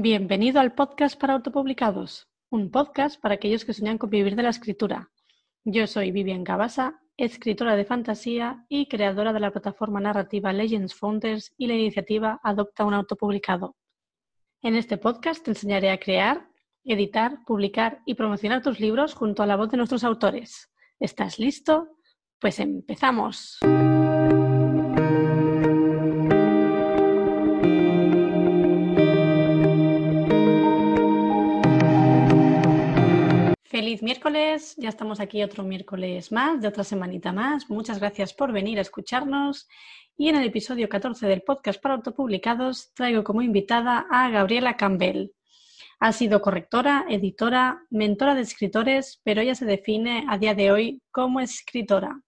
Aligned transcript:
Bienvenido 0.00 0.60
al 0.60 0.76
podcast 0.76 1.20
para 1.20 1.34
autopublicados, 1.34 2.28
un 2.50 2.70
podcast 2.70 3.20
para 3.20 3.34
aquellos 3.34 3.64
que 3.64 3.72
sueñan 3.72 3.98
con 3.98 4.10
vivir 4.10 4.36
de 4.36 4.44
la 4.44 4.50
escritura. 4.50 5.10
Yo 5.64 5.88
soy 5.88 6.12
Vivian 6.12 6.44
Cabasa, 6.44 7.00
escritora 7.16 7.74
de 7.74 7.84
fantasía 7.84 8.64
y 8.68 8.86
creadora 8.86 9.32
de 9.32 9.40
la 9.40 9.50
plataforma 9.50 9.98
narrativa 9.98 10.52
Legends 10.52 10.94
Founders 10.94 11.52
y 11.56 11.66
la 11.66 11.74
iniciativa 11.74 12.38
Adopta 12.44 12.84
un 12.84 12.94
autopublicado. 12.94 13.74
En 14.62 14.76
este 14.76 14.98
podcast 14.98 15.44
te 15.44 15.50
enseñaré 15.50 15.90
a 15.90 15.98
crear, 15.98 16.48
editar, 16.84 17.40
publicar 17.44 18.00
y 18.06 18.14
promocionar 18.14 18.62
tus 18.62 18.78
libros 18.78 19.14
junto 19.14 19.42
a 19.42 19.46
la 19.46 19.56
voz 19.56 19.68
de 19.68 19.78
nuestros 19.78 20.04
autores. 20.04 20.70
¿Estás 21.00 21.40
listo? 21.40 21.88
Pues 22.38 22.60
empezamos. 22.60 23.58
Feliz 33.78 34.02
miércoles, 34.02 34.74
ya 34.76 34.88
estamos 34.88 35.20
aquí 35.20 35.40
otro 35.40 35.62
miércoles 35.62 36.32
más, 36.32 36.60
de 36.60 36.66
otra 36.66 36.82
semanita 36.82 37.30
más. 37.30 37.70
Muchas 37.70 38.00
gracias 38.00 38.34
por 38.34 38.50
venir 38.50 38.78
a 38.78 38.80
escucharnos. 38.80 39.68
Y 40.16 40.28
en 40.28 40.34
el 40.34 40.44
episodio 40.44 40.88
14 40.88 41.28
del 41.28 41.42
podcast 41.42 41.80
para 41.80 41.94
autopublicados 41.94 42.92
traigo 42.92 43.22
como 43.22 43.40
invitada 43.40 44.04
a 44.10 44.30
Gabriela 44.30 44.76
Campbell. 44.76 45.30
Ha 46.00 46.10
sido 46.10 46.42
correctora, 46.42 47.06
editora, 47.08 47.84
mentora 47.88 48.34
de 48.34 48.40
escritores, 48.40 49.20
pero 49.22 49.42
ella 49.42 49.54
se 49.54 49.64
define 49.64 50.26
a 50.28 50.38
día 50.38 50.56
de 50.56 50.72
hoy 50.72 51.00
como 51.12 51.38
escritora. 51.38 52.20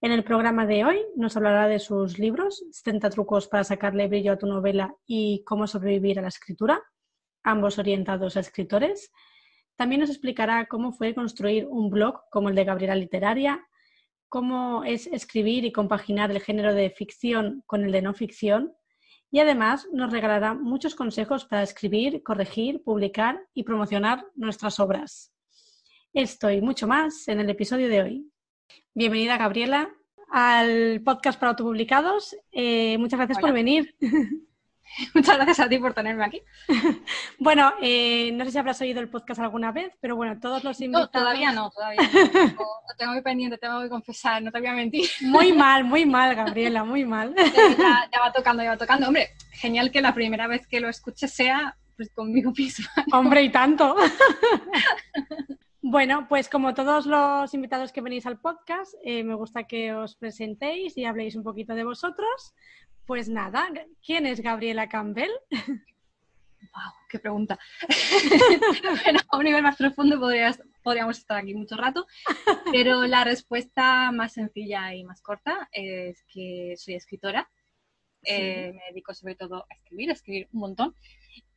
En 0.00 0.12
el 0.12 0.22
programa 0.22 0.66
de 0.66 0.84
hoy 0.84 1.00
nos 1.16 1.36
hablará 1.36 1.66
de 1.66 1.80
sus 1.80 2.20
libros, 2.20 2.62
70 2.70 3.10
trucos 3.10 3.48
para 3.48 3.64
sacarle 3.64 4.06
brillo 4.06 4.34
a 4.34 4.38
tu 4.38 4.46
novela 4.46 4.94
y 5.04 5.42
cómo 5.44 5.66
sobrevivir 5.66 6.20
a 6.20 6.22
la 6.22 6.28
escritura, 6.28 6.80
ambos 7.42 7.76
orientados 7.80 8.36
a 8.36 8.40
escritores. 8.40 9.10
También 9.80 10.02
nos 10.02 10.10
explicará 10.10 10.66
cómo 10.66 10.92
fue 10.92 11.14
construir 11.14 11.66
un 11.66 11.88
blog 11.88 12.28
como 12.30 12.50
el 12.50 12.54
de 12.54 12.64
Gabriela 12.64 12.94
Literaria, 12.94 13.66
cómo 14.28 14.84
es 14.84 15.06
escribir 15.06 15.64
y 15.64 15.72
compaginar 15.72 16.30
el 16.30 16.42
género 16.42 16.74
de 16.74 16.90
ficción 16.90 17.62
con 17.64 17.86
el 17.86 17.90
de 17.90 18.02
no 18.02 18.12
ficción 18.12 18.74
y 19.30 19.38
además 19.38 19.88
nos 19.90 20.12
regalará 20.12 20.52
muchos 20.52 20.94
consejos 20.94 21.46
para 21.46 21.62
escribir, 21.62 22.22
corregir, 22.22 22.82
publicar 22.84 23.40
y 23.54 23.62
promocionar 23.62 24.22
nuestras 24.34 24.78
obras. 24.80 25.32
Esto 26.12 26.50
y 26.50 26.60
mucho 26.60 26.86
más 26.86 27.26
en 27.28 27.40
el 27.40 27.48
episodio 27.48 27.88
de 27.88 28.02
hoy. 28.02 28.30
Bienvenida 28.92 29.38
Gabriela 29.38 29.90
al 30.30 31.00
podcast 31.02 31.40
para 31.40 31.52
autopublicados. 31.52 32.36
Eh, 32.52 32.98
muchas 32.98 33.18
gracias 33.18 33.38
por 33.38 33.54
venir. 33.54 33.96
Muchas 35.14 35.36
gracias 35.36 35.60
a 35.60 35.68
ti 35.68 35.78
por 35.78 35.94
tenerme 35.94 36.24
aquí. 36.24 36.42
bueno, 37.38 37.72
eh, 37.80 38.30
no 38.32 38.44
sé 38.44 38.50
si 38.50 38.58
habrás 38.58 38.80
oído 38.80 39.00
el 39.00 39.08
podcast 39.08 39.40
alguna 39.40 39.72
vez, 39.72 39.92
pero 40.00 40.16
bueno, 40.16 40.38
todos 40.40 40.64
los 40.64 40.80
invitados... 40.80 41.10
No, 41.12 41.20
todavía 41.20 41.52
no, 41.52 41.70
todavía 41.70 42.02
no. 42.02 42.20
Lo 42.58 42.94
tengo 42.98 43.12
muy 43.12 43.22
pendiente, 43.22 43.58
tengo 43.58 43.80
que 43.80 43.88
confesar, 43.88 44.42
no 44.42 44.50
te 44.50 44.58
voy 44.58 44.68
a 44.68 44.74
mentir. 44.74 45.08
Muy 45.22 45.52
mal, 45.52 45.84
muy 45.84 46.06
mal, 46.06 46.34
Gabriela, 46.34 46.84
muy 46.84 47.04
mal. 47.04 47.34
ya, 47.36 48.20
va 48.20 48.32
tocando, 48.32 48.62
ya 48.62 48.70
va 48.70 48.76
tocando. 48.76 49.06
Hombre, 49.06 49.30
genial 49.52 49.90
que 49.90 50.00
la 50.00 50.14
primera 50.14 50.46
vez 50.46 50.66
que 50.66 50.80
lo 50.80 50.88
escuche 50.88 51.28
sea 51.28 51.76
pues, 51.96 52.10
conmigo 52.12 52.52
misma. 52.56 52.90
Hombre, 53.12 53.42
y 53.42 53.50
tanto. 53.50 53.96
Bueno, 55.82 56.26
pues 56.28 56.50
como 56.50 56.74
todos 56.74 57.06
los 57.06 57.54
invitados 57.54 57.90
que 57.90 58.02
venís 58.02 58.26
al 58.26 58.38
podcast, 58.38 58.94
eh, 59.02 59.24
me 59.24 59.34
gusta 59.34 59.64
que 59.64 59.94
os 59.94 60.14
presentéis 60.14 60.96
y 60.98 61.06
habléis 61.06 61.36
un 61.36 61.42
poquito 61.42 61.74
de 61.74 61.84
vosotros. 61.84 62.54
Pues 63.06 63.28
nada, 63.28 63.68
¿quién 64.04 64.26
es 64.26 64.40
Gabriela 64.40 64.88
Campbell? 64.88 65.30
¡Wow! 65.50 66.92
¡Qué 67.08 67.18
pregunta! 67.18 67.58
bueno, 69.04 69.20
a 69.28 69.36
un 69.36 69.44
nivel 69.44 69.62
más 69.62 69.76
profundo 69.76 70.20
podríamos 70.82 71.18
estar 71.18 71.38
aquí 71.38 71.54
mucho 71.54 71.76
rato, 71.76 72.06
pero 72.70 73.06
la 73.06 73.24
respuesta 73.24 74.12
más 74.12 74.34
sencilla 74.34 74.94
y 74.94 75.04
más 75.04 75.20
corta 75.20 75.68
es 75.72 76.22
que 76.32 76.74
soy 76.76 76.94
escritora. 76.94 77.50
Eh, 78.22 78.72
me 78.74 78.82
dedico 78.90 79.14
sobre 79.14 79.34
todo 79.34 79.64
a 79.68 79.74
escribir, 79.74 80.10
a 80.10 80.12
escribir 80.12 80.48
un 80.52 80.60
montón. 80.60 80.94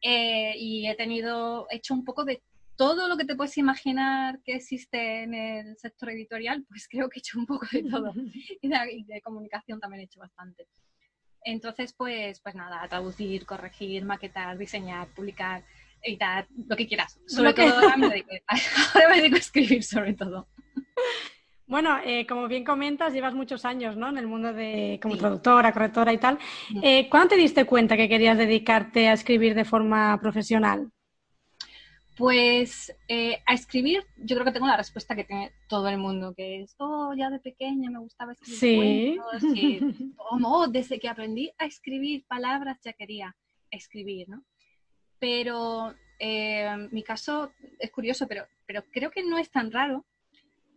Eh, 0.02 0.54
y 0.58 0.88
he 0.88 0.96
tenido, 0.96 1.68
he 1.70 1.78
hecho 1.78 1.94
un 1.94 2.04
poco 2.04 2.26
de 2.26 2.42
todo 2.76 3.08
lo 3.08 3.18
que 3.18 3.26
te 3.26 3.36
puedes 3.36 3.58
imaginar 3.58 4.42
que 4.44 4.56
existe 4.56 5.24
en 5.24 5.34
el 5.34 5.78
sector 5.78 6.10
editorial, 6.10 6.66
pues 6.68 6.88
creo 6.88 7.10
que 7.10 7.20
he 7.20 7.22
hecho 7.22 7.38
un 7.38 7.46
poco 7.46 7.68
de 7.72 7.84
todo. 7.84 8.14
y 8.62 9.04
de 9.04 9.22
comunicación 9.22 9.80
también 9.80 10.02
he 10.02 10.06
hecho 10.06 10.20
bastante. 10.20 10.68
Entonces, 11.46 11.94
pues, 11.94 12.40
pues 12.40 12.56
nada, 12.56 12.88
traducir, 12.88 13.46
corregir, 13.46 14.06
maquetar, 14.06 14.58
diseñar, 14.58 15.08
publicar, 15.10 15.64
editar, 16.02 16.48
lo 16.68 16.76
que 16.76 16.88
quieras. 16.88 17.20
Sobre 17.26 17.54
todo 17.54 17.68
ahora 17.80 17.98
me, 17.98 18.10
dedico, 18.10 19.36
a 19.36 19.40
escribir, 19.40 19.84
sobre 19.84 20.14
todo. 20.14 20.48
Bueno, 21.66 21.98
eh, 22.06 22.28
como 22.28 22.48
bien 22.48 22.64
comentas, 22.64 23.14
llevas 23.14 23.34
muchos 23.34 23.66
años 23.66 23.98
¿no? 23.98 24.10
en 24.10 24.18
el 24.18 24.28
mundo 24.28 24.54
de 24.54 25.00
como 25.02 25.18
traductora, 25.18 25.72
correctora 25.72 26.14
y 26.14 26.18
tal. 26.18 26.38
Eh, 26.82 27.10
¿Cuándo 27.10 27.30
te 27.30 27.38
diste 27.38 27.66
cuenta 27.66 27.98
que 27.98 28.10
querías 28.10 28.38
dedicarte 28.38 29.08
a 29.08 29.14
escribir 29.14 29.56
de 29.56 29.66
forma 29.66 30.20
profesional? 30.22 30.92
Pues 32.16 32.96
eh, 33.08 33.42
a 33.48 33.54
escribir, 33.54 34.06
yo 34.18 34.36
creo 34.36 34.46
que 34.46 34.52
tengo 34.52 34.68
la 34.68 34.78
respuesta 34.78 35.16
que 35.16 35.24
tiene 35.24 35.52
todo 35.68 35.88
el 35.88 35.98
mundo, 35.98 36.34
que 36.36 36.62
es, 36.62 36.76
oh, 36.78 37.14
ya 37.18 37.32
de 37.32 37.40
pequeña 37.40 37.90
me 37.90 38.00
gustaba 38.00 38.34
escribir 38.34 38.60
sí. 38.60 39.18
cuentos, 39.18 39.58
y, 39.58 39.80
oh, 40.18 40.68
desde 40.68 41.00
que 41.00 41.10
aprendí 41.10 41.52
a 41.58 41.66
escribir 41.66 42.24
palabras 42.28 42.80
ya 42.84 42.94
quería 42.94 43.36
escribir, 43.72 44.30
¿no? 44.30 44.44
Pero 45.18 45.96
eh, 46.20 46.88
mi 46.92 47.02
caso 47.02 47.52
es 47.80 47.90
curioso, 47.90 48.28
pero, 48.28 48.46
pero 48.68 48.84
creo 48.92 49.10
que 49.10 49.24
no 49.24 49.40
es 49.40 49.50
tan 49.50 49.72
raro, 49.72 50.06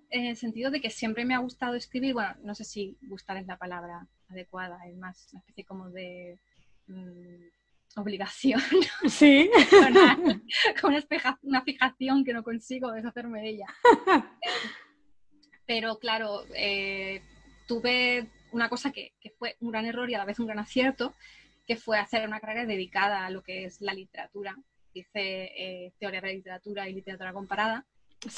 en 0.08 0.26
el 0.26 0.36
sentido 0.36 0.70
de 0.70 0.80
que 0.80 0.88
siempre 0.88 1.26
me 1.26 1.34
ha 1.34 1.38
gustado 1.38 1.74
escribir, 1.74 2.14
bueno, 2.14 2.34
no 2.42 2.54
sé 2.54 2.64
si 2.64 2.96
gustar 3.02 3.36
es 3.36 3.46
la 3.46 3.58
palabra 3.58 4.06
adecuada, 4.28 4.78
es 4.86 4.96
más 4.96 5.28
una 5.32 5.40
especie 5.40 5.64
como 5.64 5.90
de... 5.90 6.38
Mm, 6.86 7.44
obligación. 7.96 8.60
Sí. 9.08 9.50
con, 10.80 10.94
una, 11.42 11.62
fijación 11.62 12.24
que 12.24 12.32
no 12.32 12.42
consigo 12.42 12.92
deshacerme 12.92 13.40
de 13.40 13.48
ella. 13.48 13.66
Pero 15.66 15.98
claro, 15.98 16.44
eh, 16.54 17.22
tuve 17.66 18.26
una 18.52 18.68
cosa 18.68 18.92
que, 18.92 19.12
fue 19.38 19.56
un 19.60 19.70
gran 19.70 19.84
error 19.84 20.08
y 20.08 20.14
a 20.14 20.18
la 20.18 20.24
vez 20.24 20.38
un 20.38 20.46
gran 20.46 20.58
acierto, 20.58 21.14
que 21.66 21.76
fue 21.76 21.98
hacer 21.98 22.26
una 22.26 22.40
carrera 22.40 22.64
dedicada 22.64 23.26
a 23.26 23.30
lo 23.30 23.42
que 23.42 23.64
es 23.64 23.80
la 23.80 23.94
literatura. 23.94 24.56
Hice 24.92 25.52
eh, 25.56 25.92
teoría 25.98 26.20
de 26.20 26.34
literatura 26.34 26.88
y 26.88 26.94
literatura 26.94 27.32
comparada. 27.32 27.86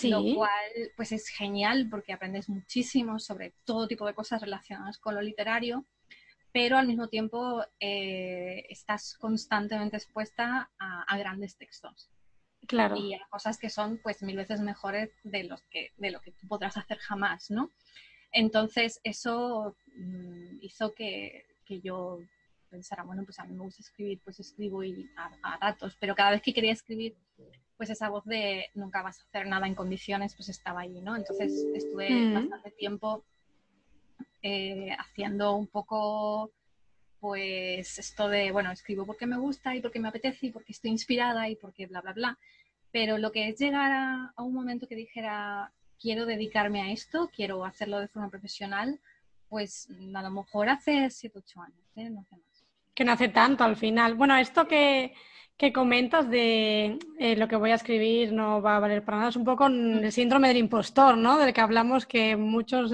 Lo 0.02 0.22
cual 0.34 0.70
pues 0.96 1.12
es 1.12 1.28
genial 1.28 1.86
porque 1.88 2.12
aprendes 2.12 2.48
muchísimo 2.48 3.18
sobre 3.18 3.54
todo 3.64 3.88
tipo 3.88 4.06
de 4.06 4.12
cosas 4.12 4.42
relacionadas 4.42 4.98
con 4.98 5.14
lo 5.14 5.22
literario 5.22 5.86
pero 6.52 6.76
al 6.76 6.86
mismo 6.86 7.08
tiempo 7.08 7.64
eh, 7.80 8.66
estás 8.68 9.16
constantemente 9.18 9.96
expuesta 9.96 10.70
a, 10.78 11.18
grandes 11.18 11.56
textos. 11.56 12.10
Claro. 12.66 12.96
Y 12.96 13.14
a 13.14 13.26
cosas 13.30 13.58
que 13.58 13.70
son 13.70 13.98
pues 14.02 14.22
mil 14.22 14.36
veces 14.36 14.60
mejores 14.60 15.10
de, 15.22 15.44
los 15.44 15.62
que, 15.64 15.92
de 15.96 16.10
lo 16.10 16.20
que 16.20 16.32
tú 16.32 16.46
podrás 16.46 16.76
hacer 16.76 16.98
jamás, 16.98 17.50
¿no? 17.50 17.70
Entonces 18.32 19.00
eso 19.04 19.76
mm, 19.96 20.58
hizo 20.60 20.92
que, 20.94 21.46
que, 21.64 21.80
yo 21.80 22.18
pensara, 22.68 23.04
bueno, 23.04 23.24
pues 23.24 23.38
a 23.38 23.44
mí 23.44 23.54
me 23.54 23.62
gusta 23.62 23.82
escribir, 23.82 24.20
pues 24.22 24.38
escribo 24.40 24.84
y 24.84 25.10
a, 25.16 25.56
ratos, 25.58 25.96
pero 25.98 26.14
cada 26.14 26.32
vez 26.32 26.42
que 26.42 26.52
quería 26.52 26.72
escribir, 26.72 27.16
pues 27.76 27.88
esa 27.88 28.10
voz 28.10 28.24
de 28.24 28.66
nunca 28.74 29.02
vas 29.02 29.20
a 29.20 29.22
hacer 29.22 29.46
nada 29.46 29.66
en 29.66 29.74
condiciones, 29.74 30.34
pues 30.34 30.48
estaba 30.48 30.80
allí, 30.80 31.00
¿no? 31.00 31.16
Entonces 31.16 31.64
estuve 31.74 32.10
mm. 32.10 32.34
bastante 32.34 32.70
tiempo 32.72 33.24
eh, 34.42 34.90
haciendo 34.98 35.54
un 35.56 35.66
poco 35.66 36.52
pues 37.20 37.98
esto 37.98 38.28
de, 38.28 38.52
bueno, 38.52 38.70
escribo 38.70 39.04
porque 39.04 39.26
me 39.26 39.36
gusta 39.36 39.74
y 39.74 39.80
porque 39.80 39.98
me 39.98 40.08
apetece 40.08 40.46
y 40.46 40.50
porque 40.50 40.72
estoy 40.72 40.90
inspirada 40.90 41.48
y 41.48 41.56
porque 41.56 41.86
bla, 41.86 42.00
bla, 42.00 42.12
bla. 42.12 42.38
Pero 42.92 43.18
lo 43.18 43.32
que 43.32 43.48
es 43.48 43.58
llegar 43.58 43.92
a, 43.92 44.42
un 44.42 44.54
momento 44.54 44.86
que 44.86 44.94
dijera, 44.94 45.72
quiero 46.00 46.26
dedicarme 46.26 46.80
a 46.80 46.92
esto, 46.92 47.30
quiero 47.34 47.64
hacerlo 47.64 48.00
de 48.00 48.08
forma 48.08 48.30
profesional, 48.30 49.00
pues 49.48 49.88
a 50.14 50.22
lo 50.22 50.30
mejor 50.30 50.68
hace 50.68 51.10
7, 51.10 51.38
8 51.38 51.60
años, 51.60 51.80
¿eh? 51.96 52.10
no 52.10 52.20
hace 52.20 52.36
más. 52.36 52.64
Que 52.94 53.04
no 53.04 53.12
hace 53.12 53.28
tanto 53.28 53.64
al 53.64 53.76
final. 53.76 54.14
Bueno, 54.14 54.36
esto 54.36 54.66
que, 54.66 55.14
que 55.56 55.72
comentas 55.72 56.30
de 56.30 56.98
eh, 57.18 57.36
lo 57.36 57.48
que 57.48 57.56
voy 57.56 57.70
a 57.70 57.76
escribir 57.76 58.32
no 58.32 58.62
va 58.62 58.76
a 58.76 58.80
valer 58.80 59.04
para 59.04 59.18
nada 59.18 59.30
es 59.30 59.36
un 59.36 59.44
poco 59.44 59.66
el 59.66 60.10
síndrome 60.12 60.48
del 60.48 60.56
impostor, 60.58 61.16
¿no? 61.16 61.38
Del 61.38 61.52
que 61.52 61.60
hablamos 61.60 62.06
que 62.06 62.36
muchos 62.36 62.90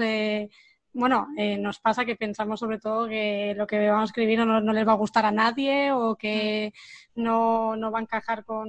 bueno, 0.95 1.27
eh, 1.37 1.57
nos 1.57 1.79
pasa 1.79 2.05
que 2.05 2.15
pensamos 2.15 2.59
sobre 2.59 2.79
todo 2.79 3.07
que 3.07 3.53
lo 3.55 3.67
que 3.67 3.89
vamos 3.89 4.03
a 4.03 4.11
escribir 4.11 4.39
no, 4.39 4.61
les 4.61 4.87
va 4.87 4.93
a 4.93 4.97
gustar 5.03 5.25
a 5.25 5.31
nadie 5.31 5.91
o 5.91 6.15
que 6.15 6.73
no, 7.15 7.75
va 7.91 7.99
a 7.99 8.01
encajar 8.01 8.45
con 8.45 8.67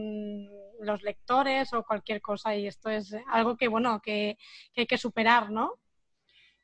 los 0.81 1.03
lectores 1.03 1.73
o 1.73 1.85
cualquier 1.85 2.21
cosa 2.21 2.57
y 2.57 2.67
esto 2.67 2.91
es 2.91 3.15
algo 3.31 3.57
que, 3.57 3.69
bueno, 3.69 4.01
que, 4.03 4.37
hay 4.77 4.87
que 4.87 4.99
superar, 4.99 5.51
¿no? 5.51 5.75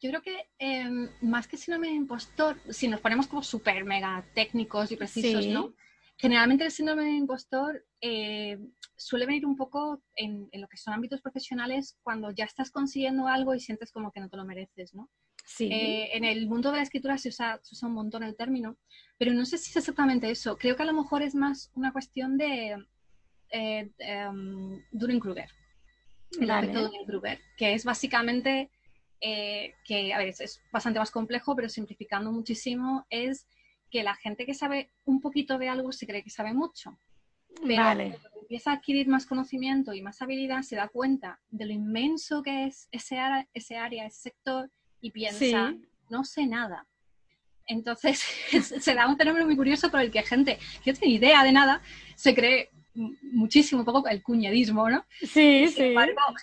Yo 0.00 0.10
creo 0.10 0.22
que 0.22 0.50
em, 0.58 1.08
más 1.20 1.46
que 1.46 1.56
síndrome 1.56 1.88
de 1.88 1.94
impostor, 1.94 2.56
si 2.68 2.88
nos 2.88 3.00
ponemos 3.00 3.28
como 3.28 3.44
súper 3.44 3.84
mega 3.84 4.24
técnicos 4.34 4.90
y 4.90 4.96
precisos, 4.96 5.46
¿no? 5.46 5.74
generalmente 6.22 6.64
el 6.64 6.70
síndrome 6.70 7.04
de 7.04 7.16
impostor 7.16 7.84
eh, 8.00 8.56
suele 8.96 9.26
venir 9.26 9.44
un 9.44 9.56
poco 9.56 10.02
en, 10.14 10.48
lo 10.52 10.68
que 10.68 10.76
son 10.76 10.94
ámbitos 10.94 11.20
profesionales 11.20 11.98
cuando 12.04 12.30
ya 12.30 12.44
estás 12.44 12.70
consiguiendo 12.70 13.26
algo 13.26 13.54
y 13.54 13.60
sientes 13.60 13.90
como 13.90 14.12
que 14.12 14.20
no 14.20 14.28
te 14.28 14.36
lo 14.36 14.44
mereces, 14.44 14.94
¿no? 14.94 15.10
Sí. 15.44 15.68
Eh, 15.72 16.16
en 16.16 16.24
el 16.24 16.46
mundo 16.46 16.70
de 16.70 16.78
la 16.78 16.82
escritura 16.82 17.18
se 17.18 17.28
usa, 17.28 17.60
un 17.82 17.92
montón 17.92 18.22
el 18.22 18.36
término, 18.36 18.76
pero 19.18 19.32
no 19.32 19.44
sé 19.44 19.58
si 19.58 19.70
es 19.70 19.76
exactamente 19.76 20.30
eso. 20.30 20.56
Creo 20.56 20.76
que 20.76 20.82
a 20.82 20.86
lo 20.86 20.92
mejor 20.92 21.22
es 21.22 21.34
más 21.34 21.70
una 21.74 21.92
cuestión 21.92 22.38
de 22.38 22.76
eh, 23.50 23.90
em, 23.98 24.82
Dunning-Kruger. 24.92 25.50
El 26.40 26.50
efecto 26.50 26.82
Dunning-Kruger, 26.82 27.40
que 27.56 27.74
es 27.74 27.84
básicamente 27.84 28.70
que, 29.20 30.12
a 30.12 30.18
ver, 30.18 30.28
es 30.28 30.60
bastante 30.72 30.98
más 30.98 31.12
complejo, 31.12 31.54
pero 31.54 31.68
simplificando 31.68 32.32
muchísimo, 32.32 33.06
es 33.08 33.46
que 33.88 34.02
la 34.02 34.16
gente 34.16 34.46
que 34.46 34.54
sabe 34.54 34.90
un 35.04 35.20
poquito 35.20 35.58
de 35.58 35.68
algo 35.68 35.92
se 35.92 36.06
cree 36.06 36.24
que 36.24 36.30
sabe 36.30 36.52
mucho. 36.54 36.98
Pero 37.64 37.82
cuando 37.84 38.40
empieza 38.40 38.70
a 38.70 38.74
adquirir 38.74 39.06
más 39.08 39.26
conocimiento 39.26 39.92
y 39.92 40.02
más 40.02 40.22
habilidad, 40.22 40.62
se 40.62 40.76
da 40.76 40.88
cuenta 40.88 41.40
de 41.50 41.66
lo 41.66 41.72
inmenso 41.72 42.42
que 42.42 42.64
es 42.64 42.88
ese, 42.90 43.18
ese 43.52 43.76
área, 43.76 44.06
ese 44.06 44.30
sector, 44.30 44.70
y 45.02 45.10
piensa, 45.10 45.74
no 46.08 46.24
sé 46.24 46.46
nada. 46.46 46.86
Entonces 47.66 48.22
se 48.80 48.94
da 48.94 49.06
un 49.06 49.18
fenómeno 49.18 49.44
muy 49.44 49.56
curioso 49.56 49.90
por 49.90 50.00
el 50.00 50.10
que 50.10 50.22
gente 50.22 50.58
que 50.82 50.92
no 50.92 50.98
tiene 50.98 51.14
idea 51.14 51.44
de 51.44 51.52
nada 51.52 51.82
se 52.16 52.34
cree 52.34 52.70
muchísimo, 52.94 53.80
un 53.80 53.84
poco 53.86 54.06
el 54.08 54.22
cuñadismo, 54.22 54.88
¿no? 54.90 55.04
Sí, 55.20 55.66
sí. 55.68 55.94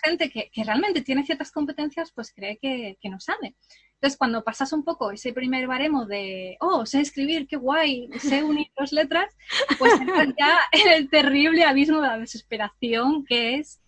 gente 0.04 0.30
que, 0.30 0.50
realmente 0.64 1.00
tiene 1.00 1.24
ciertas 1.24 1.52
competencias, 1.52 2.10
pues 2.12 2.32
cree 2.34 2.58
que, 2.60 2.98
que, 3.00 3.08
no 3.08 3.20
sabe. 3.20 3.54
Entonces, 3.94 4.18
cuando 4.18 4.42
pasas 4.42 4.72
un 4.72 4.82
poco 4.82 5.12
ese 5.12 5.32
primer 5.32 5.68
baremo 5.68 6.06
de, 6.06 6.56
oh, 6.60 6.84
sé 6.86 7.00
escribir, 7.00 7.46
qué 7.46 7.56
guay, 7.56 8.08
sé 8.18 8.42
unir 8.42 8.66
dos 8.76 8.92
letras, 8.92 9.32
pues 9.78 9.92
entras 10.00 10.28
ya 10.36 10.58
en 10.72 10.92
el 10.92 11.08
terrible 11.08 11.64
abismo 11.64 12.00
de 12.00 12.08
la 12.08 12.18
desesperación 12.18 13.24
que 13.24 13.56
es, 13.56 13.80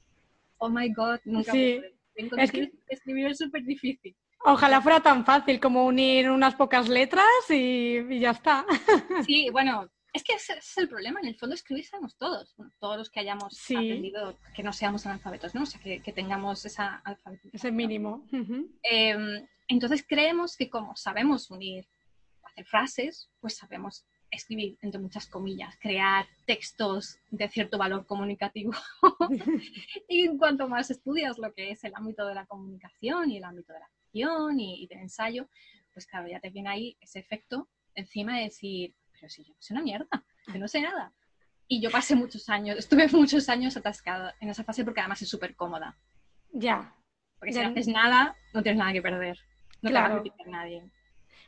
oh 0.58 0.68
my 0.68 0.92
god, 0.92 1.18
nunca 1.24 1.50
sí. 1.50 1.80
Es 2.14 2.52
que... 2.52 2.70
escribir 2.88 3.26
es 3.28 3.38
súper 3.38 3.64
difícil. 3.64 4.14
Ojalá 4.44 4.80
fuera 4.80 5.00
tan 5.00 5.24
fácil 5.24 5.60
como 5.60 5.86
unir 5.86 6.30
unas 6.30 6.54
pocas 6.54 6.88
letras 6.88 7.26
y, 7.48 8.18
ya 8.18 8.30
está. 8.30 8.66
Sí, 9.26 9.50
bueno, 9.50 9.88
es 10.12 10.24
que 10.24 10.34
ese, 10.34 10.54
es 10.54 10.78
el 10.78 10.88
problema. 10.88 11.20
En 11.20 11.28
el 11.28 11.36
fondo 11.36 11.54
escribir 11.54 11.84
sabemos 11.84 12.16
todos, 12.16 12.54
todos 12.80 12.96
los 12.96 13.10
que 13.10 13.20
hayamos 13.20 13.58
aprendido, 13.70 14.36
que 14.54 14.62
no 14.62 14.72
seamos 14.72 15.06
analfabetos, 15.06 15.54
¿no? 15.54 15.62
O 15.62 15.66
sea, 15.66 15.80
que, 15.80 16.12
tengamos 16.12 16.64
esa 16.64 16.96
alfabetización. 17.04 17.54
Ese 17.54 17.70
mínimo. 17.70 18.26
Entonces 19.68 20.04
creemos 20.06 20.56
que 20.56 20.68
como 20.68 20.96
sabemos 20.96 21.50
unir, 21.50 21.86
hacer 22.42 22.66
frases, 22.66 23.30
pues 23.40 23.56
sabemos 23.56 24.04
escribir, 24.30 24.78
entre 24.80 25.00
muchas 25.00 25.26
comillas, 25.26 25.76
crear 25.78 26.26
textos 26.46 27.18
de 27.30 27.48
cierto 27.48 27.78
valor 27.78 28.06
comunicativo. 28.06 28.72
y 30.08 30.26
en 30.26 30.38
cuanto 30.38 30.68
más 30.68 30.90
estudias 30.90 31.38
lo 31.38 31.52
que 31.52 31.70
es 31.70 31.84
el 31.84 31.92
ámbito 31.94 32.26
de 32.26 32.34
la 32.34 32.46
comunicación 32.46 33.30
y 33.30 33.38
el 33.38 33.44
ámbito 33.44 33.72
de 33.72 33.80
la 33.80 33.90
acción 34.12 34.60
y, 34.60 34.86
del 34.86 35.00
ensayo, 35.00 35.48
pues 35.92 36.06
claro, 36.06 36.28
ya 36.28 36.40
te 36.40 36.50
viene 36.50 36.68
ahí 36.68 36.96
ese 37.00 37.20
efecto 37.20 37.68
encima 37.94 38.36
de 38.36 38.44
decir, 38.44 38.94
pero 39.12 39.28
si 39.28 39.44
yo 39.44 39.54
no 39.54 39.60
sé 39.60 39.74
una 39.74 39.82
mierda, 39.82 40.24
que 40.50 40.58
no 40.58 40.68
sé 40.68 40.80
nada. 40.80 41.12
Y 41.68 41.80
yo 41.80 41.90
pasé 41.90 42.14
muchos 42.14 42.48
años, 42.48 42.78
estuve 42.78 43.08
muchos 43.08 43.48
años 43.48 43.76
atascada 43.76 44.34
en 44.40 44.50
esa 44.50 44.64
fase 44.64 44.84
porque 44.84 45.00
además 45.00 45.22
es 45.22 45.28
súper 45.28 45.54
cómoda. 45.54 45.96
Ya. 46.52 46.94
Porque 47.38 47.52
si 47.52 47.60
no 47.60 47.68
haces 47.68 47.88
nada, 47.88 48.36
no 48.52 48.62
tienes 48.62 48.78
nada 48.78 48.92
que 48.92 49.02
perder. 49.02 49.38
No 49.80 49.90
claro. 49.90 50.22
nadie. 50.46 50.90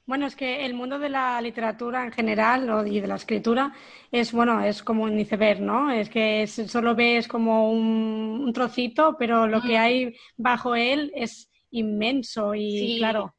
Bueno, 0.06 0.26
es 0.26 0.36
que 0.36 0.66
el 0.66 0.74
mundo 0.74 0.98
de 0.98 1.08
la 1.08 1.40
literatura 1.40 2.04
en 2.04 2.12
general 2.12 2.86
y 2.86 3.00
de 3.00 3.06
la 3.06 3.14
escritura 3.14 3.72
es, 4.10 4.32
bueno, 4.32 4.62
es 4.62 4.82
como 4.82 5.04
un 5.04 5.18
iceberg, 5.18 5.60
¿no? 5.60 5.90
Es 5.90 6.10
que 6.10 6.46
solo 6.46 6.94
ves 6.94 7.26
como 7.26 7.70
un, 7.70 8.52
trocito, 8.52 9.16
pero 9.18 9.46
lo 9.46 9.62
que 9.62 9.78
hay 9.78 10.14
bajo 10.36 10.74
él 10.74 11.10
es 11.14 11.50
inmenso 11.74 12.54
y 12.54 12.98
claro. 12.98 13.34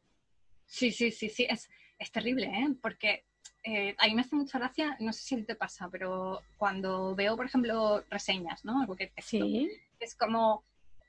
Sí, 0.65 0.91
sí, 0.91 1.11
sí, 1.11 1.29
sí, 1.29 1.45
es, 1.49 1.69
es 1.97 2.11
terrible, 2.11 2.47
¿eh? 2.47 2.75
Porque 2.81 3.25
eh, 3.63 3.95
a 3.97 4.07
mí 4.07 4.15
me 4.15 4.21
hace 4.21 4.35
mucha 4.35 4.59
gracia, 4.59 4.95
no 4.99 5.13
sé 5.13 5.23
si 5.23 5.43
te 5.43 5.55
pasa, 5.55 5.89
pero 5.89 6.41
cuando 6.57 7.15
veo, 7.15 7.35
por 7.35 7.45
ejemplo, 7.45 8.03
reseñas, 8.09 8.65
¿no? 8.65 8.81
Algo 8.81 8.95
que 8.95 9.11
sí. 9.17 9.69
es 9.99 10.15
como 10.15 10.63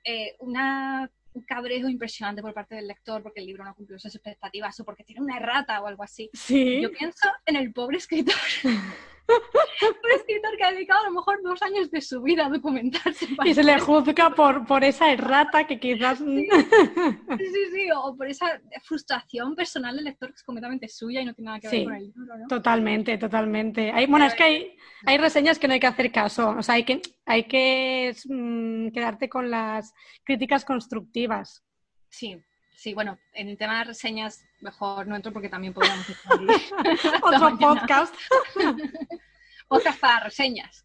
eh, 0.05 0.37
una 0.40 1.11
un 1.37 1.43
cabreo 1.43 1.87
impresionante 1.87 2.40
por 2.40 2.55
parte 2.55 2.76
del 2.76 2.88
lector 2.88 3.23
porque 3.23 3.40
el 3.40 3.46
libro 3.46 3.62
no 3.62 3.75
cumplió 3.75 3.99
sus 3.99 4.14
expectativas 4.14 4.81
o 4.81 4.84
porque 4.84 5.05
tiene 5.05 5.20
una 5.20 5.37
errata 5.37 5.82
o 5.82 5.87
algo 5.87 6.02
así. 6.02 6.31
Sí. 6.32 6.81
Yo 6.81 6.90
pienso 6.90 7.28
en 7.44 7.56
el 7.56 7.75
pobre 7.75 7.99
escritor. 7.99 8.34
un 9.28 10.11
escritor 10.14 10.56
que 10.56 10.64
ha 10.64 10.73
dedicado 10.73 11.00
a 11.02 11.08
lo 11.08 11.12
mejor 11.12 11.43
dos 11.43 11.61
años 11.62 11.90
de 11.90 12.00
su 12.00 12.23
vida 12.23 12.46
a 12.46 12.49
documentarse. 12.49 13.26
y 13.44 13.55
se 13.55 13.64
le 13.64 13.78
juzga 13.78 14.34
por, 14.34 14.67
por 14.67 14.84
esa 14.84 15.12
errata 15.12 15.67
que 15.67 15.78
quizás... 15.78 16.23
Sí. 16.26 17.44
sí, 17.52 17.61
sí, 17.73 17.88
o 17.94 18.17
por 18.17 18.28
esa 18.28 18.61
frustración 18.82 19.55
personal 19.55 19.94
del 19.96 20.05
lector 20.05 20.31
que 20.31 20.37
es 20.37 20.43
completamente 20.43 20.88
suya 20.88 21.20
y 21.20 21.25
no 21.25 21.34
tiene 21.34 21.46
nada 21.46 21.61
que 21.61 21.69
ver 21.69 21.84
con 21.84 21.94
el 21.94 22.05
libro, 22.05 22.38
¿no? 22.38 22.46
Totalmente, 22.46 23.19
totalmente. 23.19 23.90
Hay, 23.93 24.06
bueno, 24.06 24.26
es 24.26 24.34
que 24.34 24.43
hay, 24.43 24.76
hay 25.05 25.19
reseñas 25.19 25.58
que 25.58 25.69
no 25.69 25.75
hay 25.75 25.81
que 25.81 25.87
hacer 25.87 26.12
caso, 26.12 26.50
o 26.58 26.62
sea, 26.62 26.76
hay 26.76 26.84
que, 26.84 27.02
hay 27.25 27.44
que 27.44 28.14
mm, 28.26 28.88
quedarte 28.90 29.28
con 29.28 29.50
las 29.50 29.93
críticas 30.25 30.64
constructivas. 30.64 31.64
Sí, 32.08 32.37
Sí, 32.76 32.93
bueno, 32.93 33.19
en 33.32 33.49
el 33.49 33.56
tema 33.56 33.78
de 33.78 33.84
reseñas 33.84 34.44
mejor 34.61 35.06
no 35.06 35.17
entro 35.17 35.32
porque 35.32 35.49
también 35.49 35.73
podríamos 35.73 36.06
Otro 37.23 37.58
podcast. 37.58 38.14
Podcast 39.69 39.99
para 39.99 40.20
reseñas. 40.20 40.84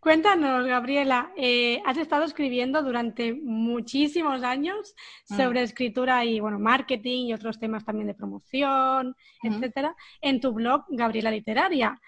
Cuéntanos, 0.00 0.66
Gabriela, 0.66 1.30
eh, 1.36 1.80
has 1.84 1.98
estado 1.98 2.24
escribiendo 2.24 2.82
durante 2.82 3.34
muchísimos 3.34 4.42
años 4.42 4.94
mm. 5.28 5.36
sobre 5.36 5.62
escritura 5.62 6.24
y 6.24 6.40
bueno, 6.40 6.58
marketing 6.58 7.26
y 7.26 7.34
otros 7.34 7.60
temas 7.60 7.84
también 7.84 8.08
de 8.08 8.14
promoción, 8.14 9.14
etcétera, 9.42 9.94
en 10.22 10.40
tu 10.40 10.52
blog 10.52 10.84
Gabriela 10.88 11.30
Literaria, 11.30 12.00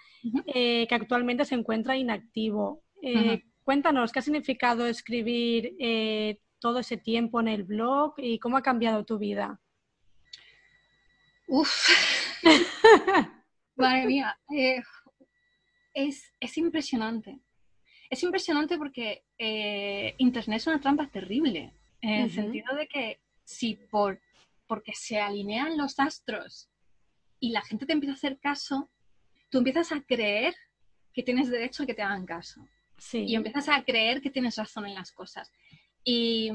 eh, 0.47 0.87
que 0.89 0.95
actualmente 0.95 1.45
se 1.45 1.55
encuentra 1.55 1.97
inactivo. 1.97 2.83
Eh, 3.03 3.45
cuéntanos, 3.63 4.11
¿qué 4.11 4.19
ha 4.19 4.23
significado 4.23 4.87
escribir 4.87 5.77
todo 6.63 6.79
ese 6.79 6.97
tiempo 6.97 7.41
en 7.41 7.49
el 7.49 7.65
blog 7.65 8.15
y 8.19 8.39
cómo 8.39 8.57
ha 8.57 8.63
cambiado 8.63 9.05
tu 9.05 9.19
vida? 9.19 9.61
Uf, 11.49 11.89
madre 13.77 14.07
mía, 14.07 14.39
eh, 14.57 14.81
es, 15.93 16.57
impresionante. 16.57 17.41
Es 18.09 18.23
impresionante 18.23 18.79
porque 18.79 19.25
eh, 19.37 20.15
Internet 20.19 20.59
es 20.59 20.67
una 20.69 20.81
trampa 20.81 21.09
terrible, 21.09 21.75
en 22.01 22.23
el 22.23 22.31
sentido 22.31 22.75
de 22.77 22.87
que 22.87 23.21
si 23.45 23.75
por, 23.75 24.21
porque 24.67 24.93
se 24.95 25.19
alinean 25.19 25.77
los 25.77 25.99
astros 25.99 26.71
y 27.41 27.51
la 27.51 27.63
gente 27.63 27.87
te 27.87 27.93
empieza 27.93 28.13
a 28.13 28.17
hacer 28.17 28.39
caso, 28.39 28.91
tú 29.51 29.59
empiezas 29.59 29.93
a 29.93 30.01
creer 30.01 30.55
que 31.13 31.23
tienes 31.23 31.51
derecho 31.51 31.83
a 31.83 31.87
que 31.87 31.95
te 31.95 32.03
hagan 32.03 32.25
caso. 32.25 32.67
Y 33.13 33.35
empiezas 33.35 33.69
a 33.69 33.83
creer 33.85 34.23
que 34.23 34.31
tienes 34.31 34.57
razón 34.57 34.87
en 34.87 34.95
las 34.95 35.11
cosas. 35.11 35.51
Y, 36.05 36.51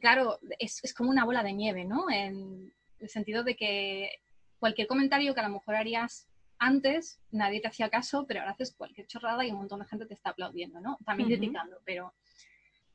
claro, 0.00 0.38
es, 0.58 0.94
como 0.94 1.10
una 1.10 1.24
bola 1.24 1.42
de 1.42 1.52
nieve, 1.52 1.84
¿no? 1.84 2.10
En 2.10 2.72
el 3.00 3.08
sentido 3.08 3.42
de 3.42 3.56
que 3.56 4.10
cualquier 4.58 4.86
comentario 4.86 5.34
que 5.34 5.40
a 5.40 5.48
lo 5.48 5.54
mejor 5.54 5.74
harías 5.74 6.28
antes, 6.58 7.20
nadie 7.32 7.60
te 7.60 7.66
hacía 7.66 7.90
caso, 7.90 8.24
pero 8.26 8.40
ahora 8.40 8.52
haces 8.52 8.72
cualquier 8.76 9.08
chorrada 9.08 9.44
y 9.44 9.50
un 9.50 9.58
montón 9.58 9.80
de 9.80 9.86
gente 9.86 10.06
te 10.06 10.14
está 10.14 10.30
aplaudiendo, 10.30 10.80
¿no? 10.80 10.98
También 11.04 11.28
criticando, 11.28 11.78
pero, 11.84 12.14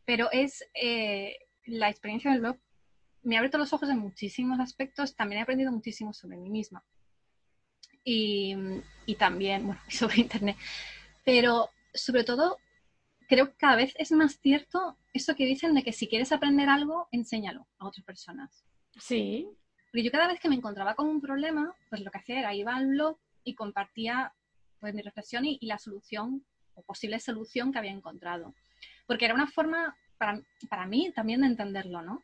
pero 0.05 0.31
es 0.31 0.63
eh, 0.73 1.35
la 1.65 1.89
experiencia 1.89 2.31
del 2.31 2.39
blog 2.39 2.57
me 3.23 3.35
ha 3.35 3.39
abierto 3.39 3.57
los 3.57 3.73
ojos 3.73 3.89
en 3.89 3.99
muchísimos 3.99 4.61
aspectos, 4.61 5.15
también 5.15 5.39
he 5.39 5.43
aprendido 5.43 5.69
muchísimo 5.71 6.13
sobre 6.13 6.37
mí 6.37 6.49
misma. 6.49 6.85
Y, 8.05 8.55
y 9.05 9.15
también, 9.15 9.65
bueno, 9.65 9.81
sobre 9.89 10.21
Internet. 10.21 10.55
Pero 11.25 11.69
sobre 11.93 12.23
todo 12.23 12.57
creo 13.27 13.49
que 13.49 13.57
cada 13.57 13.75
vez 13.75 13.93
es 13.97 14.11
más 14.11 14.39
cierto 14.39 14.97
eso 15.13 15.35
que 15.35 15.45
dicen 15.45 15.73
de 15.73 15.83
que 15.83 15.93
si 15.93 16.07
quieres 16.07 16.31
aprender 16.31 16.69
algo, 16.69 17.07
enséñalo 17.11 17.67
a 17.79 17.87
otras 17.87 18.05
personas. 18.05 18.63
Sí. 18.99 19.47
Porque 19.91 20.03
yo 20.03 20.11
cada 20.11 20.27
vez 20.27 20.39
que 20.39 20.49
me 20.49 20.55
encontraba 20.55 20.95
con 20.95 21.07
un 21.07 21.21
problema, 21.21 21.75
pues 21.89 22.01
lo 22.01 22.11
que 22.11 22.17
hacía 22.19 22.39
era 22.39 22.55
iba 22.55 22.75
al 22.75 22.87
blog 22.87 23.17
y 23.43 23.55
compartía 23.55 24.33
pues 24.79 24.93
mi 24.93 25.01
reflexión 25.01 25.45
y, 25.45 25.59
la 25.61 25.77
solución 25.77 26.45
o 26.75 26.83
posible 26.83 27.19
solución 27.19 27.71
que 27.71 27.79
había 27.79 27.91
encontrado. 27.91 28.53
Porque 29.07 29.25
era 29.25 29.33
una 29.33 29.47
forma 29.47 29.95
para, 30.17 30.41
para 30.69 30.85
mí 30.85 31.11
también 31.15 31.41
de 31.41 31.47
entenderlo, 31.47 32.01
¿no? 32.01 32.23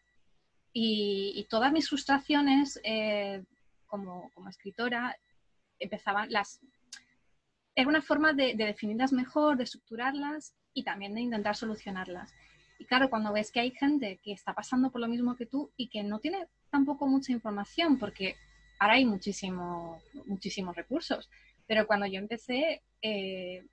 Y, 0.72 1.46
todas 1.50 1.72
mis 1.72 1.88
frustraciones 1.88 2.80
eh, 2.84 3.44
como, 3.86 4.32
como 4.34 4.50
escritora 4.50 5.16
empezaban, 5.80 6.32
las 6.32 6.62
era 7.76 7.88
una 7.88 8.02
forma 8.02 8.34
de, 8.34 8.54
definirlas 8.56 9.12
mejor, 9.14 9.58
de 9.58 9.64
estructurarlas 9.64 10.54
y 10.74 10.84
también 10.84 11.14
de 11.16 11.22
intentar 11.22 11.56
solucionarlas. 11.56 12.34
Y 12.80 12.86
claro, 12.86 13.10
cuando 13.10 13.32
ves 13.32 13.52
que 13.52 13.60
hay 13.60 13.72
gente 13.72 14.20
que 14.24 14.34
está 14.34 14.54
pasando 14.54 14.92
por 14.92 15.02
lo 15.02 15.08
mismo 15.08 15.36
que 15.36 15.46
tú 15.46 15.72
y 15.78 15.88
que 15.88 16.04
no 16.04 16.20
tiene 16.20 16.48
tampoco 16.70 17.08
mucha 17.08 17.32
información, 17.32 17.98
porque 17.98 18.36
ahora 18.80 18.96
hay 18.96 19.06
muchísimo, 19.06 20.02
muchísimos 20.26 20.76
recursos, 20.76 21.30
Pero 21.66 21.88
cuando 21.88 22.06
yo 22.06 22.20
empecé, 22.20 22.82
eh, 23.02 23.64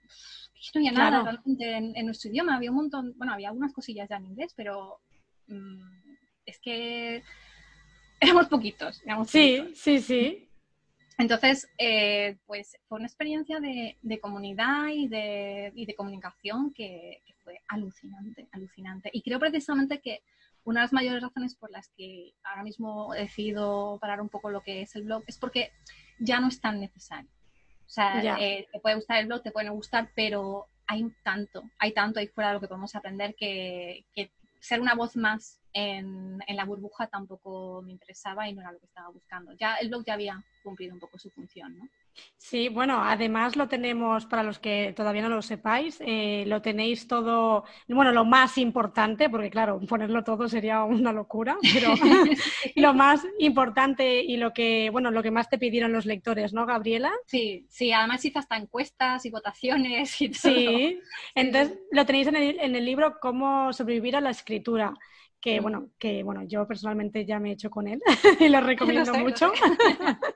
no 0.75 0.79
había 0.79 0.93
nada 0.93 1.23
realmente 1.25 1.77
en, 1.77 2.07
nuestro 2.07 2.31
idioma. 2.31 2.55
Había 2.55 2.71
un 2.71 2.77
montón, 2.77 3.15
bueno, 3.17 3.33
había 3.33 3.49
algunas 3.49 3.73
cosillas 3.73 4.09
ya 4.09 4.17
en 4.17 4.27
inglés, 4.27 4.53
pero 4.55 5.01
mm, 5.49 6.15
es 6.47 6.59
que 6.61 7.23
éramos 8.21 8.47
poquitos. 8.47 9.03
sí, 9.27 9.73
sí, 9.75 10.01
sí. 10.01 10.50
Entonces, 11.21 11.69
eh, 11.79 12.39
pues 12.47 12.77
fue 12.89 12.99
una 12.99 13.07
experiencia 13.07 13.61
de, 13.61 14.21
comunidad 14.21 14.89
y 14.89 15.07
de, 15.07 15.73
y 15.75 15.87
de 15.87 15.95
comunicación 15.95 16.73
que, 16.73 17.23
fue 17.45 17.61
alucinante, 17.69 18.49
alucinante. 18.53 19.11
Y 19.13 19.23
creo 19.23 19.39
precisamente 19.39 20.01
que 20.01 20.23
una 20.65 20.81
de 20.81 20.85
las 20.85 20.93
mayores 20.93 21.23
razones 21.23 21.55
por 21.55 21.71
las 21.71 21.89
que 21.97 22.33
ahora 22.45 22.63
mismo 22.63 23.15
he 23.15 23.21
decidido 23.21 23.99
parar 23.99 24.21
un 24.21 24.29
poco 24.29 24.51
lo 24.51 24.61
que 24.61 24.83
es 24.83 24.95
el 24.95 25.05
blog 25.05 25.25
es 25.27 25.39
porque 25.39 25.73
ya 26.19 26.39
no 26.41 26.49
es 26.49 26.61
tan 26.61 26.81
necesario. 26.81 27.31
O 27.87 27.93
sea, 27.93 28.37
eh, 28.39 28.69
te 28.71 28.81
puede 28.81 28.97
gustar 28.97 29.19
el 29.19 29.27
blog, 29.27 29.43
te 29.43 29.51
puede 29.51 29.67
no 29.67 29.75
gustar, 29.75 30.11
pero 30.15 30.67
hay 30.87 31.05
tanto, 31.23 31.63
hay 31.79 31.93
tanto 31.93 32.21
ahí 32.21 32.29
fuera 32.29 32.51
de 32.51 32.55
lo 32.55 32.61
que 32.61 32.69
podemos 32.69 32.95
aprender 32.95 33.35
que, 33.35 34.05
que 34.15 34.31
ser 34.61 34.81
una 34.81 34.95
voz 34.95 35.17
más 35.17 35.60
en, 35.73 36.39
la 36.49 36.65
burbuja 36.65 37.07
tampoco 37.07 37.83
me 37.83 37.93
interesaba 37.93 38.49
y 38.49 38.55
no 38.55 38.61
era 38.61 38.73
lo 38.73 38.79
que 38.79 38.87
estaba 38.87 39.09
buscando. 39.09 39.53
Ya 39.59 39.77
el 39.77 39.89
blog 39.89 40.05
ya 40.05 40.15
había 40.15 40.45
cumplido 40.63 40.95
un 40.95 41.01
poco 41.01 41.19
su 41.19 41.31
función, 41.31 41.79
¿no? 41.79 41.89
Sí, 42.37 42.69
bueno, 42.69 43.03
además 43.03 43.57
lo 43.57 43.69
tenemos, 43.69 44.27
para 44.27 44.43
los 44.43 44.59
que 44.59 44.93
todavía 44.97 45.23
no 45.23 45.29
lo 45.29 45.43
sepáis, 45.43 45.99
eh, 46.01 46.45
lo 46.47 46.61
tenéis 46.61 47.07
todo, 47.07 47.65
bueno, 47.89 48.13
lo 48.13 48.25
más 48.25 48.59
importante, 48.59 49.31
porque 49.31 49.49
claro, 49.49 49.81
ponerlo 49.89 50.25
todo 50.25 50.49
sería 50.49 50.83
una 50.83 51.13
locura, 51.13 51.57
pero 51.73 51.95
lo 52.77 52.95
más 52.95 53.25
importante 53.39 54.23
y 54.23 54.37
lo 54.37 54.53
que, 54.53 54.91
bueno, 54.91 55.11
lo 55.11 55.23
que 55.23 55.31
más 55.31 55.49
te 55.49 55.59
pidieron 55.59 55.93
los 55.93 56.05
lectores, 56.05 56.53
¿no, 56.53 56.67
Gabriela? 56.67 57.13
Sí, 57.27 57.67
sí, 57.71 57.93
además 57.93 58.25
hice 58.25 58.39
hasta 58.39 58.57
encuestas 58.57 59.25
y 59.25 59.31
votaciones 59.31 60.21
y 60.21 60.29
todo. 60.31 60.53
Sí, 60.53 61.01
entonces 61.35 61.79
lo 61.91 62.05
tenéis 62.05 62.27
en 62.27 62.37
el, 62.37 62.61
en 62.61 62.75
el 62.75 62.85
libro 62.85 63.19
Cómo 63.21 63.73
sobrevivir 63.73 64.17
a 64.17 64.21
la 64.21 64.31
escritura 64.31 64.95
que 65.41 65.61
bueno, 65.61 65.91
que 65.99 66.23
bueno, 66.23 66.43
yo 66.45 66.67
personalmente 66.67 67.25
ya 67.25 67.41
me 67.41 67.51
he 67.51 67.53
hecho 67.53 67.71
con 67.71 67.89
él 67.89 68.01
y 68.41 68.49
lo 68.49 68.61
recomiendo 68.61 69.15
mucho. 69.15 69.53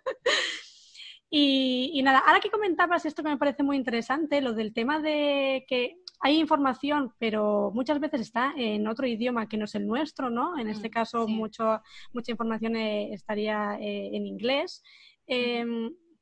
y, 1.30 2.00
nada, 2.02 2.20
ahora 2.20 2.40
que 2.40 2.50
comentabas 2.50 3.04
esto 3.04 3.22
que 3.22 3.28
me 3.28 3.36
parece 3.36 3.62
muy 3.62 3.76
interesante, 3.76 4.40
lo 4.40 4.52
del 4.52 4.72
tema 4.72 5.00
de 5.00 5.64
que 5.68 5.96
hay 6.20 6.38
información, 6.38 7.12
pero 7.18 7.70
muchas 7.74 8.00
veces 8.00 8.22
está 8.22 8.54
en 8.56 8.86
otro 8.86 9.06
idioma 9.06 9.48
que 9.48 9.58
no 9.58 9.66
es 9.66 9.74
el 9.74 9.86
nuestro, 9.86 10.30
¿no? 10.30 10.58
En 10.58 10.68
este 10.68 10.88
mm, 10.88 10.92
caso, 10.92 11.28
mucho, 11.28 11.82
mucha 12.12 12.30
información 12.30 12.76
eh, 12.76 13.12
estaría 13.12 13.76
eh, 13.78 14.10
en 14.14 14.26
inglés. 14.26 14.82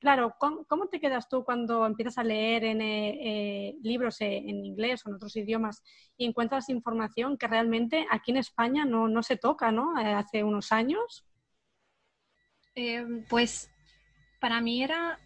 Claro, 0.03 0.35
¿cómo, 0.37 0.89
te 0.89 0.99
quedas 0.99 1.29
tú 1.29 1.45
cuando 1.45 1.87
empiezas 1.87 2.19
a 2.19 2.25
leer 2.25 2.65
en, 2.65 2.81
eh, 2.81 3.69
eh, 3.69 3.77
libros 3.83 4.21
eh, 4.21 4.39
en 4.39 4.67
inglés 4.67 5.07
o 5.07 5.09
en 5.09 5.15
otros 5.15 5.37
idiomas 5.37 5.81
y 6.17 6.27
encuentras 6.27 6.69
información 6.71 7.39
que 7.39 7.47
realmente 7.47 8.05
aquí 8.11 8.33
en 8.33 8.39
España 8.39 8.85
no, 8.85 9.23
se 9.23 9.37
toca, 9.37 9.71
¿no? 9.71 9.97
hace 9.97 10.43
unos 10.43 10.73
años. 10.73 11.25
pues 13.29 13.71
para 14.41 14.61
mí 14.61 14.83
era 14.83 15.21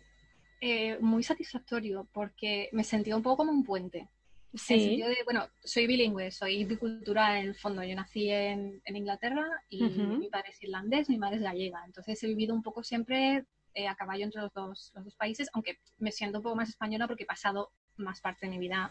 muy 1.00 1.22
satisfactorio 1.22 2.06
porque 2.12 2.68
me 2.72 2.84
sentía 2.84 3.16
un 3.16 3.22
poco 3.22 3.38
como 3.38 3.52
un 3.52 3.64
puente. 3.64 4.10
Sí. 4.52 5.02
bueno, 5.24 5.48
soy 5.64 5.86
bilingüe, 5.86 6.30
soy 6.30 6.66
bicultural 6.66 7.38
en 7.38 7.46
el 7.46 7.54
fondo. 7.54 7.82
Yo 7.82 7.96
nací 7.96 8.28
en, 8.28 8.82
Inglaterra 8.84 9.46
y 9.70 9.82
mi 9.84 10.28
padre 10.28 10.50
es 10.50 10.62
irlandés, 10.62 11.08
mi 11.08 11.16
madre 11.16 11.36
es 11.36 11.42
gallega. 11.42 11.82
Entonces 11.86 12.22
he 12.22 12.26
vivido 12.26 12.54
un 12.54 12.62
poco 12.62 12.82
siempre 12.82 13.46
eh, 13.76 13.88
a 13.88 13.94
caballo 13.94 14.24
entre 14.24 14.40
los 14.40 14.54
dos, 14.54 14.90
los 14.94 15.04
dos 15.04 15.14
países, 15.16 15.50
aunque 15.52 15.78
me 15.98 16.10
siento 16.10 16.38
un 16.38 16.44
poco 16.44 16.56
más 16.56 16.70
española 16.70 17.06
porque 17.06 17.24
he 17.24 17.26
pasado 17.26 17.72
más 17.96 18.22
parte 18.22 18.46
de 18.46 18.50
mi 18.50 18.58
vida 18.58 18.90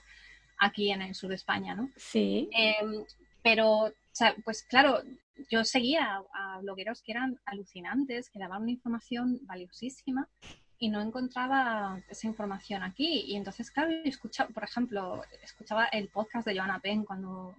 aquí 0.60 0.92
en 0.92 1.02
el 1.02 1.16
sur 1.16 1.30
de 1.30 1.36
España, 1.36 1.74
¿no? 1.74 1.90
Sí. 1.96 2.48
Em, 2.52 3.04
pero, 3.42 3.92
pues 4.44 4.62
claro, 4.62 5.02
yo 5.50 5.64
seguía 5.64 6.22
a, 6.32 6.60
blogueros 6.62 7.02
que 7.02 7.14
eran 7.14 7.40
alucinantes, 7.46 8.30
que 8.30 8.38
daban 8.38 8.62
una 8.62 8.72
información 8.72 9.40
valiosísima 9.42 10.30
y 10.78 10.90
no 10.90 11.02
encontraba 11.02 12.00
esa 12.08 12.28
información 12.28 12.84
aquí. 12.84 13.24
Y 13.26 13.38
entonces, 13.38 13.72
claro, 13.72 13.90
escuchaba, 14.04 14.52
por 14.52 14.66
ejemplo, 14.66 15.24
escuchaba 15.42 15.86
el 15.86 16.10
podcast 16.10 16.48
de 16.48 16.56
Joanna 16.56 16.80
Penn 16.80 17.06
cuando 17.06 17.56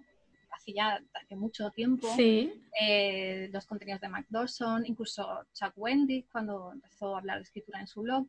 ya 0.75 1.00
hace 1.14 1.37
mucho 1.37 1.70
tiempo, 1.70 2.08
eh, 2.18 3.49
los 3.52 3.66
contenidos 3.66 4.00
de 4.00 4.08
Mac 4.08 4.26
Dawson, 4.28 4.85
incluso 4.87 5.26
Chuck 5.54 5.73
Wendy 5.76 6.25
cuando 6.25 6.73
empezó 6.73 7.14
a 7.14 7.18
hablar 7.18 7.38
de 7.38 7.44
escritura 7.44 7.80
en 7.80 7.87
su 7.87 8.02
blog. 8.02 8.26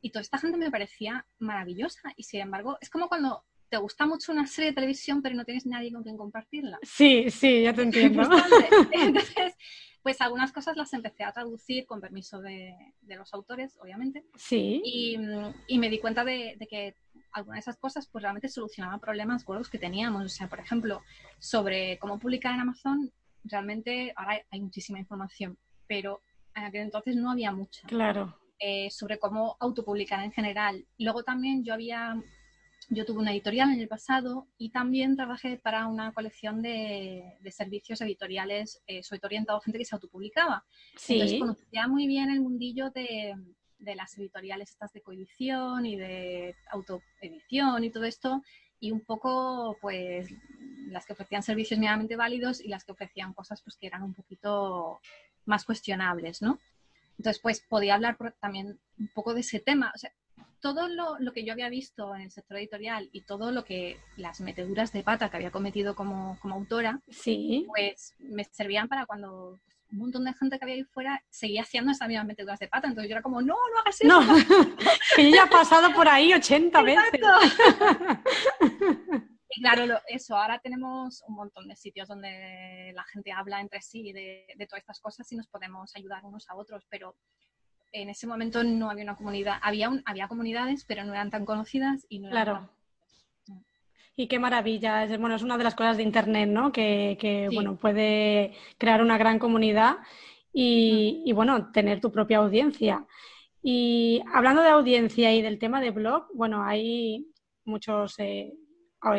Y 0.00 0.10
toda 0.10 0.22
esta 0.22 0.38
gente 0.38 0.56
me 0.56 0.70
parecía 0.70 1.26
maravillosa. 1.38 2.12
Y 2.16 2.22
sin 2.22 2.40
embargo, 2.40 2.78
es 2.80 2.90
como 2.90 3.08
cuando 3.08 3.44
te 3.68 3.76
gusta 3.76 4.06
mucho 4.06 4.32
una 4.32 4.46
serie 4.46 4.70
de 4.70 4.74
televisión, 4.74 5.22
pero 5.22 5.34
no 5.34 5.44
tienes 5.44 5.66
nadie 5.66 5.92
con 5.92 6.02
quien 6.02 6.16
compartirla. 6.16 6.78
Sí, 6.82 7.30
sí, 7.30 7.62
ya 7.62 7.72
te 7.72 7.82
entiendo. 7.82 8.22
Entonces, 8.92 9.54
pues 10.02 10.20
algunas 10.20 10.52
cosas 10.52 10.76
las 10.76 10.92
empecé 10.92 11.24
a 11.24 11.32
traducir 11.32 11.84
con 11.86 12.00
permiso 12.00 12.40
de, 12.40 12.74
los 13.08 13.34
autores, 13.34 13.76
obviamente. 13.80 14.24
Sí. 14.36 14.80
Y, 14.84 15.78
me 15.78 15.90
di 15.90 15.98
cuenta 15.98 16.24
de, 16.24 16.54
de, 16.58 16.66
que 16.66 16.94
algunas 17.36 17.58
de 17.58 17.70
esas 17.70 17.76
cosas 17.76 18.08
pues 18.10 18.22
realmente 18.22 18.48
solucionaban 18.48 18.98
problemas 18.98 19.44
gordos 19.44 19.68
que 19.68 19.78
teníamos. 19.78 20.24
O 20.24 20.28
sea, 20.28 20.48
por 20.48 20.58
ejemplo, 20.58 21.02
sobre 21.38 21.98
cómo 21.98 22.18
publicar 22.18 22.54
en 22.54 22.60
Amazon, 22.60 23.12
realmente 23.44 24.12
ahora 24.16 24.42
hay 24.50 24.60
muchísima 24.60 24.98
información, 24.98 25.58
pero 25.86 26.22
en 26.54 26.64
aquel 26.64 26.82
entonces 26.82 27.14
no 27.16 27.30
había 27.30 27.52
mucha. 27.52 27.86
Claro. 27.86 28.38
Eh, 28.58 28.90
sobre 28.90 29.18
cómo 29.18 29.56
autopublicar 29.60 30.24
en 30.24 30.32
general. 30.32 30.86
Luego 30.98 31.22
también 31.22 31.62
yo 31.62 31.74
había, 31.74 32.18
yo 32.88 33.04
tuve 33.04 33.18
una 33.18 33.32
editorial 33.32 33.70
en 33.70 33.80
el 33.80 33.88
pasado 33.88 34.48
y 34.56 34.70
también 34.70 35.14
trabajé 35.14 35.58
para 35.58 35.86
una 35.86 36.12
colección 36.12 36.62
de, 36.62 37.36
servicios 37.50 38.00
editoriales, 38.00 38.82
eh, 38.86 39.02
sobre 39.02 39.20
todo 39.20 39.28
orientado 39.28 39.58
a 39.58 39.62
gente 39.62 39.78
que 39.78 39.84
se 39.84 39.94
autopublicaba. 39.94 40.64
Sí. 40.96 41.14
Entonces 41.14 41.38
conocía 41.38 41.86
muy 41.86 42.06
bien 42.06 42.30
el 42.30 42.40
mundillo 42.40 42.88
de, 42.92 43.34
de 43.78 43.94
las 43.94 44.16
editoriales 44.18 44.70
estas 44.70 44.92
de 44.92 45.02
coedición 45.02 45.86
y 45.86 45.96
de 45.96 46.54
autoedición 46.70 47.84
y 47.84 47.90
todo 47.90 48.04
esto, 48.04 48.42
y 48.80 48.90
un 48.90 49.00
poco 49.00 49.76
pues 49.80 50.28
las 50.88 51.06
que 51.06 51.12
ofrecían 51.12 51.42
servicios 51.42 51.78
mínimamente 51.78 52.16
válidos 52.16 52.60
y 52.60 52.68
las 52.68 52.84
que 52.84 52.92
ofrecían 52.92 53.32
cosas 53.32 53.62
pues 53.62 53.76
que 53.76 53.86
eran 53.86 54.02
un 54.02 54.14
poquito 54.14 55.00
más 55.44 55.64
cuestionables, 55.64 56.42
¿no? 56.42 56.58
Entonces, 57.18 57.40
pues 57.40 57.60
podía 57.60 57.94
hablar 57.94 58.18
también 58.40 58.78
un 58.98 59.08
poco 59.08 59.32
de 59.32 59.40
ese 59.40 59.60
tema. 59.60 59.90
O 59.94 59.98
sea, 59.98 60.12
todo 60.60 60.88
lo, 60.88 61.18
lo, 61.18 61.32
que 61.32 61.44
yo 61.44 61.52
había 61.52 61.68
visto 61.68 62.14
en 62.14 62.22
el 62.22 62.30
sector 62.30 62.58
editorial 62.58 63.08
y 63.12 63.22
todo 63.22 63.52
lo 63.52 63.64
que 63.64 63.98
las 64.16 64.40
meteduras 64.40 64.92
de 64.92 65.02
pata 65.02 65.30
que 65.30 65.36
había 65.36 65.50
cometido 65.50 65.94
como, 65.94 66.38
como 66.40 66.54
autora, 66.56 67.00
sí. 67.08 67.64
pues 67.68 68.14
me 68.18 68.44
servían 68.44 68.88
para 68.88 69.06
cuando 69.06 69.58
un 69.90 69.98
montón 69.98 70.24
de 70.24 70.32
gente 70.34 70.58
que 70.58 70.64
había 70.64 70.76
ahí 70.76 70.84
fuera 70.84 71.22
seguía 71.30 71.62
haciendo 71.62 71.92
esas 71.92 72.08
mismas 72.08 72.26
meteduras 72.26 72.58
de 72.58 72.68
pata. 72.68 72.88
Entonces 72.88 73.08
yo 73.08 73.14
era 73.14 73.22
como, 73.22 73.40
no, 73.40 73.54
no 73.54 73.78
hagas 73.80 74.00
eso. 74.00 74.08
No, 74.08 74.20
que 75.16 75.30
ya 75.30 75.44
he 75.44 75.48
pasado 75.48 75.92
por 75.94 76.08
ahí 76.08 76.32
80 76.32 76.82
veces. 76.82 77.20
Y 79.48 79.62
claro, 79.62 80.00
eso, 80.08 80.36
ahora 80.36 80.58
tenemos 80.58 81.22
un 81.26 81.34
montón 81.34 81.66
de 81.66 81.76
sitios 81.76 82.08
donde 82.08 82.92
la 82.94 83.04
gente 83.04 83.32
habla 83.32 83.60
entre 83.60 83.80
sí 83.80 84.12
de, 84.12 84.44
de, 84.54 84.66
todas 84.66 84.80
estas 84.80 85.00
cosas 85.00 85.32
y 85.32 85.36
nos 85.36 85.46
podemos 85.46 85.96
ayudar 85.96 86.26
unos 86.26 86.50
a 86.50 86.56
otros, 86.56 86.84
pero 86.90 87.16
en 87.92 88.10
ese 88.10 88.26
momento 88.26 88.64
no 88.64 88.90
había 88.90 89.04
una 89.04 89.16
comunidad, 89.16 89.58
había, 89.62 89.88
un, 89.88 90.02
había 90.04 90.28
comunidades, 90.28 90.84
pero 90.84 91.04
no 91.04 91.12
eran 91.12 91.30
tan 91.30 91.46
conocidas 91.46 92.04
y 92.08 92.18
no 92.18 92.30
claro. 92.30 92.68
Y 94.16 94.28
qué 94.28 94.38
maravilla. 94.38 95.04
Es, 95.04 95.18
bueno, 95.20 95.36
es 95.36 95.42
una 95.42 95.58
de 95.58 95.64
las 95.64 95.74
cosas 95.74 95.98
de 95.98 96.02
Internet, 96.02 96.48
¿no? 96.48 96.72
Que, 96.72 97.48
bueno, 97.52 97.76
puede 97.76 98.54
crear 98.78 99.02
una 99.02 99.18
gran 99.18 99.38
comunidad 99.38 99.98
y, 100.52 101.30
bueno, 101.34 101.70
tener 101.70 102.00
tu 102.00 102.10
propia 102.10 102.38
audiencia. 102.38 103.06
Y 103.62 104.22
hablando 104.32 104.62
de 104.62 104.70
audiencia 104.70 105.34
y 105.34 105.42
del 105.42 105.58
tema 105.58 105.80
de 105.82 105.90
blog, 105.90 106.28
bueno, 106.32 106.64
hay 106.64 107.26
muchos 107.64 108.14
eh, 108.18 108.54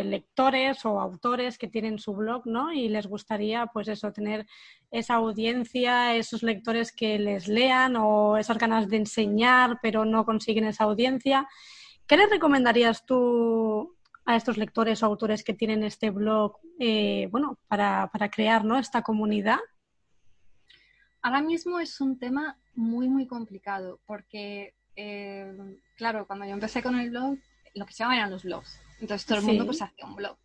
lectores 0.03 0.83
o 0.85 0.99
autores 0.99 1.59
que 1.59 1.67
tienen 1.67 1.99
su 1.99 2.13
blog, 2.15 2.47
¿no? 2.47 2.73
Y 2.73 2.89
les 2.89 3.05
gustaría, 3.05 3.67
pues 3.67 3.87
eso, 3.89 4.11
tener 4.11 4.47
esa 4.89 5.15
audiencia, 5.15 6.15
esos 6.15 6.41
lectores 6.41 6.91
que 6.91 7.19
les 7.19 7.47
lean 7.47 7.97
o 7.97 8.37
esas 8.37 8.57
ganas 8.57 8.89
de 8.89 8.97
enseñar, 8.97 9.77
pero 9.81 10.05
no 10.05 10.25
consiguen 10.25 10.65
esa 10.65 10.85
audiencia. 10.85 11.47
¿Qué 12.07 12.17
les 12.17 12.29
recomendarías 12.29 13.05
tú 13.05 13.96
a 14.27 14.36
estos 14.36 14.57
lectores 14.57 15.01
o 15.01 15.05
autores 15.05 15.41
que 15.41 15.53
tienen 15.53 15.84
este 15.84 16.12
blog, 16.12 16.57
eh, 16.79 17.29
bueno, 17.31 17.57
para, 17.69 18.12
crear 18.29 18.65
¿no? 18.65 18.77
esta 18.77 19.01
comunidad? 19.01 19.60
Ahora 21.22 21.41
mismo 21.41 21.79
es 21.79 22.01
un 22.01 22.19
tema 22.19 22.60
muy, 22.75 23.07
muy 23.07 23.25
complicado 23.25 24.01
porque, 24.05 24.75
eh, 24.98 25.79
claro, 25.96 26.27
cuando 26.27 26.46
yo 26.46 26.51
empecé 26.51 26.84
con 26.84 27.00
el 27.00 27.10
blog, 27.10 27.38
lo 27.74 27.86
que 27.86 27.93
se 27.93 28.00
llamaban 28.00 28.19
eran 28.19 28.31
los 28.31 28.43
blogs. 28.43 28.81
Entonces 29.00 29.25
todo 29.25 29.39
el 29.39 29.46
mundo 29.46 29.65
pues 29.65 29.81
hacía 29.81 30.05
un 30.05 30.17
blog. 30.17 30.38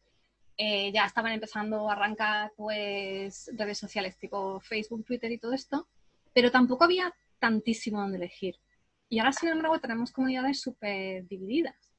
Eh, 0.57 0.93
ya 0.93 1.05
estaban 1.05 1.33
empezando 1.33 1.91
a 1.91 1.95
arrancar 1.95 2.53
pues 2.57 3.51
redes 3.55 3.79
sociales 3.79 4.17
tipo 4.17 4.61
Facebook, 4.61 5.05
Twitter 5.05 5.33
y 5.33 5.39
todo 5.39 5.55
esto, 5.55 5.89
pero 6.33 6.53
tampoco 6.53 6.85
había 6.85 7.13
tantísimo 7.41 7.99
donde 7.99 8.19
elegir. 8.19 8.55
Y 9.09 9.19
ahora, 9.19 9.33
sin 9.33 9.49
embargo, 9.49 9.81
tenemos 9.81 10.13
comunidades 10.13 10.61
súper 10.61 11.27
divididas 11.27 11.92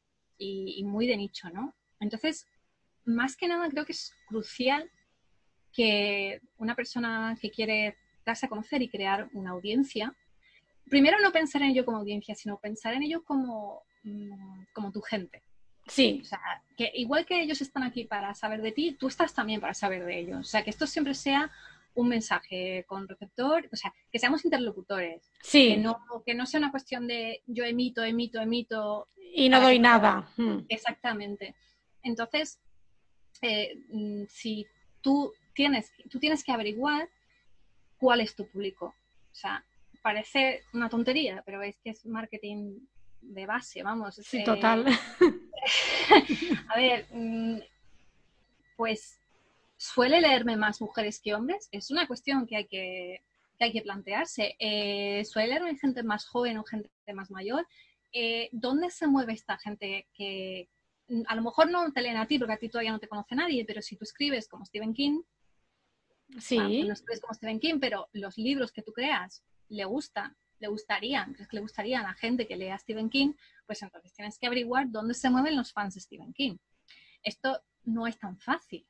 y, 0.43 0.83
muy 0.83 1.07
de 1.07 1.17
nicho, 1.17 1.49
¿no? 1.49 1.73
Entonces, 1.99 2.47
más 3.05 3.35
que 3.35 3.47
nada, 3.47 3.69
creo 3.69 3.85
que 3.85 3.93
es 3.93 4.13
crucial 4.27 4.89
que 5.71 6.41
una 6.57 6.75
persona 6.75 7.37
que 7.41 7.49
quiere 7.49 7.97
darse 8.25 8.45
a 8.45 8.49
conocer 8.49 8.81
y 8.81 8.89
crear 8.89 9.29
una 9.33 9.51
audiencia, 9.51 10.15
primero 10.89 11.19
no 11.19 11.31
pensar 11.31 11.61
en 11.61 11.71
ello 11.71 11.85
como 11.85 11.97
audiencia, 11.97 12.35
sino 12.35 12.59
pensar 12.59 12.93
en 12.93 13.03
ello 13.03 13.23
como, 13.23 13.83
mm, 14.03 14.65
como 14.73 14.91
tu 14.91 15.01
gente. 15.01 15.41
Sí. 15.87 16.19
O 16.21 16.25
sea, 16.25 16.39
que 16.77 16.91
igual 16.93 17.25
que 17.25 17.41
ellos 17.41 17.61
están 17.61 17.83
aquí 17.83 18.05
para 18.05 18.33
saber 18.33 18.61
de 18.61 18.71
ti, 18.71 18.95
tú 18.97 19.07
estás 19.07 19.33
también 19.33 19.59
para 19.59 19.73
saber 19.73 20.05
de 20.05 20.19
ellos. 20.19 20.39
O 20.39 20.43
sea, 20.43 20.63
que 20.63 20.69
esto 20.69 20.87
siempre 20.87 21.13
sea 21.13 21.51
un 21.95 22.09
mensaje 22.09 22.85
con 22.87 23.07
receptor, 23.07 23.69
o 23.71 23.75
sea, 23.75 23.93
que 24.11 24.19
seamos 24.19 24.43
interlocutores. 24.45 25.31
Sí. 25.41 25.75
Que 25.75 25.77
no, 25.77 25.99
que 26.25 26.33
no 26.33 26.45
sea 26.45 26.59
una 26.59 26.71
cuestión 26.71 27.07
de 27.07 27.41
yo 27.47 27.63
emito, 27.63 28.03
emito, 28.03 28.41
emito. 28.41 29.07
Y 29.35 29.49
no 29.49 29.61
doy 29.61 29.79
nada. 29.79 30.29
Hmm. 30.37 30.59
Exactamente. 30.69 31.55
Entonces, 32.01 32.59
eh, 33.41 33.75
mm, 33.89 34.23
si 34.27 34.65
tú 35.01 35.33
tienes, 35.53 35.91
tú 36.09 36.19
tienes 36.19 36.43
que 36.43 36.51
averiguar 36.51 37.09
cuál 37.97 38.21
es 38.21 38.35
tu 38.35 38.47
público. 38.47 38.87
O 39.31 39.35
sea, 39.35 39.63
parece 40.01 40.63
una 40.73 40.89
tontería, 40.89 41.43
pero 41.45 41.61
es 41.61 41.77
que 41.79 41.91
es 41.91 42.05
marketing 42.05 42.79
de 43.21 43.45
base, 43.45 43.83
vamos. 43.83 44.15
Sí, 44.15 44.43
total. 44.43 44.85
a 46.67 46.77
ver, 46.77 47.07
mm, 47.11 47.59
pues 48.75 49.19
suele 49.83 50.21
leerme 50.21 50.55
más 50.55 50.79
mujeres 50.79 51.19
que 51.19 51.33
hombres. 51.33 51.67
Es 51.71 51.91
una 51.91 52.07
cuestión 52.07 52.47
que 52.47 52.55
hay 52.55 52.67
que, 52.67 53.21
hay 53.59 53.73
que 53.73 53.81
plantearse. 53.81 54.55
Eh, 54.57 55.25
suele 55.25 55.49
leerme 55.49 55.77
gente 55.77 56.03
más 56.03 56.25
joven 56.25 56.57
o 56.57 56.63
gente 56.63 56.89
más 57.13 57.29
mayor. 57.29 57.67
Eh, 58.13 58.47
¿Dónde 58.53 58.89
se 58.91 59.07
mueve 59.07 59.33
esta 59.33 59.57
gente 59.57 60.07
que 60.13 60.69
mm, 61.09 61.23
a 61.27 61.35
lo 61.35 61.41
mejor 61.41 61.69
no 61.69 61.91
te 61.91 62.01
leen 62.01 62.15
a 62.15 62.27
ti 62.27 62.39
porque 62.39 62.53
a 62.53 62.57
ti 62.57 62.69
todavía 62.69 62.93
no 62.93 62.99
te 62.99 63.09
conoce 63.09 63.35
nadie, 63.35 63.65
pero 63.65 63.81
si 63.81 63.97
tú 63.97 64.05
escribes 64.05 64.47
como 64.47 64.65
Stephen 64.65 64.93
King, 64.93 65.21
sí. 66.39 66.57
no 66.57 66.93
escribes 66.93 67.19
como 67.19 67.33
Stephen 67.33 67.59
King, 67.59 67.79
pero 67.81 68.07
los 68.13 68.37
libros 68.37 68.71
que 68.71 68.83
tú 68.83 68.93
creas 68.93 69.43
le 69.67 69.83
gustan, 69.83 70.33
le 70.59 70.69
gustarían, 70.69 71.33
crees 71.33 71.49
que 71.49 71.57
le 71.57 71.61
gustarían 71.61 72.05
a 72.05 72.09
la 72.09 72.13
gente 72.13 72.47
que 72.47 72.55
lea 72.55 72.77
Stephen 72.77 73.09
King, 73.09 73.33
pues 73.65 73.81
entonces 73.81 74.13
tienes 74.13 74.39
que 74.39 74.47
averiguar 74.47 74.89
dónde 74.89 75.13
se 75.13 75.29
mueven 75.29 75.57
los 75.57 75.73
fans 75.73 75.95
de 75.95 75.99
Stephen 75.99 76.31
King. 76.31 76.55
Esto 77.21 77.61
no 77.83 78.07
es 78.07 78.17
tan 78.17 78.37
fácil. 78.37 78.87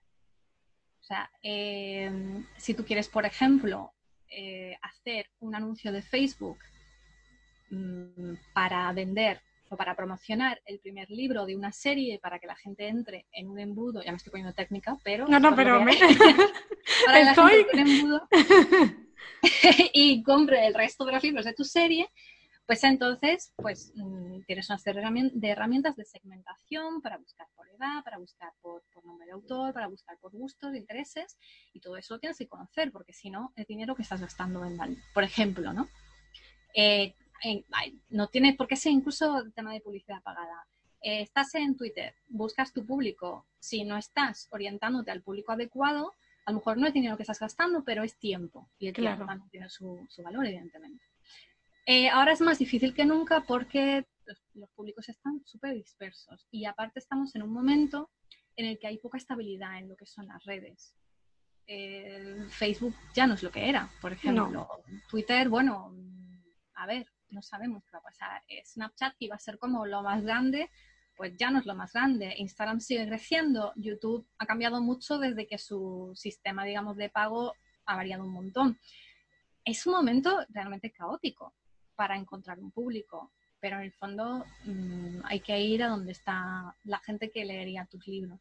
O 1.03 1.05
sea, 1.05 1.29
em, 1.41 2.45
si 2.55 2.73
tú 2.73 2.85
quieres, 2.85 3.09
por 3.09 3.25
ejemplo, 3.25 3.91
eh, 4.29 4.77
hacer 4.81 5.29
un 5.41 5.53
anuncio 5.53 5.91
de 5.91 6.01
Facebook 6.01 6.59
mm, 7.71 8.35
para 8.53 8.89
vender 8.93 9.41
o 9.69 9.75
para 9.75 9.95
promocionar 9.95 10.61
el 10.65 10.79
primer 10.79 11.09
libro 11.09 11.45
de 11.45 11.57
una 11.57 11.73
serie 11.73 12.19
para 12.19 12.39
que 12.39 12.47
la 12.47 12.55
gente 12.55 12.87
entre 12.87 13.27
en 13.33 13.49
un 13.49 13.59
embudo, 13.59 14.01
ya 14.01 14.11
me 14.11 14.17
estoy 14.17 14.31
poniendo 14.31 14.53
técnica, 14.53 14.97
pero... 15.03 15.27
No, 15.27 15.41
no, 15.41 15.53
pero 15.53 15.83
me... 15.83 15.93
para 17.05 17.31
estoy... 17.31 17.65
un 17.73 17.79
embudo 17.79 18.27
y 19.93 20.23
compre 20.23 20.65
el 20.67 20.73
resto 20.73 21.03
de 21.03 21.11
los 21.11 21.23
libros 21.23 21.43
de 21.43 21.53
tu 21.53 21.65
serie, 21.65 22.09
pues 22.65 22.83
entonces, 22.85 23.53
pues 23.57 23.91
mm, 23.95 24.43
tienes 24.47 24.69
una 24.69 24.79
serie 24.79 25.03
de 25.33 25.49
herramientas 25.49 25.97
de 25.97 26.05
segmentación 26.05 27.01
para 27.01 27.17
buscar 27.17 27.47
por 27.55 27.67
edad, 27.67 28.03
para 28.05 28.17
buscar 28.17 28.53
por, 28.61 28.83
nombre 29.03 29.25
de 29.27 29.33
autor, 29.33 29.73
para 29.73 29.87
buscar 29.87 30.17
por 30.19 30.31
gustos, 30.31 30.73
intereses, 30.73 31.37
y 31.73 31.81
todo 31.81 31.97
eso 31.97 32.13
lo 32.13 32.19
tienes 32.21 32.37
que 32.37 32.47
conocer, 32.47 32.91
porque 32.91 33.11
si 33.11 33.29
no, 33.29 33.51
el 33.57 33.65
dinero 33.65 33.95
que 33.95 34.03
estás 34.03 34.21
gastando 34.21 34.63
en 34.63 34.77
por 35.13 35.23
ejemplo, 35.23 35.73
¿no? 35.73 35.89
Eh, 36.73 37.13
no 38.09 38.27
tiene 38.27 38.53
por 38.53 38.67
qué 38.67 38.77
ser 38.77 38.93
incluso 38.93 39.39
el 39.39 39.53
tema 39.53 39.73
de 39.73 39.81
publicidad 39.81 40.23
pagada. 40.23 40.65
Eh, 41.01 41.21
estás 41.21 41.53
en 41.55 41.75
Twitter, 41.75 42.15
buscas 42.29 42.71
tu 42.71 42.85
público, 42.85 43.45
si 43.59 43.83
no 43.83 43.97
estás 43.97 44.47
orientándote 44.51 45.11
al 45.11 45.21
público 45.21 45.51
adecuado, 45.51 46.13
a 46.45 46.51
lo 46.51 46.59
mejor 46.59 46.77
no 46.77 46.87
es 46.87 46.93
dinero 46.93 47.17
que 47.17 47.23
estás 47.23 47.39
gastando, 47.39 47.83
pero 47.83 48.03
es 48.03 48.15
tiempo, 48.15 48.69
y 48.79 48.87
el 48.87 48.93
tiempo 48.93 49.25
también 49.25 49.49
tiene 49.49 49.69
su 49.69 50.07
valor, 50.23 50.45
evidentemente. 50.45 51.12
Eh, 51.85 52.09
ahora 52.09 52.31
es 52.31 52.41
más 52.41 52.59
difícil 52.59 52.93
que 52.93 53.05
nunca 53.05 53.41
porque 53.41 54.05
los, 54.53 54.69
públicos 54.71 55.09
están 55.09 55.41
súper 55.45 55.73
dispersos 55.73 56.47
y 56.49 56.65
aparte 56.65 56.99
estamos 56.99 57.35
en 57.35 57.43
un 57.43 57.51
momento 57.51 58.09
en 58.55 58.67
el 58.67 58.79
que 58.79 58.87
hay 58.87 58.97
poca 58.99 59.17
estabilidad 59.17 59.77
en 59.79 59.89
lo 59.89 59.97
que 59.97 60.05
son 60.05 60.27
las 60.27 60.43
redes. 60.45 60.95
Facebook 62.49 62.93
ya 63.15 63.25
no 63.25 63.35
es 63.35 63.43
lo 63.43 63.51
que 63.51 63.69
era, 63.69 63.89
por 64.01 64.11
ejemplo. 64.11 64.67
Twitter, 65.09 65.47
bueno, 65.49 65.95
a 66.75 66.85
ver, 66.85 67.07
no 67.29 67.41
sabemos 67.41 67.83
qué 67.85 67.91
va 67.93 67.99
a 67.99 68.03
pasar. 68.03 68.43
Eh, 68.47 68.61
Snapchat 68.65 69.15
iba 69.19 69.35
a 69.35 69.39
ser 69.39 69.57
como 69.57 69.85
lo 69.85 70.03
más 70.03 70.21
grande, 70.23 70.69
pues 71.15 71.35
ya 71.37 71.51
no 71.51 71.59
es 71.59 71.65
lo 71.65 71.75
más 71.75 71.93
grande. 71.93 72.33
Instagram 72.37 72.79
sigue 72.79 73.07
creciendo. 73.07 73.73
YouTube 73.75 74.27
ha 74.37 74.45
cambiado 74.45 74.81
mucho 74.81 75.17
desde 75.17 75.47
que 75.47 75.57
su 75.57 76.11
sistema, 76.15 76.65
digamos, 76.65 76.97
de 76.97 77.09
pago 77.09 77.53
ha 77.85 77.95
variado 77.95 78.23
un 78.23 78.33
montón. 78.33 78.77
Es 79.65 79.85
un 79.87 79.93
momento 79.93 80.45
realmente 80.49 80.91
caótico 80.91 81.53
para 81.95 82.17
encontrar 82.17 82.59
un 82.59 82.71
público, 82.71 83.31
pero 83.59 83.77
en 83.77 83.83
el 83.83 83.93
fondo 83.93 84.45
mm, 84.65 85.19
hay 85.25 85.39
que 85.39 85.59
ir 85.59 85.83
a 85.83 85.89
donde 85.89 86.11
está 86.11 86.75
la 86.83 86.99
gente 86.99 87.31
que 87.31 87.45
leería 87.45 87.85
tus 87.85 88.07
libros. 88.07 88.39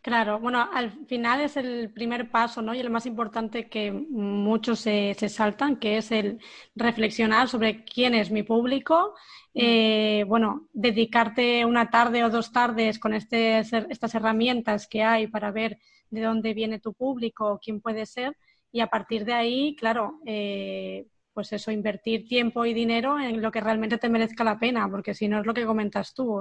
Claro, 0.00 0.38
bueno, 0.38 0.68
al 0.72 1.06
final 1.06 1.40
es 1.40 1.56
el 1.56 1.92
primer 1.92 2.30
paso, 2.30 2.62
¿no? 2.62 2.74
Y 2.74 2.80
el 2.80 2.90
más 2.90 3.06
importante 3.06 3.68
que 3.68 3.90
muchos 3.92 4.80
se, 4.80 5.14
saltan, 5.28 5.76
que 5.76 5.96
es 5.96 6.10
el 6.12 6.38
reflexionar 6.74 7.48
sobre 7.48 7.84
quién 7.84 8.14
es 8.14 8.30
mi 8.30 8.42
público. 8.42 9.14
Mm. 9.54 9.60
Eh, 9.60 10.24
bueno, 10.26 10.68
dedicarte 10.72 11.64
una 11.64 11.90
tarde 11.90 12.24
o 12.24 12.30
dos 12.30 12.52
tardes 12.52 12.98
con 12.98 13.12
este, 13.12 13.58
estas 13.58 14.14
herramientas 14.14 14.86
que 14.86 15.02
hay 15.02 15.26
para 15.26 15.50
ver 15.50 15.78
de 16.10 16.20
dónde 16.20 16.54
viene 16.54 16.78
tu 16.78 16.92
público, 16.92 17.58
quién 17.62 17.80
puede 17.80 18.06
ser, 18.06 18.36
y 18.70 18.80
a 18.80 18.88
partir 18.88 19.24
de 19.24 19.34
ahí, 19.34 19.76
claro, 19.76 20.20
eh, 20.26 21.06
pues 21.32 21.52
eso, 21.52 21.70
invertir 21.70 22.26
tiempo 22.26 22.64
y 22.64 22.74
dinero 22.74 23.18
en 23.18 23.40
lo 23.40 23.50
que 23.50 23.60
realmente 23.60 23.98
te 23.98 24.08
merezca 24.08 24.44
la 24.44 24.58
pena, 24.58 24.88
porque 24.90 25.14
si 25.14 25.28
no 25.28 25.40
es 25.40 25.46
lo 25.46 25.54
que 25.54 25.64
comentas 25.64 26.14
tú, 26.14 26.40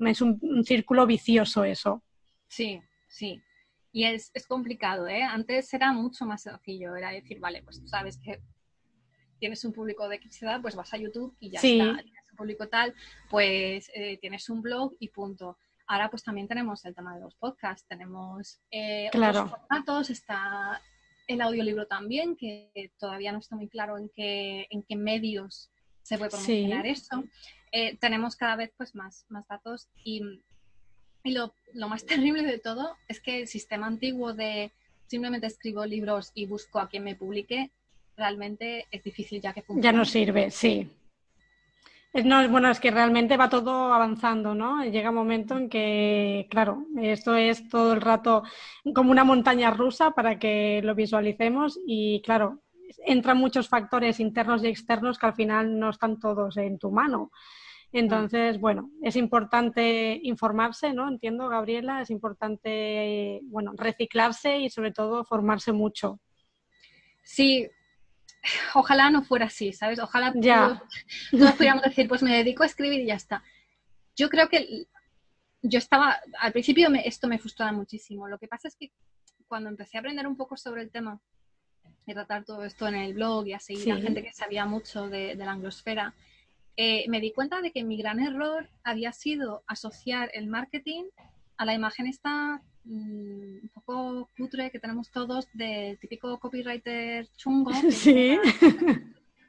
es 0.00 0.20
un, 0.20 0.64
círculo 0.64 1.06
vicioso 1.06 1.64
eso. 1.64 2.02
Sí, 2.48 2.80
sí. 3.08 3.40
Y 3.92 4.04
es, 4.04 4.32
complicado, 4.48 5.06
¿eh? 5.06 5.22
Antes 5.22 5.72
era 5.72 5.92
mucho 5.92 6.26
más 6.26 6.42
sencillo, 6.42 6.96
era 6.96 7.10
decir, 7.10 7.38
vale, 7.40 7.62
pues 7.62 7.80
tú 7.80 7.88
sabes 7.88 8.18
que 8.18 8.40
tienes 9.38 9.64
un 9.64 9.72
público 9.72 10.08
de 10.08 10.16
X 10.16 10.42
edad, 10.42 10.60
pues 10.60 10.74
vas 10.74 10.92
a 10.92 10.98
YouTube 10.98 11.34
y 11.40 11.50
ya 11.50 11.60
está. 11.60 12.02
Tienes 12.02 12.30
un 12.30 12.36
público 12.36 12.68
tal, 12.68 12.94
pues 13.30 13.90
eh, 13.94 14.18
tienes 14.18 14.48
un 14.50 14.60
blog 14.60 14.94
y 14.98 15.08
punto. 15.08 15.58
Ahora 15.86 16.10
pues 16.10 16.24
también 16.24 16.48
tenemos 16.48 16.84
el 16.84 16.94
tema 16.94 17.14
de 17.14 17.20
los 17.22 17.36
podcasts, 17.36 17.86
tenemos 17.86 18.60
eh, 18.70 19.08
claro. 19.12 19.44
otros 19.44 19.60
formatos, 19.60 20.10
está 20.10 20.82
el 21.26 21.40
audiolibro 21.40 21.86
también, 21.86 22.36
que 22.36 22.90
todavía 22.98 23.32
no 23.32 23.38
está 23.38 23.56
muy 23.56 23.68
claro 23.68 23.98
en 23.98 24.08
qué, 24.10 24.66
en 24.70 24.82
qué 24.82 24.96
medios 24.96 25.70
se 26.02 26.18
puede 26.18 26.30
promocionar 26.30 26.86
eso. 26.86 27.24
Eh, 27.72 27.96
tenemos 27.96 28.36
cada 28.36 28.56
vez 28.56 28.72
pues 28.76 28.94
más, 28.94 29.26
más 29.28 29.46
datos 29.48 29.88
y, 30.04 30.22
lo, 31.24 31.52
más 31.88 32.06
terrible 32.06 32.44
de 32.44 32.58
todo 32.58 32.96
es 33.08 33.20
que 33.20 33.42
el 33.42 33.48
sistema 33.48 33.86
antiguo 33.86 34.32
de 34.32 34.70
simplemente 35.06 35.46
escribo 35.46 35.84
libros 35.84 36.30
y 36.34 36.46
busco 36.46 36.78
a 36.78 36.88
quien 36.88 37.04
me 37.04 37.16
publique, 37.16 37.70
realmente 38.16 38.86
es 38.90 39.02
difícil 39.02 39.40
ya 39.40 39.52
que 39.52 39.62
funcione. 39.62 39.84
Ya 39.84 39.92
no 39.92 40.04
sirve, 40.04 40.50
sí. 40.50 40.88
No, 42.24 42.48
bueno, 42.48 42.70
es 42.70 42.80
que 42.80 42.90
realmente 42.90 43.36
va 43.36 43.50
todo 43.50 43.92
avanzando, 43.92 44.54
¿no? 44.54 44.82
Llega 44.84 45.10
un 45.10 45.16
momento 45.16 45.56
en 45.58 45.68
que, 45.68 46.46
claro, 46.50 46.86
esto 46.98 47.34
es 47.34 47.68
todo 47.68 47.92
el 47.92 48.00
rato 48.00 48.42
como 48.94 49.10
una 49.10 49.24
montaña 49.24 49.70
rusa 49.70 50.12
para 50.12 50.38
que 50.38 50.80
lo 50.82 50.94
visualicemos 50.94 51.78
y, 51.86 52.22
claro, 52.22 52.62
entran 53.04 53.36
muchos 53.36 53.68
factores 53.68 54.18
internos 54.18 54.64
y 54.64 54.68
externos 54.68 55.18
que 55.18 55.26
al 55.26 55.34
final 55.34 55.78
no 55.78 55.90
están 55.90 56.18
todos 56.18 56.56
en 56.56 56.78
tu 56.78 56.90
mano. 56.90 57.30
Entonces, 57.92 58.58
bueno, 58.58 58.90
es 59.02 59.16
importante 59.16 60.18
informarse, 60.22 60.94
¿no? 60.94 61.08
Entiendo, 61.08 61.48
Gabriela, 61.48 62.00
es 62.00 62.10
importante, 62.10 63.40
bueno, 63.44 63.72
reciclarse 63.76 64.58
y 64.58 64.70
sobre 64.70 64.92
todo 64.92 65.24
formarse 65.24 65.72
mucho. 65.72 66.20
Sí, 67.22 67.68
ojalá 68.74 69.10
no 69.10 69.22
fuera 69.22 69.46
así, 69.46 69.72
¿sabes? 69.72 69.98
Ojalá 69.98 70.32
ya. 70.36 70.82
Todos, 71.30 71.52
pudiéramos 71.52 71.84
decir, 71.84 72.08
pues 72.08 72.22
me 72.22 72.36
dedico 72.36 72.62
a 72.62 72.66
escribir 72.66 73.00
y 73.00 73.06
ya 73.06 73.14
está. 73.14 73.42
Yo 74.16 74.28
creo 74.28 74.48
que 74.48 74.86
yo 75.62 75.78
estaba, 75.78 76.20
al 76.38 76.52
principio 76.52 76.88
esto 77.04 77.28
me 77.28 77.38
frustraba 77.38 77.72
muchísimo. 77.72 78.28
Lo 78.28 78.38
que 78.38 78.48
pasa 78.48 78.68
es 78.68 78.76
que 78.76 78.92
cuando 79.46 79.68
empecé 79.68 79.96
a 79.96 80.00
aprender 80.00 80.26
un 80.26 80.36
poco 80.36 80.56
sobre 80.56 80.82
el 80.82 80.90
tema 80.90 81.20
y 82.06 82.14
tratar 82.14 82.44
todo 82.44 82.64
esto 82.64 82.86
en 82.88 82.94
el 82.94 83.14
blog 83.14 83.46
y 83.46 83.52
a 83.52 83.60
seguir 83.60 83.92
a 83.92 83.96
gente 83.96 84.22
que 84.22 84.32
sabía 84.32 84.64
mucho 84.64 85.08
de, 85.08 85.34
la 85.34 85.52
anglosfera, 85.52 86.14
eh, 86.76 87.04
me 87.08 87.20
di 87.20 87.32
cuenta 87.32 87.60
de 87.60 87.72
que 87.72 87.84
mi 87.84 87.96
gran 87.96 88.20
error 88.20 88.68
había 88.84 89.12
sido 89.12 89.64
asociar 89.66 90.30
el 90.34 90.46
marketing 90.46 91.04
a 91.56 91.64
la 91.64 91.74
imagen 91.74 92.06
esta 92.06 92.62
Mm, 92.88 93.64
un 93.64 93.70
poco 93.74 94.30
cutre 94.36 94.70
que 94.70 94.78
tenemos 94.78 95.10
todos 95.10 95.48
del 95.52 95.98
típico 95.98 96.38
copywriter 96.38 97.28
chungo. 97.36 97.72
Sí. 97.90 98.38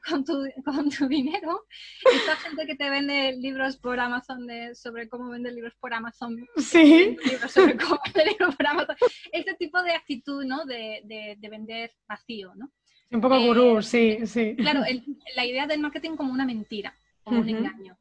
con 0.09 0.23
tu, 0.23 0.33
con 0.65 0.89
tu 0.89 1.07
dinero. 1.07 1.65
Esa 2.13 2.35
gente 2.37 2.65
que 2.65 2.75
te 2.75 2.89
vende 2.89 3.33
libros 3.33 3.77
por 3.77 3.99
Amazon 3.99 4.47
de, 4.47 4.73
sobre 4.73 5.07
cómo 5.07 5.29
vender 5.29 5.53
libros 5.53 5.75
por 5.79 5.93
Amazon. 5.93 6.47
Sí. 6.57 7.17
Libros 7.25 7.51
sobre 7.51 7.77
cómo 7.77 7.99
vender 8.05 8.27
libros 8.27 8.55
por 8.55 8.67
Amazon. 8.67 8.95
Este 9.31 9.53
tipo 9.55 9.81
de 9.83 9.91
actitud, 9.91 10.43
¿no? 10.43 10.65
De, 10.65 11.01
de, 11.03 11.35
de 11.37 11.49
vender 11.49 11.91
vacío, 12.07 12.53
¿no? 12.55 12.71
Un 13.11 13.21
poco 13.21 13.39
gurú, 13.39 13.81
sí, 13.81 14.25
sí. 14.25 14.55
Claro, 14.57 14.83
el, 14.83 15.03
la 15.35 15.45
idea 15.45 15.67
del 15.67 15.79
marketing 15.79 16.15
como 16.15 16.33
una 16.33 16.45
mentira, 16.45 16.93
como 17.23 17.39
un 17.39 17.49
engaño. 17.49 17.97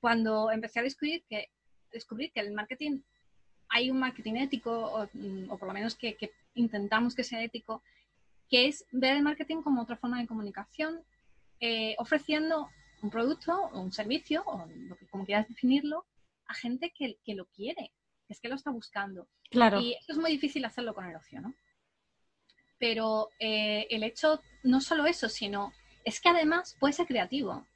Cuando 0.00 0.50
empecé 0.50 0.80
a 0.80 0.82
descubrir 0.82 1.24
que, 1.28 1.50
descubrir 1.92 2.32
que 2.32 2.40
el 2.40 2.52
marketing, 2.52 3.00
hay 3.68 3.90
un 3.90 3.98
marketing 3.98 4.34
ético, 4.36 4.70
o, 4.72 5.08
mm, 5.12 5.50
o 5.50 5.58
por 5.58 5.68
lo 5.68 5.74
menos 5.74 5.94
que, 5.94 6.16
que, 6.16 6.32
intentamos 6.54 7.14
que 7.14 7.24
sea 7.24 7.42
ético, 7.42 7.82
que 8.48 8.66
es 8.68 8.84
ver 8.90 9.16
el 9.16 9.22
marketing 9.22 9.62
como 9.62 9.82
otra 9.82 9.96
forma 9.96 10.20
de 10.20 10.26
comunicación, 10.26 11.02
eh, 11.60 11.94
ofreciendo 11.98 12.68
un 13.02 13.10
producto 13.10 13.52
o 13.54 13.80
un 13.80 13.92
servicio, 13.92 14.42
o 14.46 14.66
lo 14.66 14.96
que, 14.96 15.06
como 15.06 15.24
quieras 15.24 15.48
definirlo, 15.48 16.06
a 16.46 16.54
gente 16.54 16.92
que, 16.96 17.18
que 17.24 17.34
lo 17.34 17.46
quiere, 17.46 17.92
que 18.26 18.32
es 18.32 18.40
que 18.40 18.48
lo 18.48 18.54
está 18.56 18.70
buscando. 18.70 19.28
Claro. 19.50 19.80
Y 19.80 19.94
eso 19.94 20.12
es 20.12 20.18
muy 20.18 20.30
difícil 20.30 20.64
hacerlo 20.64 20.94
con 20.94 21.04
el 21.06 21.14
ocio, 21.16 21.40
¿no? 21.40 21.54
Pero 22.78 23.30
eh, 23.38 23.86
el 23.90 24.02
hecho, 24.02 24.40
no 24.62 24.80
solo 24.80 25.06
eso, 25.06 25.28
sino 25.28 25.72
es 26.04 26.20
que 26.20 26.28
además 26.28 26.76
puede 26.78 26.94
ser 26.94 27.06
creativo. 27.06 27.66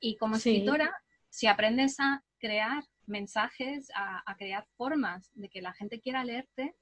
Y 0.00 0.16
como 0.16 0.36
Sí. 0.36 0.50
escritora, 0.56 0.94
si 1.28 1.46
aprendes 1.46 1.98
a 2.00 2.22
crear 2.38 2.84
mensajes, 3.06 3.90
a, 3.94 4.22
a 4.30 4.36
crear 4.36 4.66
formas 4.76 5.30
de 5.34 5.48
que 5.48 5.62
la 5.62 5.72
gente 5.72 6.00
quiera 6.00 6.24
leerte, 6.24 6.74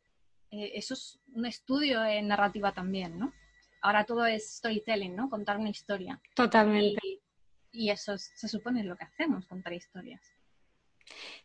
eh, 0.51 0.73
eso 0.75 0.95
es 0.95 1.19
un 1.35 1.47
estudio 1.47 2.05
en 2.05 2.29
narrativa 2.29 2.73
también, 2.73 3.19
¿no? 3.19 3.33
Ahora 3.81 4.05
todo 4.05 4.27
es 4.27 4.57
storytelling, 4.59 5.17
¿no? 5.17 5.29
Contar 5.31 5.57
una 5.59 5.71
historia. 5.71 6.21
Totalmente. 6.35 7.01
Y, 7.03 7.21
y 7.73 7.91
eso 7.91 8.13
es- 8.15 8.33
se 8.37 8.49
supone 8.49 8.81
es 8.81 8.87
lo 8.87 8.97
que 8.97 9.05
hacemos, 9.05 9.47
contar 9.47 9.73
historias. 9.73 10.21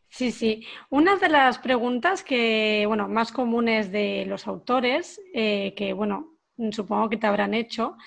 Sí, 0.10 0.32
sí. 0.32 0.66
Una 0.90 1.18
de 1.18 1.30
las 1.30 1.58
preguntas 1.60 2.24
que, 2.24 2.86
bueno, 2.88 3.08
más 3.08 3.32
comunes 3.32 3.92
de 3.92 4.26
los 4.26 4.48
autores, 4.48 5.20
eh, 5.34 5.74
que, 5.76 5.94
bueno, 5.94 6.38
supongo 6.72 7.10
que 7.10 7.18
te 7.18 7.28
habrán 7.28 7.54
hecho, 7.54 7.98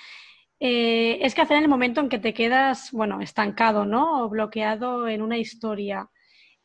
eh, 0.59 1.19
es 1.23 1.35
que 1.35 1.43
hacer 1.43 1.57
en 1.59 1.65
el 1.65 1.69
momento 1.69 2.01
en 2.01 2.09
que 2.09 2.19
te 2.19 2.35
quedas, 2.35 2.91
bueno, 2.93 3.21
estancado, 3.21 3.85
¿no? 3.85 4.25
O 4.25 4.29
bloqueado 4.29 5.09
en 5.09 5.23
una 5.23 5.39
historia. 5.39 6.09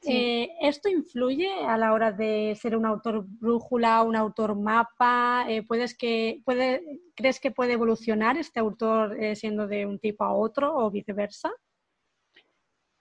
Sí. 0.06 0.12
Eh, 0.14 0.52
¿esto 0.62 0.88
influye 0.88 1.52
a 1.66 1.78
la 1.78 1.92
hora 1.94 2.12
de 2.12 2.56
ser 2.56 2.78
un 2.78 2.86
autor 2.86 3.26
brújula, 3.28 4.04
un 4.04 4.16
autor 4.16 4.56
mapa? 4.56 5.46
Eh, 5.50 5.64
¿puedes 5.64 5.98
que, 5.98 6.42
puede, 6.46 7.02
¿Crees 7.16 7.40
que 7.40 7.50
puede 7.50 7.74
evolucionar 7.74 8.38
este 8.38 8.60
autor 8.60 9.22
eh, 9.22 9.36
siendo 9.36 9.68
de 9.68 9.86
un 9.88 9.98
tipo 9.98 10.24
a 10.24 10.34
otro 10.34 10.76
o 10.76 10.92
viceversa? 10.92 11.52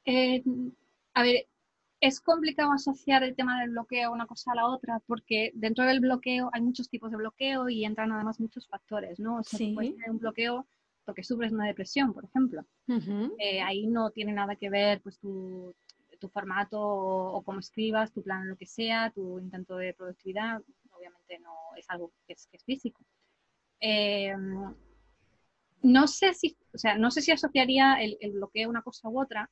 A 0.07 1.23
ver, 1.23 1.47
es 2.01 2.21
complicado 2.21 2.73
asociar 2.73 3.23
el 3.23 3.35
tema 3.37 3.61
del 3.61 3.71
bloqueo 3.71 4.13
una 4.13 4.27
cosa 4.27 4.53
a 4.53 4.57
la 4.57 4.67
otra 4.67 5.01
porque 5.07 5.51
dentro 5.55 5.85
del 5.85 6.01
bloqueo 6.01 6.51
hay 6.53 6.61
muchos 6.63 6.89
tipos 6.89 7.11
de 7.11 7.17
bloqueo 7.17 7.69
y 7.69 7.85
entran 7.85 8.13
además 8.13 8.41
muchos 8.41 8.67
factores, 8.67 9.21
¿no? 9.21 9.39
O 9.39 9.43
sea, 9.43 9.59
Sí. 9.59 9.73
puedes 9.75 9.95
tener 9.95 10.11
un 10.11 10.19
bloqueo 10.19 10.67
porque 11.05 11.23
sufres 11.23 11.53
una 11.53 11.67
depresión, 11.67 12.13
por 12.15 12.25
ejemplo. 12.25 12.65
Eh, 13.39 13.61
ahí 13.61 13.87
no 13.87 14.11
tiene 14.11 14.33
nada 14.33 14.57
que 14.57 14.71
ver 14.71 15.01
pues 15.03 15.19
tu, 15.19 15.75
tu 16.25 16.31
formato 16.31 16.81
o, 16.81 17.37
o 17.37 17.43
cómo 17.43 17.59
escribas, 17.61 18.13
tu 18.13 18.23
plan, 18.23 18.49
lo 18.49 18.57
que 18.57 18.67
sea, 18.67 19.11
tu 19.11 19.39
intento 19.39 19.77
de 19.77 19.93
productividad, 19.93 20.63
obviamente 20.91 21.39
no 21.41 21.53
es 21.77 21.85
algo 21.91 22.11
que 22.27 22.33
es, 22.33 22.47
que 22.47 22.57
es 22.57 22.65
físico. 22.65 23.05
Eh, 23.79 24.35
no 25.83 26.07
sé 26.07 26.33
si, 26.33 26.57
o 26.73 26.79
sea, 26.79 26.97
no 26.97 27.11
sé 27.11 27.21
si 27.21 27.31
asociaría 27.31 27.97
el, 28.03 28.17
el 28.21 28.33
bloqueo 28.33 28.69
a 28.69 28.71
una 28.71 28.83
cosa 28.83 29.11
u 29.11 29.21
otra, 29.21 29.51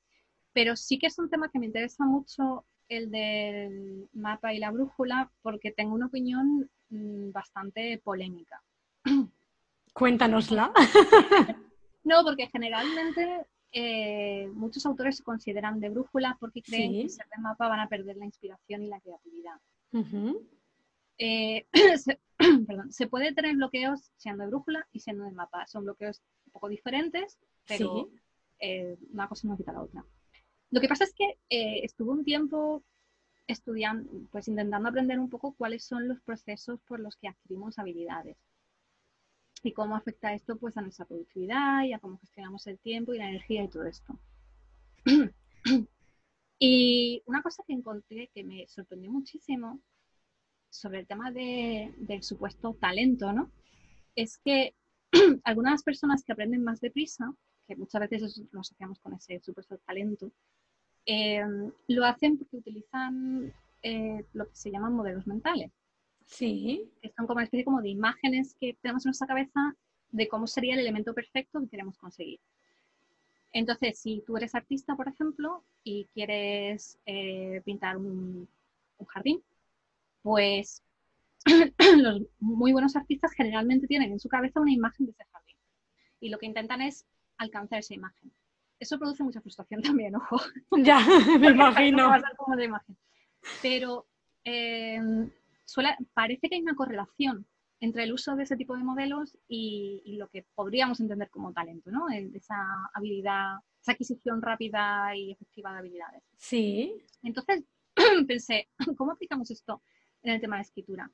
pero 0.55 0.77
sí 0.77 0.99
que 0.99 1.09
es 1.09 1.19
un 1.19 1.29
tema 1.29 1.51
que 1.51 1.59
me 1.59 1.67
interesa 1.67 2.07
mucho 2.07 2.65
el 2.89 3.11
del 3.11 4.09
mapa 4.15 4.55
y 4.55 4.59
la 4.59 4.71
brújula 4.71 5.31
porque 5.43 5.73
tengo 5.73 5.95
una 5.95 6.07
opinión 6.07 6.71
mm, 6.89 7.33
bastante 7.33 8.01
polémica. 8.03 8.63
Cuéntanosla. 9.93 10.73
No, 12.05 12.25
porque 12.25 12.49
generalmente 12.49 13.47
eh, 13.73 14.49
muchos 14.55 14.85
autores 14.87 15.17
se 15.17 15.23
consideran 15.23 15.81
de 15.81 15.89
brújula 15.89 16.37
porque 16.41 16.63
creen 16.63 16.93
Sí. 16.93 17.03
que 17.03 17.09
ser 17.09 17.27
de 17.35 17.41
mapa 17.43 17.69
van 17.69 17.81
a 17.81 17.89
perder 17.89 18.17
la 18.17 18.27
inspiración 18.27 18.83
y 18.83 18.89
la 18.89 19.01
creatividad. 19.01 19.57
Eh, 21.19 21.67
se, 21.99 22.21
perdón, 22.67 22.93
se 22.93 23.07
puede 23.07 23.33
tener 23.33 23.57
bloqueos 23.57 24.11
siendo 24.17 24.45
de 24.45 24.51
brújula 24.51 24.87
y 24.93 25.01
siendo 25.01 25.25
de 25.25 25.33
mapa. 25.33 25.67
Son 25.67 25.85
bloqueos 25.85 26.23
un 26.47 26.53
poco 26.53 26.69
diferentes, 26.69 27.39
pero 27.67 28.09
Sí. 28.11 28.17
eh, 28.61 28.97
una 29.13 29.29
cosa 29.29 29.49
no 29.49 29.57
quita 29.57 29.73
la 29.73 29.83
otra. 29.83 30.05
Lo 30.71 30.81
que 30.81 30.89
pasa 30.89 31.05
es 31.05 31.13
que 31.15 31.37
estuve 31.51 32.11
un 32.13 32.25
tiempo 32.25 32.83
estudiando, 33.47 34.09
pues 34.31 34.49
intentando 34.49 34.89
aprender 34.89 35.19
un 35.19 35.29
poco 35.29 35.53
cuáles 35.55 35.85
son 35.85 36.09
los 36.09 36.21
procesos 36.23 36.81
por 36.83 37.01
los 37.01 37.17
que 37.17 37.29
adquirimos 37.29 37.79
habilidades 37.79 38.37
y 39.63 39.73
cómo 39.73 39.97
afecta 39.97 40.35
esto 40.35 40.57
pues 40.57 40.77
a 40.77 40.83
nuestra 40.83 41.05
productividad 41.05 41.85
y 41.85 41.93
a 41.93 41.99
cómo 41.99 42.19
gestionamos 42.19 42.67
el 42.67 42.79
tiempo 42.79 43.15
y 43.15 43.19
la 43.19 43.29
energía 43.29 43.65
y 43.65 43.69
todo 43.69 43.85
esto. 43.85 44.19
y 46.59 47.23
una 47.27 47.43
cosa 47.43 47.63
que 47.67 47.73
encontré 47.73 48.29
que 48.35 48.45
me 48.45 48.67
sorprendió 48.69 49.11
muchísimo 49.11 49.81
sobre 50.69 51.01
el 51.01 51.07
tema 51.07 51.31
de, 51.31 51.95
del 51.99 52.23
supuesto 52.23 52.75
talento, 52.81 53.33
¿no? 53.33 53.51
Es 54.17 54.39
que 54.39 54.75
algunas 55.45 55.83
personas 55.83 56.25
que 56.25 56.33
aprenden 56.33 56.65
más 56.65 56.81
deprisa, 56.81 57.33
que 57.67 57.77
muchas 57.77 58.01
veces 58.09 58.43
lo 58.51 58.61
asociamos 58.61 58.99
con 58.99 59.15
ese 59.15 59.41
supuesto 59.41 59.79
talento, 59.79 60.33
eh, 61.07 61.45
lo 61.89 62.05
hacen 62.05 62.39
porque 62.39 62.57
utilizan 62.57 63.53
eh, 63.83 64.25
lo 64.33 64.49
que 64.49 64.55
se 64.57 64.71
llaman 64.71 64.95
modelos 64.95 65.27
mentales 65.27 65.73
Sí. 66.33 66.91
que 67.03 67.11
son 67.11 67.27
como 67.27 67.37
una 67.37 67.45
especie 67.45 67.65
como 67.65 67.83
de 67.83 67.91
imágenes 67.91 68.57
que 68.59 68.75
tenemos 68.81 69.05
en 69.05 69.11
nuestra 69.11 69.27
cabeza 69.27 69.77
de 70.11 70.29
cómo 70.29 70.47
sería 70.47 70.75
el 70.75 70.81
elemento 70.81 71.15
perfecto 71.15 71.61
que 71.61 71.69
queremos 71.69 71.99
conseguir. 71.99 72.41
Entonces, 73.53 73.99
si 73.99 74.23
tú 74.27 74.37
eres 74.39 74.55
artista, 74.55 74.97
por 74.97 75.09
ejemplo, 75.09 75.63
y 75.85 76.07
quieres 76.15 76.99
eh, 77.05 77.61
pintar 77.65 77.99
un, 77.99 78.49
un 78.97 79.07
jardín, 79.07 79.43
pues 80.23 80.83
los 81.99 82.23
muy 82.41 82.73
buenos 82.73 82.97
artistas 82.97 83.33
generalmente 83.33 83.87
tienen 83.87 84.13
en 84.13 84.21
su 84.21 84.29
cabeza 84.29 84.61
una 84.61 84.73
imagen 84.73 85.07
de 85.07 85.13
ese 85.13 85.25
jardín. 85.31 85.57
Y 86.21 86.31
lo 86.31 86.39
que 86.39 86.47
intentan 86.47 86.81
es 86.81 87.05
alcanzar 87.37 87.81
esa 87.81 87.95
imagen. 87.95 88.33
Eso 88.81 88.99
produce 88.99 89.23
mucha 89.23 89.43
frustración 89.43 89.83
también, 89.83 90.17
ojo. 90.17 90.41
Ya, 90.79 90.99
me 91.39 91.51
imagino. 91.51 92.09
Va 92.09 92.15
a 92.15 92.21
ser 92.21 92.37
como 92.39 92.57
la 92.57 92.65
imagen. 92.65 92.97
Pero 93.61 94.07
eh, 94.45 94.99
suele- 95.73 95.97
parece 96.15 96.49
que 96.49 96.57
hay 96.57 96.63
una 96.63 96.75
correlación 96.77 97.47
entre 97.81 98.05
el 98.05 98.13
uso 98.13 98.37
de 98.37 98.45
ese 98.45 98.57
tipo 98.57 98.77
de 98.77 98.85
modelos 98.85 99.37
y, 99.49 100.03
y 100.05 100.17
lo 100.17 100.29
que 100.29 100.45
podríamos 100.55 101.01
entender 101.01 101.31
como 101.31 101.53
talento, 101.53 101.91
¿no? 101.91 102.09
El- 102.11 102.35
esa 102.37 102.57
habilidad, 102.95 103.57
esa 103.81 103.93
adquisición 103.93 104.41
rápida 104.43 105.17
y 105.17 105.33
efectiva 105.33 105.73
de 105.73 105.79
habilidades. 105.79 106.23
Sí. 106.37 106.95
Entonces 107.23 107.65
pensé, 108.29 108.69
¿cómo 108.97 109.13
aplicamos 109.13 109.51
esto 109.51 109.83
en 110.23 110.35
el 110.35 110.41
tema 110.41 110.57
de 110.57 110.63
escritura? 110.63 111.11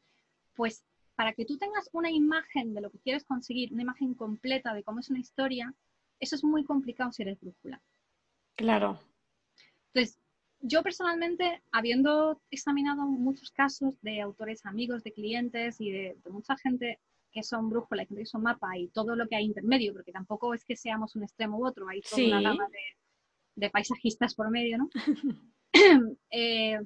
Pues 0.55 0.85
para 1.15 1.33
que 1.33 1.45
tú 1.45 1.57
tengas 1.57 1.89
una 1.93 2.11
imagen 2.11 2.75
de 2.75 2.81
lo 2.81 2.91
que 2.91 2.99
quieres 3.01 3.25
conseguir, 3.25 3.73
una 3.73 3.83
imagen 3.83 4.15
completa 4.15 4.75
de 4.75 4.85
cómo 4.85 5.01
es 5.01 5.09
una 5.11 5.21
historia, 5.21 5.75
eso 6.21 6.37
es 6.37 6.45
muy 6.45 6.65
complicado 6.65 7.11
si 7.13 7.23
eres 7.23 7.41
brújula. 7.41 7.81
Claro. 8.57 9.01
Entonces, 9.93 10.21
yo 10.61 10.83
personalmente, 10.83 11.63
habiendo 11.73 12.41
examinado 12.51 13.03
muchos 13.03 13.51
casos 13.51 13.95
de 14.03 14.21
autores 14.21 14.67
amigos, 14.67 15.03
de 15.05 15.13
clientes 15.13 15.81
y 15.81 15.91
de, 15.91 16.17
de 16.23 16.31
mucha 16.31 16.57
gente 16.57 16.99
que 17.31 17.43
son 17.43 17.69
brújula 17.69 18.07
que 18.07 18.25
son 18.27 18.43
mapa 18.43 18.77
y 18.79 18.89
todo 18.89 19.15
lo 19.15 19.29
que 19.29 19.37
hay 19.37 19.45
intermedio, 19.45 19.93
porque 19.93 20.13
tampoco 20.13 20.55
es 20.55 20.65
que 20.65 20.77
seamos 20.77 21.15
un 21.15 21.25
extremo 21.25 21.59
u 21.59 21.67
otro, 21.67 21.89
hay 21.89 22.01
toda 22.03 22.17
Sí. 22.17 22.27
una 22.29 22.41
gama 22.41 22.69
de, 22.69 22.79
de 23.57 23.71
paisajistas 23.71 24.35
por 24.35 24.51
medio, 24.51 24.79
¿no? 24.79 24.89
Eh, 26.31 26.81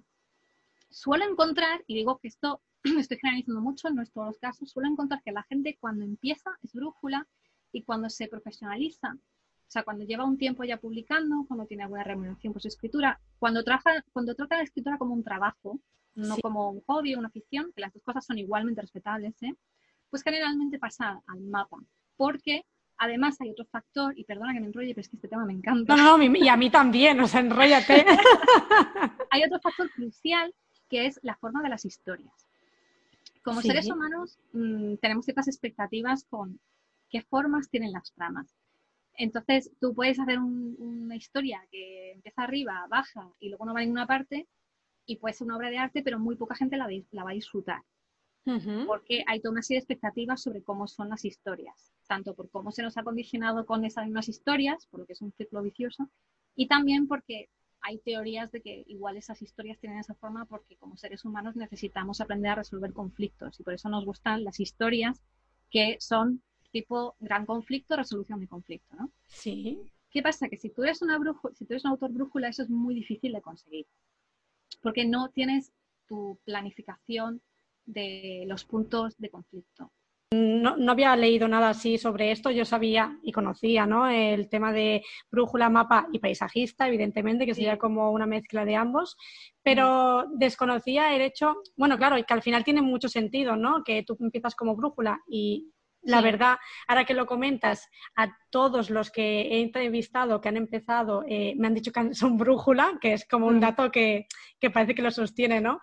suelo 0.91 1.25
encontrar, 1.25 1.83
y 1.87 1.95
digo 1.95 2.19
que 2.19 2.29
esto 2.29 2.61
estoy 2.85 3.19
generalizando 3.19 3.61
mucho, 3.61 3.89
no 3.91 4.03
es 4.03 4.11
todos 4.13 4.27
los 4.29 4.39
casos, 4.39 4.71
suelo 4.71 4.89
encontrar 4.91 5.23
que 5.23 5.33
la 5.33 5.45
gente 5.45 5.77
cuando 5.81 6.05
empieza 6.05 6.51
es 6.63 6.73
brújula 6.73 7.27
y 7.73 7.83
cuando 7.85 8.11
se 8.11 8.29
profesionaliza, 8.29 9.17
sea, 9.73 9.83
cuando 9.85 10.05
lleva 10.05 10.25
un 10.25 10.37
tiempo 10.39 10.65
ya 10.65 10.77
publicando, 10.77 11.45
cuando 11.49 11.67
tiene 11.67 11.83
alguna 11.85 12.05
remuneración 12.05 12.53
por 12.53 12.61
su 12.63 12.69
escritura, 12.69 13.19
cuando, 13.39 13.65
trabaja, 13.65 14.05
cuando 14.13 14.35
trata 14.35 14.57
la 14.59 14.63
escritura 14.65 14.99
como 14.99 15.15
un 15.15 15.25
trabajo, 15.25 15.79
no 16.15 16.35
Sí. 16.37 16.43
como 16.43 16.71
un 16.71 16.83
hobby 16.83 17.15
o 17.15 17.19
una 17.19 17.29
afición, 17.29 17.73
que 17.75 17.81
las 17.81 17.93
dos 17.93 18.03
cosas 18.03 18.25
son 18.27 18.39
igualmente 18.39 18.81
respetables, 18.83 19.35
¿eh? 19.43 19.55
pues 20.11 20.23
generalmente 20.23 20.79
pasa 20.79 21.23
al 21.27 21.41
mapa, 21.41 21.79
porque 22.19 22.65
además 22.99 23.41
hay 23.41 23.51
otro 23.51 23.65
factor, 23.65 24.13
y 24.19 24.25
perdona 24.25 24.53
que 24.53 24.61
me 24.61 24.67
enrolle, 24.67 24.91
pero 24.95 25.01
es 25.01 25.09
que 25.09 25.17
este 25.17 25.29
tema 25.29 25.45
me 25.47 25.55
encanta. 25.55 25.97
No, 25.97 26.19
no, 26.19 26.23
y 26.37 26.49
a 26.49 26.57
mí 26.57 26.69
también, 26.71 27.19
o 27.21 27.27
sea, 27.27 27.41
enróllate. 27.41 28.05
hay 29.31 29.43
otro 29.45 29.59
factor 29.61 29.91
crucial 29.91 30.55
que 30.91 31.07
es 31.07 31.19
la 31.23 31.35
forma 31.37 31.63
de 31.63 31.71
las 31.71 31.85
historias. 31.87 32.33
Como 33.43 33.61
Sí. 33.63 33.69
seres 33.69 33.91
humanos 33.91 34.39
mm, 34.53 34.97
tenemos 34.97 35.25
ciertas 35.25 35.49
expectativas 35.49 36.25
con 36.29 36.61
qué 37.09 37.23
formas 37.23 37.69
tienen 37.71 37.93
las 37.93 38.13
tramas. 38.13 38.47
Entonces, 39.17 39.71
tú 39.81 39.95
puedes 39.95 40.19
hacer 40.19 40.39
una 40.39 41.17
historia 41.17 41.67
que 41.71 42.13
empieza 42.13 42.43
arriba, 42.43 42.87
baja 42.89 43.31
y 43.39 43.49
luego 43.49 43.67
no 43.67 43.75
va 43.75 43.81
a 43.81 43.83
ninguna 43.83 44.07
parte 44.07 44.49
y 45.07 45.17
puede 45.17 45.35
ser 45.35 45.47
una 45.47 45.57
obra 45.57 45.71
de 45.71 45.79
arte, 45.79 46.03
pero 46.03 46.19
muy 46.19 46.37
poca 46.37 46.55
gente 46.55 46.77
la, 46.77 46.87
va 46.87 47.31
a 47.31 47.35
disfrutar. 47.35 47.83
Porque 48.87 49.23
hay 49.29 49.41
toda 49.41 49.53
una 49.53 49.63
serie 49.63 49.79
de 49.79 49.85
expectativas 49.85 50.43
sobre 50.43 50.63
cómo 50.63 50.89
son 50.89 51.09
las 51.09 51.25
historias, 51.25 51.93
tanto 52.09 52.35
por 52.35 52.51
cómo 52.51 52.73
se 52.73 52.83
nos 52.83 52.97
ha 52.97 53.05
condicionado 53.05 53.67
con 53.67 53.85
esas 53.85 54.05
mismas 54.05 54.29
historias, 54.29 54.87
por 54.87 55.01
lo 55.01 55.07
que 55.07 55.13
es 55.13 55.23
un 55.23 55.33
ciclo 55.33 55.63
vicioso, 55.63 56.11
y 56.57 56.67
también 56.67 57.07
porque 57.07 57.49
hay 57.83 57.99
teorías 57.99 58.51
de 58.51 58.61
que 58.63 58.85
igual 58.87 59.17
esas 59.17 59.43
historias 59.43 59.79
tienen 59.79 59.99
esa 59.99 60.15
forma 60.15 60.45
porque 60.47 60.77
como 60.77 60.97
seres 60.97 61.25
humanos 61.25 61.57
necesitamos 61.57 62.21
aprender 62.21 62.53
a 62.53 62.57
resolver 62.57 62.93
conflictos 62.93 63.59
y 63.59 63.65
por 63.65 63.75
eso 63.75 63.89
nos 63.89 64.05
gustan 64.05 64.45
las 64.45 64.61
historias 64.61 65.21
que 65.71 65.97
son 65.99 66.43
tipo 66.73 67.15
gran 67.21 67.47
conflicto, 67.47 67.97
resolución 67.97 68.41
de 68.41 68.49
conflicto, 68.49 68.97
¿no? 68.97 69.13
Sí. 69.29 69.79
¿Qué 70.11 70.23
pasa? 70.23 70.49
Que 70.49 70.57
si 70.57 70.71
tú 70.71 70.83
eres 70.83 71.03
una 71.03 71.19
brújula, 71.19 71.55
si 71.55 71.65
tú 71.65 71.75
eres 71.75 71.85
un 71.85 71.93
autor 71.93 72.13
brújula, 72.13 72.49
eso 72.49 72.63
es 72.63 72.71
muy 72.71 72.95
difícil 72.95 73.33
de 73.33 73.41
conseguir. 73.41 73.87
Porque 74.83 75.05
no 75.05 75.31
tienes 75.31 75.73
tu 76.07 76.39
planificación 76.45 77.41
de 77.87 78.45
los 78.47 78.65
puntos 78.65 79.17
de 79.19 79.31
conflicto. 79.31 79.93
No, 80.33 80.77
no, 80.79 80.93
había 80.93 81.15
leído 81.15 81.47
nada 81.47 81.71
así 81.71 81.99
sobre 81.99 82.33
esto, 82.33 82.51
yo 82.51 82.65
sabía 82.65 83.19
y 83.23 83.33
conocía 83.33 83.85
¿no? 83.85 84.09
el 84.09 84.49
tema 84.49 84.73
de 84.73 85.03
brújula, 85.31 85.69
mapa 85.69 86.09
y 86.11 86.21
paisajista, 86.21 86.89
evidentemente, 86.89 87.45
que 87.45 87.55
sería 87.55 87.77
como 87.77 88.11
una 88.13 88.25
mezcla 88.25 88.65
de 88.65 88.77
ambos, 88.77 89.19
pero 89.63 90.27
mm. 90.27 90.39
desconocía 90.39 91.15
el 91.15 91.21
hecho, 91.21 91.57
bueno, 91.77 91.99
claro, 91.99 92.17
que 92.17 92.35
al 92.35 92.41
final 92.41 92.65
tiene 92.65 92.81
mucho 92.81 93.11
sentido, 93.11 93.57
¿no? 93.57 93.85
Que 93.85 94.05
tú 94.05 94.17
empiezas 94.21 94.55
como 94.55 94.75
brújula 94.75 95.21
y 95.29 95.71
la 96.03 96.21
verdad, 96.21 96.59
ahora 96.89 97.05
que 97.05 97.15
lo 97.15 97.27
comentas, 97.27 97.89
a 98.17 98.37
todos 98.51 98.91
los 98.91 99.11
que 99.11 99.43
he 99.43 99.61
entrevistado 99.61 100.41
que 100.41 100.49
han 100.49 100.57
empezado 100.57 101.25
eh, 101.29 101.55
me 101.57 101.67
han 101.67 101.75
dicho 101.75 101.93
que 101.93 102.15
son 102.15 102.37
brújula, 102.37 102.99
que 103.01 103.15
es 103.15 103.27
como 103.27 103.47
un 103.47 103.57
mm. 103.57 103.61
dato 103.61 103.91
que, 103.91 104.27
parece 104.73 104.95
que 104.95 105.03
lo 105.03 105.11
sostiene, 105.11 105.61
¿no? 105.61 105.81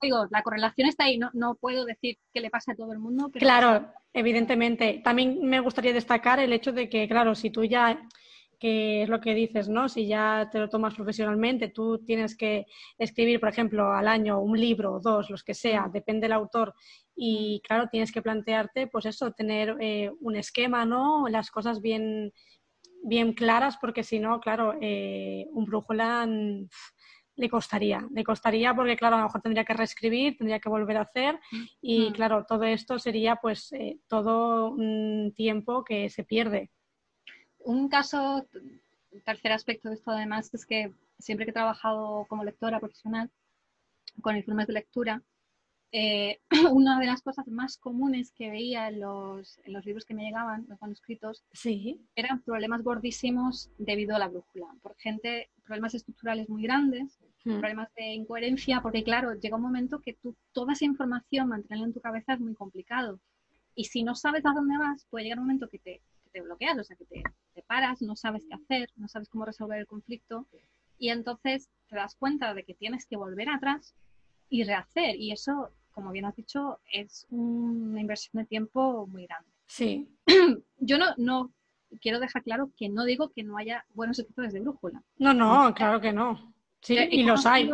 digo, 0.00 0.26
la 0.30 0.42
correlación 0.42 0.88
está 0.88 1.04
ahí, 1.04 1.16
no, 1.16 1.30
no 1.32 1.54
puedo 1.54 1.84
decir 1.84 2.18
que 2.32 2.40
le 2.40 2.50
pasa 2.50 2.72
a 2.72 2.76
todo 2.76 2.92
el 2.92 2.98
mundo. 2.98 3.30
claro, 3.32 3.90
evidentemente. 4.12 5.00
También 5.02 5.40
me 5.42 5.60
gustaría 5.60 5.92
destacar 5.92 6.38
el 6.38 6.52
hecho 6.52 6.72
de 6.72 6.88
que, 6.88 7.08
claro, 7.08 7.34
si 7.34 7.50
tú 7.50 7.64
ya 7.64 7.98
que 8.58 9.02
es 9.02 9.08
lo 9.08 9.20
que 9.20 9.34
dices, 9.34 9.68
¿no? 9.68 9.88
Si 9.88 10.06
ya 10.06 10.48
te 10.50 10.58
lo 10.58 10.68
tomas 10.68 10.94
profesionalmente, 10.94 11.68
tú 11.68 11.98
tienes 12.04 12.36
que 12.36 12.66
escribir, 12.98 13.40
por 13.40 13.48
ejemplo, 13.48 13.92
al 13.92 14.08
año 14.08 14.40
un 14.40 14.58
libro 14.58 14.94
o 14.94 15.00
dos, 15.00 15.30
los 15.30 15.44
que 15.44 15.54
sea, 15.54 15.88
depende 15.92 16.24
del 16.24 16.32
autor, 16.32 16.74
y 17.14 17.60
claro, 17.66 17.88
tienes 17.90 18.12
que 18.12 18.22
plantearte, 18.22 18.86
pues 18.86 19.06
eso, 19.06 19.32
tener 19.32 19.76
eh, 19.80 20.10
un 20.20 20.36
esquema, 20.36 20.84
¿no? 20.84 21.28
Las 21.28 21.50
cosas 21.50 21.80
bien, 21.80 22.32
bien 23.02 23.32
claras, 23.32 23.76
porque 23.80 24.02
si 24.02 24.18
no, 24.18 24.40
claro, 24.40 24.74
eh, 24.80 25.46
un 25.52 25.64
brújula 25.64 26.26
le 27.38 27.50
costaría, 27.50 28.06
le 28.14 28.24
costaría 28.24 28.74
porque, 28.74 28.96
claro, 28.96 29.16
a 29.16 29.18
lo 29.18 29.24
mejor 29.26 29.42
tendría 29.42 29.64
que 29.64 29.74
reescribir, 29.74 30.38
tendría 30.38 30.58
que 30.58 30.70
volver 30.70 30.96
a 30.96 31.02
hacer, 31.02 31.38
y 31.82 32.10
claro, 32.12 32.46
todo 32.48 32.64
esto 32.64 32.98
sería, 32.98 33.36
pues, 33.36 33.72
eh, 33.72 33.98
todo 34.08 34.70
un 34.70 35.32
tiempo 35.34 35.84
que 35.84 36.08
se 36.08 36.24
pierde 36.24 36.70
un 37.66 37.88
caso, 37.88 38.46
tercer 39.24 39.52
aspecto 39.52 39.88
de 39.88 39.96
esto 39.96 40.12
además, 40.12 40.52
es 40.54 40.64
que 40.64 40.92
siempre 41.18 41.44
que 41.44 41.50
he 41.50 41.54
trabajado 41.54 42.24
como 42.28 42.44
lectora 42.44 42.80
profesional 42.80 43.30
con 44.22 44.36
informes 44.36 44.68
de 44.68 44.72
lectura, 44.72 45.22
eh, 45.92 46.40
una 46.72 46.98
de 47.00 47.06
las 47.06 47.22
cosas 47.22 47.46
más 47.48 47.76
comunes 47.76 48.32
que 48.32 48.50
veía 48.50 48.88
en 48.88 49.00
los, 49.00 49.58
en 49.64 49.72
los, 49.72 49.84
libros 49.84 50.04
que 50.04 50.14
me 50.14 50.24
llegaban, 50.24 50.64
los 50.68 50.80
manuscritos, 50.80 51.44
sí. 51.52 52.00
eran 52.14 52.42
problemas 52.42 52.82
gordísimos 52.82 53.70
debido 53.78 54.14
a 54.14 54.18
la 54.18 54.28
brújula. 54.28 54.68
Por 54.80 54.96
gente, 54.96 55.50
problemas 55.64 55.94
estructurales 55.94 56.48
muy 56.48 56.62
grandes, 56.62 57.18
hmm. 57.44 57.58
problemas 57.58 57.92
de 57.94 58.12
incoherencia, 58.12 58.80
porque 58.80 59.02
claro, 59.02 59.34
llega 59.34 59.56
un 59.56 59.62
momento 59.62 60.00
que 60.00 60.14
tú 60.14 60.36
toda 60.52 60.72
esa 60.72 60.84
información 60.84 61.48
mantenerla 61.48 61.86
en 61.86 61.94
tu 61.94 62.00
cabeza 62.00 62.34
es 62.34 62.40
muy 62.40 62.54
complicado. 62.54 63.20
Y 63.74 63.84
si 63.84 64.04
no 64.04 64.14
sabes 64.14 64.46
a 64.46 64.52
dónde 64.52 64.78
vas, 64.78 65.04
puede 65.10 65.24
llegar 65.24 65.38
un 65.38 65.46
momento 65.46 65.68
que 65.68 65.78
te, 65.78 66.00
que 66.24 66.30
te 66.30 66.40
bloqueas, 66.40 66.78
o 66.78 66.84
sea, 66.84 66.96
que 66.96 67.04
te, 67.04 67.22
te 67.56 67.62
paras, 67.62 68.02
no 68.02 68.16
sabes 68.16 68.44
qué 68.46 68.54
hacer, 68.54 68.90
no 68.96 69.08
sabes 69.08 69.30
cómo 69.30 69.46
resolver 69.46 69.78
el 69.78 69.86
conflicto 69.86 70.46
y 70.98 71.08
entonces 71.08 71.70
te 71.88 71.96
das 71.96 72.14
cuenta 72.14 72.52
de 72.52 72.64
que 72.64 72.74
tienes 72.74 73.06
que 73.06 73.16
volver 73.16 73.48
atrás 73.48 73.94
y 74.50 74.62
rehacer. 74.64 75.16
Y 75.16 75.32
eso, 75.32 75.70
como 75.90 76.10
bien 76.10 76.26
has 76.26 76.36
dicho, 76.36 76.80
es 76.92 77.26
una 77.30 77.98
inversión 77.98 78.42
de 78.42 78.46
tiempo 78.46 79.06
muy 79.06 79.26
grande. 79.26 79.50
Sí. 79.64 80.06
Yo 80.80 80.98
no, 80.98 81.06
no 81.16 81.50
quiero 82.02 82.20
dejar 82.20 82.42
claro 82.42 82.70
que 82.76 82.90
no 82.90 83.04
digo 83.04 83.30
que 83.30 83.42
no 83.42 83.56
haya 83.56 83.86
buenos 83.94 84.18
escritores 84.18 84.52
de 84.52 84.60
brújula. 84.60 85.02
No, 85.16 85.32
no, 85.32 85.72
claro 85.74 85.98
que 85.98 86.12
no. 86.12 86.54
Sí, 86.82 86.98
y 87.10 87.22
los 87.22 87.46
hay. 87.46 87.70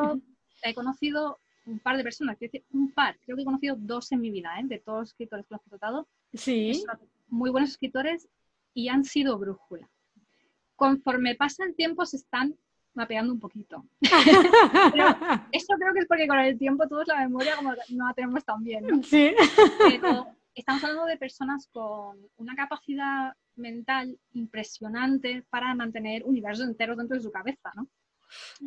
He 0.62 0.74
conocido 0.74 1.40
un 1.66 1.80
par 1.80 1.96
de 1.96 2.04
personas, 2.04 2.36
un 2.70 2.92
par, 2.92 3.18
creo 3.24 3.36
que 3.36 3.42
he 3.42 3.44
conocido 3.44 3.74
dos 3.76 4.12
en 4.12 4.20
mi 4.20 4.30
vida, 4.30 4.60
¿eh? 4.60 4.62
de 4.64 4.78
todos 4.78 5.00
los 5.00 5.08
escritores 5.10 5.44
que 5.46 5.54
los 5.54 5.66
he 5.66 5.70
tratado. 5.70 6.08
Sí. 6.34 6.84
muy 7.28 7.50
buenos 7.50 7.70
escritores 7.70 8.28
y 8.74 8.88
han 8.88 9.04
sido 9.04 9.38
brújula. 9.38 9.88
Conforme 10.76 11.34
pasa 11.34 11.64
el 11.64 11.74
tiempo 11.74 12.04
se 12.06 12.16
están 12.16 12.56
mapeando 12.94 13.32
un 13.32 13.40
poquito. 13.40 13.84
eso 15.52 15.74
creo 15.78 15.94
que 15.94 16.00
es 16.00 16.06
porque 16.06 16.26
con 16.26 16.38
el 16.38 16.58
tiempo 16.58 16.86
todos 16.88 17.08
la 17.08 17.20
memoria 17.20 17.56
como 17.56 17.72
no 17.90 18.06
la 18.06 18.14
tenemos 18.14 18.44
tan 18.44 18.62
bien. 18.62 19.02
Sí. 19.04 19.34
Pero 19.90 20.26
estamos 20.54 20.82
hablando 20.84 21.06
de 21.06 21.16
personas 21.16 21.68
con 21.72 22.18
una 22.36 22.54
capacidad 22.54 23.34
mental 23.56 24.18
impresionante 24.32 25.44
para 25.50 25.74
mantener 25.74 26.24
universos 26.24 26.66
enteros 26.66 26.96
dentro 26.96 27.16
de 27.16 27.22
su 27.22 27.30
cabeza, 27.30 27.70
¿no? 27.74 27.88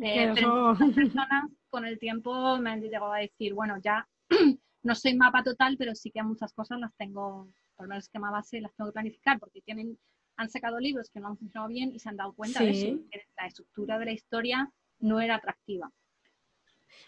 Eh, 0.00 0.32
pero 0.34 0.76
personas 0.94 1.50
con 1.68 1.84
el 1.84 1.98
tiempo 1.98 2.58
me 2.58 2.70
han 2.70 2.80
llegado 2.80 3.12
a 3.12 3.18
decir, 3.18 3.54
bueno, 3.54 3.78
ya 3.82 4.06
no 4.82 4.94
soy 4.94 5.16
mapa 5.16 5.42
total, 5.42 5.76
pero 5.76 5.94
sí 5.94 6.10
que 6.10 6.22
muchas 6.22 6.52
cosas 6.52 6.78
las 6.78 6.94
tengo 6.96 7.48
por 7.76 7.86
lo 7.86 7.90
menos 7.90 8.04
esquema 8.04 8.30
base 8.30 8.60
las 8.60 8.74
tengo 8.74 8.90
que 8.90 8.94
planificar 8.94 9.38
porque 9.38 9.60
tienen, 9.60 9.98
han 10.36 10.50
sacado 10.50 10.78
libros 10.78 11.10
que 11.10 11.20
no 11.20 11.28
han 11.28 11.38
funcionado 11.38 11.68
bien 11.68 11.94
y 11.94 11.98
se 11.98 12.08
han 12.08 12.16
dado 12.16 12.32
cuenta 12.32 12.62
de 12.62 12.70
eso, 12.70 12.86
que 13.10 13.22
la 13.36 13.46
estructura 13.46 13.98
de 13.98 14.06
la 14.06 14.12
historia 14.12 14.70
no 14.98 15.20
era 15.20 15.36
atractiva. 15.36 15.90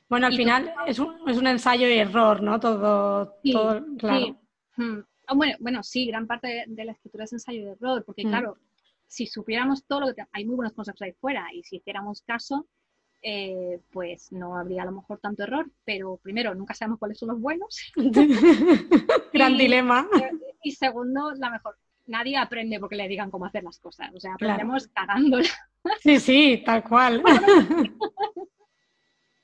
Bueno, 0.08 0.26
al 0.26 0.36
final 0.36 0.72
es, 0.86 0.98
un, 0.98 1.28
es 1.28 1.36
un 1.36 1.46
ensayo 1.46 1.88
y 1.88 1.98
error, 1.98 2.42
¿no? 2.42 2.60
Todo, 2.60 3.34
todo 3.52 3.84
claro. 3.96 4.38
Hmm. 4.76 5.00
Ah, 5.26 5.34
bueno, 5.34 5.56
bueno, 5.60 5.82
sí, 5.82 6.06
gran 6.06 6.26
parte 6.26 6.64
de, 6.66 6.84
la 6.84 6.92
escritura 6.92 7.24
es 7.24 7.32
ensayo 7.32 7.60
y 7.60 7.66
error, 7.66 8.04
porque 8.04 8.24
hmm. 8.24 8.28
claro, 8.28 8.58
si 9.06 9.26
supiéramos 9.26 9.84
todo 9.84 10.00
lo 10.00 10.14
que 10.14 10.22
hay 10.32 10.44
muy 10.44 10.56
buenos 10.56 10.72
conceptos 10.72 11.02
ahí 11.02 11.12
fuera 11.12 11.46
y 11.52 11.62
si 11.62 11.76
hiciéramos 11.76 12.22
caso, 12.22 12.66
eh, 13.22 13.80
pues 13.90 14.30
no 14.32 14.56
habría 14.56 14.82
a 14.82 14.86
lo 14.86 14.92
mejor 14.92 15.18
tanto 15.18 15.42
error, 15.42 15.70
pero 15.84 16.18
primero, 16.22 16.54
nunca 16.54 16.74
sabemos 16.74 16.98
cuáles 16.98 17.18
son 17.18 17.30
los 17.30 17.40
buenos. 17.40 17.92
Gran 19.32 19.56
dilema. 19.56 20.08
Y 20.62 20.72
segundo, 20.72 21.32
la 21.34 21.50
mejor, 21.50 21.76
nadie 22.06 22.36
aprende 22.36 22.78
porque 22.78 22.96
le 22.96 23.08
digan 23.08 23.30
cómo 23.30 23.46
hacer 23.46 23.64
las 23.64 23.78
cosas, 23.78 24.10
o 24.14 24.20
sea, 24.20 24.34
aprendemos 24.34 24.88
cagándola. 24.88 25.48
Sí, 26.00 26.20
sí, 26.20 26.62
tal 26.64 26.84
cual. 26.84 27.22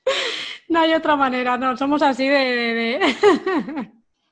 no 0.68 0.80
hay 0.80 0.92
otra 0.92 1.16
manera, 1.16 1.56
no, 1.56 1.76
somos 1.76 2.02
así 2.02 2.28
de... 2.28 2.38
De, 2.38 2.98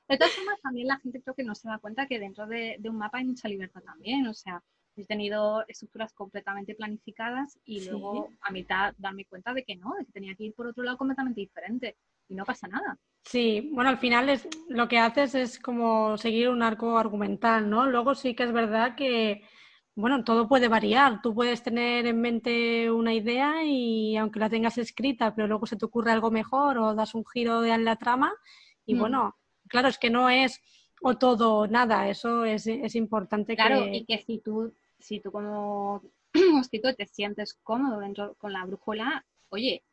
de... 0.07 0.17
todas 0.17 0.33
formas, 0.33 0.61
también 0.61 0.87
la 0.87 0.99
gente 0.99 1.21
creo 1.21 1.35
que 1.35 1.43
no 1.43 1.55
se 1.55 1.67
da 1.67 1.79
cuenta 1.79 2.07
que 2.07 2.19
dentro 2.19 2.47
de, 2.47 2.77
de 2.79 2.89
un 2.89 2.97
mapa 2.97 3.17
hay 3.17 3.25
mucha 3.25 3.47
libertad 3.47 3.81
también, 3.81 4.27
o 4.27 4.33
sea, 4.33 4.61
he 5.01 5.05
tenido 5.05 5.63
estructuras 5.67 6.13
completamente 6.13 6.75
planificadas 6.75 7.59
y 7.65 7.89
luego 7.89 8.29
a 8.41 8.51
mitad 8.51 8.93
darme 8.97 9.25
cuenta 9.25 9.53
de 9.53 9.63
que 9.63 9.75
no, 9.75 9.93
de 9.97 10.05
que 10.05 10.11
tenía 10.11 10.35
que 10.35 10.45
ir 10.45 10.53
por 10.53 10.67
otro 10.67 10.83
lado 10.83 10.97
completamente 10.97 11.41
diferente 11.41 11.97
y 12.29 12.35
no 12.35 12.45
pasa 12.45 12.67
nada. 12.67 12.97
Sí, 13.23 13.71
bueno, 13.73 13.89
al 13.89 13.97
final 13.97 14.29
es, 14.29 14.47
lo 14.69 14.87
que 14.87 14.99
haces 14.99 15.35
es 15.35 15.59
como 15.59 16.17
seguir 16.17 16.49
un 16.49 16.61
arco 16.61 16.97
argumental, 16.97 17.69
¿no? 17.69 17.85
Luego 17.85 18.15
sí 18.15 18.35
que 18.35 18.43
es 18.43 18.51
verdad 18.51 18.95
que, 18.95 19.41
bueno, 19.95 20.23
todo 20.23 20.47
puede 20.47 20.67
variar. 20.67 21.21
Tú 21.21 21.33
puedes 21.33 21.63
tener 21.63 22.05
en 22.05 22.21
mente 22.21 22.91
una 22.91 23.13
idea 23.13 23.63
y 23.63 24.17
aunque 24.17 24.39
la 24.39 24.49
tengas 24.49 24.77
escrita, 24.77 25.33
pero 25.33 25.47
luego 25.47 25.65
se 25.65 25.77
te 25.77 25.85
ocurre 25.85 26.11
algo 26.11 26.31
mejor 26.31 26.77
o 26.77 26.93
das 26.93 27.15
un 27.15 27.25
giro 27.25 27.63
en 27.65 27.85
la 27.85 27.95
trama 27.95 28.33
y 28.85 28.95
mm. 28.95 28.99
bueno, 28.99 29.37
claro, 29.67 29.87
es 29.87 29.97
que 29.97 30.09
no 30.09 30.29
es 30.29 30.61
o 31.01 31.17
todo 31.17 31.57
o 31.57 31.67
nada, 31.67 32.09
eso 32.09 32.45
es, 32.45 32.65
es 32.67 32.95
importante. 32.95 33.55
Claro, 33.55 33.85
y 33.87 34.05
que 34.05 34.19
si 34.19 34.39
tú 34.39 34.73
si 35.03 35.19
tú 35.19 35.31
como 35.31 36.01
escritor 36.61 36.95
te 36.95 37.05
sientes 37.05 37.53
cómodo 37.61 37.99
dentro 37.99 38.35
con 38.35 38.53
la 38.53 38.65
brújula, 38.65 39.25
oye, 39.49 39.83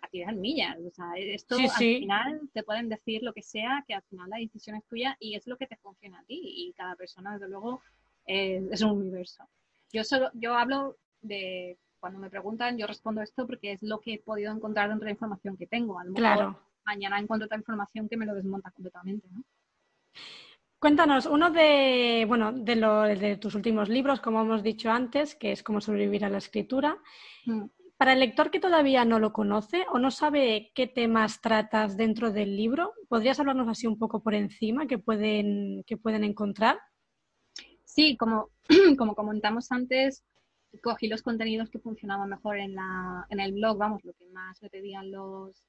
a 0.00 0.08
tirar 0.08 0.34
millas. 0.34 0.78
O 0.80 0.90
sea, 0.90 1.12
esto 1.16 1.56
al 1.56 1.70
final 1.70 2.50
te 2.52 2.62
pueden 2.62 2.88
decir 2.88 3.22
lo 3.22 3.32
que 3.32 3.42
sea, 3.42 3.84
que 3.86 3.94
al 3.94 4.02
final 4.02 4.30
la 4.30 4.38
decisión 4.38 4.76
es 4.76 4.84
tuya 4.86 5.16
y 5.20 5.34
es 5.34 5.46
lo 5.46 5.56
que 5.56 5.66
te 5.66 5.76
funciona 5.76 6.18
a 6.18 6.24
ti. 6.24 6.40
Y 6.40 6.72
cada 6.72 6.96
persona, 6.96 7.34
desde 7.34 7.48
luego, 7.48 7.80
es 8.26 8.82
un 8.82 8.90
universo. 8.90 9.44
Yo 9.92 10.04
solo, 10.04 10.30
yo 10.34 10.54
hablo 10.54 10.96
de 11.22 11.78
cuando 12.00 12.18
me 12.18 12.30
preguntan, 12.30 12.76
yo 12.78 12.86
respondo 12.86 13.22
esto 13.22 13.46
porque 13.46 13.72
es 13.72 13.82
lo 13.82 14.00
que 14.00 14.14
he 14.14 14.18
podido 14.18 14.52
encontrar 14.52 14.88
dentro 14.88 15.04
de 15.04 15.10
la 15.10 15.14
información 15.14 15.56
que 15.56 15.66
tengo. 15.66 15.98
A 15.98 16.04
lo 16.04 16.12
mejor 16.12 16.36
claro. 16.36 16.60
mañana 16.84 17.18
encuentro 17.18 17.46
otra 17.46 17.58
información 17.58 18.08
que 18.08 18.16
me 18.16 18.26
lo 18.26 18.34
desmonta 18.34 18.70
completamente, 18.70 19.26
¿no? 19.30 19.42
Cuéntanos, 20.78 21.26
uno 21.26 21.50
de, 21.50 22.24
bueno, 22.28 22.52
de, 22.52 22.76
lo, 22.76 23.02
de 23.02 23.36
tus 23.36 23.56
últimos 23.56 23.88
libros, 23.88 24.20
como 24.20 24.42
hemos 24.42 24.62
dicho 24.62 24.90
antes, 24.90 25.34
que 25.34 25.50
es 25.50 25.64
Cómo 25.64 25.80
sobrevivir 25.80 26.24
a 26.24 26.30
la 26.30 26.38
escritura. 26.38 26.98
Mm. 27.46 27.64
Para 27.96 28.12
el 28.12 28.20
lector 28.20 28.52
que 28.52 28.60
todavía 28.60 29.04
no 29.04 29.18
lo 29.18 29.32
conoce 29.32 29.84
o 29.92 29.98
no 29.98 30.12
sabe 30.12 30.70
qué 30.76 30.86
temas 30.86 31.40
tratas 31.40 31.96
dentro 31.96 32.30
del 32.30 32.56
libro, 32.56 32.92
¿podrías 33.08 33.40
hablarnos 33.40 33.66
así 33.66 33.88
un 33.88 33.98
poco 33.98 34.22
por 34.22 34.34
encima 34.34 34.86
que 34.86 34.98
pueden, 34.98 35.82
que 35.84 35.96
pueden 35.96 36.22
encontrar? 36.22 36.78
Sí, 37.82 38.16
como, 38.16 38.50
como 38.96 39.16
comentamos 39.16 39.72
antes, 39.72 40.24
cogí 40.80 41.08
los 41.08 41.22
contenidos 41.22 41.70
que 41.70 41.80
funcionaban 41.80 42.28
mejor 42.28 42.58
en, 42.58 42.76
la, 42.76 43.26
en 43.30 43.40
el 43.40 43.52
blog, 43.52 43.78
vamos, 43.78 44.04
lo 44.04 44.12
que 44.12 44.26
más 44.26 44.62
me 44.62 44.70
pedían 44.70 45.10
los, 45.10 45.64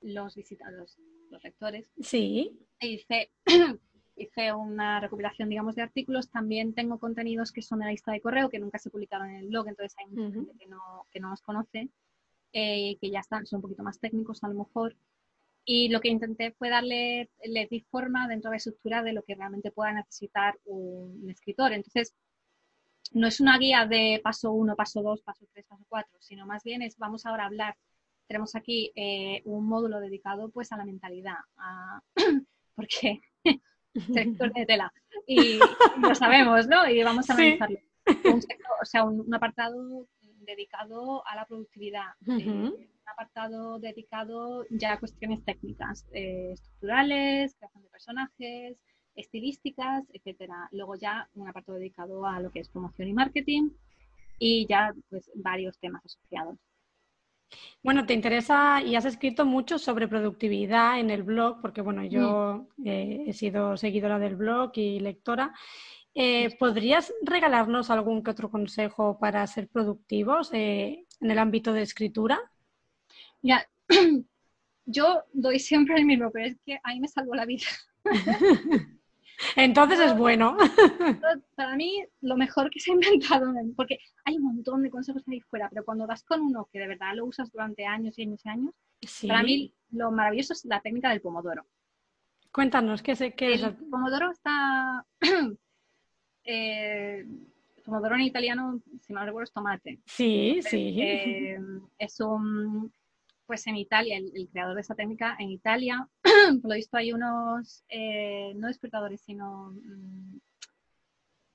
los 0.00 0.34
visitadores, 0.34 0.96
los 1.28 1.44
lectores. 1.44 1.92
Sí. 2.00 2.58
E 2.80 2.88
hice 2.88 3.32
hice 4.16 4.52
una 4.52 5.00
recopilación, 5.00 5.48
digamos, 5.48 5.74
de 5.76 5.82
artículos. 5.82 6.30
También 6.30 6.74
tengo 6.74 6.98
contenidos 6.98 7.52
que 7.52 7.62
son 7.62 7.80
de 7.80 7.84
la 7.84 7.90
lista 7.90 8.12
de 8.12 8.20
correo, 8.20 8.48
que 8.48 8.58
nunca 8.58 8.78
se 8.78 8.90
publicaron 8.90 9.28
en 9.30 9.36
el 9.36 9.48
blog, 9.48 9.68
entonces 9.68 9.96
hay 9.98 10.06
mucha 10.06 10.34
gente 10.34 10.52
que 10.58 10.66
no, 10.66 11.06
que 11.10 11.20
no 11.20 11.30
los 11.30 11.42
conoce, 11.42 11.90
eh, 12.52 12.96
que 13.00 13.10
ya 13.10 13.20
están, 13.20 13.46
son 13.46 13.58
un 13.58 13.62
poquito 13.62 13.82
más 13.82 14.00
técnicos 14.00 14.42
a 14.42 14.48
lo 14.48 14.54
mejor. 14.54 14.96
Y 15.64 15.88
lo 15.88 16.00
que 16.00 16.08
intenté 16.08 16.52
fue 16.52 16.70
darle, 16.70 17.28
le 17.44 17.66
di 17.66 17.80
forma 17.80 18.28
dentro 18.28 18.50
de 18.50 18.54
la 18.54 18.58
estructura 18.58 19.02
de 19.02 19.12
lo 19.12 19.22
que 19.22 19.34
realmente 19.34 19.72
pueda 19.72 19.92
necesitar 19.92 20.58
un, 20.64 21.28
escritor. 21.28 21.72
Entonces, 21.72 22.14
no 23.12 23.26
es 23.26 23.40
una 23.40 23.58
guía 23.58 23.86
de 23.86 24.20
paso 24.22 24.52
1, 24.52 24.76
paso 24.76 25.02
2, 25.02 25.22
paso 25.22 25.46
3, 25.52 25.66
paso 25.66 25.84
4, 25.88 26.18
sino 26.20 26.46
más 26.46 26.62
bien 26.64 26.82
es, 26.82 26.96
vamos 26.98 27.26
ahora 27.26 27.44
a 27.44 27.46
hablar, 27.46 27.76
tenemos 28.28 28.54
aquí 28.54 28.92
eh, 28.96 29.42
un 29.44 29.66
módulo 29.66 30.00
dedicado 30.00 30.50
pues 30.50 30.72
a 30.72 30.76
la 30.76 30.84
mentalidad, 30.84 31.38
a, 31.56 32.00
porque 32.74 33.20
sector 34.12 34.52
de 34.52 34.66
tela. 34.66 34.92
Y 35.26 35.58
lo 36.00 36.14
sabemos, 36.14 36.66
¿no? 36.66 36.88
Y 36.88 37.02
vamos 37.02 37.28
a 37.30 37.34
analizarlo. 37.34 37.78
o 38.80 38.84
sea, 38.84 39.04
un, 39.04 39.34
apartado 39.34 40.06
dedicado 40.40 41.26
a 41.26 41.34
la 41.34 41.44
productividad, 41.44 42.12
eh, 42.28 42.46
un 42.48 42.88
apartado 43.06 43.78
dedicado 43.80 44.64
ya 44.70 44.92
a 44.92 45.00
cuestiones 45.00 45.44
técnicas, 45.44 46.06
eh, 46.12 46.52
estructurales, 46.52 47.54
creación 47.56 47.82
de 47.82 47.90
personajes, 47.90 48.78
estilísticas, 49.16 50.04
etcétera. 50.12 50.68
Luego 50.72 50.94
ya 50.94 51.28
un 51.34 51.48
apartado 51.48 51.78
dedicado 51.78 52.26
a 52.26 52.40
lo 52.40 52.50
que 52.50 52.60
es 52.60 52.68
promoción 52.68 53.08
y 53.08 53.12
marketing 53.12 53.70
y 54.38 54.66
ya 54.66 54.94
pues 55.08 55.30
varios 55.34 55.78
temas 55.78 56.04
asociados. 56.04 56.58
Bueno, 57.82 58.06
te 58.06 58.14
interesa 58.14 58.82
y 58.82 58.96
has 58.96 59.04
escrito 59.04 59.44
mucho 59.44 59.78
sobre 59.78 60.08
productividad 60.08 60.98
en 60.98 61.10
el 61.10 61.22
blog, 61.22 61.60
porque 61.60 61.82
bueno, 61.82 62.04
yo 62.04 62.66
mm. 62.76 62.86
eh, 62.86 63.24
he 63.28 63.32
sido 63.32 63.76
seguidora 63.76 64.18
del 64.18 64.36
blog 64.36 64.72
y 64.74 65.00
lectora. 65.00 65.54
Eh, 66.14 66.56
¿Podrías 66.58 67.12
regalarnos 67.22 67.90
algún 67.90 68.22
que 68.22 68.30
otro 68.30 68.50
consejo 68.50 69.18
para 69.18 69.46
ser 69.46 69.68
productivos 69.68 70.50
eh, 70.52 71.04
en 71.20 71.30
el 71.30 71.38
ámbito 71.38 71.72
de 71.72 71.82
escritura? 71.82 72.40
Ya, 73.42 73.68
yo 74.86 75.22
doy 75.32 75.58
siempre 75.58 75.96
el 75.96 76.06
mismo, 76.06 76.30
pero 76.32 76.46
es 76.46 76.56
que 76.64 76.80
a 76.82 76.92
mí 76.92 77.00
me 77.00 77.08
salvó 77.08 77.34
la 77.34 77.44
vida. 77.44 77.66
Entonces 79.56 80.00
es 80.00 80.16
bueno. 80.16 80.56
Para 81.54 81.76
mí, 81.76 82.04
lo 82.20 82.36
mejor 82.36 82.70
que 82.70 82.80
se 82.80 82.90
ha 82.90 82.94
inventado, 82.94 83.52
porque 83.76 83.98
hay 84.24 84.36
un 84.36 84.44
montón 84.44 84.82
de 84.82 84.90
consejos 84.90 85.22
ahí 85.28 85.40
fuera, 85.40 85.68
pero 85.68 85.84
cuando 85.84 86.06
das 86.06 86.24
con 86.24 86.40
uno 86.40 86.68
que 86.72 86.78
de 86.78 86.88
verdad 86.88 87.14
lo 87.14 87.26
usas 87.26 87.50
durante 87.50 87.84
años 87.84 88.18
y 88.18 88.22
años 88.22 88.40
y 88.44 88.48
años, 88.48 88.74
para 89.26 89.42
mí 89.42 89.74
lo 89.90 90.10
maravilloso 90.10 90.52
es 90.52 90.64
la 90.64 90.80
técnica 90.80 91.10
del 91.10 91.20
pomodoro. 91.20 91.66
Cuéntanos, 92.52 93.02
¿qué, 93.02 93.12
es, 93.12 93.22
qué 93.36 93.54
el 93.54 93.74
pomodoro 93.74 94.30
está... 94.30 95.04
eh, 96.44 97.26
pomodoro 97.84 98.14
en 98.14 98.22
italiano, 98.22 98.80
si 99.00 99.12
no 99.12 99.24
recuerdo, 99.24 99.44
es 99.44 99.52
tomate. 99.52 100.00
Sí, 100.06 100.60
sí. 100.62 100.96
Eh, 101.00 101.58
es 101.98 102.20
un 102.20 102.92
pues 103.46 103.66
en 103.66 103.76
Italia, 103.76 104.18
el, 104.18 104.48
creador 104.48 104.74
de 104.74 104.80
esa 104.80 104.94
técnica, 104.94 105.36
en 105.38 105.50
Italia, 105.50 106.08
por 106.62 106.70
lo 106.70 106.74
visto 106.74 106.96
hay 106.96 107.12
unos, 107.12 107.84
eh, 107.88 108.52
no 108.56 108.68
despertadores, 108.68 109.20
sino... 109.20 109.70
Mm, 109.70 110.38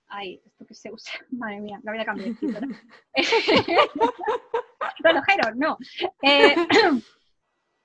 ay, 0.07 0.41
esto 0.45 0.65
que 0.65 0.75
se 0.75 0.91
usa, 0.91 1.13
madre 1.31 1.61
mía, 1.61 1.79
la 1.83 1.91
voy 1.91 2.01
a 2.01 2.05
cambiar. 2.05 2.35
Relojeros, 4.99 5.55
no. 5.55 5.77
Eh, 6.21 6.55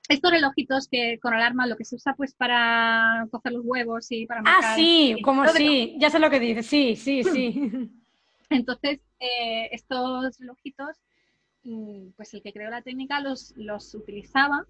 estos 0.09 0.31
relojitos 0.31 0.87
que 0.87 1.19
con 1.19 1.33
alarma 1.33 1.67
lo 1.67 1.75
que 1.75 1.85
se 1.85 1.95
usa 1.95 2.13
pues 2.15 2.33
para 2.33 3.27
coger 3.31 3.53
los 3.53 3.65
huevos 3.65 4.11
y 4.11 4.25
para 4.25 4.41
ah, 4.41 4.43
marcar. 4.43 4.71
Ah, 4.71 4.75
sí, 4.75 5.17
como 5.23 5.47
sí, 5.47 5.95
ya 5.99 6.09
sé 6.09 6.19
lo 6.19 6.29
que 6.29 6.39
dices, 6.39 6.65
sí, 6.65 6.95
sí, 6.95 7.23
sí. 7.23 7.91
Entonces, 8.49 9.01
eh, 9.19 9.69
estos 9.71 10.37
relojitos 10.39 10.95
pues 12.15 12.33
el 12.33 12.41
que 12.41 12.53
creó 12.53 12.69
la 12.69 12.81
técnica 12.81 13.19
los, 13.19 13.53
los 13.57 13.93
utilizaba 13.93 14.65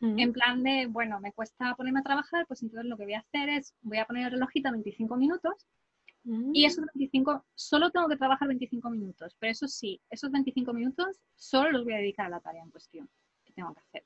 en 0.00 0.32
plan 0.32 0.64
de, 0.64 0.86
bueno, 0.86 1.20
me 1.20 1.32
cuesta 1.32 1.76
ponerme 1.76 2.00
a 2.00 2.02
trabajar, 2.02 2.44
pues 2.48 2.60
entonces 2.64 2.90
lo 2.90 2.96
que 2.96 3.04
voy 3.04 3.14
a 3.14 3.20
hacer 3.20 3.48
es, 3.48 3.72
voy 3.82 3.98
a 3.98 4.04
poner 4.04 4.24
el 4.24 4.32
relojito 4.32 4.68
a 4.68 4.72
25 4.72 5.16
minutos 5.16 5.68
y 6.52 6.64
esos 6.64 6.84
25, 6.94 7.44
solo 7.54 7.90
tengo 7.90 8.08
que 8.08 8.16
trabajar 8.16 8.48
25 8.48 8.90
minutos, 8.90 9.36
pero 9.38 9.52
eso 9.52 9.68
sí, 9.68 10.00
esos 10.10 10.32
25 10.32 10.72
minutos 10.72 11.20
solo 11.36 11.70
los 11.70 11.84
voy 11.84 11.94
a 11.94 11.98
dedicar 11.98 12.26
a 12.26 12.30
la 12.30 12.40
tarea 12.40 12.64
en 12.64 12.70
cuestión 12.70 13.08
que 13.44 13.52
tengo 13.52 13.72
que 13.74 13.80
hacer. 13.80 14.04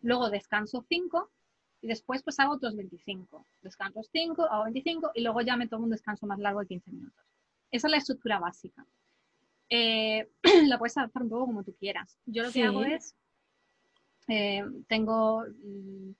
Luego 0.00 0.30
descanso 0.30 0.82
5 0.88 1.30
y 1.82 1.88
después 1.88 2.22
pues 2.22 2.40
hago 2.40 2.54
otros 2.54 2.74
25. 2.74 3.46
Descanso 3.60 4.02
5, 4.02 4.44
hago 4.44 4.64
25 4.64 5.10
y 5.14 5.22
luego 5.22 5.42
ya 5.42 5.56
me 5.56 5.68
tomo 5.68 5.84
un 5.84 5.90
descanso 5.90 6.26
más 6.26 6.38
largo 6.38 6.60
de 6.60 6.68
15 6.68 6.90
minutos. 6.90 7.24
Esa 7.70 7.88
es 7.88 7.90
la 7.90 7.98
estructura 7.98 8.38
básica 8.38 8.86
eh, 9.74 10.28
la 10.68 10.78
puedes 10.78 10.96
adaptar 10.96 11.22
un 11.22 11.30
poco 11.30 11.46
como 11.46 11.64
tú 11.64 11.74
quieras. 11.78 12.16
Yo 12.26 12.44
lo 12.44 12.52
que 12.52 12.62
hago 12.62 12.84
es, 12.84 13.16
eh, 14.28 14.62
tengo, 14.88 15.42
mm, 15.42 16.10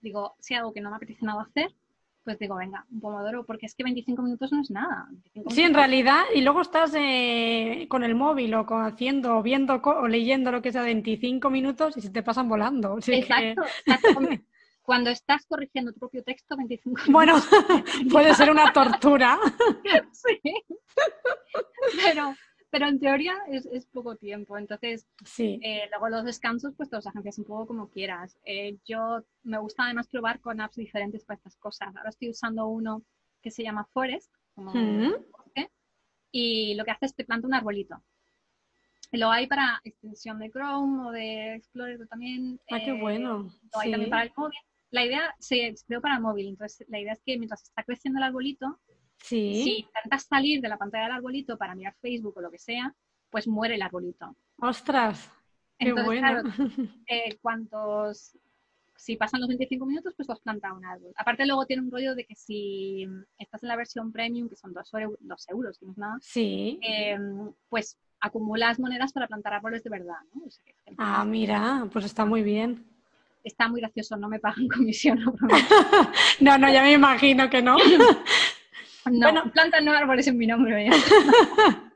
digo, 0.00 0.36
si 0.38 0.54
algo 0.54 0.72
que 0.72 0.80
no 0.80 0.90
me 0.90 0.96
apetece 0.96 1.24
nada 1.24 1.42
hacer, 1.42 1.74
pues 2.22 2.38
digo, 2.38 2.54
venga, 2.56 2.86
un 2.92 3.00
pomodoro, 3.00 3.44
porque 3.44 3.66
es 3.66 3.74
que 3.74 3.82
25 3.82 4.22
minutos 4.22 4.52
no 4.52 4.60
es 4.60 4.70
nada. 4.70 5.08
Sí, 5.48 5.62
en 5.62 5.74
realidad, 5.74 6.22
y 6.34 6.42
luego 6.42 6.60
estás 6.60 6.92
eh, 6.96 7.86
con 7.88 8.04
el 8.04 8.14
móvil 8.14 8.54
o 8.54 8.64
haciendo, 8.78 9.42
viendo 9.42 9.80
o 9.82 10.06
leyendo 10.06 10.52
lo 10.52 10.62
que 10.62 10.70
sea 10.70 10.82
25 10.82 11.50
minutos 11.50 11.96
y 11.96 12.02
se 12.02 12.10
te 12.10 12.22
pasan 12.22 12.48
volando. 12.48 12.98
exacto, 13.04 13.62
Cuando 14.82 15.10
estás 15.10 15.46
corrigiendo 15.46 15.92
tu 15.92 16.00
propio 16.00 16.22
texto, 16.22 16.56
25 16.56 16.90
minutos. 16.90 17.12
Bueno, 17.12 17.34
puede 18.10 18.34
ser 18.34 18.50
una 18.50 18.72
tortura. 18.72 19.38
sí. 20.12 20.40
Pero 22.04 22.34
pero 22.70 22.86
en 22.86 23.00
teoría 23.00 23.34
es, 23.48 23.66
es 23.66 23.86
poco 23.86 24.16
tiempo. 24.16 24.56
Entonces, 24.56 25.06
sí. 25.24 25.60
Eh, 25.62 25.88
luego 25.90 26.08
los 26.08 26.24
descansos, 26.24 26.74
pues 26.76 26.88
todas 26.88 27.04
las 27.04 27.12
agencias 27.12 27.38
un 27.38 27.44
poco 27.44 27.66
como 27.66 27.90
quieras. 27.90 28.38
Eh, 28.44 28.78
yo 28.86 29.24
me 29.42 29.58
gusta 29.58 29.84
además 29.84 30.08
probar 30.08 30.40
con 30.40 30.60
apps 30.60 30.76
diferentes 30.76 31.24
para 31.24 31.36
estas 31.36 31.56
cosas. 31.56 31.94
Ahora 31.96 32.10
estoy 32.10 32.30
usando 32.30 32.66
uno 32.66 33.02
que 33.42 33.50
se 33.50 33.62
llama 33.62 33.88
Forest, 33.92 34.32
como 34.54 34.72
y 36.32 36.74
lo 36.74 36.84
que 36.84 36.92
hace 36.92 37.06
es 37.06 37.14
te 37.14 37.24
planta 37.24 37.46
un 37.46 37.54
arbolito. 37.54 38.02
Lo 39.12 39.30
hay 39.30 39.48
para 39.48 39.80
extensión 39.82 40.38
de 40.38 40.50
Chrome 40.50 41.08
o 41.08 41.10
de 41.10 41.56
Explorer 41.56 42.06
también. 42.06 42.60
Ah, 42.70 42.78
qué 42.84 42.92
bueno. 42.92 43.52
Lo 43.72 43.80
hay 43.80 43.90
también 43.90 44.10
para 44.10 44.22
el 44.22 44.32
móvil. 44.36 44.58
La 44.92 45.04
idea 45.04 45.34
se 45.38 45.74
creó 45.86 46.00
para 46.00 46.16
el 46.16 46.20
móvil, 46.20 46.48
entonces 46.48 46.86
la 46.88 47.00
idea 47.00 47.12
es 47.12 47.22
que 47.24 47.36
mientras 47.38 47.62
está 47.62 47.82
creciendo 47.84 48.18
el 48.18 48.24
arbolito, 48.24 48.78
Sí. 49.22 49.62
Si 49.62 49.78
intentas 49.80 50.24
salir 50.24 50.60
de 50.60 50.68
la 50.68 50.78
pantalla 50.78 51.04
del 51.04 51.16
arbolito 51.16 51.56
para 51.56 51.74
mirar 51.74 51.94
Facebook 52.00 52.34
o 52.36 52.40
lo 52.40 52.50
que 52.50 52.58
sea, 52.58 52.94
pues 53.30 53.46
muere 53.46 53.76
el 53.76 53.82
arbolito. 53.82 54.34
¡Ostras! 54.58 55.30
Qué 55.78 55.92
bueno. 55.92 56.42
Eh, 57.06 57.38
cuantos, 57.40 58.36
si 59.00 59.16
pasan 59.16 59.40
los 59.40 59.48
25 59.48 59.86
minutos, 59.86 60.12
pues 60.14 60.28
has 60.28 60.40
plantado 60.40 60.76
un 60.76 60.84
árbol. 60.84 61.12
Aparte 61.16 61.46
luego 61.46 61.64
tiene 61.64 61.82
un 61.82 61.90
rollo 61.90 62.14
de 62.14 62.24
que 62.24 62.34
si 62.34 63.06
estás 63.38 63.62
en 63.62 63.68
la 63.70 63.76
versión 63.76 64.12
premium, 64.12 64.48
que 64.48 64.56
son 64.56 64.74
2 64.74 64.94
euros, 64.94 65.48
euros 65.48 65.82
no 65.82 65.92
es 65.92 65.98
nada, 65.98 66.18
sí. 66.20 66.78
Em, 66.82 67.50
pues 67.68 67.98
acumulas 68.20 68.78
monedas 68.78 69.12
para 69.12 69.26
plantar 69.26 69.54
árboles 69.54 69.82
de 69.82 69.90
verdad. 69.90 70.18
¿no? 70.34 70.42
ah, 70.98 71.24
mira, 71.24 71.88
pues 71.90 72.04
está 72.04 72.26
muy 72.26 72.42
bien. 72.42 72.84
Está 73.42 73.68
muy 73.68 73.80
gracioso, 73.80 74.16
no 74.18 74.28
me 74.28 74.38
pagan 74.38 74.68
comisión. 74.76 75.18
no, 76.40 76.58
no, 76.58 76.70
ya 76.70 76.82
me 76.82 76.92
imagino 76.92 77.48
que 77.48 77.62
no. 77.62 77.78
No, 79.06 79.32
bueno, 79.32 79.50
plantan 79.52 79.84
no 79.84 79.92
árboles 79.92 80.26
en 80.26 80.36
mi 80.36 80.46
nombre. 80.46 80.90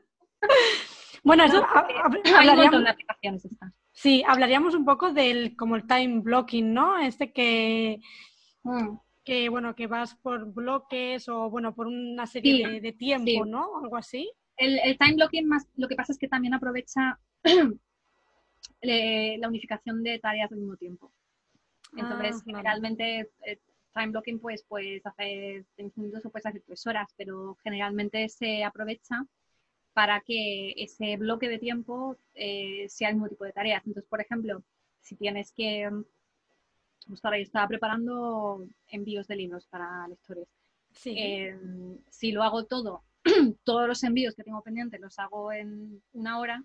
bueno, 1.23 1.43
eso 1.43 1.65
hablaríamos, 2.35 2.83
de 2.83 2.89
aplicaciones 2.89 3.47
Sí, 3.91 4.23
hablaríamos 4.27 4.75
un 4.75 4.85
poco 4.85 5.13
del 5.13 5.55
como 5.55 5.75
el 5.75 5.87
time 5.87 6.21
blocking, 6.21 6.73
¿no? 6.73 6.97
Este 6.99 7.31
que, 7.31 8.01
mm. 8.63 8.97
que 9.23 9.49
bueno, 9.49 9.75
que 9.75 9.87
vas 9.87 10.15
por 10.15 10.51
bloques 10.51 11.29
o 11.29 11.49
bueno, 11.49 11.73
por 11.73 11.87
una 11.87 12.25
serie 12.25 12.81
de, 12.81 12.91
tiempo, 12.91 13.45
¿no? 13.45 13.77
Algo 13.81 13.97
así. 13.97 14.31
El, 14.57 14.97
time 14.97 15.15
blocking 15.15 15.47
más, 15.47 15.67
lo 15.75 15.87
que 15.87 15.95
pasa 15.95 16.11
es 16.11 16.17
que 16.17 16.27
también 16.27 16.53
aprovecha 16.53 17.19
la 18.81 19.47
unificación 19.47 20.03
de 20.03 20.19
tareas 20.19 20.51
al 20.51 20.57
mismo 20.57 20.75
tiempo. 20.75 21.11
Entonces, 21.95 22.37
ah, 22.37 22.43
generalmente 22.45 23.31
eh, 23.45 23.59
time 23.95 24.11
blocking 24.11 24.39
pues 24.39 24.63
puedes 24.67 25.05
hacer 25.05 25.65
20 25.77 26.01
minutos 26.01 26.25
o 26.25 26.29
puedes 26.29 26.45
hacer 26.45 26.61
tres 26.65 26.85
horas, 26.85 27.07
pero 27.17 27.57
generalmente 27.63 28.29
se 28.29 28.63
aprovecha 28.63 29.25
para 29.93 30.19
que 30.21 30.73
ese 30.77 31.15
bloque 31.17 31.47
de 31.47 31.57
tiempo 31.57 32.17
eh, 32.33 32.85
sea 32.89 33.09
el 33.09 33.15
mismo 33.15 33.29
tipo 33.29 33.45
de 33.45 33.53
tareas. 33.53 33.81
Entonces, 33.85 34.09
por 34.09 34.19
ejemplo, 34.19 34.61
si 34.99 35.15
tienes 35.15 35.53
que, 35.53 35.89
justo 37.07 37.27
ahora 37.27 37.37
yo 37.37 37.43
estaba 37.43 37.67
preparando 37.67 38.67
envíos 38.87 39.27
de 39.27 39.37
libros 39.37 39.65
para 39.67 40.07
lectores. 40.07 40.47
Eh, 41.05 41.57
si 42.09 42.31
lo 42.31 42.43
hago 42.43 42.65
todo, 42.65 43.03
todos 43.63 43.87
los 43.87 44.03
envíos 44.03 44.35
que 44.35 44.43
tengo 44.43 44.61
pendientes 44.61 44.99
los 44.99 45.17
hago 45.17 45.51
en 45.51 46.01
una 46.13 46.39
hora, 46.39 46.63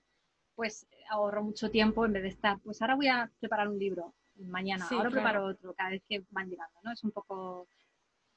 pues 0.57 0.87
ahorro 1.09 1.43
mucho 1.43 1.71
tiempo 1.71 2.05
en 2.05 2.13
vez 2.13 2.23
de 2.23 2.29
estar, 2.29 2.59
pues 2.61 2.83
ahora 2.83 2.97
voy 2.97 3.09
a 3.09 3.31
preparar 3.39 3.69
un 3.69 3.79
libro, 3.79 4.15
mañana, 4.41 4.87
ahora 4.91 5.11
preparo 5.11 5.47
otro, 5.47 5.75
cada 5.75 5.91
vez 5.91 6.03
que 6.09 6.25
van 6.31 6.49
llegando, 6.49 6.79
¿no? 6.83 6.93
Es 6.93 7.05
un 7.05 7.11
poco 7.11 7.69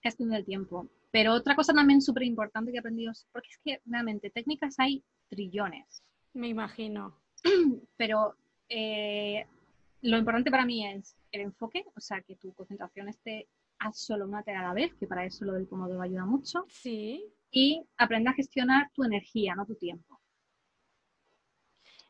gestión 0.01 0.29
del 0.29 0.45
tiempo. 0.45 0.89
Pero 1.11 1.33
otra 1.33 1.55
cosa 1.55 1.73
también 1.73 2.01
súper 2.01 2.23
importante 2.23 2.71
que 2.71 2.77
he 2.77 2.79
aprendido, 2.79 3.13
porque 3.31 3.49
es 3.49 3.59
que 3.63 3.81
realmente 3.85 4.29
técnicas 4.29 4.79
hay 4.79 5.03
trillones. 5.29 6.03
Me 6.33 6.47
imagino. 6.47 7.15
Pero 7.97 8.35
eh, 8.69 9.45
lo 10.01 10.17
importante 10.17 10.51
para 10.51 10.65
mí 10.65 10.85
es 10.85 11.15
el 11.31 11.41
enfoque, 11.41 11.85
o 11.95 12.01
sea, 12.01 12.21
que 12.21 12.35
tu 12.35 12.53
concentración 12.53 13.07
esté 13.07 13.47
a 13.79 13.91
solo 13.93 14.25
una 14.25 14.43
tarea 14.43 14.61
a 14.61 14.67
la 14.67 14.73
vez, 14.73 14.93
que 14.95 15.07
para 15.07 15.25
eso 15.25 15.45
lo 15.45 15.53
del 15.53 15.67
Pomodoro 15.67 16.01
ayuda 16.01 16.25
mucho. 16.25 16.65
Sí. 16.69 17.23
Y 17.51 17.83
aprende 17.97 18.29
a 18.29 18.33
gestionar 18.33 18.89
tu 18.93 19.03
energía, 19.03 19.55
no 19.55 19.65
tu 19.65 19.75
tiempo. 19.75 20.19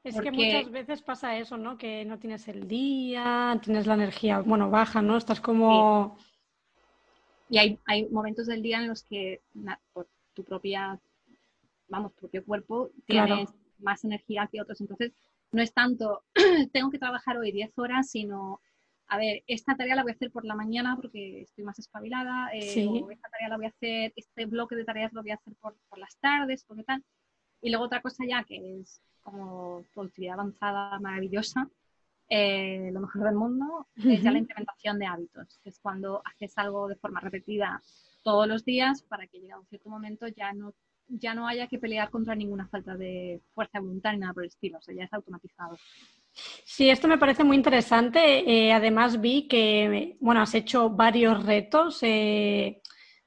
Es 0.04 0.20
que 0.20 0.32
muchas 0.32 0.70
veces 0.70 1.02
pasa 1.02 1.38
eso, 1.38 1.58
¿no? 1.58 1.78
Que 1.78 2.04
no 2.04 2.20
tienes 2.20 2.48
el 2.50 2.68
día, 2.68 3.58
tienes 3.64 3.88
la 3.88 3.94
energía, 3.94 4.40
bueno, 4.40 4.70
baja, 4.70 5.02
¿no? 5.02 5.16
Estás 5.16 5.40
como... 5.40 6.18
Y 7.50 7.58
hay, 7.58 7.80
hay 7.86 8.10
momentos 8.10 8.48
del 8.48 8.62
día 8.62 8.80
en 8.80 8.88
los 8.90 9.04
que 9.04 9.42
por 9.94 10.10
tu 10.34 10.44
propia, 10.44 11.00
vamos, 11.88 12.12
propio 12.14 12.44
cuerpo 12.44 12.90
tienes 13.06 13.50
más 13.80 14.04
energía 14.04 14.50
que 14.52 14.62
otros. 14.62 14.82
Entonces, 14.82 15.14
no 15.52 15.62
es 15.62 15.74
tanto, 15.74 16.24
tengo 16.74 16.90
que 16.90 17.00
trabajar 17.00 17.38
hoy 17.38 17.52
10 17.52 17.78
horas, 17.78 18.10
sino, 18.10 18.60
a 19.08 19.18
ver, 19.18 19.44
esta 19.48 19.76
tarea 19.76 19.96
la 19.96 20.04
voy 20.04 20.12
a 20.12 20.16
hacer 20.16 20.32
por 20.32 20.44
la 20.44 20.56
mañana 20.56 20.98
porque 20.98 21.44
estoy 21.44 21.64
más 21.64 21.80
espabilada, 21.80 22.50
eh, 22.54 22.88
o 22.88 23.12
esta 23.12 23.30
tarea 23.30 23.50
la 23.50 23.58
voy 23.58 23.68
a 23.68 23.70
hacer, 23.70 24.12
este 24.16 24.48
bloque 24.48 24.76
de 24.76 24.84
tareas 24.84 25.14
lo 25.14 25.22
voy 25.22 25.32
a 25.32 25.36
hacer 25.36 25.54
por, 25.62 25.78
por 25.88 26.00
las 26.00 26.18
tardes, 26.18 26.66
porque 26.66 26.84
tal. 26.84 27.04
Y 27.62 27.70
luego 27.70 27.86
otra 27.86 28.02
cosa 28.02 28.26
ya 28.28 28.44
que 28.44 28.82
es 28.82 29.00
como 29.24 29.84
productividad 29.94 30.34
avanzada 30.34 31.00
maravillosa, 31.00 31.70
eh, 32.30 32.90
lo 32.92 33.02
mejor 33.02 33.24
del 33.24 33.36
mundo 33.36 33.88
es 33.96 34.22
ya 34.22 34.32
la 34.32 34.40
implementación 34.40 35.00
de 35.00 35.06
hábitos, 35.06 35.60
que 35.64 35.70
es 35.70 35.80
cuando 35.80 36.22
haces 36.26 36.58
algo 36.58 36.88
de 36.88 36.96
forma 36.96 37.20
repetida 37.20 37.82
todos 38.24 38.48
los 38.48 38.64
días 38.64 39.04
para 39.04 39.28
que 39.28 39.40
llegue 39.40 39.52
a 39.52 39.60
un 39.60 39.68
cierto 39.68 39.90
momento 39.90 40.28
ya 40.28 40.54
no, 40.54 40.74
ya 41.08 41.34
no 41.36 41.48
haya 41.48 41.68
que 41.68 41.80
pelear 41.80 42.10
contra 42.10 42.36
ninguna 42.36 42.68
falta 42.68 42.96
de 42.96 43.42
fuerza 43.54 43.80
de 43.80 43.86
voluntad 43.86 44.14
ni 44.14 44.20
nada 44.20 44.34
por 44.34 44.44
el 44.44 44.48
estilo, 44.48 44.78
o 44.78 44.82
sea, 44.82 44.96
ya 44.96 45.04
es 45.04 45.14
automatizado. 45.14 45.78
Sí, 46.34 46.90
esto 46.90 47.08
me 47.08 47.20
parece 47.20 47.44
muy 47.44 47.58
interesante. 47.58 48.20
Eh, 48.50 48.74
además 48.74 49.22
vi 49.22 49.48
que, 49.48 50.18
bueno, 50.20 50.42
has 50.42 50.56
hecho 50.56 50.90
varios 50.90 51.46
retos. 51.46 52.00
Eh, 52.02 52.82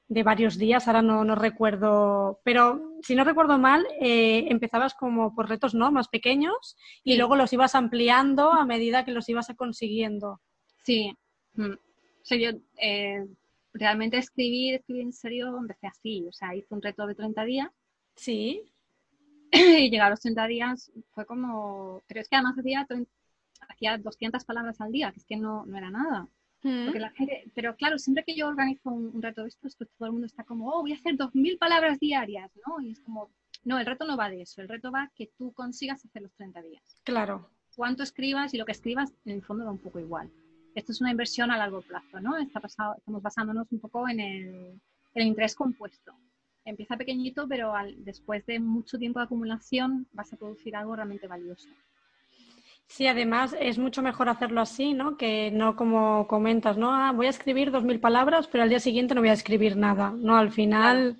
de 0.09 0.23
varios 0.23 0.57
días, 0.57 0.87
ahora 0.87 1.01
no, 1.01 1.25
no 1.25 1.35
recuerdo, 1.35 2.39
pero 2.43 2.97
si 3.01 3.13
no 3.13 3.25
recuerdo 3.25 3.57
mal, 3.57 3.85
eh, 3.99 4.45
empezabas 4.49 4.93
como 4.93 5.35
por 5.35 5.49
retos 5.49 5.73
¿no? 5.73 5.91
más 5.91 6.07
pequeños 6.07 6.77
y 7.03 7.17
luego 7.17 7.35
los 7.35 7.51
ibas 7.51 7.75
ampliando 7.75 8.51
a 8.51 8.65
medida 8.65 9.03
que 9.03 9.11
los 9.11 9.27
ibas 9.27 9.51
consiguiendo. 9.57 10.39
Sí, 10.83 11.13
mm. 11.55 11.73
o 11.73 12.23
sea, 12.23 12.37
yo 12.37 12.57
eh, 12.81 13.25
realmente 13.73 14.17
escribir, 14.17 14.75
escribir 14.75 15.03
en 15.03 15.13
serio, 15.13 15.57
empecé 15.57 15.87
así, 15.87 16.25
o 16.27 16.31
sea, 16.31 16.55
hice 16.55 16.73
un 16.73 16.81
reto 16.81 17.05
de 17.05 17.15
30 17.15 17.43
días. 17.43 17.69
Sí. 18.15 18.61
y 19.51 19.89
llegar 19.89 20.07
a 20.07 20.11
los 20.11 20.21
30 20.21 20.47
días 20.47 20.91
fue 21.11 21.25
como, 21.25 22.01
pero 22.07 22.21
es 22.21 22.29
que 22.29 22.37
además 22.37 22.57
hacía, 22.57 22.87
hacía 23.67 23.97
200 23.97 24.45
palabras 24.45 24.79
al 24.79 24.91
día, 24.93 25.11
que 25.11 25.19
es 25.19 25.25
que 25.25 25.35
no, 25.35 25.65
no 25.65 25.77
era 25.77 25.89
nada. 25.89 26.29
Porque 26.61 26.99
la 26.99 27.11
gente, 27.11 27.51
pero 27.53 27.75
claro, 27.75 27.97
siempre 27.97 28.23
que 28.23 28.35
yo 28.35 28.47
organizo 28.47 28.89
un, 28.89 29.21
reto 29.21 29.43
de 29.43 29.49
estos, 29.49 29.75
pues 29.75 29.89
todo 29.97 30.07
el 30.07 30.11
mundo 30.11 30.27
está 30.27 30.43
como, 30.43 30.69
oh, 30.69 30.81
voy 30.81 30.91
a 30.91 30.95
hacer 30.95 31.15
dos 31.15 31.33
mil 31.35 31.57
palabras 31.57 31.99
diarias, 31.99 32.51
¿no? 32.65 32.81
Y 32.81 32.91
es 32.91 32.99
como, 33.01 33.29
no, 33.63 33.79
el 33.79 33.85
reto 33.85 34.05
no 34.05 34.17
va 34.17 34.29
de 34.29 34.41
eso, 34.41 34.61
el 34.61 34.67
reto 34.67 34.91
va 34.91 35.11
que 35.15 35.31
tú 35.37 35.53
consigas 35.53 36.03
hacer 36.03 36.23
los 36.23 36.33
30 36.35 36.61
días. 36.63 37.01
Claro. 37.03 37.49
Cuánto 37.75 38.03
escribas 38.03 38.53
y 38.53 38.57
lo 38.57 38.65
que 38.65 38.71
escribas, 38.71 39.13
en 39.25 39.35
el 39.35 39.43
fondo 39.43 39.63
da 39.63 39.71
un 39.71 39.77
poco 39.77 39.99
igual. 39.99 40.31
Esto 40.73 40.91
es 40.91 41.01
una 41.01 41.11
inversión 41.11 41.51
a 41.51 41.57
largo 41.57 41.81
plazo, 41.81 42.19
¿no? 42.19 42.37
Está 42.37 42.59
pasado, 42.59 42.95
estamos 42.97 43.21
basándonos 43.21 43.71
un 43.71 43.79
poco 43.79 44.07
en 44.09 44.19
el, 44.19 44.81
el 45.13 45.27
interés 45.27 45.55
compuesto. 45.55 46.13
Empieza 46.65 46.97
pequeñito, 46.97 47.47
pero 47.47 47.75
al, 47.75 48.03
después 48.03 48.45
de 48.45 48.59
mucho 48.59 48.97
tiempo 48.97 49.19
de 49.19 49.25
acumulación 49.25 50.07
vas 50.11 50.33
a 50.33 50.37
producir 50.37 50.75
algo 50.75 50.95
realmente 50.95 51.27
valioso. 51.27 51.69
Sí, 52.87 53.05
además 53.05 53.55
es 53.59 53.77
mucho 53.77 54.01
mejor 54.01 54.29
hacerlo 54.29 54.61
así, 54.61 54.93
¿no? 54.93 55.17
Que 55.17 55.51
no 55.51 55.75
como 55.75 56.25
comentas, 56.27 56.77
¿no? 56.77 56.91
Ah, 56.93 57.11
voy 57.11 57.27
a 57.27 57.29
escribir 57.29 57.69
dos 57.69 57.83
mil 57.83 57.99
palabras, 57.99 58.47
pero 58.47 58.63
al 58.63 58.69
día 58.69 58.79
siguiente 58.79 59.13
no 59.13 59.21
voy 59.21 59.29
a 59.29 59.33
escribir 59.33 59.75
nada, 59.75 60.11
¿no? 60.11 60.37
Al 60.37 60.51
final, 60.51 61.17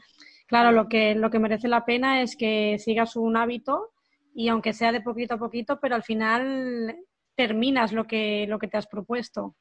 claro, 0.48 0.72
lo, 0.72 0.88
que, 0.88 1.14
lo 1.14 1.30
que 1.30 1.40
merece 1.40 1.68
la 1.68 1.86
pena 1.86 2.22
es 2.22 2.36
que 2.36 2.78
sigas 2.80 3.16
un 3.16 3.36
hábito 3.36 3.92
y 4.34 4.48
aunque 4.48 4.74
sea 4.74 4.92
de 4.92 5.02
poquito 5.02 5.36
a 5.36 5.40
poquito, 5.40 5.80
pero 5.80 5.96
al 5.96 6.04
final 6.04 6.96
terminas 7.36 7.92
lo 7.92 8.08
que, 8.08 8.46
lo 8.48 8.60
que 8.60 8.68
te 8.68 8.78
has 8.78 8.88
propuesto. 8.88 9.56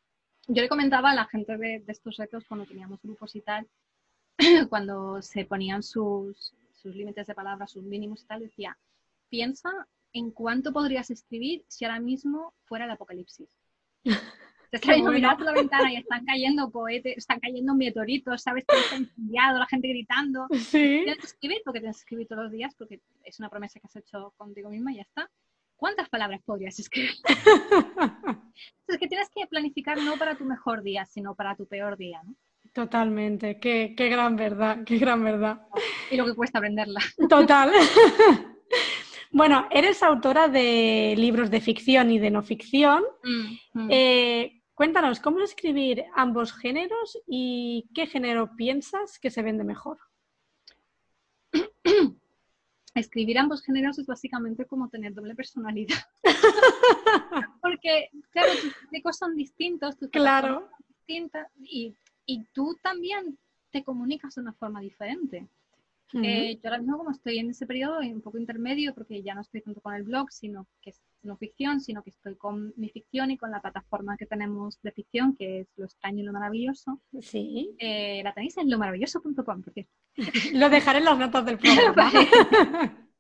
Yo 0.47 0.63
le 0.63 0.69
comentaba 0.69 1.11
a 1.11 1.15
la 1.15 1.27
gente 1.27 1.57
de, 1.57 1.81
de 1.81 1.93
estos 1.93 2.17
retos 2.17 2.45
cuando 2.47 2.67
teníamos 2.67 3.03
grupos 3.03 3.35
y 3.35 3.41
tal, 3.41 3.67
cuando 4.71 5.21
se 5.23 5.45
ponían 5.45 5.83
sus, 5.83 6.55
sus 6.73 6.95
límites 6.95 7.27
de 7.27 7.35
palabras, 7.35 7.73
sus 7.73 7.83
mínimos 7.83 8.23
y 8.23 8.27
tal, 8.27 8.41
decía, 8.41 8.79
piensa 9.29 9.71
en 10.19 10.31
cuánto 10.31 10.73
podrías 10.73 11.11
escribir 11.11 11.65
si 11.69 11.85
ahora 11.85 12.01
mismo 12.01 12.55
fuera 12.65 12.87
el 12.87 12.91
apocalipsis. 12.91 13.49
Te 14.71 14.79
estás 14.79 14.99
mirando 14.99 15.45
la 15.45 15.53
ventana 15.53 15.93
y 15.93 15.97
están 15.97 16.25
cayendo 16.25 16.73
cohetes, 16.73 17.19
están 17.19 17.39
cayendo 17.39 17.75
meteoritos, 17.75 18.43
sabes 18.43 18.65
que 18.67 18.77
está 18.77 18.97
incendiado, 18.97 19.61
la 19.61 19.67
gente 19.67 19.87
gritando. 19.89 20.49
Sí. 20.55 21.03
Tienes 21.05 21.19
que 21.19 21.27
escribir 21.27 21.59
porque 21.65 21.79
tienes 21.79 21.97
que 21.99 22.01
escribir 22.01 22.27
todos 22.27 22.43
los 22.45 22.53
días 22.53 22.75
porque 22.77 23.01
es 23.23 23.39
una 23.39 23.49
promesa 23.49 23.79
que 23.79 23.87
has 23.87 23.97
hecho 23.97 24.35
contigo 24.37 24.69
misma 24.69 24.93
y 24.93 24.97
ya 24.97 25.03
está. 25.03 25.31
¿Cuántas 25.77 26.09
palabras 26.09 26.43
podrías 26.45 26.77
escribir? 26.81 27.13
es 28.89 28.99
que 28.99 29.07
tienes 29.07 29.29
que 29.31 29.47
planificar 29.47 30.03
no 30.03 30.17
para 30.17 30.35
tu 30.35 30.45
mejor 30.45 30.83
día, 30.83 31.05
sino 31.05 31.37
para 31.37 31.55
tu 31.55 31.67
peor 31.67 31.97
día, 31.97 32.21
¿no? 32.25 32.35
Totalmente, 32.73 33.61
qué, 33.61 33.95
qué 33.97 34.09
gran 34.09 34.35
verdad, 34.35 34.83
qué 34.85 34.99
gran 34.99 35.23
verdad. 35.23 35.61
Y 36.11 36.17
lo 36.17 36.27
que 36.27 36.35
cuesta 36.35 36.59
aprenderla. 36.59 37.01
Total. 37.29 37.71
Bueno, 39.37 39.69
eres 39.71 40.03
autora 40.03 40.49
de 40.49 41.15
libros 41.15 41.51
de 41.51 41.61
ficción 41.61 42.11
y 42.11 42.19
de 42.19 42.31
no 42.31 42.43
ficción. 42.43 43.05
Mm, 43.23 43.81
mm. 43.81 43.89
Eh, 43.91 44.63
cuéntanos, 44.73 45.21
¿cómo 45.21 45.43
escribir 45.43 46.05
ambos 46.15 46.55
géneros 46.55 47.19
y 47.27 47.87
qué 47.95 48.07
género 48.07 48.57
piensas 48.57 49.19
que 49.19 49.31
se 49.31 49.43
vende 49.43 49.63
mejor? 49.63 49.99
Escribir 52.95 53.39
ambos 53.39 53.63
géneros 53.63 53.99
es 53.99 54.07
básicamente 54.07 54.65
como 54.65 54.89
tener 54.89 55.13
doble 55.13 55.35
personalidad. 55.35 55.99
Porque, 57.61 58.09
claro, 58.31 58.53
tus 58.63 58.75
críticos 58.75 59.19
son 59.19 59.37
distintos, 59.37 59.99
tus 59.99 60.09
claro. 60.09 60.61
son 60.61 60.87
distintas 60.89 61.53
y, 61.61 61.95
y 62.25 62.43
tú 62.55 62.75
también 62.83 63.39
te 63.71 63.85
comunicas 63.85 64.35
de 64.37 64.41
una 64.41 64.55
forma 64.55 64.81
diferente. 64.81 65.47
Eh, 66.13 66.55
yo 66.55 66.61
ahora 66.65 66.79
mismo 66.79 66.99
como 66.99 67.11
estoy 67.11 67.39
en 67.39 67.51
ese 67.51 67.67
periodo 67.67 67.99
un 67.99 68.23
poco 68.23 68.39
intermedio 68.39 68.95
porque 68.95 69.23
ya 69.23 69.35
no 69.35 69.41
estoy 69.41 69.61
tanto 69.63 69.81
con 69.81 69.95
el 69.95 70.05
blog, 70.05 70.31
sino 70.31 70.67
que 70.81 70.91
es 70.91 71.03
no 71.23 71.37
ficción, 71.37 71.81
sino 71.81 72.03
que 72.03 72.11
estoy 72.11 72.37
con 72.37 72.73
mi 72.77 72.89
ficción 72.91 73.31
y 73.31 73.37
con 73.37 73.51
la 73.51 73.61
plataforma 73.61 74.17
que 74.17 74.27
tenemos 74.27 74.81
de 74.83 74.93
ficción, 74.93 75.35
que 75.35 75.61
es 75.61 75.69
Lo 75.77 75.85
extraño 75.87 76.23
y 76.23 76.27
lo 76.27 76.33
maravilloso. 76.33 77.01
Sí. 77.21 77.75
Eh, 77.79 78.23
la 78.23 78.33
tenéis 78.33 78.57
en 78.59 78.71
lomaravilloso.com, 78.71 79.63
porque 79.63 79.89
Lo 80.55 80.71
dejaré 80.71 80.99
en 81.01 81.05
las 81.05 81.19
notas 81.19 81.45
del 81.45 81.59
programa. 81.59 82.11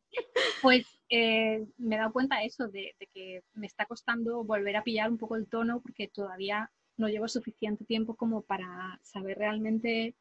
pues 0.62 0.86
eh, 1.08 1.66
me 1.78 1.96
he 1.96 1.98
dado 1.98 2.12
cuenta 2.12 2.38
de 2.38 2.46
eso, 2.46 2.68
de, 2.68 2.94
que 3.12 3.42
me 3.54 3.66
está 3.66 3.86
costando 3.86 4.44
volver 4.44 4.76
a 4.76 4.82
pillar 4.82 5.10
un 5.10 5.18
poco 5.18 5.36
el 5.36 5.48
tono 5.48 5.80
porque 5.80 6.08
todavía 6.08 6.70
no 6.96 7.08
llevo 7.08 7.28
suficiente 7.28 7.84
tiempo 7.84 8.16
como 8.16 8.42
para 8.42 8.98
saber 9.02 9.38
realmente 9.38 10.14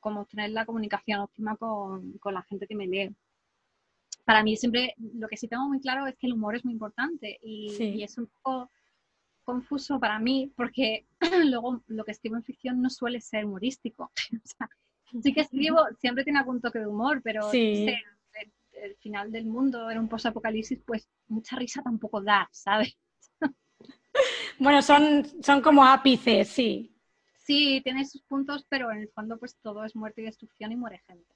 como 0.00 0.24
tener 0.26 0.50
la 0.50 0.64
comunicación 0.64 1.20
óptima 1.20 1.56
con, 1.56 2.18
la 2.24 2.42
gente 2.42 2.66
que 2.66 2.74
me 2.74 2.86
lee. 2.86 3.14
Para 4.24 4.42
mí 4.42 4.56
siempre, 4.56 4.94
lo 5.14 5.28
que 5.28 5.36
sí 5.36 5.48
tengo 5.48 5.68
muy 5.68 5.80
claro 5.80 6.06
es 6.06 6.16
que 6.16 6.26
el 6.26 6.32
humor 6.32 6.56
es 6.56 6.64
muy 6.64 6.74
importante 6.74 7.38
y, 7.42 8.02
es 8.02 8.18
un 8.18 8.26
poco 8.26 8.70
confuso 9.44 10.00
para 10.00 10.18
mí 10.18 10.52
porque 10.56 11.06
luego 11.46 11.82
lo 11.86 12.04
que 12.04 12.10
escribo 12.10 12.36
en 12.36 12.42
ficción 12.42 12.82
no 12.82 12.90
suele 12.90 13.20
ser 13.20 13.44
humorístico. 13.44 14.10
sí 15.22 15.32
que 15.32 15.42
escribo, 15.42 15.78
siempre 16.00 16.24
tiene 16.24 16.40
algún 16.40 16.60
toque 16.60 16.80
de 16.80 16.86
humor, 16.86 17.20
pero 17.22 17.50
el, 17.52 17.94
final 19.00 19.32
del 19.32 19.46
mundo 19.46 19.88
era 19.90 20.00
un 20.00 20.08
post-apocalipsis, 20.08 20.80
pues 20.84 21.08
mucha 21.28 21.56
risa 21.56 21.82
tampoco 21.82 22.20
da, 22.20 22.48
¿sabes? 22.52 22.96
bueno, 24.58 24.82
son, 24.82 25.26
son 25.42 25.60
como 25.60 25.84
ápices, 25.84 26.48
sí. 26.48 26.95
Sí, 27.46 27.80
tiene 27.84 28.04
sus 28.04 28.22
puntos, 28.22 28.66
pero 28.68 28.90
en 28.90 29.02
el 29.02 29.08
fondo 29.10 29.38
pues 29.38 29.56
todo 29.62 29.84
es 29.84 29.94
muerte 29.94 30.20
y 30.20 30.24
destrucción 30.24 30.72
y 30.72 30.76
muere 30.76 31.00
gente. 31.06 31.32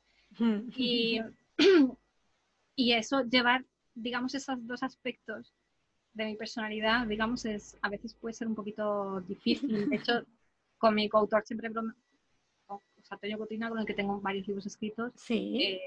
Y, 0.77 1.21
y 2.75 2.93
eso, 2.95 3.23
llevar, 3.23 3.65
digamos, 3.95 4.35
esos 4.35 4.67
dos 4.67 4.83
aspectos 4.83 5.55
de 6.13 6.25
mi 6.25 6.35
personalidad, 6.35 7.07
digamos, 7.07 7.45
es 7.45 7.79
a 7.81 7.89
veces 7.89 8.15
puede 8.15 8.35
ser 8.35 8.49
un 8.49 8.57
poquito 8.57 9.21
difícil. 9.21 9.89
De 9.89 9.97
hecho, 9.97 10.25
con 10.79 10.97
mi 10.97 11.09
coautor 11.09 11.45
siempre 11.47 11.69
brome... 11.69 11.93
o 12.67 12.83
sea, 13.03 13.15
Antonio 13.15 13.39
Cotina, 13.39 13.69
con 13.69 13.79
el 13.79 13.87
que 13.87 13.95
tengo 13.95 14.21
varios 14.21 14.49
libros 14.49 14.67
escritos, 14.67 15.13
sí. 15.15 15.63
Eh, 15.63 15.81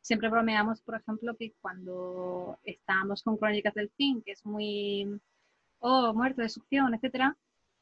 siempre 0.00 0.30
bromeamos, 0.30 0.80
por 0.80 0.94
ejemplo, 0.94 1.36
que 1.36 1.52
cuando 1.60 2.58
estábamos 2.64 3.22
con 3.22 3.36
Crónicas 3.36 3.74
del 3.74 3.90
Fin, 3.90 4.22
que 4.22 4.32
es 4.32 4.46
muy, 4.46 5.20
oh, 5.80 6.14
muerte, 6.14 6.40
destrucción, 6.40 6.94
etcétera, 6.94 7.36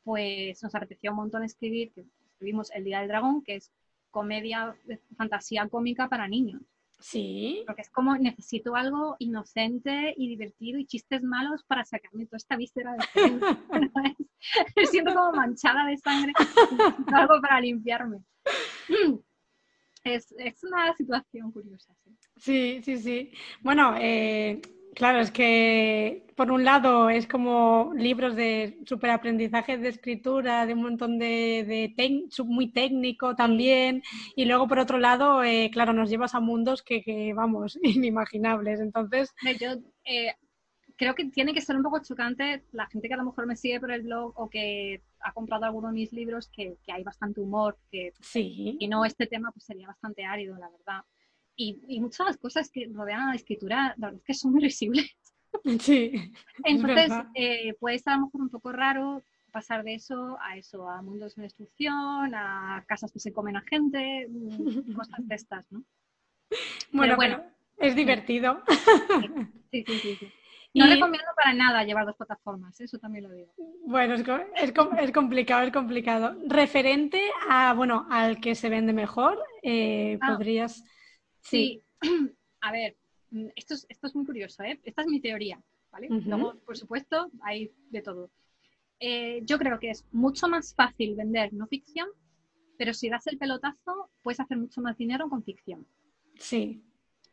pues 0.05 0.63
nos 0.63 0.75
apeteció 0.75 1.11
un 1.11 1.17
montón 1.17 1.45
escribir, 1.45 1.93
que 1.93 2.05
escribimos 2.33 2.71
El 2.73 2.85
Día 2.85 3.01
del 3.01 3.09
Dragón, 3.09 3.43
que 3.43 3.57
es 3.57 3.71
comedia, 4.11 4.77
fantasía 5.17 5.69
cómica 5.69 6.09
para 6.09 6.29
niños. 6.29 6.63
Sí. 7.03 7.65
Porque 7.67 7.83
es 7.83 7.91
como 7.91 8.17
necesito 8.17 8.77
algo 8.77 9.17
inocente 9.19 10.15
y 10.17 10.29
divertido 10.29 10.79
y 10.79 10.87
chistes 10.87 11.23
malos 11.23 11.65
para 11.65 11.85
sacarme 11.85 12.27
toda 12.27 12.37
esta 12.37 12.57
víscera 12.57 12.93
de 12.93 12.99
Me 14.77 14.87
siento 14.87 15.13
como 15.15 15.33
manchada 15.33 15.85
de 15.87 15.97
sangre. 15.99 16.33
Necesito 16.39 17.17
algo 17.17 17.41
para 17.41 17.61
limpiarme. 17.61 18.19
Es, 20.05 20.35
es 20.37 20.65
una 20.65 20.93
situación 20.97 21.53
curiosa. 21.53 21.95
Sí, 22.37 22.81
sí, 22.83 22.97
sí. 22.97 22.99
sí. 22.99 23.33
Bueno, 23.61 23.95
eh, 24.01 24.61
Claro, 24.95 25.21
es 25.21 25.31
que 25.31 26.27
por 26.37 26.51
un 26.51 26.65
lado 26.65 27.09
es 27.09 27.27
como 27.27 27.93
libros 27.95 28.37
de 28.37 28.79
superaprendizaje 28.85 29.79
de 29.79 29.89
escritura, 29.89 30.67
de 30.67 30.75
un 30.75 30.83
montón 30.83 31.19
de, 31.19 31.65
de 31.67 32.45
muy 32.45 32.73
técnico 32.73 33.35
también, 33.35 34.03
y 34.37 34.45
luego 34.45 34.69
por 34.69 34.79
otro 34.79 34.99
lado, 34.99 35.43
eh, 35.45 35.71
claro, 35.73 35.93
nos 35.93 36.11
llevas 36.11 36.35
a 36.35 36.41
mundos 36.41 36.83
que, 36.83 37.33
vamos, 37.35 37.79
inimaginables. 37.83 38.81
Entonces, 38.81 39.35
yo 39.59 39.73
eh, 40.05 40.35
creo 40.97 41.15
que 41.15 41.25
tiene 41.27 41.55
que 41.55 41.63
ser 41.63 41.77
un 41.77 41.83
poco 41.83 42.03
chocante 42.03 42.65
la 42.73 42.87
gente 42.87 43.09
que 43.09 43.15
a 43.15 43.19
lo 43.19 43.25
mejor 43.25 43.47
me 43.47 43.57
sigue 43.57 43.81
por 43.81 43.93
el 43.93 44.03
blog 44.03 44.33
o 44.37 44.51
que 44.51 45.03
ha 45.21 45.33
comprado 45.33 45.65
alguno 45.65 45.89
de 45.89 45.95
mis 45.95 46.13
libros, 46.13 46.49
que, 46.49 46.77
que 46.85 46.93
hay 46.93 47.03
bastante 47.03 47.41
humor, 47.41 47.79
que 47.91 48.13
sí. 48.21 48.77
y 48.79 48.89
no 48.89 49.05
este 49.07 49.27
tema 49.27 49.53
pues 49.53 49.65
sería 49.65 49.87
bastante 49.87 50.25
árido, 50.25 50.57
la 50.59 50.69
verdad 50.69 51.03
y, 51.57 52.01
muchas 52.01 52.27
de 52.27 52.31
las 52.33 52.37
cosas 52.39 52.71
que 52.71 52.89
rodean 52.93 53.21
a 53.21 53.31
la 53.31 53.37
escritura, 53.37 53.95
la 53.99 54.09
verdad 54.09 54.21
es 54.21 54.25
que 54.25 54.35
son 54.35 54.53
muy. 54.53 54.71
Sí. 55.81 56.33
Entonces, 56.65 57.13
eh, 57.35 57.75
puede 57.79 57.97
estar 57.97 58.15
a 58.15 58.17
lo 58.17 58.25
mejor 58.27 58.41
un 58.41 58.49
poco 58.49 58.73
raro 58.73 59.23
pasar 59.53 59.85
de 59.85 59.95
eso 59.95 60.39
a 60.41 60.57
eso, 60.57 60.89
a 60.89 61.03
mundos 61.03 61.37
de 61.37 61.43
destrucción, 61.43 62.35
a 62.35 62.83
casas 62.89 63.13
que 63.13 63.21
se 63.21 63.33
comen 63.33 63.57
a 63.57 63.61
gente, 63.61 64.27
mm, 64.29 64.95
cosas 64.97 65.29
de 65.29 65.35
estas, 65.35 65.71
¿no? 65.71 65.85
Bueno, 66.91 67.17
bueno, 67.17 67.45
es 67.79 67.95
divertido. 67.95 68.63
Sí, 69.73 69.85
sí, 69.87 70.17
sí. 70.21 70.33
No 70.75 70.87
recomiendo 70.87 71.29
para 71.35 71.55
nada 71.55 71.83
llevar 71.83 72.05
dos 72.05 72.15
plataformas, 72.15 72.79
eso 72.79 72.99
también 72.99 73.25
lo 73.25 73.31
digo. 73.31 73.55
Bueno, 73.87 74.13
es, 74.13 74.21
es, 74.21 75.13
complicado, 75.13 75.65
es 75.67 75.73
complicado. 75.73 76.37
Referente 76.47 77.23
a, 77.49 77.73
bueno, 77.73 78.07
al 78.11 78.39
que 78.39 78.55
se 78.55 78.69
vende 78.69 78.93
mejor, 78.93 79.39
eh, 79.63 80.19
ah. 80.21 80.35
podrías 80.35 80.85
Sí, 81.43 81.83
a 82.61 82.73
ver, 82.73 82.97
mm, 83.31 83.49
esto 83.57 83.75
es, 83.75 83.87
esto 83.89 84.07
es 84.07 84.15
muy 84.15 84.25
curioso, 84.25 84.63
¿eh? 84.63 84.81
Esta 84.85 85.03
es 85.03 85.09
mi 85.09 85.21
teoría, 85.21 85.63
¿vale? 85.91 86.09
Luego, 86.09 86.55
por 86.65 86.77
supuesto, 86.77 87.31
hay 87.43 87.73
de 87.91 88.03
todo. 88.03 88.31
Eh, 89.01 89.43
yo 89.45 89.59
creo 89.59 89.81
que 89.81 89.91
es 89.91 90.07
mucho 90.13 90.49
más 90.49 90.75
fácil 90.75 91.17
vender 91.17 91.53
no 91.53 91.67
ficción, 91.67 92.09
pero 92.79 92.95
si 92.95 93.09
das 93.09 93.27
el 93.27 93.37
pelotazo, 93.37 94.11
puedes 94.23 94.41
hacer 94.41 94.57
mucho 94.57 94.81
más 94.81 94.97
dinero 94.97 95.29
con 95.29 95.43
ficción. 95.43 95.87
Sí. 96.39 96.81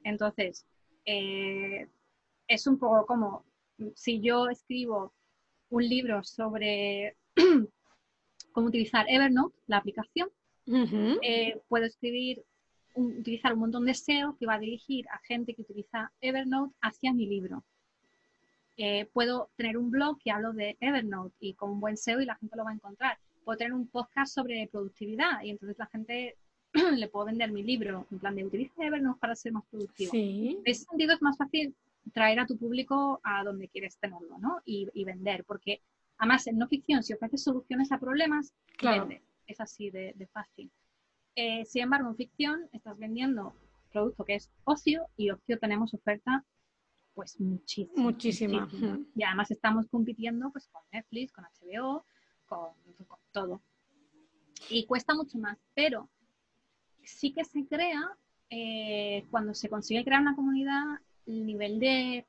Entonces, 0.04 0.66
eh, 1.06 1.88
es 2.48 2.66
un 2.66 2.80
poco 2.80 3.06
como 3.06 3.46
si 3.96 4.20
yo 4.20 4.50
escribo 4.50 5.14
un 5.70 5.88
libro 5.88 6.24
sobre 6.24 7.16
cómo 8.52 8.68
utilizar 8.68 9.06
Evernote, 9.08 9.56
la 9.68 9.78
aplicación, 9.78 10.30
puedo 11.68 11.86
escribir 11.86 12.44
utilizar 13.00 13.54
un 13.54 13.60
montón 13.60 13.86
de 13.86 13.94
SEO 13.94 14.36
que 14.38 14.46
va 14.46 14.56
a 14.56 14.60
dirigir 14.60 15.08
a 15.10 15.20
gente 15.20 15.54
que 15.54 15.62
utiliza 15.62 16.12
Evernote 16.22 16.76
hacia 16.82 17.14
mi 17.14 17.28
libro. 17.28 17.64
Eh, 18.78 19.10
puedo 19.12 19.50
tener 19.58 19.78
un 19.78 19.92
blog 19.92 20.20
que 20.20 20.32
hablo 20.32 20.54
de 20.54 20.78
Evernote 20.80 21.36
y 21.40 21.54
con 21.54 21.72
un 21.72 21.80
buen 21.80 21.98
SEO 21.98 22.22
y 22.22 22.26
la 22.26 22.36
gente 22.36 22.56
lo 22.56 22.64
va 22.64 22.72
a 22.72 22.76
encontrar. 22.76 23.18
Puedo 23.44 23.58
tener 23.58 23.74
un 23.74 23.88
podcast 23.88 24.34
sobre 24.34 24.68
productividad 24.72 25.42
y 25.44 25.50
entonces 25.50 25.78
la 25.78 25.88
gente 25.88 26.38
le 26.96 27.08
puedo 27.08 27.26
vender 27.26 27.52
mi 27.52 27.64
libro 27.64 28.06
en 28.12 28.20
plan 28.20 28.36
de 28.36 28.46
utiliza 28.46 28.86
Evernote 28.86 29.20
para 29.20 29.36
ser 29.36 29.52
más 29.52 29.66
productivo. 29.70 30.12
En 30.14 30.62
ese 30.66 30.86
sentido 30.86 31.14
es 31.14 31.22
más 31.22 31.38
fácil 31.38 31.76
traer 32.14 32.40
a 32.40 32.46
tu 32.46 32.58
público 32.58 33.20
a 33.24 33.44
donde 33.44 33.68
quieres 33.68 33.98
tenerlo 33.98 34.38
¿no? 34.40 34.62
y, 34.66 35.04
vender, 35.04 35.44
porque 35.44 35.82
además 36.18 36.48
en 36.48 36.58
no 36.58 36.68
ficción 36.68 37.04
si 37.04 37.14
ofreces 37.14 37.44
soluciones 37.44 37.92
a 37.92 38.00
problemas, 38.00 38.54
claro. 38.78 39.10
Es 39.46 39.60
así 39.60 39.90
de 39.90 40.28
fácil. 40.32 40.70
Eh, 41.36 41.66
sin 41.66 41.84
embargo, 41.84 42.10
en 42.10 42.16
ficción 42.16 42.70
estás 42.74 42.98
vendiendo 42.98 43.54
producto 43.92 44.24
que 44.26 44.36
es 44.36 44.50
ocio 44.66 45.08
y 45.18 45.32
ocio 45.32 45.60
tenemos 45.60 45.94
oferta 45.94 46.46
pues 47.14 47.40
muchísima. 47.40 48.02
Muchísima. 48.02 48.70
Y 49.16 49.24
además 49.24 49.52
estamos 49.52 49.88
compitiendo 49.88 50.52
pues 50.52 50.68
con 50.68 50.82
Netflix, 50.92 51.34
con 51.34 51.44
HBO, 51.44 52.06
con, 52.46 52.70
todo. 53.32 53.62
Y 54.70 54.86
cuesta 54.86 55.14
mucho 55.14 55.38
más, 55.38 55.58
pero 55.74 56.10
sí 57.04 57.34
que 57.34 57.44
se 57.44 57.66
crea, 57.68 58.10
eh, 58.50 59.26
cuando 59.32 59.54
se 59.54 59.70
consigue 59.70 60.04
crear 60.04 60.22
una 60.22 60.36
comunidad, 60.36 60.84
el 61.26 61.46
nivel 61.46 61.80
de 61.80 62.26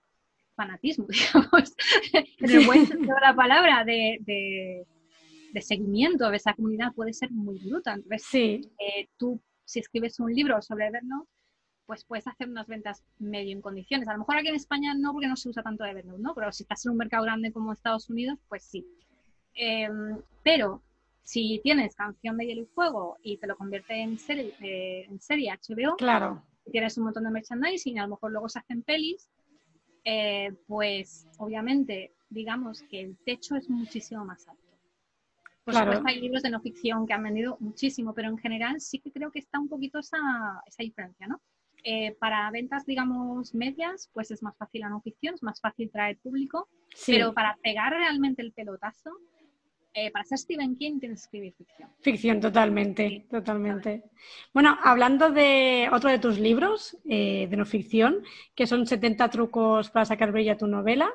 fanatismo, 0.57 1.07
digamos, 1.09 1.75
en 2.13 2.51
el 2.51 2.67
buen 2.67 2.87
sentido 2.87 3.15
de 3.15 3.21
la 3.21 3.35
palabra, 3.35 3.85
de 3.85 4.19
de 4.23 4.87
seguimiento 5.61 6.31
de 6.31 6.37
esa 6.37 6.55
comunidad 6.55 6.93
puede 6.95 7.13
ser 7.13 7.31
muy 7.31 7.59
bruta. 7.59 7.95
Entonces, 7.95 8.25
sí. 8.25 8.61
Eh, 8.79 9.09
tú, 9.17 9.41
si 9.65 9.81
escribes 9.81 10.21
un 10.21 10.33
libro 10.33 10.61
sobre 10.63 10.87
Evernote, 10.87 11.29
pues 11.87 12.05
puedes 12.05 12.27
hacer 12.29 12.49
unas 12.49 12.69
ventas 12.69 13.03
medio 13.19 13.53
en 13.53 13.61
condiciones. 13.61 14.07
A 14.09 14.13
lo 14.13 14.21
mejor 14.21 14.37
aquí 14.37 14.49
en 14.49 14.55
España 14.55 14.95
no, 14.95 15.13
porque 15.13 15.27
no 15.27 15.35
se 15.35 15.49
usa 15.49 15.63
tanto 15.63 15.85
Evernote, 15.85 16.23
¿no? 16.23 16.35
Pero 16.35 16.53
si 16.53 16.63
estás 16.63 16.87
en 16.87 16.93
un 16.93 16.99
mercado 16.99 17.25
grande 17.25 17.53
como 17.53 17.73
Estados 17.73 18.09
Unidos, 18.09 18.39
pues 18.49 18.63
sí. 18.63 18.87
Em, 19.55 20.21
pero 20.45 20.83
si 21.23 21.61
tienes 21.65 21.95
Canción 21.97 22.37
de 22.37 22.47
Hielo 22.47 22.63
y 22.63 22.67
Fuego 22.67 23.19
y 23.23 23.39
te 23.39 23.47
lo 23.47 23.57
convierte 23.57 23.95
en 23.95 24.19
serie, 24.19 24.55
eh, 24.61 25.07
en 25.09 25.21
serie 25.21 25.53
HBO, 25.53 25.97
claro. 25.97 26.43
tienes 26.71 26.97
un 26.97 27.05
montón 27.05 27.25
de 27.25 27.31
merchandising 27.31 27.97
y 27.97 27.99
a 27.99 28.03
lo 28.03 28.11
mejor 28.11 28.31
luego 28.31 28.49
se 28.49 28.61
hacen 28.61 28.83
pelis, 28.83 29.29
eh, 30.05 30.53
pues 30.67 31.27
obviamente 31.39 32.13
digamos 32.31 32.83
que 32.83 33.01
el 33.01 33.17
techo 33.25 33.57
es 33.57 33.69
muchísimo 33.69 34.25
más 34.25 34.47
alto. 34.49 34.70
Por 35.73 35.81
supuesto, 35.81 36.05
hay 36.07 36.21
libros 36.21 36.43
de 36.43 36.51
no 36.51 36.61
ficción 36.61 37.07
que 37.07 37.13
han 37.13 37.23
vendido 37.23 37.57
muchísimo, 37.61 38.15
pero 38.15 38.29
en 38.29 38.39
general 38.39 38.81
sí 38.81 38.99
que 38.99 39.13
creo 39.13 39.31
que 39.31 39.39
está 39.39 39.59
un 39.59 39.69
poquito 39.69 39.99
esa, 39.99 40.19
esa 40.67 40.83
diferencia, 40.83 41.27
¿no? 41.27 41.41
Eh, 41.83 42.15
para 42.19 42.51
ventas, 42.51 42.85
digamos, 42.85 43.55
medias, 43.55 44.11
pues 44.13 44.31
es 44.31 44.43
más 44.43 44.57
fácil 44.57 44.83
la 44.83 44.91
no 44.91 45.01
ficción, 45.01 45.35
es 45.35 45.43
más 45.43 45.61
fácil 45.61 45.91
traer 45.91 46.19
público, 46.19 46.69
pero 47.07 47.33
para 47.33 47.57
pegar 47.63 47.93
realmente 47.93 48.43
el 48.43 48.53
pelotazo, 48.53 49.11
eh, 49.95 50.11
para 50.11 50.25
ser 50.25 50.39
Stephen 50.39 50.77
King 50.77 51.01
tienes 51.01 51.21
que 51.21 51.25
escribir 51.25 51.55
ficción. 51.55 51.91
Ficción, 52.01 52.41
totalmente, 52.41 53.27
totalmente. 53.31 54.05
Bueno, 54.53 54.79
hablando 54.83 55.31
de 55.31 55.89
otro 55.91 56.11
de 56.11 56.19
tus 56.19 56.39
libros 56.39 56.97
eh, 57.09 57.49
de 57.51 57.57
no 57.57 57.65
ficción, 57.65 58.23
que 58.55 58.67
son 58.67 58.87
70 58.87 59.31
trucos 59.31 59.91
para 59.91 60.05
sacar 60.05 60.33
brillo 60.33 60.53
a 60.53 60.59
tu 60.59 60.67
novela, 60.67 61.11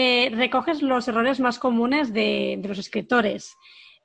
eh, 0.00 0.30
recoges 0.32 0.80
los 0.80 1.08
errores 1.08 1.40
más 1.40 1.58
comunes 1.58 2.12
de, 2.12 2.60
los 2.62 2.78
escritores. 2.78 3.56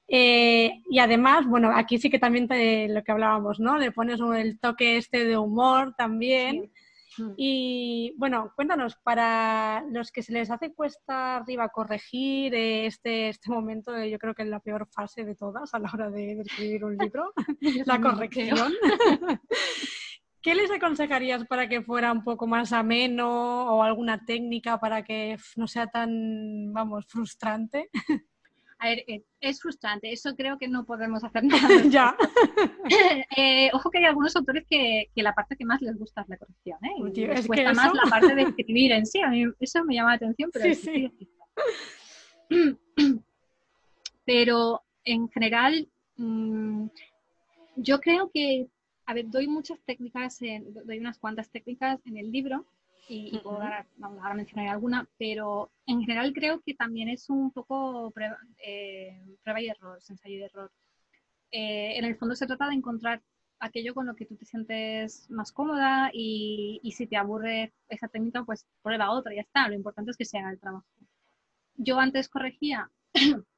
Eh, 0.07 0.81
y 0.89 0.97
además, 0.97 1.45
bueno, 1.45 1.69
aquí 1.71 1.99
sí 1.99 2.09
que 2.09 2.17
también 2.17 2.47
lo 2.91 3.03
que 3.03 3.11
hablábamos, 3.11 3.59
¿no? 3.59 3.77
Le 3.77 3.91
pones 3.91 4.19
el 4.19 4.59
toque 4.59 4.97
este 4.97 5.23
de 5.23 5.37
humor 5.37 5.93
también. 5.95 6.71
Y 7.37 8.15
bueno, 8.17 8.53
cuéntanos, 8.55 8.95
para 9.03 9.85
los 9.91 10.11
que 10.11 10.23
se 10.23 10.33
les 10.33 10.49
hace 10.49 10.73
cuesta 10.73 11.35
arriba 11.35 11.69
corregir 11.69 12.55
eh, 12.55 12.87
este, 12.87 13.29
este 13.29 13.51
momento, 13.51 14.03
yo 14.03 14.17
creo 14.17 14.33
que 14.33 14.41
es 14.41 14.49
la 14.49 14.61
peor 14.61 14.87
fase 14.91 15.23
de 15.23 15.35
todas 15.35 15.75
a 15.75 15.79
la 15.79 15.91
hora 15.93 16.09
de, 16.09 16.37
de 16.37 16.41
escribir 16.41 16.85
un 16.85 16.97
libro, 16.97 17.33
la 17.85 18.01
corrección. 18.01 18.73
¿Qué 20.43 20.55
les 20.55 20.69
aconsejarías 20.69 21.45
para 21.45 21.69
que 21.69 21.81
fuera 21.81 22.11
un 22.11 22.23
poco 22.23 22.45
más 22.47 22.73
ameno 22.73 23.75
o 23.75 23.81
alguna 23.81 24.25
técnica 24.25 24.77
para 24.77 25.01
que 25.03 25.37
no 25.55 25.67
sea 25.67 25.87
tan, 25.87 26.73
vamos, 26.73 27.05
frustrante? 27.07 27.89
A 28.79 28.89
ver, 28.89 29.05
eh, 29.07 29.23
es 29.39 29.61
frustrante, 29.61 30.11
eso 30.11 30.35
creo 30.35 30.57
que 30.57 30.67
no 30.67 30.85
podemos 30.85 31.23
hacer 31.23 31.43
nada. 31.45 31.69
ya. 31.89 32.17
Eh, 33.37 33.69
ojo 33.71 33.89
que 33.89 33.99
hay 33.99 34.03
algunos 34.03 34.35
autores 34.35 34.65
que, 34.69 35.09
la 35.15 35.33
parte 35.33 35.55
que 35.55 35.63
más 35.63 35.81
les 35.81 35.97
gusta 35.97 36.21
es 36.21 36.27
la 36.27 36.37
corrección, 36.37 36.77
¿eh? 36.83 36.89
Les 37.13 37.47
cuesta 37.47 37.73
más 37.73 37.93
la 37.93 38.09
parte 38.09 38.35
de 38.35 38.41
escribir 38.41 38.91
en 38.91 39.05
sí. 39.05 39.21
A 39.21 39.29
mí 39.29 39.45
eso 39.61 39.85
me 39.85 39.95
llama 39.95 40.09
la 40.09 40.15
atención, 40.15 40.49
pero 40.51 40.75
sí, 40.75 40.75
sí. 40.75 41.11
Pero 44.25 44.81
en 45.03 45.29
general, 45.29 45.89
mm, 46.15 46.87
yo 47.75 47.99
creo 47.99 48.31
que, 48.33 48.67
a 49.05 49.13
ver, 49.13 49.29
doy 49.29 49.47
muchas 49.47 49.79
técnicas, 49.81 50.39
doy 50.39 50.99
unas 50.99 51.17
cuantas 51.17 51.49
técnicas 51.49 51.99
en 52.05 52.17
el 52.17 52.31
libro 52.31 52.65
y, 53.09 53.39
ahora, 53.43 53.85
mencionar 54.33 54.69
alguna, 54.69 55.07
pero 55.17 55.71
en 55.85 56.01
general 56.01 56.33
creo 56.33 56.61
que 56.61 56.73
también 56.73 57.09
es 57.09 57.29
un 57.29 57.51
poco 57.51 58.11
prueba, 58.11 58.37
eh, 58.65 59.21
y 59.59 59.67
error, 59.67 59.99
ensayo 60.07 60.37
y 60.37 60.43
error. 60.43 60.71
Eh, 61.51 61.97
en 61.97 62.05
el 62.05 62.15
fondo 62.15 62.35
se 62.35 62.47
trata 62.47 62.67
de 62.67 62.75
encontrar 62.75 63.21
aquello 63.59 63.93
con 63.93 64.07
lo 64.07 64.15
que 64.15 64.25
tú 64.25 64.35
te 64.35 64.45
sientes 64.45 65.29
más 65.29 65.51
cómoda 65.51 66.09
y, 66.13 66.79
y 66.81 66.91
si 66.93 67.05
te 67.05 67.17
aburre 67.17 67.73
esa 67.89 68.07
técnica, 68.07 68.43
pues 68.43 68.65
prueba 68.81 69.11
otra 69.11 69.33
y 69.33 69.37
ya 69.37 69.41
está. 69.41 69.67
Lo 69.67 69.75
importante 69.75 70.11
es 70.11 70.17
que 70.17 70.25
se 70.25 70.37
haga 70.37 70.51
el 70.51 70.59
trabajo. 70.59 70.85
Yo 71.75 71.99
antes 71.99 72.29
corregía 72.29 72.89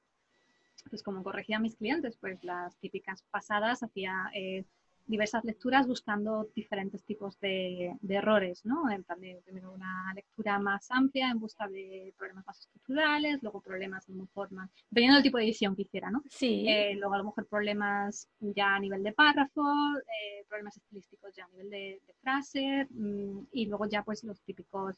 pues 0.90 1.04
como 1.04 1.24
corregía 1.24 1.58
a 1.58 1.60
mis 1.60 1.76
clientes, 1.76 2.18
pues 2.18 2.44
las 2.44 2.78
típicas 2.78 3.24
pasadas 3.32 3.84
hacía 3.84 4.30
eh, 4.34 4.66
diversas 5.06 5.44
lecturas 5.44 5.88
buscando 5.88 6.50
diferentes 6.56 7.04
tipos 7.04 7.40
de, 7.40 7.96
errores, 8.10 8.66
¿no? 8.66 8.90
En 8.90 9.04
plan 9.04 9.20
de 9.20 9.42
primero 9.44 9.72
una 9.72 10.12
lectura 10.14 10.60
más 10.60 10.90
amplia 10.90 11.30
en 11.30 11.40
busca 11.40 11.68
de 11.68 12.14
problemas 12.18 12.46
más 12.48 12.60
estructurales, 12.60 13.42
luego 13.42 13.62
problemas 13.62 14.08
a 14.08 14.12
lo 14.12 14.24
mejor 14.24 14.52
más, 14.52 14.70
dependiendo 14.90 15.16
del 15.16 15.24
tipo 15.24 15.38
de 15.38 15.44
edición 15.44 15.76
que 15.76 15.84
hiciera, 15.84 16.10
¿no? 16.10 16.24
Sí. 16.30 16.66
Eh, 16.68 16.96
luego 16.96 17.14
a 17.14 17.18
lo 17.20 17.26
mejor 17.26 17.46
problemas 17.48 18.28
ya 18.40 18.76
a 18.76 18.80
nivel 18.80 19.04
de 19.04 19.14
párrafo, 19.14 19.64
eh, 20.00 20.46
problemas 20.48 20.78
estilísticos 20.78 21.36
ya 21.36 21.46
a 21.46 21.50
nivel 21.50 21.70
de, 21.70 22.02
frase, 22.22 22.88
mm, 22.90 23.48
y 23.52 23.66
luego 23.68 23.86
ya 23.86 24.04
pues 24.04 24.24
los 24.24 24.42
típicos 24.42 24.96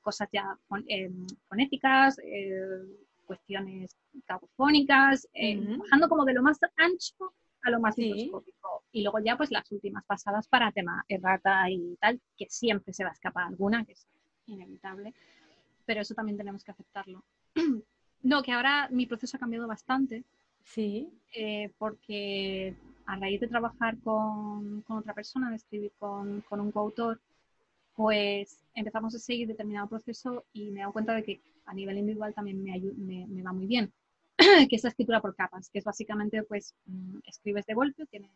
cosas 0.00 0.28
ya 0.32 0.56
fonéticas, 1.48 2.16
cuestiones 3.26 3.96
cacofónicas, 4.26 5.28
eh, 5.32 5.58
bajando 5.78 6.08
como 6.08 6.24
de 6.24 6.34
lo 6.34 6.42
más 6.42 6.58
ancho 6.76 7.32
a 7.62 7.70
lo 7.70 7.80
más 7.80 7.96
microscópico. 7.96 8.84
Y 8.92 9.02
luego 9.02 9.18
ya 9.24 9.36
pues 9.36 9.50
las 9.50 9.70
últimas 9.72 10.04
pasadas 10.04 10.48
para 10.48 10.72
tema 10.72 11.04
errata 11.08 11.68
y 11.70 11.96
tal, 12.00 12.20
que 12.36 12.46
siempre 12.48 12.92
se 12.92 13.04
va 13.04 13.10
a 13.10 13.14
escapar 13.14 13.46
alguna, 13.46 13.84
que 13.84 13.92
es 13.92 14.06
inevitable, 14.46 15.14
pero 15.86 16.00
eso 16.00 16.14
también 16.14 16.36
tenemos 16.36 16.64
que 16.64 16.72
aceptarlo. 16.72 17.24
no, 18.22 18.42
que 18.42 18.52
ahora 18.52 18.88
mi 18.90 19.06
proceso 19.06 19.36
ha 19.36 19.40
cambiado 19.40 19.66
bastante. 19.66 20.24
Sí. 20.64 21.08
Eh, 21.34 21.72
porque 21.78 22.76
a 23.06 23.16
raíz 23.16 23.40
de 23.40 23.48
trabajar 23.48 23.98
con, 23.98 24.82
con 24.82 24.98
otra 24.98 25.14
persona, 25.14 25.50
de 25.50 25.56
escribir 25.56 25.92
con, 25.98 26.42
con 26.42 26.60
un 26.60 26.70
coautor, 26.70 27.20
pues 27.94 28.58
empezamos 28.74 29.14
a 29.14 29.18
seguir 29.18 29.48
determinado 29.48 29.88
proceso 29.88 30.44
y 30.52 30.70
me 30.70 30.80
he 30.80 30.82
dado 30.82 30.92
cuenta 30.92 31.14
de 31.14 31.22
que 31.22 31.40
a 31.66 31.74
nivel 31.74 31.98
individual 31.98 32.34
también 32.34 32.62
me, 32.62 33.26
me, 33.26 33.42
va 33.42 33.52
muy 33.52 33.66
bien, 33.66 33.92
que 34.68 34.76
es 34.76 34.82
la 34.82 34.90
escritura 34.90 35.20
por 35.20 35.34
capas, 35.34 35.70
que 35.70 35.78
es 35.78 35.84
básicamente 35.84 36.42
pues 36.42 36.74
mm, 36.86 37.18
escribes 37.26 37.66
de 37.66 37.74
golpe, 37.74 38.06
tienes, 38.06 38.30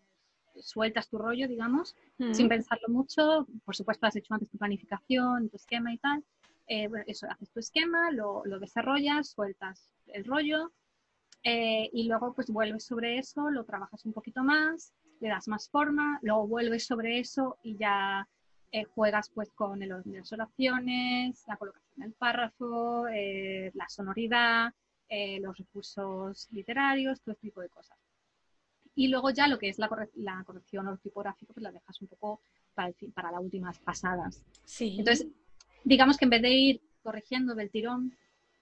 sueltas 0.61 1.09
tu 1.09 1.19
rollo, 1.19 1.47
digamos, 1.49 1.95
sin 2.33 2.49
pensarlo 2.49 2.89
mucho, 2.89 3.47
por 3.65 3.77
supuesto 3.77 4.07
has 4.07 4.17
hecho 4.17 4.33
antes 4.33 4.49
tu 4.49 4.57
planificación, 4.57 5.51
tu 5.51 5.57
esquema 5.57 5.93
y 5.93 5.99
tal, 5.99 6.25
eh, 6.67 6.89
bueno, 6.89 7.05
eso, 7.07 7.27
haces 7.31 7.51
tu 7.51 7.61
esquema, 7.61 8.11
lo, 8.11 8.43
lo 8.47 8.59
desarrollas, 8.59 9.29
sueltas 9.29 9.93
el 10.07 10.25
rollo 10.25 10.73
eh, 11.43 11.89
y 11.93 12.09
luego 12.09 12.35
pues 12.35 12.51
vuelves 12.51 12.85
sobre 12.85 13.19
eso, 13.19 13.51
lo 13.51 13.65
trabajas 13.65 14.05
un 14.05 14.13
poquito 14.13 14.43
más, 14.43 14.93
le 15.21 15.29
das 15.29 15.47
más 15.47 15.69
forma, 15.69 16.19
luego 16.23 16.47
vuelves 16.49 16.87
sobre 16.87 17.19
eso 17.21 17.59
y 17.63 17.77
ya 17.77 18.29
eh, 18.73 18.85
juegas 18.85 19.31
pues 19.31 19.53
con 19.53 19.81
el 19.83 19.93
orden 19.93 20.13
de 20.13 20.19
las 20.19 20.33
oraciones, 20.33 21.45
la 21.47 21.57
colocación 21.57 22.01
del 22.01 22.13
párrafo, 22.15 23.07
eh, 23.09 23.71
la 23.75 23.89
sonoridad, 23.89 24.73
eh, 25.09 25.41
los 25.41 25.57
recursos 25.57 26.49
literarios, 26.51 27.21
todo 27.21 27.33
este 27.33 27.49
tipo 27.49 27.61
de 27.61 27.69
cosas. 27.69 27.99
Y 28.95 29.09
luego 29.09 29.31
ya 29.31 29.47
lo 29.47 29.59
que 29.59 29.69
es 29.69 29.79
la, 29.79 29.89
corrección 29.89 30.89
ortopográfica, 30.89 31.53
pues 31.53 31.63
la 31.63 31.73
dejas 31.73 32.01
un 32.01 32.09
poco 32.09 32.41
para, 32.75 32.93
para 33.15 33.31
las 33.31 33.41
últimas 33.41 33.79
pasadas. 33.79 34.43
Sí. 34.65 34.97
Entonces, 34.99 35.29
digamos 35.85 36.17
que 36.17 36.25
en 36.25 36.31
vez 36.31 36.43
de 36.43 36.51
ir 36.51 36.81
corrigiendo 37.03 37.55
del 37.55 37.71
tirón 37.71 38.17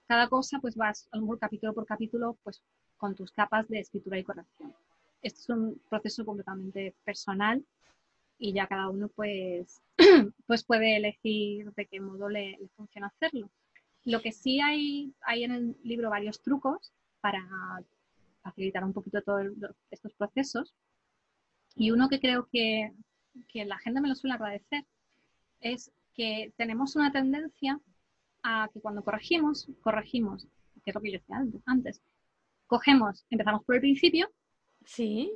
cada 0.06 0.28
cosa, 0.28 0.58
pues 0.60 0.76
vas 0.76 1.08
a 1.12 1.16
lo 1.16 1.22
mejor 1.22 1.38
capítulo 1.38 1.72
por 1.72 1.86
capítulo, 1.86 2.36
pues 2.42 2.62
con 2.96 3.14
tus 3.14 3.30
capas 3.32 3.68
de 3.68 3.80
escritura 3.80 4.18
y 4.18 4.24
corrección. 4.24 4.74
Esto 5.22 5.40
es 5.40 5.48
un 5.48 5.80
proceso 5.88 6.24
completamente 6.24 6.94
personal 7.04 7.64
y 8.38 8.52
ya 8.52 8.66
cada 8.66 8.90
uno 8.90 9.08
pues, 9.08 9.80
pues 10.46 10.64
puede 10.64 10.96
elegir 10.96 11.72
de 11.72 11.86
qué 11.86 12.00
modo 12.00 12.28
le, 12.28 12.58
funciona 12.76 13.06
hacerlo. 13.06 13.50
Lo 14.04 14.20
que 14.20 14.32
sí 14.32 14.60
hay, 14.60 15.14
hay 15.22 15.44
en 15.44 15.52
el 15.52 15.76
libro 15.82 16.10
varios 16.10 16.42
trucos 16.42 16.92
para 17.20 17.40
facilitar 18.42 18.84
un 18.84 18.92
poquito 18.92 19.22
todos 19.22 19.46
estos 19.90 20.12
procesos 20.14 20.74
y 21.74 21.90
uno 21.90 22.08
que 22.08 22.20
creo 22.20 22.46
que, 22.52 22.92
que 23.48 23.64
la 23.64 23.78
gente 23.78 24.00
me 24.00 24.08
lo 24.08 24.14
suele 24.14 24.34
agradecer 24.34 24.84
es 25.60 25.90
que 26.14 26.52
tenemos 26.56 26.96
una 26.96 27.10
tendencia 27.10 27.80
a 28.42 28.68
que 28.72 28.80
cuando 28.80 29.02
corregimos, 29.02 29.68
corregimos, 29.80 30.46
que 30.84 30.90
es 30.90 30.94
lo 30.94 31.00
que 31.00 31.12
yo 31.12 31.18
decía 31.18 31.42
antes, 31.64 32.02
cogemos, 32.66 33.24
empezamos 33.30 33.64
por 33.64 33.76
el 33.76 33.80
principio, 33.80 34.30
sí, 34.84 35.32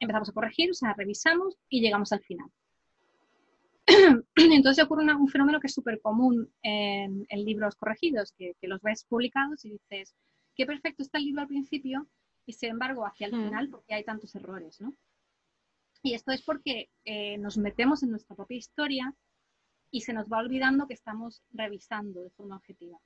empezamos 0.00 0.28
a 0.28 0.32
corregir, 0.32 0.70
o 0.70 0.74
sea, 0.74 0.94
revisamos 0.94 1.56
y 1.68 1.80
llegamos 1.80 2.12
al 2.12 2.20
final. 2.20 2.50
Entonces 4.36 4.84
ocurre 4.84 5.04
un 5.14 5.28
fenómeno 5.28 5.60
que 5.60 5.66
es 5.66 5.74
súper 5.74 6.00
común 6.00 6.52
en, 6.62 7.26
libros 7.30 7.76
corregidos, 7.76 8.32
que, 8.36 8.54
los 8.62 8.80
ves 8.82 9.04
publicados 9.04 9.64
y 9.64 9.72
dices, 9.72 10.14
qué 10.54 10.66
perfecto 10.66 11.02
está 11.02 11.18
el 11.18 11.24
libro 11.24 11.42
al 11.42 11.48
principio 11.48 12.08
y 12.46 12.52
sin 12.52 12.70
embargo 12.70 13.04
hacia 13.06 13.26
el 13.26 13.34
hmm. 13.34 13.44
final 13.44 13.68
porque 13.70 13.94
hay 13.94 14.04
tantos 14.04 14.34
errores, 14.34 14.80
¿no? 14.80 14.94
Y 16.02 16.14
esto 16.14 16.32
es 16.32 16.42
porque 16.42 16.90
eh, 17.04 17.38
nos 17.38 17.56
metemos 17.58 18.02
en 18.02 18.10
nuestra 18.10 18.34
propia 18.34 18.56
historia 18.56 19.14
y 19.92 20.00
se 20.00 20.12
nos 20.12 20.26
va 20.26 20.38
olvidando 20.38 20.88
que 20.88 20.94
estamos 20.94 21.42
revisando 21.50 22.22
de 22.22 22.30
forma 22.30 22.56
objetiva. 22.56 22.98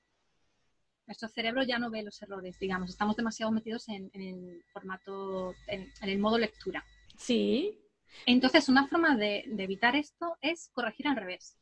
Nuestro 1.06 1.28
cerebro 1.28 1.62
ya 1.62 1.78
no 1.78 1.90
ve 1.90 2.02
los 2.02 2.20
errores, 2.22 2.58
digamos, 2.58 2.90
estamos 2.90 3.16
demasiado 3.16 3.52
metidos 3.52 3.88
en, 3.88 4.10
el 4.14 4.64
formato, 4.72 5.54
en, 5.66 5.88
el 6.02 6.18
modo 6.18 6.38
lectura. 6.38 6.84
Sí. 7.16 7.78
Entonces, 8.24 8.68
una 8.68 8.86
forma 8.86 9.16
de, 9.16 9.44
evitar 9.58 9.96
esto 9.96 10.36
es 10.40 10.70
corregir 10.72 11.08
al 11.08 11.16
revés. 11.16 11.56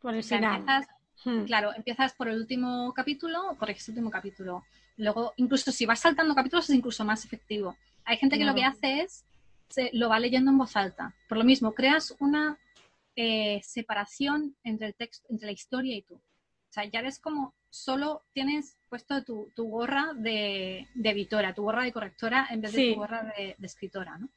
Por 0.00 0.14
el 0.14 0.24
final. 0.24 0.64
Hmm. 1.24 1.44
Claro, 1.44 1.74
empiezas 1.74 2.14
por 2.14 2.28
el 2.28 2.38
último 2.38 2.94
capítulo, 2.94 3.56
corriges 3.58 3.88
el 3.88 3.92
último 3.92 4.10
capítulo. 4.10 4.64
Luego, 4.96 5.34
incluso 5.36 5.70
si 5.70 5.84
vas 5.84 6.00
saltando 6.00 6.34
capítulos, 6.34 6.70
es 6.70 6.76
incluso 6.76 7.04
más 7.04 7.24
efectivo. 7.24 7.76
Hay 8.04 8.16
gente 8.16 8.38
que 8.38 8.44
lo 8.44 8.54
que 8.54 8.64
hace 8.64 9.02
es, 9.02 9.24
se, 9.68 9.90
lo 9.92 10.08
va 10.08 10.18
leyendo 10.18 10.50
en 10.50 10.58
voz 10.58 10.76
alta. 10.76 11.14
Por 11.28 11.38
lo 11.38 11.44
mismo, 11.44 11.72
creas 11.74 12.16
una 12.20 12.58
eh, 13.16 13.60
separación 13.62 14.56
entre 14.64 14.88
el 14.88 14.94
texto, 14.94 15.26
entre 15.30 15.46
la 15.46 15.52
historia 15.52 15.94
y 15.96 16.02
tú. 16.02 16.14
O 16.14 16.72
sea, 16.72 16.84
ya 16.84 17.02
ves 17.02 17.18
como 17.18 17.54
solo 17.68 18.22
tienes 18.32 18.76
puesto 18.88 19.22
tu, 19.24 19.50
gorra 19.56 20.12
de, 20.14 20.86
editora, 20.94 21.54
tu 21.54 21.62
gorra 21.62 21.84
de 21.84 21.92
correctora 21.92 22.48
en 22.50 22.60
vez 22.60 22.72
de 22.72 22.92
tu 22.92 22.98
gorra 22.98 23.32
de, 23.36 23.56
escritora, 23.62 24.18
¿no? 24.18 24.28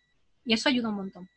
Y 0.46 0.54
eso 0.54 0.70
ayuda 0.70 0.90
un 0.90 0.96
montón. 0.96 1.30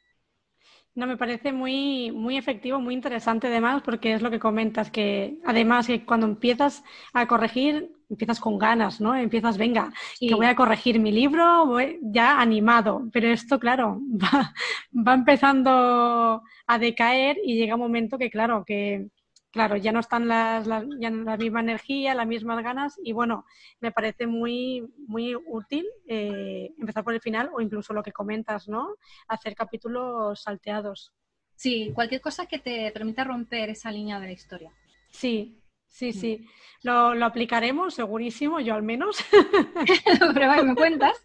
No, 0.95 1.07
me 1.07 1.19
parece 1.19 1.53
muy, 1.53 2.11
muy 2.11 2.39
efectivo, 2.39 2.81
muy 2.81 2.95
interesante 2.95 3.49
además, 3.49 3.83
porque 3.85 4.15
es 4.15 4.23
lo 4.23 4.31
que 4.31 4.39
comentas, 4.39 4.91
que 4.91 5.37
además 5.45 5.87
que 5.87 6.07
cuando 6.07 6.27
empiezas 6.27 6.83
a 7.13 7.27
corregir, 7.27 7.93
empiezas 8.09 8.41
con 8.41 8.57
ganas, 8.59 8.99
¿no? 8.99 9.15
Empiezas, 9.15 9.59
venga, 9.59 9.93
que 10.19 10.35
voy 10.35 10.47
a 10.47 10.57
corregir 10.57 10.99
mi 10.99 11.13
libro, 11.13 11.67
voy 11.67 11.99
ya 12.03 12.41
animado, 12.41 13.03
pero 13.13 13.29
esto, 13.29 13.59
claro, 13.59 14.01
va, 14.23 14.55
va 14.95 15.15
empezando 15.15 16.43
a 16.67 16.79
decaer 16.79 17.37
y 17.45 17.57
llega 17.57 17.75
un 17.75 17.81
momento 17.83 18.17
que, 18.17 18.31
claro, 18.31 18.65
que 18.67 19.09
claro, 19.57 19.77
ya 19.77 19.91
no 19.91 20.01
están 20.01 20.29
las, 20.29 20.67
ya 21.01 21.11
la 21.11 21.37
misma 21.39 21.61
energía, 21.61 22.15
las 22.15 22.27
mismas 22.27 22.63
ganas 22.63 23.01
y 23.03 23.13
bueno, 23.15 23.47
me 23.81 23.91
parece 23.91 24.27
muy, 24.27 24.87
muy 25.09 25.35
útil 25.35 25.87
eh, 26.07 26.75
empezar 26.79 27.03
por 27.03 27.15
el 27.15 27.23
final 27.23 27.49
o 27.55 27.63
incluso 27.63 27.95
lo 27.95 28.03
que 28.03 28.13
comentas, 28.13 28.69
¿no? 28.69 28.97
Hacer 29.29 29.55
capítulos 29.55 30.43
salteados. 30.43 31.15
Sí, 31.55 31.91
cualquier 31.95 32.21
cosa 32.21 32.45
que 32.45 32.59
te 32.59 32.93
permita 32.93 33.25
romper 33.25 33.71
esa 33.71 33.91
línea 33.91 34.21
de 34.21 34.27
la 34.27 34.33
historia. 34.33 34.71
Sí, 35.09 35.59
Sí, 35.89 36.13
sí. 36.13 36.47
Lo, 36.83 37.25
aplicaremos, 37.25 37.95
segurísimo, 37.95 38.61
yo 38.61 38.75
al 38.75 38.83
menos. 38.83 39.17
Prueba 40.35 40.57
que 40.57 40.63
me 40.63 40.75
cuentas. 40.75 41.17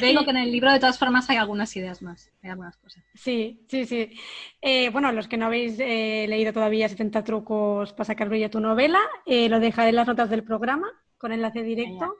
Te 0.00 0.06
digo 0.06 0.24
que 0.24 0.30
en 0.30 0.38
el 0.38 0.50
libro, 0.50 0.72
de 0.72 0.80
todas 0.80 0.98
formas, 0.98 1.30
hay 1.30 1.36
algunas 1.36 1.76
ideas 1.76 2.02
más, 2.02 2.32
hay 2.42 2.50
algunas 2.50 2.76
cosas. 2.76 3.04
Sí, 3.14 3.64
sí, 3.68 3.86
sí. 3.86 4.10
Eh, 4.60 4.90
bueno, 4.90 5.12
los 5.12 5.28
que 5.28 5.36
no 5.36 5.46
habéis 5.46 5.78
eh, 5.78 6.26
leído 6.28 6.52
todavía 6.52 6.88
70 6.88 7.22
trucos 7.22 7.92
para 7.92 8.04
sacar 8.04 8.28
brillo 8.28 8.46
a 8.46 8.50
tu 8.50 8.60
novela, 8.60 9.00
eh, 9.26 9.48
lo 9.48 9.60
dejaré 9.60 9.90
en 9.90 9.96
las 9.96 10.08
notas 10.08 10.28
del 10.30 10.42
programa 10.42 10.88
con 11.18 11.32
enlace 11.32 11.62
directo. 11.62 12.16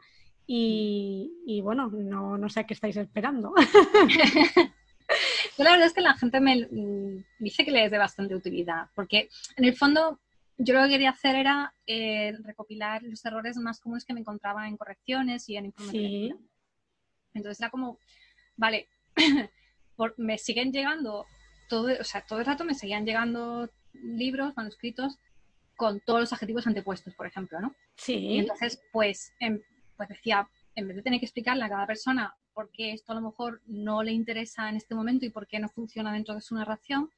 Y, 0.47 1.61
bueno, 1.65 1.89
no, 1.89 2.39
no 2.39 2.49
sé 2.49 2.61
a 2.61 2.65
qué 2.65 2.75
estáis 2.75 2.97
esperando. 2.97 3.53
Yo 5.59 5.65
la 5.65 5.73
verdad 5.73 5.87
es 5.87 5.93
que 5.93 6.01
la 6.01 6.15
gente 6.15 6.41
me 6.41 6.69
dice 7.39 7.65
que 7.65 7.71
le 7.71 7.87
es 7.87 7.91
de 7.91 7.99
bastante 7.99 8.35
utilidad, 8.35 8.89
porque 8.95 9.29
en 9.57 9.65
el 9.65 9.77
fondo 9.77 10.21
yo 10.59 10.75
lo 10.75 10.83
que 10.85 10.91
quería 10.91 11.11
hacer 11.11 11.37
era 11.37 11.75
eh, 11.87 12.33
recopilar 12.43 13.03
los 13.03 13.25
errores 13.25 13.57
más 13.59 13.81
comunes 13.81 14.05
que 14.05 14.15
me 14.15 14.21
encontraba 14.21 14.67
en 14.67 14.77
correcciones 14.77 15.49
y 15.49 15.57
en 15.57 15.67
información. 15.67 16.49
Entonces 17.35 17.61
era 17.61 17.71
como, 17.71 17.99
vale, 18.57 18.89
me 20.17 20.39
siguen 20.39 20.73
llegando, 20.73 21.27
todo, 21.69 21.91
o 22.01 22.05
sea, 22.05 22.23
todo 22.23 22.39
el 22.39 22.47
rato 22.47 22.65
me 22.65 22.75
seguían 22.75 23.05
llegando 23.05 23.69
libros, 23.93 24.57
manuscritos, 24.57 25.19
con 25.77 26.01
todos 26.01 26.21
los 26.21 26.33
adjetivos 26.33 26.67
antepuestos, 26.67 27.15
por 27.15 27.27
ejemplo, 27.27 27.61
¿no? 27.61 27.75
Sí. 27.97 28.15
Y 28.15 28.39
entonces, 28.39 28.81
pues, 28.93 29.35
em, 29.41 29.61
pues 29.97 30.09
decía, 30.09 30.49
en 30.75 30.89
vez 30.89 30.97
de 30.97 31.03
tener 31.03 31.21
que 31.21 31.27
explicarle 31.27 31.65
a 31.65 31.69
cada 31.69 31.87
persona 31.87 32.35
por 32.55 32.71
qué 32.71 32.93
esto 32.93 33.13
a 33.13 33.17
lo 33.17 33.21
mejor 33.21 33.61
no 33.67 34.03
le 34.03 34.13
interesa 34.13 34.71
en 34.71 34.77
este 34.77 34.95
momento 34.95 35.27
y 35.27 35.31
por 35.31 35.47
qué 35.47 35.59
no 35.59 35.69
funciona 35.69 36.15
dentro 36.15 36.35
de 36.35 36.41
su 36.41 36.55
narración, 36.55 37.11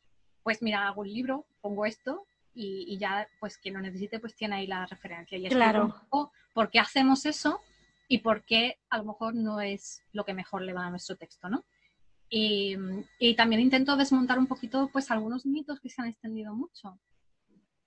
pues 0.42 0.60
mira, 0.60 0.88
hago 0.88 1.02
un 1.02 1.12
libro, 1.12 1.46
pongo 1.60 1.86
esto 1.86 2.26
y, 2.60 2.98
ya, 2.98 3.28
pues 3.38 3.56
quien 3.56 3.74
lo 3.74 3.80
necesite, 3.80 4.18
pues 4.18 4.34
tiene 4.34 4.56
ahí 4.56 4.66
la 4.66 4.84
referencia. 4.84 5.38
Y 5.38 5.48
claro. 5.48 5.94
por 6.52 6.70
qué 6.70 6.80
hacemos 6.80 7.24
eso 7.24 7.60
y 8.08 8.18
por 8.18 8.44
qué 8.44 8.78
a 8.90 8.98
lo 8.98 9.04
mejor 9.04 9.34
no 9.36 9.60
es 9.60 10.02
lo 10.12 10.24
que 10.24 10.34
mejor 10.34 10.62
le 10.62 10.72
va 10.72 10.86
a 10.86 10.90
nuestro 10.90 11.16
texto, 11.16 11.48
¿no? 11.48 11.64
Y, 12.28 12.76
también 13.36 13.60
intento 13.60 13.96
desmontar 13.96 14.38
un 14.38 14.48
poquito, 14.48 14.90
pues, 14.92 15.10
algunos 15.12 15.46
mitos 15.46 15.80
que 15.80 15.88
se 15.88 16.02
han 16.02 16.08
extendido 16.08 16.52
mucho. 16.52 16.98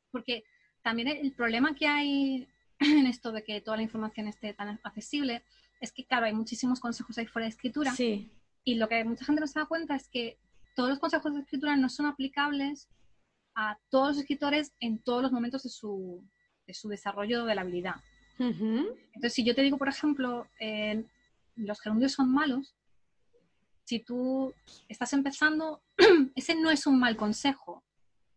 Porque 0.09 0.45
también 0.81 1.09
el 1.09 1.33
problema 1.33 1.75
que 1.75 1.87
hay 1.87 2.47
en 2.79 3.07
esto 3.07 3.33
de 3.33 3.43
que 3.43 3.59
toda 3.59 3.77
la 3.77 3.83
información 3.83 4.27
esté 4.29 4.53
tan 4.53 4.79
accesible 4.83 5.43
es 5.81 5.91
que, 5.91 6.05
claro, 6.05 6.27
hay 6.27 6.33
muchísimos 6.33 6.79
consejos 6.79 7.17
ahí 7.17 7.27
fuera 7.27 7.45
de 7.45 7.49
escritura. 7.49 7.91
Sí. 7.91 8.31
Y 8.63 8.75
lo 8.75 8.87
que 8.87 9.03
mucha 9.03 9.25
gente 9.25 9.41
no 9.41 9.47
se 9.47 9.59
da 9.59 9.65
cuenta 9.65 9.95
es 9.95 10.07
que 10.07 10.37
todos 10.75 10.89
los 10.89 10.99
consejos 10.99 11.33
de 11.33 11.41
escritura 11.41 11.75
no 11.75 11.89
son 11.89 12.05
aplicables 12.05 12.87
a 13.55 13.77
todos 13.89 14.09
los 14.09 14.17
escritores 14.19 14.73
en 14.79 14.99
todos 14.99 15.21
los 15.21 15.31
momentos 15.31 15.63
de 15.63 15.69
su, 15.69 16.23
de 16.67 16.73
su 16.73 16.89
desarrollo 16.89 17.45
de 17.45 17.55
la 17.55 17.61
habilidad. 17.61 17.95
Entonces, 18.39 19.33
si 19.33 19.43
yo 19.43 19.53
te 19.53 19.61
digo, 19.61 19.77
por 19.77 19.87
ejemplo, 19.87 20.47
eh, 20.59 21.05
los 21.55 21.79
gerundios 21.79 22.13
son 22.13 22.31
malos, 22.31 22.75
si 23.83 23.99
tú 23.99 24.53
estás 24.87 25.13
empezando, 25.13 25.81
ese 26.35 26.55
no 26.55 26.71
es 26.71 26.87
un 26.87 26.99
mal 26.99 27.15
consejo, 27.17 27.83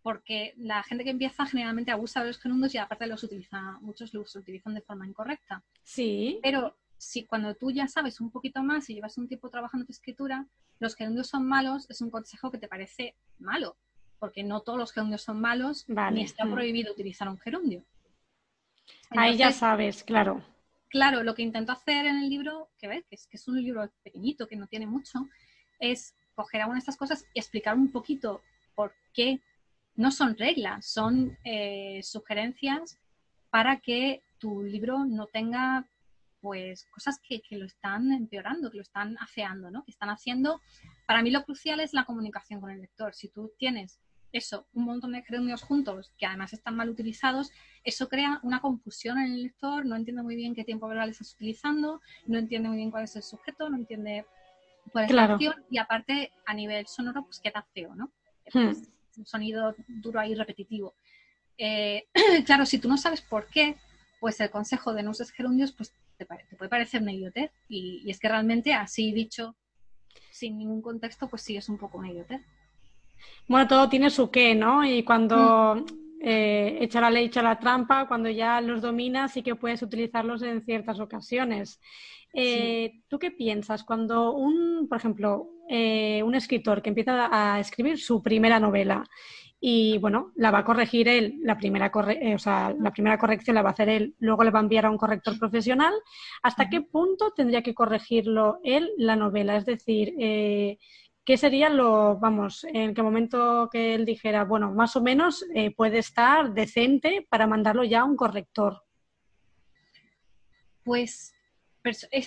porque 0.03 0.53
la 0.59 0.83
gente 0.83 1.05
que 1.05 1.11
empieza 1.11 1.47
generalmente 1.47 1.91
abusa 1.91 2.21
de 2.21 2.27
los 2.27 2.39
gerundios 2.39 2.75
y 2.75 2.79
aparte 2.79 3.07
los 3.07 3.25
utiliza, 3.25 3.79
muchos 3.81 4.13
los 4.13 4.37
utilizan 4.37 4.75
de 4.75 4.83
forma 4.83 5.07
incorrecta. 5.07 5.65
Sí. 5.83 6.39
Pero 6.43 6.77
si 6.99 7.25
cuando 7.25 7.55
tú 7.55 7.71
ya 7.71 7.89
sabes 7.89 8.21
un 8.21 8.31
poquito 8.31 8.63
más 8.63 8.91
y 8.91 8.95
llevas 8.95 9.17
un 9.17 9.29
tiempo 9.29 9.49
trabajando 9.49 9.87
tu 9.87 9.93
escritura, 9.93 10.47
los 10.79 10.95
gerundios 10.95 11.29
son 11.29 11.47
malos, 11.47 11.89
es 11.89 12.01
un 12.01 12.11
consejo 12.11 12.51
que 12.51 12.59
te 12.59 12.69
parece 12.69 13.15
malo, 13.39 13.77
porque 14.25 14.43
no 14.43 14.63
todos 14.63 14.79
los 14.79 14.91
gerundios 14.91 15.21
son 15.21 15.39
malos, 15.39 15.85
ni 15.87 16.23
está 16.23 16.47
mm. 16.47 16.53
prohibido 16.55 16.91
utilizar 16.91 17.29
un 17.29 17.39
gerundio. 17.39 17.85
Ahí 19.11 19.37
ya 19.37 19.53
sabes, 19.53 20.03
claro. 20.03 20.43
Claro, 20.89 21.23
lo 21.23 21.35
que 21.35 21.43
intento 21.43 21.73
hacer 21.73 22.07
en 22.07 22.17
el 22.17 22.31
libro, 22.31 22.71
que 22.79 22.89
ves, 22.89 23.05
que 23.07 23.17
es, 23.17 23.27
que 23.27 23.37
es 23.37 23.47
un 23.49 23.63
libro 23.63 23.93
pequeñito, 24.03 24.49
que 24.49 24.57
no 24.57 24.67
tiene 24.67 24.87
mucho, 24.87 25.29
es 25.79 26.15
coger 26.35 26.63
algunas 26.63 26.83
de 26.83 26.91
estas 26.91 26.97
cosas 26.97 27.27
y 27.35 27.39
explicar 27.39 27.77
un 27.77 27.93
poquito 27.93 28.41
por 28.75 28.95
qué 29.13 29.43
no 29.95 30.11
son 30.11 30.39
reglas, 30.39 30.87
son 30.87 31.37
eh, 31.45 32.01
sugerencias 32.03 32.99
para 33.51 33.81
que 33.81 34.23
tu 34.39 34.63
libro 34.63 35.05
no 35.05 35.27
tenga 35.27 35.87
pues 36.41 36.87
cosas 36.87 37.21
que, 37.23 37.43
que, 37.43 37.59
lo 37.59 37.67
están 37.67 38.11
empeorando, 38.11 38.71
que 38.71 38.79
lo 38.79 38.83
están 38.83 39.19
afeando, 39.19 39.71
¿no? 39.71 39.85
Que 39.85 39.91
están 39.91 40.09
haciendo. 40.09 40.63
Para 41.07 41.21
mí 41.21 41.31
lo 41.31 41.45
crucial 41.45 41.81
es 41.81 41.93
la 41.93 42.07
comunicación 42.07 42.63
con 42.63 42.71
el 42.71 42.81
lector. 42.81 43.15
Si 43.15 43.29
tú 43.29 43.53
tienes 43.59 44.01
eso, 44.35 44.67
un 44.75 44.85
montón 44.85 45.13
de 45.13 45.23
gerundios 45.23 45.63
juntos 45.63 46.13
que 46.19 46.27
además 46.27 46.53
están 46.53 46.75
mal 46.75 46.91
utilizados, 46.91 47.53
eso 47.85 48.09
crea 48.09 48.41
una 48.43 48.61
confusión 48.61 49.19
en 49.19 49.33
el 49.33 49.43
lector, 49.45 49.87
no 49.87 49.95
entiende 49.95 50.23
muy 50.25 50.35
bien 50.35 50.57
qué 50.57 50.65
tiempo 50.65 50.89
verbal 50.89 51.11
estás 51.11 51.35
utilizando, 51.35 52.01
no 52.27 52.39
entiende 52.39 52.69
muy 52.69 52.79
bien 52.79 52.91
cuál 52.91 53.05
es 53.05 53.15
el 53.15 53.23
sujeto, 53.23 53.71
no 53.71 53.77
entiende 53.77 54.27
cuál 54.91 55.05
es 55.05 55.13
la 55.13 55.25
acción 55.25 55.55
y 55.71 55.79
aparte 55.79 56.33
a 56.47 56.53
nivel 56.53 56.85
sonoro 56.89 57.25
pues 57.25 57.39
queda 57.39 57.65
feo, 57.73 57.95
¿no? 57.95 58.11
Hmm. 58.53 58.73
un 59.17 59.27
sonido 59.27 59.75
duro 59.87 60.19
ahí 60.19 60.35
repetitivo. 60.35 60.95
Eh, 61.57 62.09
claro, 62.45 62.67
si 62.67 62.81
tú 62.81 62.89
no 62.89 62.97
sabes 62.97 63.21
por 63.21 63.47
qué, 63.47 63.77
pues 64.19 64.41
el 64.41 64.51
consejo 64.51 64.93
de 64.95 65.05
no 65.05 65.13
uses 65.13 65.31
gerundios 65.31 65.71
pues 65.71 65.95
te, 66.19 66.27
puede 66.27 66.69
parecer 66.69 67.03
una 67.03 67.13
idiotez 67.13 67.53
y, 67.69 68.03
y, 68.05 68.11
es 68.11 68.19
que 68.19 68.29
realmente 68.29 68.75
así 68.75 69.13
dicho 69.13 69.55
sin 70.33 70.59
ningún 70.59 70.83
contexto 70.83 71.29
pues 71.29 71.43
sí 71.43 71.57
es 71.57 71.69
un 71.69 71.79
poco 71.79 71.99
una 71.99 72.11
idiotez. 72.11 72.43
Bueno, 73.47 73.69
todo 73.69 73.89
tiene 73.89 74.11
su 74.11 74.31
qué, 74.31 74.55
¿no? 74.55 74.85
Y 74.85 75.03
cuando 75.03 75.77
mm. 75.77 75.85
eh, 76.23 76.79
echa 76.81 77.01
la 77.01 77.11
ley, 77.11 77.27
echa 77.27 77.43
la 77.43 77.59
trampa, 77.59 78.09
cuando 78.09 78.31
ya 78.31 78.61
los 78.61 78.81
dominas, 78.81 79.33
sí 79.33 79.43
que 79.43 79.55
puedes 79.55 79.83
utilizarlos 79.83 80.43
en 80.43 80.65
ciertas 80.65 80.99
ocasiones. 80.99 81.81
Eh, 82.33 83.03
¿Tú 83.09 83.19
qué 83.19 83.31
piensas 83.31 83.85
cuando 83.85 84.33
un, 84.33 84.89
por 84.89 84.99
ejemplo, 84.99 85.51
eh, 85.69 86.23
un 86.25 86.35
escritor 86.35 86.83
que 86.83 86.89
empieza 86.89 87.29
a 87.31 87.61
escribir 87.61 87.99
su 87.99 88.23
primera 88.23 88.59
novela 88.59 89.05
y 89.61 89.97
bueno, 89.99 90.33
la 90.35 90.51
va 90.51 90.59
a 90.59 90.65
corregir 90.65 91.09
él, 91.09 91.39
la 91.43 91.57
primera, 91.57 91.91
o 91.95 92.39
sea, 92.39 92.75
la 92.79 92.93
primera 92.93 93.17
corrección 93.19 93.55
la 93.55 93.63
va 93.63 93.71
a 93.71 93.73
hacer 93.73 93.89
él, 93.89 94.15
luego 94.19 94.45
le 94.45 94.51
va 94.51 94.59
a 94.59 94.63
enviar 94.63 94.85
a 94.85 94.91
un 94.91 94.99
corrector 94.99 95.39
profesional, 95.39 95.95
¿hasta 96.43 96.69
qué 96.69 96.83
punto 96.83 97.33
tendría 97.35 97.63
que 97.63 97.73
corregirlo 97.73 98.59
él 98.63 98.91
la 98.99 99.17
novela? 99.17 99.57
Es 99.57 99.65
decir, 99.65 100.13
¿qué 101.25 101.37
sería 101.37 101.69
lo, 101.69 102.19
vamos, 102.19 102.65
en 102.65 102.95
qué 102.95 103.03
momento 103.03 103.69
que 103.73 103.95
él 103.95 104.05
dijera, 104.05 104.45
bueno, 104.45 104.73
más 104.73 104.97
o 104.97 105.03
menos 105.03 105.45
eh, 105.55 105.75
puede 105.75 105.99
estar 105.99 106.53
decente 106.53 107.27
para 107.29 107.47
mandarlo 107.47 107.85
ya 107.85 108.01
a 108.01 108.05
un 108.05 108.17
corrector? 108.17 108.83
Pues 110.83 111.33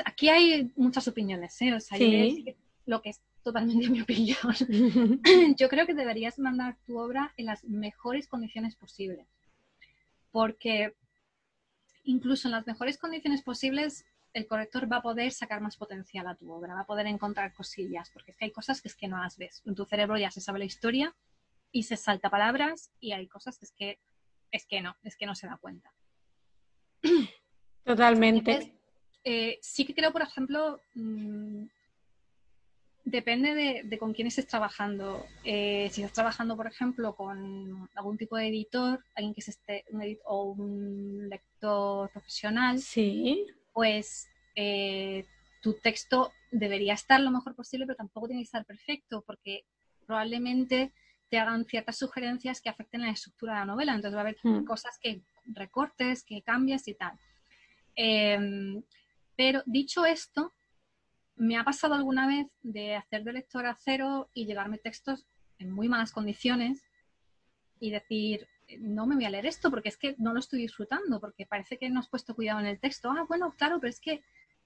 aquí 0.05 0.29
hay 0.29 0.71
muchas 0.75 1.07
opiniones, 1.07 1.61
¿eh? 1.61 1.73
O 1.73 1.79
sea, 1.79 1.97
lo 2.85 3.01
que 3.01 3.09
es 3.09 3.21
totalmente 3.43 3.89
mi 3.89 4.01
opinión. 4.01 4.37
yo 5.57 5.69
creo 5.69 5.85
que 5.85 5.93
deberías 5.93 6.39
mandar 6.39 6.77
tu 6.85 6.97
obra 6.97 7.33
en 7.37 7.45
las 7.45 7.63
mejores 7.63 8.27
condiciones 8.27 8.75
posibles. 8.75 9.27
Porque 10.31 10.95
incluso 12.03 12.47
en 12.47 12.53
las 12.53 12.67
mejores 12.67 12.97
condiciones 12.97 13.43
posibles 13.43 14.05
el 14.33 14.47
corrector 14.47 14.91
va 14.91 14.97
a 14.97 15.01
poder 15.01 15.31
sacar 15.31 15.61
más 15.61 15.77
potencial 15.77 16.27
a 16.27 16.35
tu 16.35 16.51
obra, 16.51 16.75
va 16.75 16.81
a 16.81 16.85
poder 16.85 17.07
encontrar 17.07 17.53
cosillas, 17.53 18.09
porque 18.11 18.31
es 18.31 18.37
que 18.37 18.45
hay 18.45 18.51
cosas 18.51 18.81
que 18.81 18.87
es 18.87 18.95
que 18.95 19.07
no 19.07 19.17
las 19.17 19.37
ves. 19.37 19.61
En 19.65 19.75
tu 19.75 19.85
cerebro 19.85 20.17
ya 20.17 20.31
se 20.31 20.41
sabe 20.41 20.59
la 20.59 20.65
historia 20.65 21.15
y 21.71 21.83
se 21.83 21.97
salta 21.97 22.29
palabras 22.29 22.91
y 22.99 23.13
hay 23.13 23.27
cosas 23.27 23.57
que 23.57 23.65
es 23.65 23.71
que 23.71 23.99
es 24.51 24.65
que 24.65 24.81
no, 24.81 24.95
es 25.03 25.17
que 25.17 25.25
no 25.25 25.35
se 25.35 25.47
da 25.47 25.57
cuenta. 25.57 25.91
Totalmente. 27.83 28.73
Eh, 29.23 29.59
sí 29.61 29.85
que 29.85 29.93
creo, 29.93 30.13
por 30.13 30.21
ejemplo, 30.21 30.79
mm, 30.95 31.65
depende 33.03 33.83
de, 33.83 33.97
con 33.97 34.13
quién 34.13 34.27
estés 34.27 34.47
trabajando. 34.47 35.25
Eh, 35.43 35.89
si 35.91 36.01
estás 36.01 36.13
trabajando, 36.13 36.55
por 36.55 36.67
ejemplo, 36.67 37.13
con 37.15 37.89
algún 37.95 38.17
tipo 38.17 38.37
de 38.37 38.47
editor, 38.47 39.03
alguien 39.15 39.33
que 39.33 39.41
se 39.41 39.51
esté, 39.51 39.83
o 40.23 40.43
un 40.51 41.27
lector 41.29 42.09
profesional, 42.11 42.79
sí 42.79 43.45
pues 43.77 44.27
eh, 44.55 45.23
tu 45.61 45.75
texto 45.75 46.31
debería 46.49 46.95
estar 46.95 47.21
lo 47.21 47.29
mejor 47.29 47.53
posible, 47.53 47.85
pero 47.85 47.97
tampoco 47.97 48.25
tiene 48.25 48.41
que 48.41 48.45
estar 48.45 48.65
perfecto, 48.65 49.23
porque 49.23 49.65
probablemente 50.07 50.93
te 51.29 51.37
hagan 51.37 51.63
ciertas 51.63 51.95
sugerencias 51.95 52.59
que 52.59 52.69
afecten 52.69 53.01
la 53.01 53.11
estructura 53.11 53.53
de 53.53 53.59
la 53.59 53.65
novela. 53.65 53.93
Entonces 53.93 54.15
va 54.15 54.21
a 54.21 54.23
haber 54.23 54.37
hmm. 54.41 54.63
cosas 54.63 54.97
que 54.99 55.21
recortes, 55.45 56.23
que 56.23 56.41
cambias 56.41 56.87
y 56.87 56.95
tal. 56.95 57.19
Em, 57.95 58.81
pero 59.35 59.61
dicho 59.67 60.07
esto, 60.07 60.55
me 61.35 61.55
ha 61.55 61.63
pasado 61.63 61.93
alguna 61.93 62.25
vez 62.25 62.47
de 62.63 62.95
hacer 62.95 63.23
de 63.23 63.33
lector 63.33 63.67
a 63.67 63.77
cero 63.79 64.31
y 64.33 64.47
llevarme 64.47 64.79
textos 64.79 65.27
en 65.59 65.69
muy 65.69 65.87
malas 65.87 66.11
condiciones 66.11 66.81
y 67.79 67.91
decir, 67.91 68.47
no 68.79 69.05
me 69.05 69.15
voy 69.15 69.25
a 69.25 69.29
leer 69.29 69.45
esto 69.45 69.69
porque 69.69 69.89
es 69.89 69.97
que 69.97 70.15
no 70.17 70.33
lo 70.33 70.39
estoy 70.39 70.59
disfrutando, 70.59 71.19
porque 71.19 71.45
parece 71.45 71.77
que 71.77 71.89
no 71.89 71.99
has 71.99 72.09
puesto 72.09 72.35
cuidado 72.35 72.59
en 72.59 72.65
el 72.65 72.79
texto. 72.79 73.11
Ah, 73.11 73.25
bueno, 73.27 73.53
claro, 73.57 73.79
pero 73.79 73.89
es 73.89 73.99
que 73.99 74.23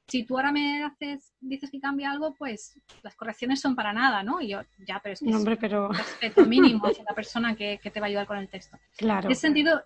si 0.08 0.26
tú 0.26 0.36
ahora 0.36 0.52
me 0.52 0.84
haces, 0.84 1.34
dices 1.40 1.70
que 1.72 1.80
cambia 1.80 2.12
algo, 2.12 2.34
pues 2.36 2.80
las 3.04 3.16
correcciones 3.16 3.62
son 3.62 3.76
para 3.76 3.94
nada, 3.94 4.24
¿no? 4.24 4.42
Y 4.42 4.50
yo, 4.50 4.62
ya, 4.86 5.00
pero 5.02 5.14
es 5.14 5.20
que 5.20 5.30
es 5.30 5.58
pero... 5.60 5.90
respeto 5.90 6.46
mínimo 6.46 6.86
hacia 6.86 7.06
la 7.08 7.16
persona 7.16 7.56
que, 7.56 7.80
te 7.82 8.00
va 8.00 8.08
a 8.08 8.10
ayudar 8.10 8.28
con 8.28 8.38
el 8.38 8.50
texto. 8.50 8.78
Claro. 8.98 9.28
En 9.28 9.32
ese 9.32 9.42
sentido, 9.42 9.84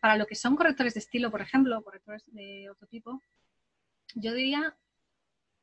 para 0.00 0.16
lo 0.16 0.26
que 0.26 0.34
son 0.34 0.56
correctores 0.56 0.94
de 0.94 1.00
estilo, 1.00 1.30
por 1.30 1.42
ejemplo, 1.42 1.82
correctores 1.82 2.24
de 2.26 2.68
otro 2.70 2.88
tipo, 2.88 3.22
yo 4.14 4.32
diría, 4.32 4.76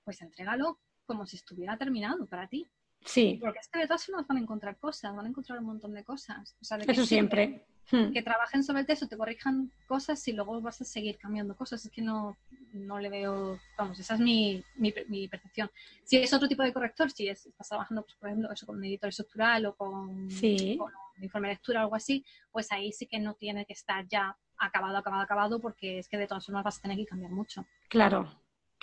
pues 0.04 0.22
entrégalo 0.22 0.80
como 1.06 1.26
si 1.26 1.36
estuviera 1.36 1.78
terminado 1.78 2.26
para 2.26 2.48
ti. 2.48 2.68
Sí. 3.04 3.38
Porque 3.42 3.60
es 3.60 3.68
que 3.68 3.80
de 3.80 3.88
todas 3.88 4.06
formas 4.06 4.26
van 4.28 4.38
a 4.38 4.42
encontrar 4.42 4.78
cosas, 4.78 5.16
van 5.16 5.26
a 5.26 5.30
encontrar 5.30 5.60
un 5.60 5.66
montón 5.66 5.94
de 5.94 6.04
cosas. 6.04 6.56
Eso 6.62 7.06
siempre. 7.06 7.66
Hmm. 7.92 8.12
Que 8.12 8.24
trabajen 8.24 8.64
sobre 8.64 8.82
el 8.82 8.88
texto, 8.88 9.08
te 9.08 9.18
corrijan 9.18 9.72
cosas 9.88 10.28
y 10.28 10.34
luego 10.34 10.60
vas 10.62 10.82
a 10.82 10.86
seguir 10.86 11.18
cambiando 11.18 11.56
cosas. 11.56 11.86
Es 11.86 11.92
que 11.92 12.02
no, 12.02 12.36
no 12.74 13.00
le 13.00 13.10
veo, 13.10 13.60
vamos, 13.78 14.00
esa 14.00 14.16
es 14.16 14.20
mi, 14.20 14.64
mi, 14.78 15.28
percepción. 15.28 15.70
Si 16.04 16.18
es 16.18 16.34
otro 16.34 16.48
tipo 16.48 16.64
de 16.64 16.74
corrector, 16.74 17.12
si 17.12 17.28
es, 17.28 17.46
estás 17.46 17.70
trabajando, 17.70 18.04
pues, 18.04 18.16
por 18.16 18.30
ejemplo, 18.30 18.52
eso 18.52 18.66
con 18.66 18.78
un 18.78 18.86
editor 18.86 19.10
estructural 19.10 19.66
o 19.68 19.76
con, 19.76 20.30
sí. 20.32 20.78
con 20.78 20.92
un 21.18 21.24
informe 21.24 21.50
de 21.50 21.54
lectura 21.56 21.82
o 21.82 21.84
algo 21.84 21.96
así, 21.96 22.26
pues 22.52 22.72
ahí 22.72 22.92
sí 22.92 23.06
que 23.06 23.20
no 23.20 23.36
tiene 23.36 23.66
que 23.66 23.74
estar 23.74 24.08
ya 24.08 24.36
acabado, 24.58 24.98
acabado, 24.98 25.22
acabado, 25.22 25.60
porque 25.60 26.00
es 26.00 26.10
que 26.10 26.18
de 26.18 26.28
todas 26.28 26.46
formas 26.46 26.64
vas 26.64 26.80
a 26.80 26.82
tener 26.82 26.98
que 26.98 27.06
cambiar 27.06 27.32
mucho. 27.32 27.66
Claro, 27.90 28.30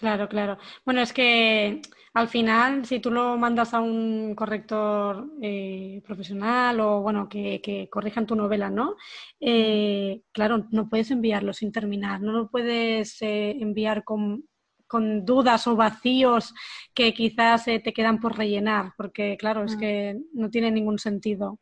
Claro, 0.03 0.29
claro. 0.29 0.59
Bueno, 0.85 1.01
es 1.01 1.13
que 1.13 1.81
al 2.13 2.27
final, 2.27 2.85
si 2.87 2.99
tú 2.99 3.13
lo 3.13 3.39
mandas 3.39 3.73
a 3.73 3.81
un 3.81 4.35
corrector 4.35 5.31
eh, 5.41 6.03
profesional 6.05 6.81
o 6.81 7.03
bueno, 7.03 7.29
que, 7.29 7.61
que, 7.63 7.89
corrijan 7.89 8.27
tu 8.27 8.35
novela, 8.35 8.69
¿no? 8.69 8.97
Eh, 9.39 10.23
claro, 10.33 10.67
no 10.73 10.89
puedes 10.89 11.13
enviarlo 11.13 11.53
sin 11.53 11.71
terminar, 11.71 12.21
no 12.21 12.33
lo 12.33 12.51
puedes 12.51 13.23
eh, 13.23 13.53
enviar 13.61 14.03
con, 14.03 14.45
con, 14.89 15.25
dudas 15.25 15.69
o 15.69 15.77
vacíos 15.77 16.53
que 16.95 17.15
quizás 17.15 17.67
te 17.67 17.93
quedan 17.93 18.19
por 18.19 18.37
rellenar, 18.37 18.95
porque 18.97 19.37
claro, 19.37 19.63
es 19.63 19.77
mm. 19.77 19.79
que 19.79 20.21
no 20.33 20.51
tiene 20.51 20.73
ningún 20.73 20.99
sentido. 20.99 21.61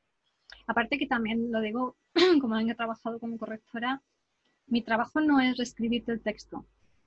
Aparte 0.67 0.97
que 0.97 1.07
también 1.07 1.53
lo 1.53 1.61
digo, 1.61 1.99
como 2.41 2.55
alguien 2.55 2.69
que 2.69 2.73
he 2.73 2.77
trabajado 2.77 3.19
como 3.19 3.37
correctora, 3.37 4.01
mi 4.67 4.81
trabajo 4.81 5.21
no 5.21 5.41
es 5.41 5.59
reescribirte 5.59 6.13
el 6.13 6.23
texto. 6.23 6.65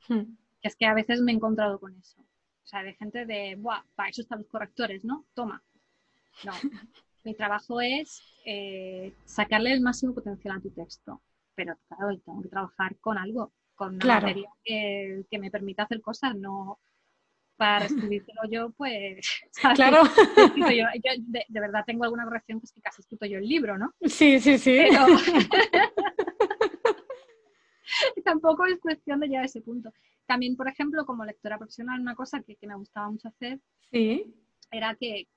Hmm 0.07 0.42
que 0.64 0.70
es 0.70 0.78
que 0.78 0.86
a 0.86 0.93
veces 0.93 1.20
me 1.22 1.34
he 1.34 1.36
encontrado 1.36 1.78
con 1.78 1.93
eso. 1.97 2.22
O 2.22 2.66
sea, 2.66 2.84
de 2.84 2.93
gente 2.93 3.26
de, 3.26 3.57
Buah, 3.57 3.84
para 3.95 4.07
eso 4.09 4.22
están 4.22 4.39
los 4.39 4.47
correctores, 4.47 5.03
¿no? 5.03 5.26
Toma. 5.34 5.61
No. 6.45 6.53
Mi 7.26 7.36
trabajo 7.36 7.82
es 7.82 8.24
eh, 8.45 9.14
sacarle 9.26 9.74
el 9.74 9.82
máximo 9.82 10.14
potencial 10.14 10.55
a 10.57 10.61
tu 10.61 10.72
texto. 10.72 11.22
Pero 11.53 11.76
claro, 11.88 12.18
tengo 12.20 12.41
que 12.41 12.47
trabajar 12.47 12.95
con 12.99 13.18
algo, 13.18 13.51
con 13.76 13.95
una 13.95 14.22
materia 14.22 14.49
que, 14.64 15.26
me 15.38 15.51
permita 15.51 15.84
hacer 15.84 15.99
cosas, 16.01 16.34
no 16.36 16.80
para 17.57 17.86
escribirlo 17.86 18.41
yo, 18.49 18.72
pues. 18.72 19.28
Claro. 19.76 20.01
Yo, 20.55 20.86
de, 21.28 21.59
verdad 21.59 21.84
tengo 21.86 22.05
alguna 22.05 22.24
corrección 22.24 22.59
que 22.59 22.66
es 22.66 22.72
que 22.72 22.82
casi 22.82 23.01
he 23.01 23.03
escrito 23.03 23.28
yo 23.28 23.38
el 23.38 23.47
libro, 23.47 23.78
¿no? 23.78 23.93
Sí, 24.01 24.39
sí, 24.39 24.57
sí. 24.57 24.86
Pero... 24.89 25.05
tampoco 28.24 28.66
es 28.66 28.80
cuestión 28.80 29.20
de 29.20 29.28
llegar 29.28 29.43
a 29.43 29.45
ese 29.45 29.61
punto. 29.61 29.91
También, 30.26 30.55
por 30.55 30.67
ejemplo, 30.67 31.05
como 31.05 31.26
lectora 31.26 31.57
profesional, 31.57 31.99
una 31.99 32.15
cosa 32.15 32.41
que, 32.41 32.57
me 32.65 32.76
gustaba 32.76 33.09
mucho 33.09 33.28
hacer 33.28 33.59
¿Sí? 33.91 34.34
era 34.71 34.95
que 34.95 35.28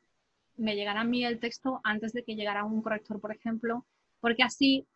me 0.56 0.74
llegara 0.74 1.00
a 1.00 1.04
mí 1.04 1.24
el 1.24 1.38
texto 1.38 1.80
antes 1.84 2.12
de 2.12 2.24
que 2.24 2.36
llegara 2.36 2.64
un 2.64 2.82
corrector, 2.82 3.20
por 3.20 3.32
ejemplo, 3.32 3.84
porque 4.20 4.42
así 4.42 4.86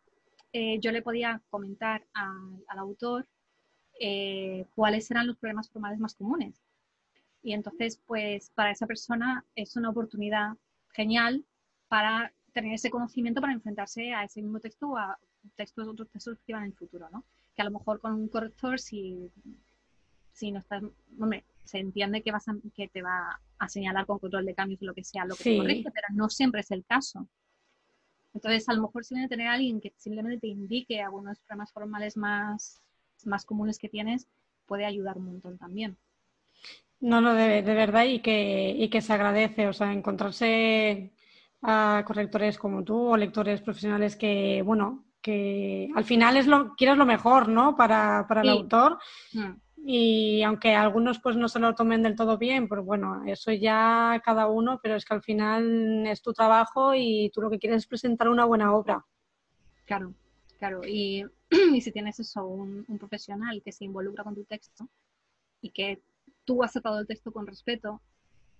eh, 0.53 0.79
yo 0.79 0.91
le 0.91 1.01
podía 1.01 1.41
comentar 1.49 2.05
al 2.13 2.79
autor 2.79 3.27
eh, 3.99 4.65
cuáles 4.75 5.09
eran 5.11 5.27
los 5.27 5.37
problemas 5.37 5.69
formales 5.69 5.99
más 5.99 6.15
comunes. 6.15 6.61
Y 7.43 7.53
entonces, 7.53 8.01
pues 8.05 8.49
para 8.51 8.71
esa 8.71 8.87
persona 8.87 9.45
es 9.55 9.75
una 9.75 9.89
oportunidad 9.89 10.57
genial 10.89 11.45
para 11.87 12.33
tener 12.53 12.73
ese 12.73 12.89
conocimiento 12.89 13.41
para 13.41 13.53
enfrentarse 13.53 14.13
a 14.13 14.23
ese 14.23 14.41
mismo 14.41 14.59
texto 14.59 14.89
o 14.89 14.97
a 14.97 15.17
textos, 15.55 15.87
otros 15.87 16.09
textos 16.09 16.37
que 16.45 16.53
van 16.53 16.63
en 16.63 16.69
el 16.69 16.77
futuro, 16.77 17.09
¿no? 17.11 17.23
Que 17.55 17.61
a 17.61 17.65
lo 17.65 17.71
mejor 17.71 17.99
con 17.99 18.13
un 18.13 18.27
corrector, 18.27 18.79
si 18.79 19.31
si 20.33 20.51
no 20.51 20.59
estás, 20.59 20.83
hombre, 21.19 21.45
se 21.63 21.79
entiende 21.79 22.21
que, 22.21 22.31
vas 22.31 22.45
que 22.75 22.87
te 22.87 23.01
va 23.01 23.39
a 23.57 23.69
señalar 23.69 24.05
con 24.05 24.19
control 24.19 24.45
de 24.45 24.55
cambios 24.55 24.81
lo 24.81 24.93
que 24.93 25.03
sea, 25.03 25.25
lo 25.25 25.35
que 25.35 25.43
te 25.43 25.57
corrige, 25.57 25.91
pero 25.91 26.07
no 26.13 26.29
siempre 26.29 26.61
es 26.61 26.71
el 26.71 26.83
caso. 26.85 27.27
Entonces, 28.33 28.67
a 28.69 28.73
lo 28.73 28.83
mejor 28.83 29.03
si 29.03 29.15
viene 29.15 29.29
tener 29.29 29.47
a 29.47 29.53
alguien 29.53 29.81
que 29.81 29.93
simplemente 29.97 30.39
te 30.39 30.47
indique 30.47 31.01
algunos 31.01 31.39
problemas 31.39 31.71
formales 31.71 32.17
más, 32.17 32.81
más 33.25 33.45
comunes 33.45 33.77
que 33.77 33.89
tienes, 33.89 34.27
puede 34.65 34.85
ayudar 34.85 35.17
un 35.17 35.25
montón 35.25 35.57
también. 35.57 35.97
No, 36.99 37.19
no, 37.19 37.33
de, 37.33 37.61
de 37.61 37.73
verdad 37.73 38.05
y 38.05 38.19
que, 38.19 38.73
y 38.77 38.89
que 38.89 39.01
se 39.01 39.13
agradece, 39.13 39.67
o 39.67 39.73
sea, 39.73 39.91
encontrarse 39.91 41.11
a 41.61 42.03
correctores 42.05 42.57
como 42.57 42.83
tú 42.83 42.95
o 42.97 43.17
lectores 43.17 43.61
profesionales 43.61 44.15
que, 44.15 44.61
bueno, 44.61 45.05
que 45.21 45.89
al 45.95 46.05
final 46.05 46.37
es 46.37 46.47
lo, 46.47 46.75
quieres 46.75 46.97
lo 46.97 47.05
mejor, 47.05 47.49
¿no? 47.49 47.75
Para, 47.75 48.25
para 48.27 48.41
el 48.41 48.49
autor. 48.49 48.97
Mm 49.33 49.51
y 49.83 50.43
aunque 50.43 50.75
algunos 50.75 51.19
pues 51.19 51.35
no 51.35 51.47
se 51.47 51.59
lo 51.59 51.73
tomen 51.73 52.03
del 52.03 52.15
todo 52.15 52.37
bien, 52.37 52.67
pues 52.67 52.83
bueno, 52.83 53.23
eso 53.25 53.51
ya 53.51 54.21
cada 54.23 54.47
uno, 54.47 54.79
pero 54.81 54.95
es 54.95 55.05
que 55.05 55.13
al 55.15 55.23
final 55.23 56.05
es 56.05 56.21
tu 56.21 56.33
trabajo 56.33 56.93
y 56.93 57.31
tú 57.33 57.41
lo 57.41 57.49
que 57.49 57.57
quieres 57.57 57.83
es 57.83 57.87
presentar 57.87 58.29
una 58.29 58.45
buena 58.45 58.73
obra. 58.75 59.05
Claro, 59.85 60.13
claro. 60.59 60.81
Y, 60.85 61.25
si 61.81 61.91
tienes 61.91 62.19
eso, 62.19 62.45
un, 62.45 62.85
profesional 62.99 63.61
que 63.63 63.71
se 63.71 63.85
involucra 63.85 64.23
con 64.23 64.35
tu 64.35 64.43
texto 64.43 64.87
y 65.61 65.71
que 65.71 66.01
tú 66.45 66.63
has 66.63 66.73
tratado 66.73 66.99
el 66.99 67.07
texto 67.07 67.31
con 67.31 67.47
respeto, 67.47 68.01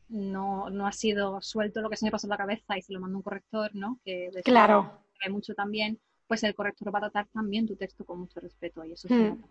no, 0.10 0.70
no 0.72 0.88
ha 0.88 0.92
sido 0.92 1.40
suelto 1.42 1.82
lo 1.82 1.90
que 1.90 1.98
se 1.98 2.06
me 2.06 2.12
pasó 2.12 2.26
en 2.26 2.32
la 2.32 2.38
cabeza 2.38 2.78
y 2.78 2.82
se 2.82 2.94
lo 2.94 3.00
manda 3.00 3.18
un 3.18 3.24
corrector, 3.24 3.76
¿no? 3.76 4.00
Que 4.04 4.32
claro. 4.44 5.04
hay 5.24 5.32
mucho 5.32 5.54
también, 5.54 6.00
pues 6.28 6.44
el 6.44 6.56
corrector 6.56 6.94
va 6.94 6.98
a 6.98 7.04
tratar 7.04 7.28
también 7.28 7.68
tu 7.68 7.76
texto 7.76 8.06
con 8.06 8.20
mucho 8.20 8.40
respeto 8.40 8.84
y 8.84 8.94
eso 8.94 9.08
es 9.08 9.14
hmm. 9.14 9.42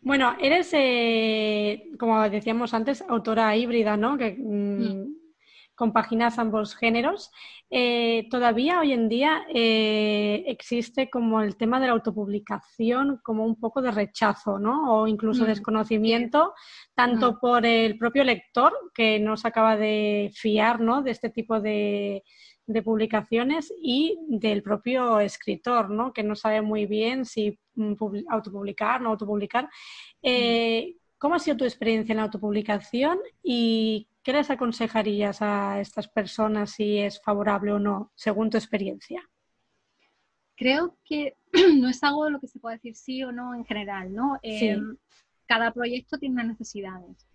Bueno, 0.00 0.36
eres, 0.40 0.70
eh, 0.72 1.90
como 1.98 2.28
decíamos 2.28 2.74
antes, 2.74 3.04
autora 3.08 3.56
híbrida, 3.56 3.96
¿no? 3.96 4.16
Que 4.16 4.36
mm, 4.38 5.14
compaginas 5.74 6.38
ambos 6.38 6.74
géneros. 6.76 7.30
Eh, 7.70 8.26
todavía 8.30 8.80
hoy 8.80 8.92
en 8.92 9.08
día 9.08 9.46
eh, 9.54 10.44
existe 10.46 11.08
como 11.08 11.40
el 11.40 11.56
tema 11.56 11.80
de 11.80 11.86
la 11.86 11.92
autopublicación 11.92 13.20
como 13.22 13.46
un 13.46 13.58
poco 13.58 13.80
de 13.80 13.90
rechazo, 13.90 14.58
¿no? 14.58 14.92
O 14.92 15.06
incluso 15.06 15.44
mm, 15.44 15.46
desconocimiento, 15.46 16.52
tanto 16.94 17.32
mm. 17.32 17.40
por 17.40 17.64
el 17.64 17.96
propio 17.96 18.24
lector, 18.24 18.72
que 18.92 19.20
no 19.20 19.36
se 19.36 19.48
acaba 19.48 19.76
de 19.76 20.30
fiar, 20.34 20.80
¿no? 20.80 21.02
De 21.02 21.12
este 21.12 21.30
tipo 21.30 21.60
de, 21.60 22.24
de 22.72 22.82
publicaciones 22.82 23.72
y 23.82 24.16
del 24.28 24.62
propio 24.62 25.18
escritor, 25.18 25.90
¿no? 25.90 26.12
que 26.12 26.22
no 26.22 26.36
sabe 26.36 26.62
muy 26.62 26.86
bien 26.86 27.24
si 27.24 27.58
mm, 27.74 27.94
autopublicar, 28.28 29.00
no 29.00 29.10
autopublicar. 29.10 29.68
Eh, 30.22 30.96
¿Cómo 31.18 31.34
ha 31.34 31.38
sido 31.40 31.56
tu 31.56 31.64
experiencia 31.64 32.12
en 32.12 32.18
la 32.18 32.24
autopublicación 32.24 33.18
y 33.42 34.08
qué 34.22 34.32
les 34.32 34.50
aconsejarías 34.50 35.42
a 35.42 35.80
estas 35.80 36.08
personas 36.08 36.70
si 36.70 36.98
es 36.98 37.20
favorable 37.20 37.72
o 37.72 37.78
no, 37.78 38.12
según 38.14 38.50
tu 38.50 38.56
experiencia? 38.56 39.20
Creo 40.56 40.96
que 41.04 41.36
no 41.76 41.88
es 41.88 42.02
algo 42.04 42.24
de 42.24 42.30
lo 42.30 42.40
que 42.40 42.46
se 42.46 42.60
puede 42.60 42.76
decir 42.76 42.94
sí 42.94 43.22
o 43.24 43.32
no 43.32 43.54
en 43.54 43.64
general, 43.64 44.14
¿no? 44.14 44.38
Em, 44.42 44.96
cada 45.46 45.72
proyecto 45.72 46.18
tiene 46.18 46.34
unas 46.34 46.46
necesidades. 46.48 47.26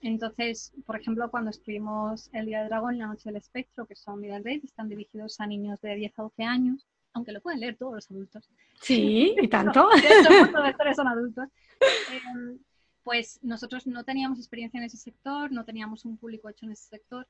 Entonces, 0.00 0.72
por 0.86 1.00
ejemplo, 1.00 1.30
cuando 1.30 1.50
escribimos 1.50 2.30
El 2.32 2.46
Día 2.46 2.60
del 2.60 2.68
Dragón 2.68 2.94
y 2.94 2.98
La 2.98 3.08
Noche 3.08 3.28
del 3.28 3.36
Espectro, 3.36 3.86
que 3.86 3.96
son 3.96 4.20
Middle 4.20 4.40
Grade, 4.40 4.60
están 4.64 4.88
dirigidos 4.88 5.40
a 5.40 5.46
niños 5.46 5.80
de 5.80 5.94
10 5.96 6.18
a 6.18 6.22
12 6.22 6.42
años, 6.44 6.86
aunque 7.12 7.32
lo 7.32 7.40
pueden 7.40 7.60
leer 7.60 7.76
todos 7.76 7.94
los 7.94 8.10
adultos. 8.10 8.48
Sí, 8.80 9.34
y 9.40 9.48
tanto. 9.48 9.72
Todos 9.72 9.94
los 10.84 10.96
son 10.96 11.08
adultos. 11.08 11.48
Em, 12.12 12.58
pues 13.02 13.40
nosotros 13.42 13.86
no 13.86 14.04
teníamos 14.04 14.38
experiencia 14.38 14.78
en 14.78 14.84
ese 14.84 14.98
sector, 14.98 15.50
no 15.50 15.64
teníamos 15.64 16.04
un 16.04 16.16
público 16.16 16.48
hecho 16.48 16.66
en 16.66 16.72
ese 16.72 16.84
sector 16.84 17.26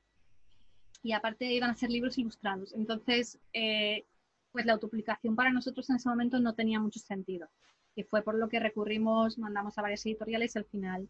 y 1.01 1.13
aparte 1.13 1.45
iban 1.51 1.71
a 1.71 1.75
ser 1.75 1.89
libros 1.89 2.17
ilustrados. 2.17 2.73
Entonces, 2.73 3.39
eh, 3.53 4.05
pues 4.51 4.65
la 4.65 4.73
autopublicación 4.73 5.35
para 5.35 5.51
nosotros 5.51 5.89
en 5.89 5.95
ese 5.95 6.09
momento 6.09 6.39
no 6.39 6.53
tenía 6.53 6.79
mucho 6.79 6.99
sentido. 6.99 7.47
Y 7.95 8.03
fue 8.03 8.21
por 8.21 8.35
lo 8.35 8.49
que 8.49 8.59
recurrimos, 8.59 9.37
mandamos 9.37 9.77
a 9.77 9.81
varias 9.81 10.05
editoriales 10.05 10.55
y 10.55 10.59
al 10.59 10.65
final 10.65 11.09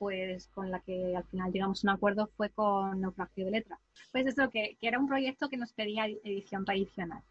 pues 0.00 0.46
con 0.54 0.70
la 0.70 0.80
que 0.80 1.14
al 1.14 1.24
final 1.24 1.52
llegamos 1.52 1.84
a 1.84 1.88
un 1.88 1.94
acuerdo 1.94 2.30
fue 2.34 2.48
con 2.48 3.02
Naufragio 3.02 3.44
de 3.44 3.50
Letra. 3.50 3.78
Pues 4.10 4.26
eso, 4.26 4.48
que, 4.48 4.78
que 4.80 4.88
era 4.88 4.98
un 4.98 5.06
proyecto 5.06 5.50
que 5.50 5.58
nos 5.58 5.74
pedía 5.74 6.06
edición 6.06 6.64
tradicional. 6.64 7.22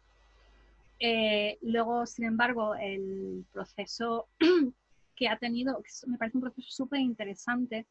Eh, 1.00 1.58
luego, 1.62 2.06
sin 2.06 2.26
embargo, 2.26 2.76
el 2.76 3.44
proceso 3.52 4.28
que 5.16 5.26
ha 5.26 5.36
tenido, 5.36 5.82
me 6.06 6.16
parece 6.16 6.36
un 6.36 6.42
proceso 6.42 6.68
súper 6.70 7.00
interesante. 7.00 7.86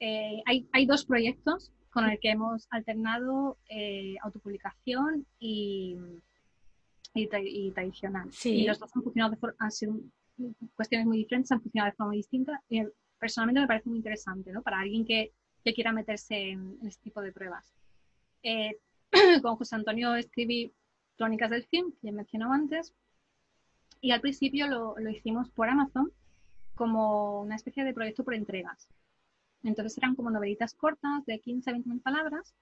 Eh, 0.00 0.42
hay, 0.46 0.68
hay, 0.72 0.84
dos 0.84 1.04
proyectos 1.04 1.70
con 1.92 2.10
el 2.10 2.18
que 2.18 2.30
hemos 2.30 2.66
alternado 2.70 3.56
eh, 3.68 4.16
autopublicación 4.20 5.24
y, 5.38 5.96
y, 7.14 7.70
tradicional. 7.70 8.28
Y 8.42 8.66
los 8.66 8.80
dos 8.80 8.90
han 8.96 9.02
funcionado 9.04 9.36
de 9.36 9.54
han 9.60 9.70
sido 9.70 9.94
cuestiones 10.74 11.06
muy 11.06 11.18
diferentes, 11.18 11.52
han 11.52 11.62
funcionado 11.62 11.92
de 11.92 11.96
forma 11.96 12.14
distinta. 12.14 12.60
Y 12.68 12.80
el, 12.80 12.92
personalmente 13.22 13.60
me 13.60 13.68
parece 13.68 13.88
muy 13.88 13.98
interesante, 13.98 14.50
¿no? 14.50 14.62
Para 14.62 14.80
alguien 14.80 15.04
que, 15.04 15.32
quiera 15.76 15.92
meterse 15.92 16.50
en, 16.50 16.76
este 16.82 17.04
tipo 17.04 17.22
de 17.22 17.30
pruebas. 17.30 17.72
Eh, 18.42 18.80
con 19.42 19.54
José 19.54 19.76
Antonio 19.76 20.16
escribí 20.16 20.72
Crónicas 21.16 21.50
del 21.50 21.64
Film, 21.66 21.92
que 21.92 22.08
ya 22.08 22.12
mencionado 22.12 22.52
antes, 22.52 22.92
y 24.00 24.10
al 24.10 24.20
principio 24.20 24.66
lo, 24.66 24.96
hicimos 25.08 25.48
por 25.50 25.68
Amazon 25.68 26.10
como 26.74 27.42
una 27.42 27.54
especie 27.54 27.84
de 27.84 27.94
proyecto 27.94 28.24
por 28.24 28.34
entregas. 28.34 28.88
Entonces 29.62 29.96
eran 29.98 30.16
como 30.16 30.30
novelitas 30.30 30.74
cortas 30.74 31.24
de 31.24 31.38
15 31.38 31.70
a 31.70 31.74
20 31.74 31.88
mil 31.90 32.00
palabras 32.00 32.56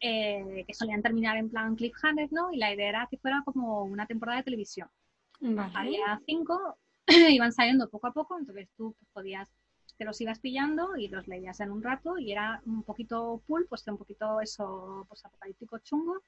eh, 0.00 0.64
que 0.66 0.74
solían 0.74 1.00
terminar 1.00 1.38
en 1.38 1.48
plan 1.48 1.74
cliffhanger, 1.74 2.30
¿no? 2.34 2.52
Y 2.52 2.58
la 2.58 2.74
idea 2.74 2.90
era 2.90 3.08
que 3.10 3.16
fuera 3.16 3.40
como 3.46 3.84
una 3.84 4.04
temporada 4.04 4.40
de 4.40 4.44
televisión. 4.44 4.90
Había 5.72 6.20
cinco, 6.26 6.76
iban 7.30 7.52
saliendo 7.52 7.88
poco 7.88 8.08
a 8.08 8.12
poco, 8.12 8.38
entonces 8.38 8.68
tú 8.76 8.94
pues, 8.98 9.10
podías 9.14 9.48
te 9.96 10.04
los 10.04 10.20
ibas 10.20 10.38
pillando 10.38 10.96
y 10.96 11.08
los 11.08 11.26
leías 11.26 11.60
en 11.60 11.70
un 11.70 11.82
rato 11.82 12.18
y 12.18 12.32
era 12.32 12.60
un 12.66 12.82
poquito 12.82 13.42
pulp, 13.46 13.68
pues 13.68 13.86
un 13.86 13.98
poquito 13.98 14.40
eso, 14.40 15.06
pues 15.08 15.24
apocalíptico 15.24 15.78
chungo. 15.78 16.22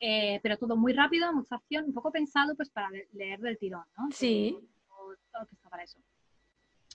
eh, 0.00 0.40
pero 0.42 0.56
todo 0.58 0.76
muy 0.76 0.92
rápido, 0.92 1.32
mucha 1.32 1.56
acción, 1.56 1.84
un 1.86 1.94
poco 1.94 2.10
pensado 2.10 2.54
pues 2.56 2.70
para 2.70 2.88
leer 3.12 3.40
del 3.40 3.58
tirón, 3.58 3.84
¿no? 3.96 4.08
Sí. 4.10 4.58
Todo, 5.32 5.46
que 5.46 5.54
está 5.54 5.68
para 5.68 5.84
eso. 5.84 5.98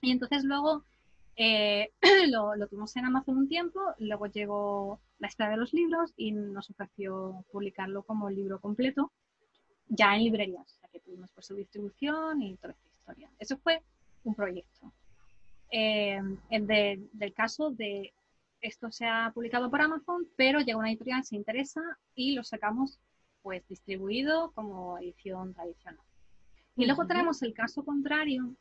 Y 0.02 0.12
entonces 0.12 0.44
luego 0.44 0.84
eh, 1.36 1.92
lo, 2.30 2.56
lo, 2.56 2.68
tuvimos 2.68 2.96
en 2.98 3.06
Amazon 3.06 3.38
un 3.38 3.48
tiempo, 3.48 3.80
luego 4.00 4.26
llegó 4.28 5.00
la 5.20 5.28
espera 5.28 5.52
de 5.52 5.58
los 5.58 5.74
libros 5.74 6.14
y 6.18 6.32
nos 6.32 6.70
ofreció 6.70 7.46
publicarlo 7.52 8.04
como 8.04 8.30
libro 8.30 8.60
completo, 8.60 9.12
ya 9.88 10.16
en 10.16 10.24
librerías, 10.24 10.66
o 10.76 10.80
sea 10.80 10.90
que 10.90 11.00
tuvimos 11.00 11.32
por 11.32 11.44
su 11.44 11.56
distribución 11.56 12.42
y 12.42 12.58
toda 12.58 12.74
esta 12.74 12.88
historia. 12.88 13.32
Eso 13.40 13.58
fue 13.58 13.82
un 14.24 14.36
proyecto. 14.36 14.92
Eh, 15.72 16.22
el 16.50 16.68
del 16.68 17.34
caso 17.34 17.72
de 17.72 18.14
esto 18.62 18.92
se 18.92 19.06
ha 19.06 19.32
publicado 19.34 19.70
por 19.70 19.82
Amazon, 19.82 20.28
pero 20.36 20.60
llega 20.60 20.78
una 20.78 20.90
editorial, 20.90 21.24
se 21.24 21.36
interesa 21.36 21.82
y 22.16 22.34
lo 22.34 22.44
sacamos 22.44 23.00
pues 23.42 23.68
distribuido 23.68 24.52
como 24.52 24.98
edición 24.98 25.54
tradicional. 25.54 26.02
Y 26.76 26.86
luego 26.86 27.08
tenemos 27.08 27.42
el 27.42 27.54
caso 27.54 27.84
contrario, 27.84 28.56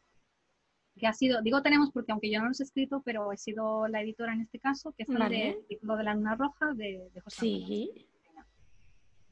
que 0.96 1.06
ha 1.06 1.12
sido, 1.12 1.42
digo 1.42 1.62
tenemos 1.62 1.90
porque 1.92 2.12
aunque 2.12 2.30
yo 2.30 2.38
no 2.38 2.46
lo 2.46 2.52
he 2.52 2.62
escrito, 2.62 3.02
pero 3.04 3.32
he 3.32 3.36
sido 3.36 3.86
la 3.88 4.00
editora 4.00 4.32
en 4.32 4.42
este 4.42 4.58
caso, 4.58 4.92
que 4.92 5.02
es 5.02 5.08
el 5.10 5.18
de, 5.28 5.66
de 5.68 6.04
la 6.04 6.14
Luna 6.14 6.34
Roja 6.36 6.72
de, 6.74 7.10
José 7.22 7.40
Sí. 7.40 8.06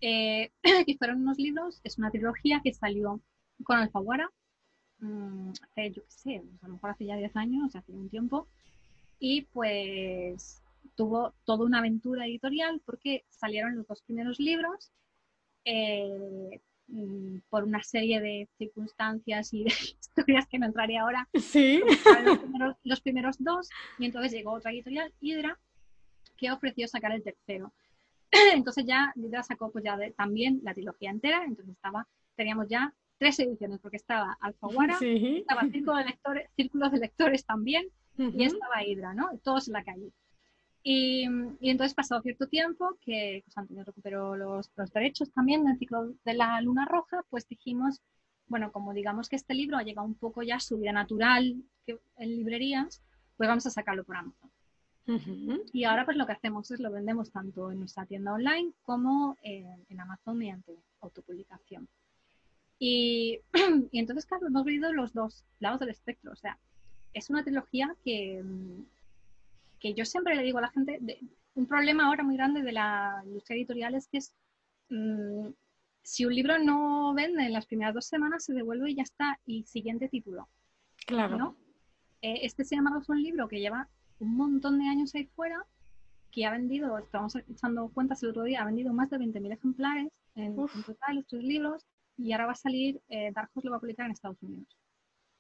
Eh, 0.00 0.52
que 0.86 0.96
fueron 0.98 1.22
unos 1.22 1.38
libros, 1.38 1.80
es 1.82 1.96
una 1.96 2.10
trilogía 2.10 2.60
que 2.62 2.74
salió 2.74 3.20
con 3.64 3.78
Alfaguara, 3.78 4.30
mmm, 5.05 5.52
hace, 5.62 5.90
yo 5.90 6.02
qué 6.02 6.11
sé, 6.11 6.42
a 6.62 6.66
lo 6.66 6.74
mejor 6.74 6.90
hace 6.90 7.05
ya 7.05 7.16
10 7.16 7.36
años, 7.36 7.76
hace 7.76 7.92
un 7.92 8.09
tiempo, 8.09 8.48
y 9.18 9.42
pues 9.42 10.62
tuvo 10.96 11.34
toda 11.44 11.64
una 11.64 11.78
aventura 11.78 12.26
editorial 12.26 12.80
porque 12.84 13.24
salieron 13.28 13.76
los 13.76 13.86
dos 13.86 14.02
primeros 14.02 14.38
libros 14.38 14.92
eh, 15.64 16.61
mm, 16.88 17.38
por 17.48 17.64
una 17.64 17.82
serie 17.82 18.20
de 18.20 18.48
circunstancias 18.59 19.52
y 19.52 19.64
de 19.64 19.70
historias 19.70 20.46
que 20.46 20.59
no 20.59 20.66
entraré 20.66 20.98
ahora. 20.98 21.28
Sí. 21.34 21.82
Los 22.84 23.00
primeros, 23.00 23.36
dos 23.38 23.68
y 23.98 24.07
entonces 24.07 24.32
llegó 24.32 24.52
otra 24.52 24.72
editorial, 24.72 25.12
Hydra, 25.20 25.59
que 26.36 26.50
ofreció 26.50 26.88
sacar 26.88 27.12
el 27.12 27.22
tercero. 27.22 27.72
Entonces 28.55 28.84
ya 28.84 29.12
Hydra 29.14 29.42
sacó 29.42 29.70
pues 29.70 29.84
ya 29.84 29.96
también 30.16 30.61
la 30.64 30.74
trilogía 30.74 31.11
entera, 31.11 31.44
entonces 31.44 31.74
estaba, 31.76 32.09
teníamos 32.36 32.68
ya 32.68 32.92
tres 33.18 33.38
ediciones 33.38 33.80
porque 33.80 33.96
estaba 33.96 34.36
Alfaguara, 34.40 34.98
estaba 35.00 35.62
Círculo 35.62 35.96
de 35.96 36.04
Lectores, 36.04 36.50
Círculos 36.56 36.92
de 36.92 36.98
Lectores 36.98 37.44
también 37.44 37.86
y 38.16 38.44
estaba 38.44 38.84
Hydra, 38.84 39.14
¿no? 39.14 39.30
Todos 39.42 39.68
en 39.68 39.74
la 39.74 39.84
calle. 39.84 40.12
Y, 40.86 41.26
y, 41.60 41.70
entonces, 41.70 41.94
pasado 41.94 42.20
cierto 42.20 42.46
tiempo, 42.46 42.98
que 43.00 43.42
José 43.46 43.60
Antonio 43.60 43.84
recuperó 43.84 44.36
los, 44.36 44.70
los, 44.76 44.92
derechos 44.92 45.32
también 45.32 45.64
del 45.64 45.78
ciclo 45.78 46.12
de 46.24 46.34
la 46.34 46.60
Luna 46.60 46.84
Roja, 46.84 47.24
pues 47.30 47.48
dijimos, 47.48 48.02
bueno, 48.48 48.70
como 48.70 48.92
digamos 48.92 49.30
que 49.30 49.36
este 49.36 49.54
libro 49.54 49.78
ha 49.78 49.82
llegado 49.82 50.06
un 50.06 50.14
poco 50.14 50.42
ya 50.42 50.56
a 50.56 50.60
su 50.60 50.78
vida 50.78 50.92
natural 50.92 51.56
que, 51.86 51.98
en 52.18 52.28
librerías, 52.28 53.02
pues 53.38 53.48
vamos 53.48 53.64
a 53.66 53.70
sacarlo 53.70 54.04
por 54.04 54.16
Amazon. 54.16 54.50
Y 55.72 55.84
ahora 55.84 56.04
pues 56.04 56.16
lo 56.16 56.26
que 56.26 56.32
hacemos 56.32 56.70
es 56.70 56.80
lo 56.80 56.90
vendemos 56.90 57.30
tanto 57.30 57.70
en 57.70 57.78
nuestra 57.78 58.06
tienda 58.06 58.32
online 58.32 58.72
como 58.82 59.36
en, 59.42 59.84
en 59.88 60.00
Amazon 60.00 60.38
mediante 60.38 60.78
autopublicación. 61.00 61.88
Y, 62.87 63.41
y, 63.93 63.99
entonces, 63.99 64.26
claro, 64.26 64.47
hemos 64.47 64.62
visto 64.62 64.93
los 64.93 65.14
dos 65.14 65.43
lados 65.59 65.80
del 65.80 65.89
espectro. 65.89 66.32
O 66.32 66.37
sea, 66.37 66.59
es 67.14 67.30
una 67.30 67.43
trilogía 67.43 67.97
que, 68.05 68.45
que 69.80 69.95
yo 69.95 70.05
siempre 70.05 70.35
le 70.35 70.43
digo 70.43 70.59
a 70.59 70.62
la 70.62 70.70
gente, 70.70 71.01
un 71.55 71.66
problema 71.66 72.05
ahora 72.05 72.24
muy 72.24 72.37
grande 72.37 72.61
de 72.61 72.72
la 72.72 73.22
industria 73.24 73.57
editorial 73.57 73.95
es 73.95 74.07
que 74.09 74.18
es, 74.18 74.35
mm, 74.91 75.49
si 76.03 76.26
un 76.26 76.35
libro 76.35 76.59
no 76.59 77.14
vende 77.14 77.47
en 77.47 77.55
las 77.55 77.64
primeras 77.64 77.95
dos 77.95 78.05
semanas, 78.05 78.45
se 78.45 78.53
devuelve 78.53 78.91
y 78.91 78.97
ya 78.97 79.05
está, 79.05 79.41
y 79.47 79.64
siguiente 79.64 80.11
título. 80.11 80.47
Claro. 81.07 81.57
Eh, 82.20 82.41
este, 82.43 82.66
sin 82.66 82.80
embargo, 82.80 83.01
es 83.01 83.09
un 83.09 83.22
libro 83.22 83.49
que 83.49 83.61
lleva 83.61 83.89
un 84.18 84.37
montón 84.37 84.78
de 84.78 84.89
años 84.89 85.14
ahí 85.14 85.24
fuera, 85.24 85.64
que 86.30 86.45
ha 86.45 86.51
vendido, 86.51 86.99
estamos 86.99 87.35
echando 87.37 87.89
cuentas 87.89 88.22
el 88.22 88.28
otro 88.28 88.43
día, 88.43 88.61
ha 88.61 88.66
vendido 88.66 88.93
más 88.93 89.09
de 89.09 89.16
20.000 89.16 89.53
ejemplares 89.55 90.12
en, 90.35 90.55
total, 90.55 91.16
los 91.16 91.26
tres 91.26 91.45
libros, 91.45 91.87
y 92.16 92.32
ahora 92.32 92.46
va 92.46 92.52
a 92.52 92.56
salir, 92.56 93.00
eh, 93.08 93.32
Dark 93.34 93.50
Horse 93.54 93.66
lo 93.66 93.72
va 93.72 93.76
a 93.78 93.80
publicar 93.80 94.06
en 94.06 94.12
Estados 94.12 94.42
Unidos. 94.42 94.78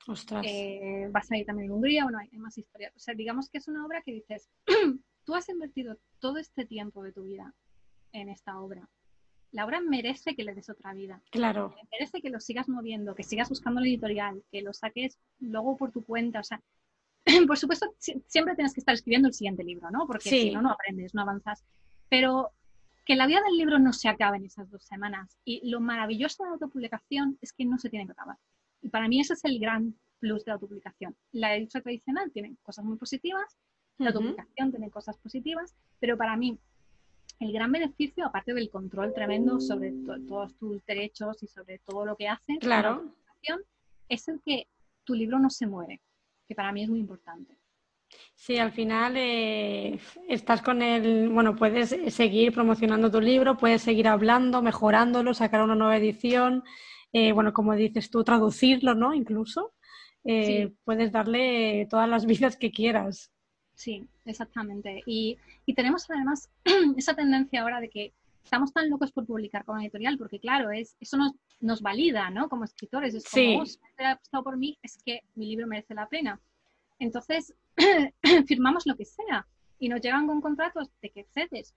Ostras. 0.06 0.44
Eh, 0.46 1.08
va 1.14 1.20
a 1.20 1.24
salir 1.24 1.46
también 1.46 1.66
en 1.66 1.72
Hungría, 1.72 2.04
bueno, 2.04 2.18
hay, 2.18 2.28
más 2.38 2.56
historias. 2.58 2.94
O 2.94 2.98
sea, 2.98 3.14
digamos 3.14 3.48
que 3.48 3.58
es 3.58 3.68
una 3.68 3.84
obra 3.84 4.02
que 4.02 4.12
dices, 4.12 4.50
tú 5.24 5.34
has 5.34 5.48
invertido 5.48 5.98
todo 6.18 6.38
este 6.38 6.66
tiempo 6.66 7.02
de 7.02 7.12
tu 7.12 7.24
vida 7.24 7.54
en 8.12 8.28
esta 8.28 8.58
obra. 8.60 8.88
La 9.52 9.64
obra 9.64 9.80
merece 9.80 10.34
que 10.34 10.42
le 10.42 10.54
des 10.54 10.68
otra 10.68 10.92
vida. 10.92 11.22
Claro. 11.30 11.74
Merece 11.92 12.20
que 12.20 12.30
lo 12.30 12.40
sigas 12.40 12.68
moviendo, 12.68 13.14
que 13.14 13.22
sigas 13.22 13.48
buscando 13.48 13.80
el 13.80 13.86
editorial, 13.86 14.42
que 14.50 14.62
lo 14.62 14.72
saques 14.72 15.18
luego 15.38 15.76
por 15.76 15.92
tu 15.92 16.04
cuenta. 16.04 16.40
O 16.40 16.44
sea, 16.44 16.60
por 17.46 17.56
supuesto, 17.56 17.94
siempre 17.98 18.56
tienes 18.56 18.74
que 18.74 18.80
estar 18.80 18.94
escribiendo 18.94 19.28
el 19.28 19.34
siguiente 19.34 19.64
libro, 19.64 19.90
¿no? 19.90 20.06
Porque 20.06 20.28
si 20.28 20.50
no, 20.50 20.60
no 20.60 20.72
aprendes, 20.72 21.14
no 21.14 21.22
avanzas. 21.22 21.64
Pero 22.08 22.50
que 23.04 23.16
la 23.16 23.26
vida 23.26 23.40
del 23.42 23.56
libro 23.56 23.78
no 23.78 23.92
se 23.92 24.08
acabe 24.08 24.38
en 24.38 24.46
esas 24.46 24.70
dos 24.70 24.84
semanas. 24.84 25.38
Y 25.44 25.68
lo 25.68 25.80
maravilloso 25.80 26.42
de 26.42 26.48
la 26.48 26.54
autopublicación 26.54 27.38
es 27.40 27.52
que 27.52 27.64
no 27.64 27.78
se 27.78 27.90
tiene 27.90 28.06
que 28.06 28.12
acabar. 28.12 28.38
Y 28.82 28.88
para 28.88 29.08
mí 29.08 29.20
ese 29.20 29.34
es 29.34 29.44
el 29.44 29.58
gran 29.58 29.94
plus 30.18 30.44
de 30.44 30.50
la 30.50 30.54
autopublicación. 30.54 31.16
La 31.32 31.54
edición 31.56 31.82
tradicional 31.82 32.30
tiene 32.32 32.56
cosas 32.62 32.84
muy 32.84 32.96
positivas, 32.96 33.58
la 33.98 34.08
autopublicación 34.08 34.70
tiene 34.70 34.90
cosas 34.90 35.18
positivas, 35.18 35.74
pero 36.00 36.16
para 36.16 36.36
mí 36.36 36.58
el 37.40 37.52
gran 37.52 37.72
beneficio, 37.72 38.26
aparte 38.26 38.54
del 38.54 38.70
control 38.70 39.12
tremendo 39.12 39.60
sobre 39.60 39.92
todos 40.28 40.54
tus 40.56 40.84
derechos 40.86 41.42
y 41.42 41.46
sobre 41.46 41.78
todo 41.80 42.06
lo 42.06 42.16
que 42.16 42.28
haces, 42.28 42.58
claro. 42.60 43.12
es 44.08 44.28
el 44.28 44.40
que 44.42 44.68
tu 45.04 45.14
libro 45.14 45.38
no 45.38 45.50
se 45.50 45.66
muere, 45.66 46.00
que 46.48 46.54
para 46.54 46.72
mí 46.72 46.82
es 46.82 46.88
muy 46.88 47.00
importante. 47.00 47.56
Sí, 48.34 48.58
al 48.58 48.72
final 48.72 49.14
eh, 49.16 49.98
estás 50.28 50.60
con 50.60 50.82
el, 50.82 51.30
bueno, 51.30 51.56
puedes 51.56 51.96
seguir 52.14 52.52
promocionando 52.52 53.10
tu 53.10 53.20
libro, 53.20 53.56
puedes 53.56 53.82
seguir 53.82 54.06
hablando, 54.06 54.60
mejorándolo, 54.60 55.32
sacar 55.32 55.62
una 55.62 55.74
nueva 55.74 55.96
edición, 55.96 56.62
eh, 57.12 57.32
bueno, 57.32 57.52
como 57.52 57.74
dices 57.74 58.10
tú, 58.10 58.24
traducirlo, 58.24 58.94
¿no? 58.94 59.14
Incluso. 59.14 59.72
Eh, 60.24 60.72
puedes 60.84 61.12
darle 61.12 61.86
todas 61.88 62.08
las 62.08 62.26
vidas 62.26 62.56
que 62.56 62.70
quieras. 62.70 63.30
Sí, 63.74 64.06
exactamente. 64.24 65.02
Y, 65.06 65.38
tenemos 65.74 66.08
además 66.10 66.50
esa 66.96 67.14
tendencia 67.14 67.62
ahora 67.62 67.80
de 67.80 67.88
que 67.88 68.12
estamos 68.42 68.72
tan 68.72 68.90
locos 68.90 69.10
por 69.12 69.26
publicar 69.26 69.64
con 69.64 69.80
editorial, 69.80 70.18
porque 70.18 70.38
claro, 70.38 70.70
es, 70.70 70.96
eso 71.00 71.16
nos, 71.16 71.32
nos 71.60 71.80
valida, 71.82 72.30
¿no? 72.30 72.48
Como 72.48 72.64
escritores, 72.64 73.14
es 73.14 73.24
como, 73.24 73.64
sí. 73.64 73.78
oh, 73.98 74.02
ha 74.02 74.10
apostado 74.12 74.44
por 74.44 74.56
mí, 74.56 74.76
es 74.82 74.98
que 75.04 75.20
mi 75.34 75.46
libro 75.46 75.66
merece 75.66 75.94
la 75.94 76.08
pena. 76.08 76.40
Entonces, 76.98 77.54
firmamos 78.46 78.86
lo 78.86 78.96
que 78.96 79.04
sea 79.04 79.46
y 79.78 79.88
nos 79.88 80.00
llegan 80.00 80.26
con 80.26 80.40
contratos 80.40 80.90
de 81.00 81.10
que 81.10 81.24
cedes 81.24 81.74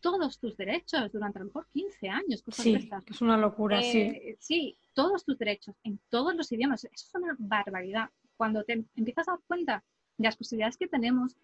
todos 0.00 0.38
tus 0.38 0.56
derechos 0.56 1.12
durante 1.12 1.38
a 1.38 1.42
lo 1.42 1.46
mejor 1.46 1.66
15 1.72 2.08
años. 2.08 2.42
sí, 2.48 2.90
es 3.06 3.20
una 3.20 3.36
locura, 3.36 3.82
sí. 3.82 3.98
Eh, 3.98 4.36
sí, 4.38 4.78
todos 4.94 5.24
tus 5.24 5.38
derechos 5.38 5.74
en 5.84 6.00
todos 6.08 6.34
los 6.34 6.50
idiomas. 6.52 6.84
Eso 6.84 6.92
es 6.94 7.14
una 7.14 7.36
barbaridad. 7.38 8.08
Cuando 8.36 8.64
te 8.64 8.84
empiezas 8.96 9.28
a 9.28 9.32
dar 9.32 9.40
cuenta 9.46 9.84
de 10.16 10.24
las 10.24 10.36
posibilidades 10.36 10.78
que 10.78 10.88
tenemos, 10.88 11.36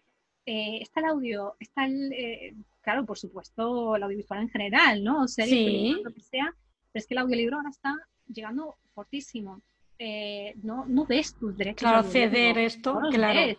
eh, 0.46 0.78
está 0.80 1.00
el 1.00 1.06
audio, 1.06 1.56
está 1.60 1.84
el, 1.84 2.12
eh, 2.12 2.54
claro, 2.80 3.04
por 3.04 3.18
supuesto, 3.18 3.96
el 3.96 4.02
audiovisual 4.02 4.42
en 4.42 4.48
general, 4.48 5.04
¿no? 5.04 5.28
sí. 5.28 6.00
lo 6.02 6.12
que 6.12 6.22
sea, 6.22 6.54
pero 6.92 7.00
es 7.00 7.06
que 7.06 7.14
el 7.14 7.18
audiolibro 7.18 7.56
ahora 7.56 7.70
está 7.70 7.94
llegando 8.26 8.76
fortísimo. 8.94 9.60
No, 9.98 10.84
no 10.86 11.06
ves 11.06 11.34
tus 11.34 11.56
derechos. 11.56 11.80
Claro, 11.80 12.02
ceder 12.02 12.58
esto, 12.58 13.00
claro 13.10 13.56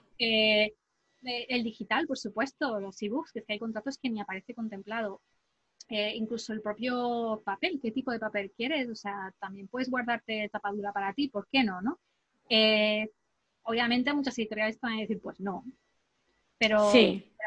el 1.21 1.63
digital, 1.63 2.07
por 2.07 2.17
supuesto, 2.17 2.79
los 2.79 3.01
ebooks, 3.01 3.31
que 3.31 3.39
es 3.39 3.45
que 3.45 3.53
hay 3.53 3.59
contratos 3.59 3.97
que 3.97 4.09
ni 4.09 4.19
aparece 4.19 4.53
contemplado. 4.53 5.21
Eh, 5.89 6.13
incluso 6.15 6.51
el 6.51 6.61
propio 6.61 7.41
papel, 7.45 7.79
qué 7.81 7.91
tipo 7.91 8.11
de 8.11 8.19
papel 8.19 8.51
quieres, 8.55 8.89
o 8.89 8.95
sea, 8.95 9.33
también 9.39 9.67
puedes 9.69 9.89
guardarte 9.89 10.49
tapadura 10.49 10.91
para 10.91 11.13
ti, 11.13 11.29
¿por 11.29 11.47
qué 11.49 11.63
no? 11.63 11.81
no? 11.81 11.97
Eh, 12.49 13.09
obviamente 13.63 14.13
muchas 14.13 14.38
editoriales 14.38 14.79
van 14.81 14.93
a 14.93 15.01
decir, 15.01 15.21
pues 15.21 15.39
no, 15.39 15.63
pero, 16.57 16.89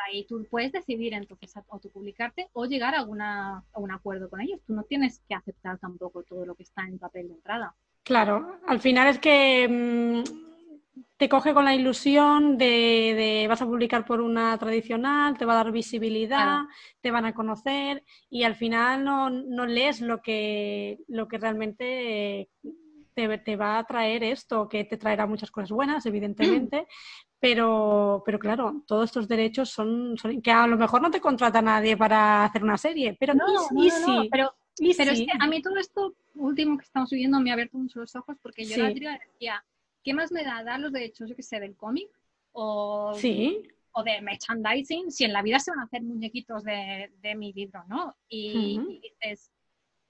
ahí 0.06 0.24
tú 0.26 0.46
puedes 0.50 0.72
decidir 0.72 1.12
entonces 1.12 1.52
autopublicarte 1.68 2.48
o 2.52 2.64
llegar 2.64 2.94
a, 2.94 3.00
a 3.00 3.80
un 3.80 3.90
acuerdo 3.90 4.30
con 4.30 4.40
ellos. 4.40 4.60
Tú 4.66 4.72
no 4.72 4.84
tienes 4.84 5.20
que 5.28 5.34
aceptar 5.34 5.78
tampoco 5.78 6.22
todo 6.22 6.46
lo 6.46 6.54
que 6.54 6.62
está 6.62 6.86
en 6.86 6.98
papel 6.98 7.28
de 7.28 7.34
entrada. 7.34 7.74
Claro, 8.02 8.58
al 8.66 8.80
final 8.80 9.08
es 9.08 9.18
que 9.18 9.68
mm, 9.68 10.40
te 11.20 11.28
coge 11.28 11.52
con 11.52 11.66
la 11.66 11.74
ilusión 11.74 12.56
de, 12.56 13.44
vas 13.46 13.60
a 13.60 13.66
publicar 13.66 14.06
por 14.06 14.22
una 14.22 14.56
tradicional, 14.56 15.36
te 15.36 15.44
va 15.44 15.52
a 15.52 15.64
dar 15.64 15.70
visibilidad, 15.70 16.62
te 17.02 17.10
van 17.10 17.26
a 17.26 17.34
conocer 17.34 18.02
y 18.30 18.44
al 18.44 18.54
final 18.54 19.04
no, 19.04 19.28
no 19.28 19.66
lees 19.66 20.00
lo 20.00 20.22
que, 20.22 20.98
lo 21.08 21.28
que 21.28 21.36
realmente 21.36 22.48
te, 23.14 23.38
te, 23.38 23.56
va 23.56 23.78
a 23.78 23.84
traer 23.84 24.24
esto, 24.24 24.66
que 24.66 24.84
te 24.84 24.96
traerá 24.96 25.26
muchas 25.26 25.50
cosas 25.50 25.70
buenas, 25.70 26.06
evidentemente, 26.06 26.86
pero, 27.38 28.22
pero 28.24 28.38
claro, 28.38 28.82
todos 28.86 29.04
estos 29.04 29.28
derechos 29.28 29.68
son, 29.68 30.16
que 30.42 30.50
a 30.50 30.66
lo 30.66 30.78
mejor 30.78 31.02
no 31.02 31.10
te 31.10 31.20
contrata 31.20 31.60
nadie 31.60 31.98
para 31.98 32.44
hacer 32.44 32.62
una 32.64 32.78
serie, 32.78 33.14
pero 33.20 33.34
no, 33.34 33.46
no, 33.46 33.98
no, 34.06 34.24
pero 34.30 34.54
Pero 34.96 35.12
es 35.12 35.20
que 35.20 35.32
a 35.38 35.46
mí 35.46 35.62
todo 35.62 35.76
esto 35.76 36.14
último 36.34 36.78
que 36.78 36.84
estamos 36.84 37.10
viviendo 37.10 37.40
me 37.40 37.50
ha 37.50 37.54
abierto 37.54 37.78
mucho 37.78 38.00
los 38.00 38.14
ojos 38.16 38.36
porque 38.42 38.64
yo 38.64 38.76
la 38.78 39.18
decía, 39.18 39.64
¿qué 40.02 40.14
más 40.14 40.32
me 40.32 40.44
da 40.44 40.62
dar 40.64 40.80
los 40.80 40.92
derechos, 40.92 41.28
yo 41.28 41.36
que 41.36 41.42
sé, 41.42 41.60
del 41.60 41.76
cómic? 41.76 42.08
O, 42.52 43.14
o 43.92 44.02
de 44.02 44.20
merchandising, 44.20 45.10
si 45.10 45.24
en 45.24 45.32
la 45.32 45.42
vida 45.42 45.58
se 45.58 45.70
van 45.70 45.80
a 45.80 45.84
hacer 45.84 46.02
muñequitos 46.02 46.64
de, 46.64 47.34
mi 47.36 47.52
libro, 47.52 47.84
¿no? 47.88 48.16
Y, 48.28 49.00
dices, 49.02 49.50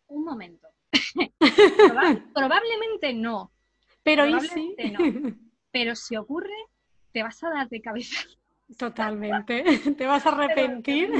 un 0.08 0.24
momento. 0.24 0.68
probablemente 2.34 3.12
no. 3.14 3.52
Pero 4.02 4.26
¿y 4.26 4.40
sí? 4.40 4.76
no. 4.92 5.36
Pero 5.70 5.94
si 5.94 6.16
ocurre, 6.16 6.54
te 7.12 7.22
vas 7.22 7.42
a 7.44 7.50
dar 7.50 7.68
de 7.68 7.80
cabeza. 7.80 8.20
Totalmente. 8.78 9.64
te 9.96 10.06
vas 10.06 10.24
a 10.26 10.30
arrepentir. 10.30 11.10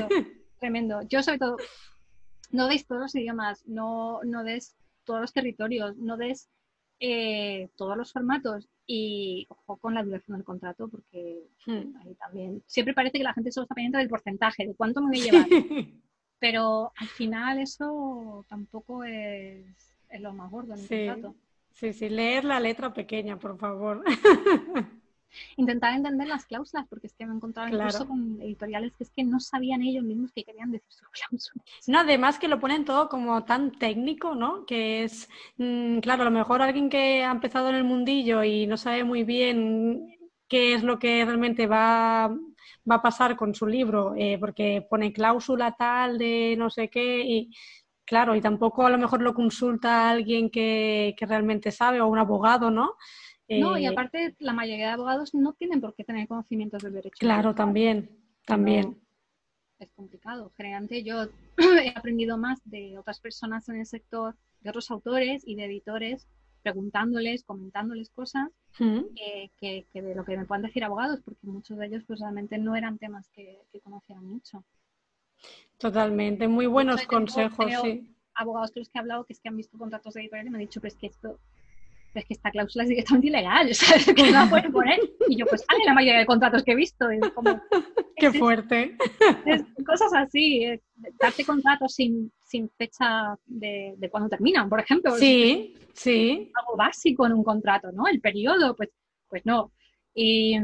tremendo. 0.59 1.01
Yo 1.09 1.23
sobre 1.23 1.39
todo 1.39 1.57
no 2.51 2.69
des 2.69 2.87
todos 2.87 3.01
los 3.01 3.15
idiomas, 3.15 3.67
no, 3.67 4.21
no 4.25 4.45
des 4.45 4.77
todos 5.05 5.21
los 5.21 5.33
territorios, 5.33 5.97
no 5.97 6.17
des 6.17 6.51
eh, 7.01 7.71
todos 7.77 7.97
los 7.97 8.13
formatos 8.13 8.69
y 8.87 9.47
ojo 9.49 9.79
con 9.79 9.95
la 9.95 10.03
duración 10.03 10.37
del 10.37 10.45
contrato 10.45 10.89
porque 10.89 11.47
hmm. 11.67 11.97
ahí 11.97 12.15
también 12.17 12.63
siempre 12.67 12.93
parece 12.93 13.19
que 13.19 13.25
la 13.25 13.33
gente 13.33 13.53
solo 13.53 13.65
está 13.65 13.75
pendiente 13.75 13.99
del 13.99 14.09
porcentaje, 14.09 14.67
de 14.67 14.75
cuánto 14.75 15.01
me 15.01 15.09
voy 15.09 15.21
a 15.21 15.33
llevar. 15.33 15.49
Pero 16.39 16.93
al 16.97 17.09
final 17.09 17.59
eso 17.59 18.45
tampoco 18.49 19.05
es, 19.05 19.95
lo 20.19 20.33
más 20.33 20.51
gordo 20.51 20.75
en 20.75 20.81
el 20.81 20.89
contrato. 20.89 21.37
Sí, 21.73 21.93
sí, 21.93 22.09
leer 22.09 22.45
la 22.45 22.61
letra 22.61 22.93
pequeña, 22.93 23.39
por 23.39 23.59
favor. 23.59 24.05
intentar 25.57 25.95
entender 25.95 26.29
las 26.29 26.45
cláusulas, 26.47 26.87
porque 26.89 27.07
es 27.07 27.15
que 27.15 27.27
me 27.27 27.33
he 27.33 27.37
encontrado 27.37 27.69
incluso 27.69 28.07
con 28.07 28.41
editoriales 28.41 28.93
que 28.97 29.05
es 29.05 29.11
que 29.11 29.25
no 29.25 29.41
sabían 29.41 29.83
ellos 29.83 30.05
mismos 30.05 30.33
que 30.33 30.45
querían 30.45 30.71
decir 30.71 30.91
sus 30.91 31.09
cláusulas. 31.29 31.67
No, 31.87 32.01
además 32.01 32.39
que 32.39 32.49
lo 32.49 32.61
ponen 32.61 32.85
todo 32.85 33.09
como 33.09 33.45
tan 33.45 33.73
técnico, 33.73 34.35
¿no? 34.35 34.65
Que 34.67 35.05
es, 35.05 35.29
mm, 35.59 35.99
claro, 35.99 36.23
a 36.23 36.27
lo 36.27 36.31
mejor 36.31 36.63
alguien 36.63 36.91
que 36.91 37.25
ha 37.25 37.31
empezado 37.31 37.69
en 37.69 37.77
el 37.77 37.85
mundillo 37.85 38.43
y 38.43 38.67
no 38.67 38.77
sabe 38.77 39.05
muy 39.05 39.25
bien 39.25 40.17
qué 40.49 40.75
es 40.75 40.83
lo 40.83 40.99
que 40.99 41.25
realmente 41.25 41.67
va, 41.67 42.29
va 42.29 42.95
a 42.97 43.03
pasar 43.03 43.37
con 43.37 43.55
su 43.55 43.67
libro, 43.67 44.15
eh, 44.17 44.37
porque 44.39 44.87
pone 44.89 45.13
cláusula 45.13 45.73
tal 45.73 46.19
de 46.19 46.57
no 46.59 46.71
sé 46.71 46.89
qué 46.89 47.21
y 47.21 47.51
claro, 48.05 48.35
y 48.35 48.41
tampoco 48.41 48.85
a 48.85 48.91
lo 48.91 48.99
mejor 48.99 49.23
lo 49.23 49.33
consulta 49.33 50.11
alguien 50.11 50.51
que, 50.51 51.15
que 51.17 51.27
realmente 51.27 51.71
sabe 51.71 52.01
o 52.01 52.09
un 52.09 52.19
abogado, 52.19 52.69
¿no? 52.71 52.97
No, 53.59 53.77
y 53.77 53.85
eh, 53.85 53.89
aparte 53.89 54.37
la 54.39 54.53
mayoría 54.53 54.87
de 54.87 54.93
abogados 54.93 55.35
no 55.35 55.53
tienen 55.55 55.81
por 55.81 55.95
qué 55.95 56.05
tener 56.05 56.29
conocimientos 56.29 56.83
del 56.83 56.93
derecho. 56.93 57.17
Claro, 57.19 57.55
también, 57.55 58.11
también. 58.47 58.97
es 59.79 59.91
complicado. 59.93 60.53
Generalmente 60.57 61.03
yo 61.03 61.27
he 61.85 61.93
aprendido 61.97 62.39
más 62.39 62.61
de 62.65 62.97
otras 62.97 63.19
personas 63.19 63.69
en 63.69 63.77
el 63.77 63.87
sector, 63.87 64.37
de 64.61 64.71
otros 64.71 64.91
autores 64.91 65.43
y 65.45 65.57
de 65.57 65.65
editores, 65.65 66.29
preguntándoles, 66.63 67.43
comentándoles 67.43 68.11
cosas, 68.11 68.51
mm. 68.79 69.01
que, 69.17 69.87
de 69.95 70.15
lo 70.15 70.25
que 70.25 70.37
me 70.37 70.45
puedan 70.45 70.63
decir 70.63 70.85
abogados, 70.85 71.21
porque 71.25 71.47
muchos 71.47 71.77
de 71.79 71.87
ellos 71.87 72.05
pues 72.07 72.21
realmente 72.21 72.57
no 72.59 72.77
eran 72.77 72.99
temas 72.99 73.29
que, 73.31 73.59
conocían 73.83 74.25
mucho. 74.25 74.63
Totalmente, 75.79 76.47
muy 76.47 76.67
buenos 76.67 77.05
consejos, 77.07 77.73
sí. 77.83 78.15
Abogados 78.35 78.71
que 78.71 78.81
los 78.81 78.89
que 78.89 78.99
he 78.99 79.01
hablado 79.01 79.25
que 79.25 79.33
es 79.33 79.41
que 79.41 79.49
han 79.49 79.57
visto 79.57 79.77
contratos 79.77 80.15
de 80.15 80.21
editorial 80.21 80.47
y 80.47 80.51
me 80.51 80.59
han 80.59 80.61
dicho, 80.61 80.81
pues 80.81 80.95
que 80.95 81.09
esto 81.09 81.41
es 82.15 82.25
que 82.25 82.35
esta 82.35 82.51
cláusula 82.51 82.85
es 82.85 82.91
directamente 82.91 83.29
ilegal, 83.29 83.75
¿sabes? 83.75 84.07
No 84.17 84.31
la 84.31 84.51
pueden 84.51 84.73
poner. 84.73 84.99
Y 85.29 85.37
yo, 85.37 85.47
pues 85.47 85.65
sale 85.69 85.85
la 85.85 85.95
mayoría 85.95 86.21
de 86.21 86.27
contratos 86.27 86.63
que 86.65 86.73
he 86.73 86.77
visto. 86.77 87.13
Y 87.13 87.21
como, 87.33 87.61
Qué 88.17 88.33
fuerte. 88.33 88.97
cosas 89.87 90.13
así, 90.15 90.65
eh, 90.65 90.83
darte 91.19 91.45
contratos 91.45 91.95
sin, 91.95 92.33
sin 92.45 92.69
fecha 92.71 93.37
de, 93.47 93.95
de 93.97 94.11
cuándo 94.11 94.29
terminan, 94.29 94.69
por 94.69 94.81
ejemplo. 94.81 95.17
Sí, 95.17 95.75
sí. 95.95 96.51
Algo 96.55 96.77
básico 96.77 97.27
en 97.27 97.33
un 97.33 97.45
contrato, 97.45 97.93
¿no? 97.93 98.07
El 98.07 98.21
periodo, 98.21 98.75
pues, 98.77 98.91
pues 99.29 99.47
no. 99.47 99.73
Y, 100.15 100.59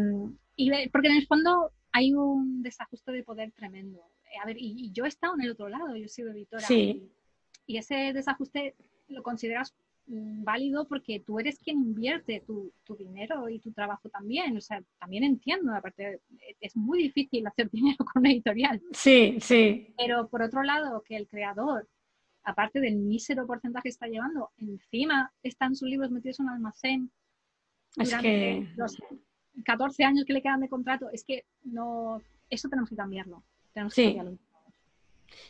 y 0.56 0.88
porque 0.88 1.08
en 1.08 1.16
el 1.16 1.26
fondo 1.26 1.70
hay 1.92 2.12
un 2.12 2.62
desajuste 2.62 3.12
de 3.12 3.22
poder 3.22 3.52
tremendo. 3.52 4.10
Eh, 4.24 4.38
a 4.42 4.46
ver, 4.46 4.56
y, 4.58 4.90
yo 4.92 5.04
he 5.04 5.08
estado 5.08 5.34
en 5.34 5.42
el 5.42 5.52
otro 5.52 5.68
lado, 5.68 5.96
yo 5.96 6.04
he 6.04 6.08
sido 6.08 6.32
editora. 6.32 6.66
Sí. 6.66 7.10
y 7.66 7.78
ese 7.78 8.12
desajuste 8.12 8.76
lo 9.08 9.22
consideras 9.22 9.74
válido 10.08 10.86
porque 10.86 11.20
tú 11.20 11.38
eres 11.40 11.58
quien 11.58 11.78
invierte 11.78 12.42
tu, 12.46 12.72
dinero 12.96 13.48
y 13.48 13.58
tu 13.58 13.72
trabajo 13.72 14.08
también. 14.08 14.56
O 14.56 14.60
sea, 14.60 14.82
también 14.98 15.24
entiendo, 15.24 15.74
aparte, 15.74 16.20
es 16.60 16.76
muy 16.76 17.02
difícil 17.02 17.46
hacer 17.46 17.70
dinero 17.72 17.98
con 17.98 18.22
una 18.22 18.30
editorial. 18.30 18.80
Sí, 18.92 19.38
sí. 19.40 19.94
Pero 19.98 20.28
por 20.28 20.42
otro 20.42 20.62
lado, 20.62 21.02
que 21.02 21.16
el 21.16 21.26
creador, 21.26 21.88
aparte 22.44 22.80
del 22.80 22.96
mísero 22.96 23.46
porcentaje 23.46 23.84
que 23.84 23.88
está 23.90 24.06
llevando, 24.06 24.50
encima 24.58 25.32
están 25.42 25.74
sus 25.74 25.88
libros 25.88 26.10
metidos 26.10 26.40
en 26.40 26.46
un 26.46 26.52
almacén 26.52 27.10
durante 27.96 28.68
los 28.76 28.96
14 29.64 30.04
años 30.04 30.24
que 30.26 30.34
le 30.34 30.42
quedan 30.42 30.60
de 30.60 30.68
contrato, 30.68 31.08
es 31.10 31.24
que 31.24 31.44
no, 31.64 32.20
eso 32.50 32.68
tenemos 32.68 32.90
que 32.90 32.96
cambiarlo. 32.96 33.42
Tenemos 33.72 33.94
que 33.94 34.04
cambiarlo. 34.04 34.38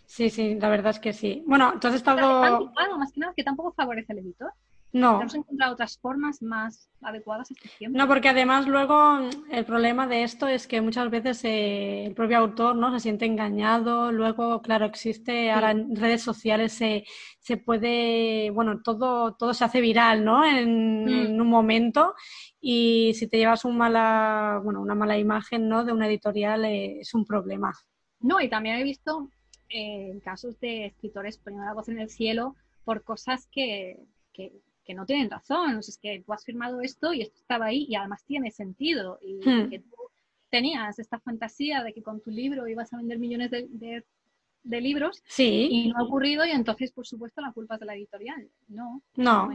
Sí, 0.07 0.31
sí, 0.31 0.57
la 0.57 0.69
verdad 0.69 0.91
es 0.91 1.01
que 1.01 1.13
sí. 1.13 1.43
Bueno, 1.47 1.73
entonces 1.75 2.03
has 2.07 2.17
estado... 2.17 2.73
más 2.99 3.13
que 3.13 3.21
nada, 3.21 3.33
que 3.37 3.45
tampoco 3.45 3.73
favorece 3.73 4.13
al 4.13 4.19
editor. 4.19 4.53
No. 4.93 5.21
Hemos 5.21 5.35
encontrado 5.35 5.75
otras 5.75 5.99
formas 5.99 6.41
más 6.41 6.89
adecuadas 7.03 7.51
a 7.51 7.55
este 7.55 7.69
tiempo. 7.77 7.99
No, 7.99 8.09
porque 8.09 8.31
además 8.31 8.67
luego 8.67 9.29
el 9.51 9.65
problema 9.67 10.07
de 10.07 10.23
esto 10.23 10.49
es 10.49 10.67
que 10.67 10.81
muchas 10.81 11.11
veces 11.11 11.45
eh, 11.45 12.07
el 12.07 12.15
propio 12.15 12.39
autor 12.39 12.77
no 12.77 12.91
se 12.93 13.01
siente 13.01 13.27
engañado. 13.27 14.11
Luego, 14.11 14.63
claro, 14.63 14.87
existe 14.87 15.51
ahora 15.51 15.73
en 15.73 15.95
redes 15.97 16.23
sociales 16.23 16.73
se, 16.73 17.05
se 17.41 17.59
puede, 17.59 18.51
bueno, 18.51 18.81
todo, 18.83 19.35
todo 19.35 19.53
se 19.53 19.65
hace 19.65 19.83
viral, 19.83 20.25
¿no? 20.25 20.45
En, 20.47 21.05
mm. 21.05 21.09
en, 21.09 21.41
un 21.41 21.49
momento. 21.49 22.15
Y 22.59 23.13
si 23.15 23.29
te 23.29 23.37
llevas 23.37 23.67
un 23.67 23.77
mala, 23.77 24.61
bueno, 24.65 24.81
una 24.81 24.95
mala 24.95 25.19
imagen, 25.19 25.69
¿no? 25.69 25.85
De 25.85 25.93
una 25.93 26.07
editorial 26.07 26.65
eh, 26.65 27.01
es 27.01 27.13
un 27.13 27.27
problema. 27.27 27.71
No, 28.21 28.41
y 28.41 28.49
también 28.49 28.77
he 28.77 28.83
visto 28.83 29.29
en 29.69 30.21
casos 30.21 30.59
de 30.61 30.87
escritores 30.87 31.39
poniendo 31.39 31.67
la 31.67 31.75
voz 31.75 31.89
en 31.89 31.99
el 31.99 32.11
cielo 32.11 32.55
por 32.85 33.03
cosas 33.03 33.49
que, 33.51 33.99
que, 34.33 34.53
no 34.95 35.05
tienen 35.05 35.31
razón. 35.31 35.77
O 35.77 35.83
sea, 35.83 35.93
es 35.93 35.99
que 35.99 36.23
tú 36.25 36.33
has 36.33 36.45
firmado 36.45 36.81
esto 36.81 37.13
y 37.13 37.23
esto 37.23 37.37
estaba 37.41 37.67
ahí 37.67 37.87
y 37.89 37.97
además 37.97 38.25
tiene 38.25 38.53
sentido. 38.53 39.19
Y 39.21 39.39
hmm. 39.39 39.69
que 39.69 39.81
tú 39.81 39.97
tenías 40.49 40.99
esta 40.99 41.19
fantasía 41.19 41.83
de 41.83 41.93
que 41.93 42.03
con 42.03 42.21
tu 42.21 42.31
libro 42.31 42.69
ibas 42.69 42.93
a 42.93 42.99
vender 42.99 43.19
millones 43.19 43.51
de, 43.51 44.05
de, 44.63 44.81
libros 44.81 45.23
sí. 45.27 45.69
y 45.71 45.89
no 45.89 45.99
ha 45.99 46.05
ocurrido 46.05 46.47
y 46.47 46.51
entonces, 46.51 46.93
por 46.93 47.07
supuesto, 47.07 47.41
la 47.41 47.53
culpa 47.53 47.75
es 47.75 47.81
de 47.81 47.87
la 47.87 47.95
editorial. 47.95 48.49
No. 48.69 49.03
No. 49.17 49.51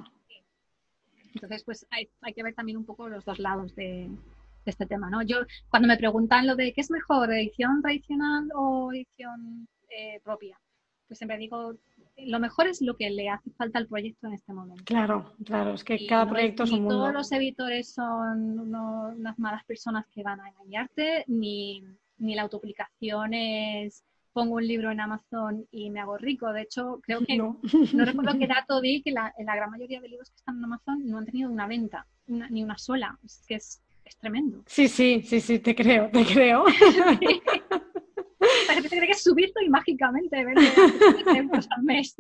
entonces, 1.33 1.63
pues 1.63 1.87
hay, 1.89 2.09
hay 2.21 2.33
que 2.33 2.43
ver 2.43 2.53
también 2.53 2.77
un 2.77 2.85
poco 2.85 3.07
los 3.07 3.23
dos 3.23 3.39
lados 3.39 3.73
de, 3.75 4.09
de 4.65 4.71
este 4.71 4.85
tema, 4.85 5.09
¿no? 5.09 5.21
Yo, 5.21 5.37
cuando 5.69 5.87
me 5.87 5.97
preguntan 5.97 6.45
lo 6.47 6.55
de 6.55 6.73
qué 6.73 6.81
es 6.81 6.91
mejor, 6.91 7.31
edición 7.31 7.81
tradicional 7.81 8.49
o 8.53 8.91
edición 8.91 9.67
eh, 9.95 10.19
propia. 10.23 10.59
Pues 11.07 11.17
siempre 11.17 11.37
digo, 11.37 11.75
lo 12.17 12.39
mejor 12.39 12.67
es 12.67 12.81
lo 12.81 12.95
que 12.95 13.09
le 13.09 13.29
hace 13.29 13.51
falta 13.51 13.79
al 13.79 13.87
proyecto 13.87 14.27
en 14.27 14.33
este 14.33 14.53
momento. 14.53 14.83
Claro, 14.85 15.33
claro, 15.45 15.73
es 15.73 15.83
que 15.83 16.07
cada 16.07 16.29
proyecto 16.29 16.63
es, 16.63 16.71
un 16.71 16.83
mundo. 16.83 16.95
Todos 16.95 17.13
los 17.13 17.31
editores 17.33 17.93
son 17.93 18.59
unas 18.59 19.37
malas 19.37 19.65
personas 19.65 20.05
que 20.07 20.23
van 20.23 20.39
a 20.39 20.49
engañarte, 20.49 21.25
ni, 21.27 21.83
ni 22.17 22.35
la 22.35 22.43
autopublicación 22.43 23.33
es 23.33 24.05
pongo 24.33 24.55
un 24.55 24.67
libro 24.67 24.91
en 24.91 24.99
Amazon 24.99 25.67
y 25.71 25.89
me 25.89 25.99
hago 25.99 26.17
rico. 26.17 26.51
De 26.53 26.61
hecho, 26.61 26.99
creo 27.03 27.19
que 27.25 27.37
no, 27.37 27.59
recuerdo 27.93 28.37
qué 28.39 28.47
dato 28.47 28.81
di 28.81 29.01
que 29.01 29.11
la, 29.11 29.33
la, 29.37 29.55
gran 29.55 29.69
mayoría 29.69 29.99
de 30.01 30.07
libros 30.07 30.29
que 30.29 30.35
están 30.37 30.57
en 30.57 30.65
Amazon 30.65 31.05
no 31.05 31.17
han 31.17 31.25
tenido 31.25 31.49
una 31.49 31.67
venta, 31.67 32.07
ni 32.27 32.63
una 32.63 32.77
sola. 32.77 33.17
Es 33.23 33.43
que 33.47 33.55
es, 33.55 33.81
es, 34.05 34.17
tremendo. 34.17 34.63
Sí, 34.67 34.87
sí, 34.87 35.21
sí, 35.23 35.41
sí, 35.41 35.59
te 35.59 35.75
creo, 35.75 36.09
te 36.09 36.25
creo. 36.25 36.65
La 38.67 38.73
gente 38.73 38.89
cree 38.89 39.07
que 39.07 39.13
subir 39.13 39.51
y 39.63 39.69
mágicamente 39.69 40.37
al 40.39 41.83
mes. 41.83 42.15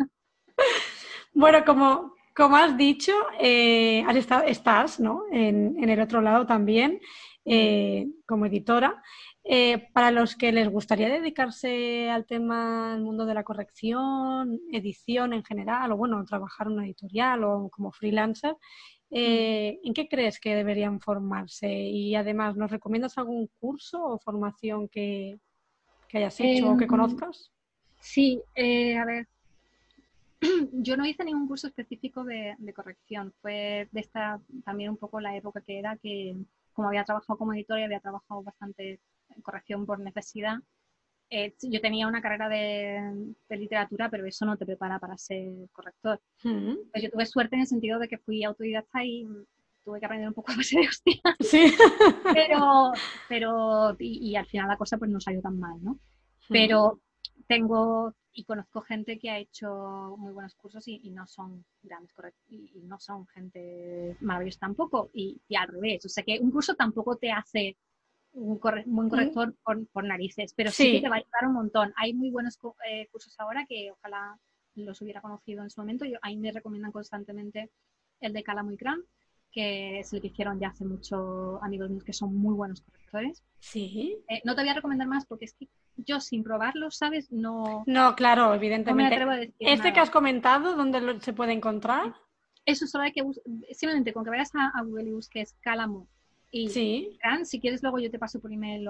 Bueno, 1.33 1.63
como, 1.65 2.13
como 2.35 2.57
has 2.57 2.77
dicho, 2.77 3.13
eh, 3.39 4.03
has 4.07 4.15
estado, 4.15 4.43
estás 4.43 4.99
¿no? 4.99 5.23
en, 5.31 5.89
el 5.89 5.99
otro 5.99 6.21
lado 6.21 6.45
también 6.45 6.99
eh, 7.45 8.07
como 8.25 8.45
editora. 8.45 9.01
Eh, 9.43 9.87
para 9.91 10.11
los 10.11 10.35
que 10.35 10.51
les 10.51 10.69
gustaría 10.69 11.09
dedicarse 11.09 12.11
al 12.11 12.27
tema 12.27 12.91
del 12.91 13.01
mundo 13.01 13.25
de 13.25 13.33
la 13.33 13.43
corrección, 13.43 14.59
edición 14.71 15.33
en 15.33 15.43
general, 15.43 15.91
o 15.91 15.97
bueno, 15.97 16.23
trabajar 16.25 16.67
en 16.67 16.73
una 16.73 16.85
editorial 16.85 17.43
o 17.43 17.69
como 17.69 17.91
freelancer, 17.91 18.55
¿en 19.09 19.93
qué 19.95 20.07
crees 20.07 20.39
que 20.39 20.55
deberían 20.55 21.01
formarse? 21.01 21.71
Y 21.73 22.13
además, 22.13 22.55
¿nos 22.55 22.69
recomiendas 22.69 23.17
algún 23.17 23.49
curso 23.59 24.03
o 24.03 24.19
formación 24.19 24.87
que, 24.87 25.39
que 26.11 26.17
hayas 26.17 26.39
hecho 26.39 26.71
o 26.71 26.77
que 26.77 26.87
conozcas? 26.87 27.51
Sí, 28.01 28.41
eh, 28.55 28.97
a 28.97 29.05
ver, 29.05 29.27
yo 30.73 30.97
no 30.97 31.05
hice 31.05 31.23
ningún 31.23 31.47
curso 31.47 31.67
específico 31.67 32.25
de, 32.25 32.55
corrección. 32.75 33.33
Fue 33.41 33.87
de 33.91 33.99
esta 33.99 34.41
también 34.65 34.89
un 34.89 34.97
poco 34.97 35.21
la 35.21 35.35
época 35.35 35.61
que 35.61 35.79
era 35.79 35.95
que, 35.97 36.35
como 36.73 36.89
había 36.89 37.05
trabajado 37.05 37.37
como 37.37 37.53
editora 37.53 37.79
y 37.79 37.83
había 37.85 38.01
trabajado 38.01 38.43
bastante 38.43 38.99
en 39.29 39.41
corrección 39.41 39.85
por 39.85 39.99
necesidad, 39.99 40.57
eh, 41.29 41.55
yo 41.61 41.79
tenía 41.79 42.07
una 42.07 42.21
carrera 42.21 42.49
de, 42.49 43.33
literatura, 43.49 44.09
pero 44.09 44.25
eso 44.25 44.45
no 44.45 44.57
te 44.57 44.65
prepara 44.65 44.99
para 44.99 45.17
ser 45.17 45.69
corrector. 45.71 46.19
Mm. 46.43 46.73
Pues 46.91 47.03
yo 47.03 47.09
tuve 47.09 47.25
suerte 47.25 47.55
en 47.55 47.61
el 47.61 47.67
sentido 47.67 47.99
de 47.99 48.09
que 48.09 48.17
fui 48.17 48.43
autodidacta 48.43 49.05
y 49.05 49.25
tuve 49.83 49.99
que 49.99 50.05
aprender 50.05 50.27
un 50.27 50.33
poco 50.33 50.51
a 50.51 50.55
base 50.55 50.79
de 50.79 50.87
hostia. 50.87 51.21
Sí. 51.39 51.73
pero, 52.33 52.91
pero 53.27 53.95
y, 53.99 54.35
al 54.35 54.45
final 54.45 54.67
la 54.67 54.77
cosa 54.77 54.97
pues 54.97 55.11
no 55.11 55.19
salió 55.19 55.41
tan 55.41 55.59
mal, 55.59 55.81
¿no? 55.81 55.99
Pero 56.49 57.01
tengo 57.47 58.13
y 58.33 58.45
conozco 58.45 58.81
gente 58.81 59.19
que 59.19 59.29
ha 59.29 59.39
hecho 59.39 60.15
muy 60.17 60.31
buenos 60.31 60.55
cursos 60.55 60.87
y, 60.87 61.09
no 61.11 61.27
son 61.27 61.65
grandes 61.81 62.13
y, 62.47 62.71
y, 62.75 62.83
no 62.83 62.99
son 62.99 63.27
gente 63.27 64.15
maravillosa 64.21 64.59
tampoco 64.59 65.09
y, 65.13 65.41
al 65.55 65.67
revés. 65.67 66.05
O 66.05 66.09
sea 66.09 66.23
que 66.23 66.39
un 66.39 66.51
curso 66.51 66.75
tampoco 66.75 67.17
te 67.17 67.31
hace 67.31 67.77
un 68.33 68.59
buen 68.85 69.09
corrector 69.09 69.55
por, 69.63 70.03
narices, 70.05 70.53
pero 70.53 70.71
sí. 70.71 70.93
que 70.93 71.01
te 71.01 71.09
va 71.09 71.15
a 71.15 71.19
ayudar 71.19 71.47
un 71.47 71.53
montón. 71.53 71.93
Hay 71.97 72.13
muy 72.13 72.31
buenos 72.31 72.57
eh, 72.89 73.07
cursos 73.11 73.37
ahora 73.39 73.65
que 73.67 73.91
ojalá 73.91 74.39
los 74.75 75.01
hubiera 75.01 75.21
conocido 75.21 75.63
en 75.63 75.69
su 75.69 75.81
momento. 75.81 76.05
Yo, 76.05 76.17
ahí 76.21 76.37
me 76.37 76.51
recomiendan 76.51 76.93
constantemente 76.93 77.71
el 78.21 78.31
de 78.33 78.43
Cala 78.43 78.63
Muy 78.63 78.77
Gran, 78.77 79.01
que 79.51 79.99
es 79.99 80.13
el 80.13 80.21
que 80.21 80.27
hicieron 80.27 80.59
ya 80.59 80.69
hace 80.69 80.85
mucho 80.85 81.61
amigos 81.63 81.89
míos 81.89 82.03
que 82.03 82.13
son 82.13 82.35
muy 82.35 82.53
buenos 82.55 82.81
correctores. 82.81 83.43
Sí. 83.59 84.17
Eh, 84.29 84.41
no 84.45 84.55
te 84.55 84.61
voy 84.61 84.69
a 84.69 84.75
recomendar 84.75 85.07
más 85.07 85.25
porque 85.25 85.45
es 85.45 85.53
que 85.53 85.67
yo 85.97 86.19
sin 86.19 86.43
probarlo, 86.43 86.89
¿sabes? 86.89 87.31
No. 87.31 87.83
No, 87.85 88.15
claro, 88.15 88.53
evidentemente. 88.53 89.53
¿Este 89.59 89.93
que 89.93 89.99
has 89.99 90.09
comentado, 90.09 90.75
dónde 90.75 91.19
se 91.21 91.33
puede 91.33 91.53
encontrar? 91.53 92.15
Eso 92.65 92.87
solo 92.87 93.03
hay 93.03 93.11
que 93.11 93.23
simplemente 93.73 94.13
con 94.13 94.23
que 94.23 94.29
vayas 94.29 94.51
a, 94.55 94.71
a 94.77 94.83
Google 94.83 95.09
y 95.09 95.13
busques 95.13 95.55
Cálamo 95.61 96.07
y 96.51 96.69
sí. 96.69 97.17
si 97.45 97.59
quieres 97.61 97.81
luego 97.81 97.99
yo 97.99 98.11
te 98.11 98.19
paso 98.19 98.39
por 98.41 98.51
email 98.51 98.85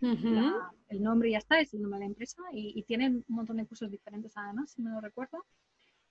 el 0.00 1.02
nombre 1.02 1.30
y 1.30 1.32
ya 1.32 1.38
está, 1.38 1.58
es 1.58 1.72
el 1.72 1.80
nombre 1.80 1.98
de 1.98 2.04
la 2.04 2.10
empresa 2.10 2.42
y, 2.52 2.82
tienen 2.82 3.24
un 3.28 3.34
montón 3.34 3.56
de 3.56 3.66
cursos 3.66 3.90
diferentes 3.90 4.32
además, 4.36 4.72
si 4.72 4.82
me 4.82 4.90
lo 4.90 5.00
recuerdo. 5.00 5.44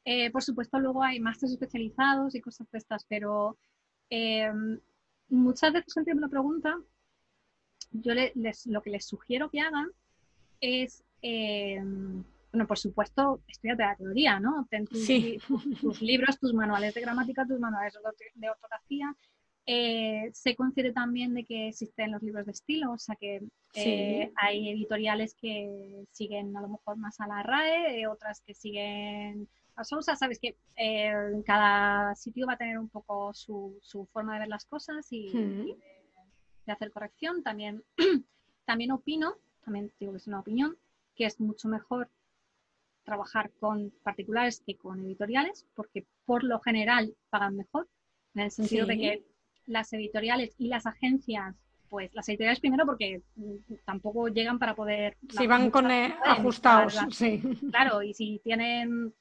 Eh, 0.03 0.31
por 0.31 0.43
supuesto 0.43 0.79
luego 0.79 1.03
hay 1.03 1.19
másteres 1.19 1.53
especializados 1.53 2.33
y 2.33 2.41
cosas 2.41 2.69
de 2.71 2.77
estas, 2.77 3.05
pero 3.05 3.57
em, 4.09 4.79
muchas 5.29 5.73
veces 5.73 5.93
gente 5.93 6.15
me 6.15 6.21
lo 6.21 6.29
pregunta, 6.29 6.77
yo 7.91 8.13
les, 8.13 8.65
lo 8.65 8.81
que 8.81 8.89
les 8.89 9.05
sugiero 9.05 9.49
que 9.49 9.59
hagan 9.61 9.89
es, 10.59 11.03
em, 11.21 12.23
bueno, 12.51 12.67
por 12.67 12.77
supuesto, 12.77 13.41
estudiate 13.47 13.83
la 13.83 13.95
teoría, 13.95 14.39
¿no? 14.39 14.67
Ten 14.69 14.87
tus, 14.87 15.07
tus, 15.79 16.01
libros, 16.01 16.39
tus 16.39 16.53
manuales 16.53 16.93
de 16.93 17.01
gramática, 17.01 17.45
tus 17.45 17.59
manuales 17.59 17.93
de 18.35 18.49
ortografía, 18.49 19.15
eh, 19.65 20.31
se 20.33 20.55
concibe 20.55 20.91
también 20.91 21.33
de 21.35 21.45
que 21.45 21.67
existen 21.67 22.11
los 22.11 22.23
libros 22.23 22.45
de 22.45 22.51
estilo, 22.51 22.93
o 22.93 22.97
sea 22.97 23.15
que 23.15 23.41
eh, 23.75 24.31
hay 24.35 24.69
editoriales 24.69 25.35
que 25.35 26.03
siguen 26.11 26.57
a 26.57 26.61
lo 26.61 26.69
mejor 26.69 26.97
más 26.97 27.19
a 27.19 27.27
la 27.27 27.43
RAE, 27.43 28.07
otras 28.07 28.41
que 28.41 28.55
siguen 28.55 29.47
Sousa, 29.83 30.15
sabes 30.15 30.39
que 30.39 30.55
cada 31.45 32.15
sitio 32.15 32.47
va 32.47 32.53
a 32.53 32.57
tener 32.57 32.77
un 32.77 32.89
poco 32.89 33.33
su, 33.33 33.79
forma 34.11 34.33
de 34.33 34.39
ver 34.39 34.47
las 34.47 34.65
cosas 34.65 35.07
y, 35.11 35.31
de, 36.65 36.71
hacer 36.71 36.91
corrección. 36.91 37.43
También, 37.43 37.83
también 38.65 38.91
opino, 38.91 39.35
también 39.63 39.91
digo 39.99 40.11
que 40.11 40.17
es 40.17 40.27
una 40.27 40.39
opinión, 40.39 40.77
que 41.15 41.25
es 41.25 41.39
mucho 41.39 41.67
mejor 41.67 42.09
trabajar 43.03 43.51
con 43.59 43.91
particulares 44.03 44.61
que 44.65 44.75
con 44.75 45.03
editoriales, 45.03 45.65
porque 45.75 46.05
por 46.25 46.43
lo 46.43 46.59
general 46.59 47.15
pagan 47.29 47.57
mejor, 47.57 47.87
en 48.35 48.41
el 48.43 48.51
sentido 48.51 48.85
de 48.85 48.97
que 48.97 49.23
las 49.65 49.91
editoriales 49.93 50.53
y 50.57 50.67
las 50.67 50.85
agencias, 50.85 51.55
pues 51.89 52.13
las 52.13 52.27
editoriales 52.29 52.59
primero 52.59 52.85
porque 52.85 53.21
mm, 53.35 53.75
tampoco 53.85 54.27
llegan 54.27 54.59
para 54.59 54.75
poder... 54.75 55.17
Si 55.29 55.47
van 55.47 55.71
con 55.71 55.91
eh, 55.91 56.15
ajustados, 56.23 56.99
sí. 57.11 57.41
Claro, 57.69 58.01
y 58.01 58.13
si 58.13 58.39
tienen... 58.43 59.13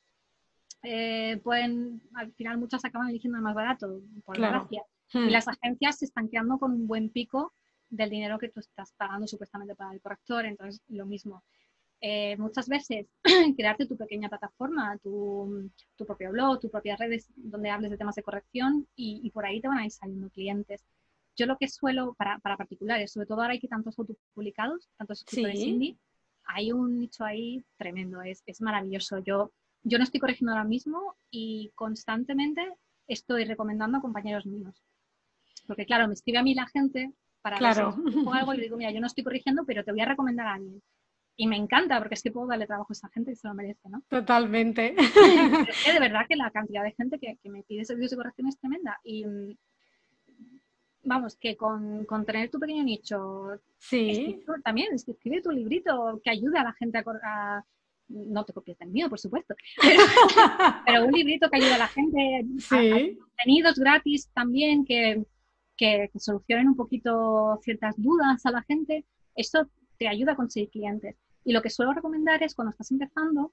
Eh, 0.82 1.38
pueden, 1.42 2.00
al 2.14 2.32
final 2.32 2.58
muchas 2.58 2.84
acaban 2.84 3.08
eligiendo 3.10 3.36
el 3.38 3.44
más 3.44 3.54
barato, 3.54 4.00
por 4.24 4.38
desgracia. 4.38 4.82
Y 5.12 5.18
hmm. 5.18 5.28
las 5.28 5.48
agencias 5.48 5.98
se 5.98 6.06
están 6.06 6.28
quedando 6.28 6.58
con 6.58 6.72
un 6.72 6.86
buen 6.86 7.10
pico 7.10 7.52
del 7.90 8.10
dinero 8.10 8.38
que 8.38 8.48
tú 8.48 8.60
estás 8.60 8.92
pagando 8.96 9.26
supuestamente 9.26 9.74
para 9.74 9.92
el 9.92 10.00
corrector, 10.00 10.46
entonces 10.46 10.80
lo 10.88 11.06
mismo. 11.06 11.42
Eh, 12.02 12.36
muchas 12.38 12.66
veces 12.68 13.06
crearte 13.56 13.86
tu 13.86 13.96
pequeña 13.96 14.28
plataforma, 14.30 14.96
tu, 15.02 15.70
propio 15.98 16.30
blog, 16.30 16.60
tu 16.60 16.70
propia 16.70 16.96
redes 16.96 17.28
donde 17.36 17.68
hables 17.68 17.90
de 17.90 17.98
temas 17.98 18.14
de 18.14 18.22
corrección 18.22 18.88
y, 18.96 19.28
por 19.30 19.44
ahí 19.44 19.60
te 19.60 19.68
van 19.68 19.78
a 19.78 19.84
ir 19.84 19.90
saliendo 19.90 20.30
clientes. 20.30 20.82
Yo 21.36 21.46
lo 21.46 21.58
que 21.58 21.68
suelo, 21.68 22.14
para, 22.14 22.38
particulares, 22.38 23.12
sobre 23.12 23.26
todo 23.26 23.42
ahora 23.42 23.52
hay 23.52 23.60
que 23.60 23.68
tantos 23.68 23.98
autopublicados, 23.98 24.88
tantos 24.96 25.20
escritores 25.20 25.60
indie, 25.60 25.98
hay 26.44 26.72
un 26.72 26.98
nicho 26.98 27.24
ahí 27.24 27.64
tremendo, 27.76 28.22
es, 28.22 28.42
es 28.46 28.60
maravilloso. 28.60 29.18
Yo, 29.18 29.52
yo 29.82 29.98
no 29.98 30.04
estoy 30.04 30.20
corrigiendo 30.20 30.52
ahora 30.52 30.64
mismo 30.64 31.16
y 31.30 31.70
constantemente 31.74 32.62
estoy 33.06 33.44
recomendando 33.44 33.98
a 33.98 34.02
compañeros 34.02 34.46
míos. 34.46 34.82
Porque 35.66 35.86
claro, 35.86 36.08
me 36.08 36.14
escribe 36.14 36.38
a 36.38 36.42
mí 36.42 36.54
la 36.54 36.66
gente 36.66 37.12
para 37.42 37.58
claro. 37.58 37.96
algo 38.32 38.54
y 38.54 38.56
le 38.58 38.62
digo, 38.64 38.76
mira, 38.76 38.90
yo 38.90 39.00
no 39.00 39.06
estoy 39.06 39.24
corrigiendo, 39.24 39.64
pero 39.64 39.84
te 39.84 39.92
voy 39.92 40.00
a 40.00 40.06
recomendar 40.06 40.46
a 40.46 40.54
alguien 40.54 40.82
y 41.40 41.46
me 41.46 41.56
encanta 41.56 41.98
porque 41.98 42.16
es 42.16 42.22
que 42.22 42.30
puedo 42.30 42.48
darle 42.48 42.66
trabajo 42.66 42.92
a 42.92 42.92
esa 42.92 43.08
gente 43.08 43.32
y 43.32 43.34
se 43.34 43.48
lo 43.48 43.54
merece, 43.54 43.88
¿no? 43.88 44.02
Totalmente. 44.08 44.94
es 45.68 45.84
que 45.84 45.92
de 45.94 45.98
verdad 45.98 46.26
que 46.28 46.36
la 46.36 46.50
cantidad 46.50 46.82
de 46.82 46.92
gente 46.92 47.18
que, 47.18 47.38
me 47.48 47.62
pide 47.62 47.86
servicios 47.86 48.10
de 48.10 48.16
corrección 48.18 48.48
es 48.48 48.58
tremenda 48.58 49.00
y 49.02 49.24
mm, 49.24 49.56
vamos, 51.04 51.36
que 51.36 51.56
con, 51.56 52.06
tener 52.26 52.50
tu 52.50 52.60
pequeño 52.60 52.84
nicho, 52.84 53.58
sí. 53.78 54.44
también 54.62 54.92
escribe 54.92 55.40
tu 55.40 55.50
librito 55.50 56.20
que 56.22 56.28
ayude 56.28 56.58
a 56.58 56.64
la 56.64 56.74
gente 56.74 56.98
a, 56.98 57.64
no 58.10 58.44
te 58.44 58.52
copies 58.52 58.78
del 58.78 58.90
mío, 58.90 59.08
por 59.08 59.18
supuesto, 59.18 59.54
pero, 60.84 61.04
un 61.06 61.12
librito 61.12 61.48
que 61.48 61.56
ayude 61.56 61.74
a 61.74 61.78
la 61.78 61.88
gente, 61.88 62.44
sí. 62.58 63.18
contenidos 63.18 63.78
gratis 63.78 64.30
también 64.34 64.84
que, 64.84 65.24
que, 65.76 66.10
solucionen 66.16 66.68
un 66.68 66.76
poquito 66.76 67.58
ciertas 67.62 67.94
dudas 67.96 68.44
a 68.44 68.50
la 68.50 68.62
gente, 68.62 69.04
eso 69.34 69.68
te 69.98 70.08
ayuda 70.08 70.32
a 70.32 70.36
conseguir 70.36 70.70
clientes. 70.70 71.16
Y 71.44 71.52
lo 71.52 71.62
que 71.62 71.70
suelo 71.70 71.94
recomendar 71.94 72.42
es 72.42 72.54
cuando 72.54 72.70
estás 72.70 72.90
empezando, 72.90 73.52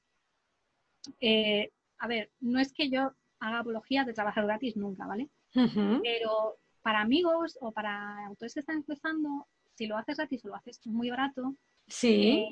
eh, 1.22 1.72
a 2.00 2.08
ver, 2.08 2.32
no 2.42 2.60
es 2.60 2.74
que 2.74 2.90
yo 2.90 3.14
haga 3.40 3.60
apología 3.60 4.04
de 4.04 4.14
trabajar 4.14 4.46
gratis 4.46 4.76
nunca, 4.76 5.06
¿vale? 5.06 5.30
Pero 5.54 6.58
para 6.82 7.02
amigos 7.02 7.58
o 7.62 7.72
para 7.72 8.26
autores 8.28 8.54
que 8.54 8.60
están 8.60 8.78
empezando, 8.78 9.48
si 9.76 9.88
lo 9.88 9.98
haces 9.98 10.18
gratis 10.18 10.44
o 10.46 10.50
lo 10.50 10.56
haces 10.56 10.86
muy 10.86 11.10
barato, 11.10 11.56
sí. 11.88 12.30
Eh, 12.30 12.50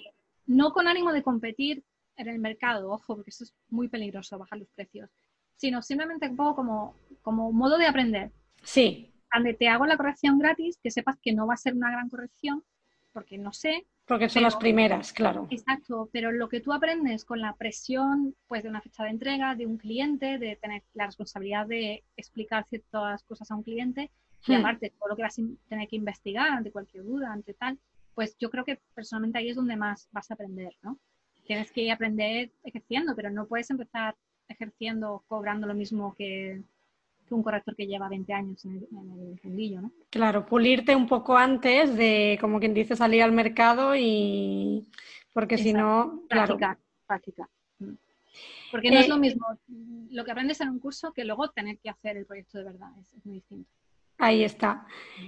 no 0.48 0.72
con 0.72 0.88
ánimo 0.88 1.12
de 1.12 1.24
competir 1.24 1.84
en 2.18 2.28
el 2.28 2.40
mercado, 2.40 2.92
ojo, 2.92 3.16
porque 3.16 3.30
esto 3.30 3.44
es 3.44 3.56
muy 3.70 3.88
peligroso, 3.88 4.38
bajar 4.38 4.60
los 4.60 4.70
precios, 4.70 5.10
sino 5.56 5.82
simplemente 5.82 6.28
un 6.28 6.36
poco 6.36 6.56
como, 6.56 6.96
como 7.22 7.52
modo 7.52 7.78
de 7.78 7.88
aprender. 7.88 8.32
Sí. 8.64 9.12
Donde 9.34 9.54
te 9.54 9.68
hago 9.68 9.86
la 9.86 9.98
corrección 9.98 10.40
gratis, 10.40 10.78
que 10.82 10.92
sepas 10.92 11.18
que 11.22 11.34
no 11.34 11.48
va 11.48 11.56
a 11.56 11.58
ser 11.58 11.74
una 11.74 11.92
gran 11.92 12.10
corrección, 12.10 12.64
porque 13.12 13.38
no 13.38 13.54
sé. 13.54 13.86
Porque 14.06 14.30
son 14.30 14.44
las 14.44 14.56
primeras, 14.56 15.12
claro. 15.12 15.48
Exacto, 15.50 16.10
pero 16.12 16.32
lo 16.32 16.48
que 16.48 16.60
tú 16.60 16.74
aprendes 16.74 17.26
con 17.26 17.42
la 17.42 17.56
presión 17.56 18.36
pues, 18.48 18.64
de 18.64 18.70
una 18.70 18.82
fecha 18.82 19.04
de 19.04 19.10
entrega, 19.10 19.56
de 19.56 19.66
un 19.66 19.78
cliente, 19.78 20.38
de 20.38 20.58
tener 20.58 20.84
la 20.94 21.08
responsabilidad 21.08 21.66
de 21.66 22.04
explicar 22.16 22.66
ciertas 22.70 23.24
cosas 23.24 23.50
a 23.50 23.56
un 23.56 23.64
cliente, 23.64 24.12
y 24.48 24.54
hmm. 24.54 24.60
aparte 24.60 24.94
todo 25.00 25.10
lo 25.10 25.16
que 25.16 25.24
vas 25.24 25.40
a 25.40 25.42
tener 25.70 25.88
que 25.88 25.96
investigar 25.96 26.50
ante 26.50 26.72
cualquier 26.72 27.04
duda, 27.04 27.32
ante 27.32 27.54
tal, 27.56 27.80
pues 28.14 28.38
yo 28.38 28.50
creo 28.50 28.64
que 28.64 28.80
personalmente 28.94 29.40
ahí 29.40 29.50
es 29.50 29.56
donde 29.56 29.76
más 29.76 30.08
vas 30.12 30.30
a 30.32 30.36
aprender, 30.36 30.74
¿no? 30.82 31.00
Tienes 31.46 31.72
que 31.72 31.92
aprender 31.92 32.52
ejerciendo, 32.64 33.16
pero 33.16 33.30
no 33.30 33.48
puedes 33.48 33.70
empezar 33.70 34.16
ejerciendo 34.48 35.24
cobrando 35.28 35.68
lo 35.68 35.74
mismo 35.74 36.14
que, 36.16 36.62
que 37.28 37.34
un 37.34 37.44
corrector 37.44 37.76
que 37.76 37.88
lleva 37.88 38.10
20 38.10 38.34
años 38.34 38.66
en 38.66 38.76
el, 38.76 39.40
fundillo, 39.40 39.82
¿no? 39.82 39.92
Claro, 40.10 40.46
pulirte 40.46 40.96
un 40.96 41.08
poco 41.08 41.38
antes 41.38 41.96
de, 41.96 42.38
como 42.40 42.60
quien 42.60 42.74
dice, 42.74 42.96
salir 42.96 43.24
al 43.24 43.32
mercado 43.32 43.96
y... 43.96 44.88
Porque 45.34 45.58
si 45.58 45.74
no, 45.74 46.24
claro. 46.30 46.58
Práctica, 47.06 47.48
mm. 47.80 47.94
Porque 48.72 48.90
no 48.90 49.00
es 49.00 49.06
eh, 49.06 49.10
lo 49.10 49.18
mismo 49.18 49.46
lo 50.10 50.24
que 50.24 50.32
aprendes 50.32 50.62
en 50.62 50.70
un 50.70 50.80
curso 50.80 51.12
que 51.12 51.26
luego 51.26 51.50
tener 51.50 51.78
que 51.80 51.90
hacer 51.90 52.18
el 52.18 52.26
proyecto 52.26 52.58
de 52.58 52.64
verdad, 52.64 52.90
es, 53.00 53.26
muy 53.26 53.36
distinto. 53.36 53.70
Ahí 54.18 54.44
está. 54.44 54.86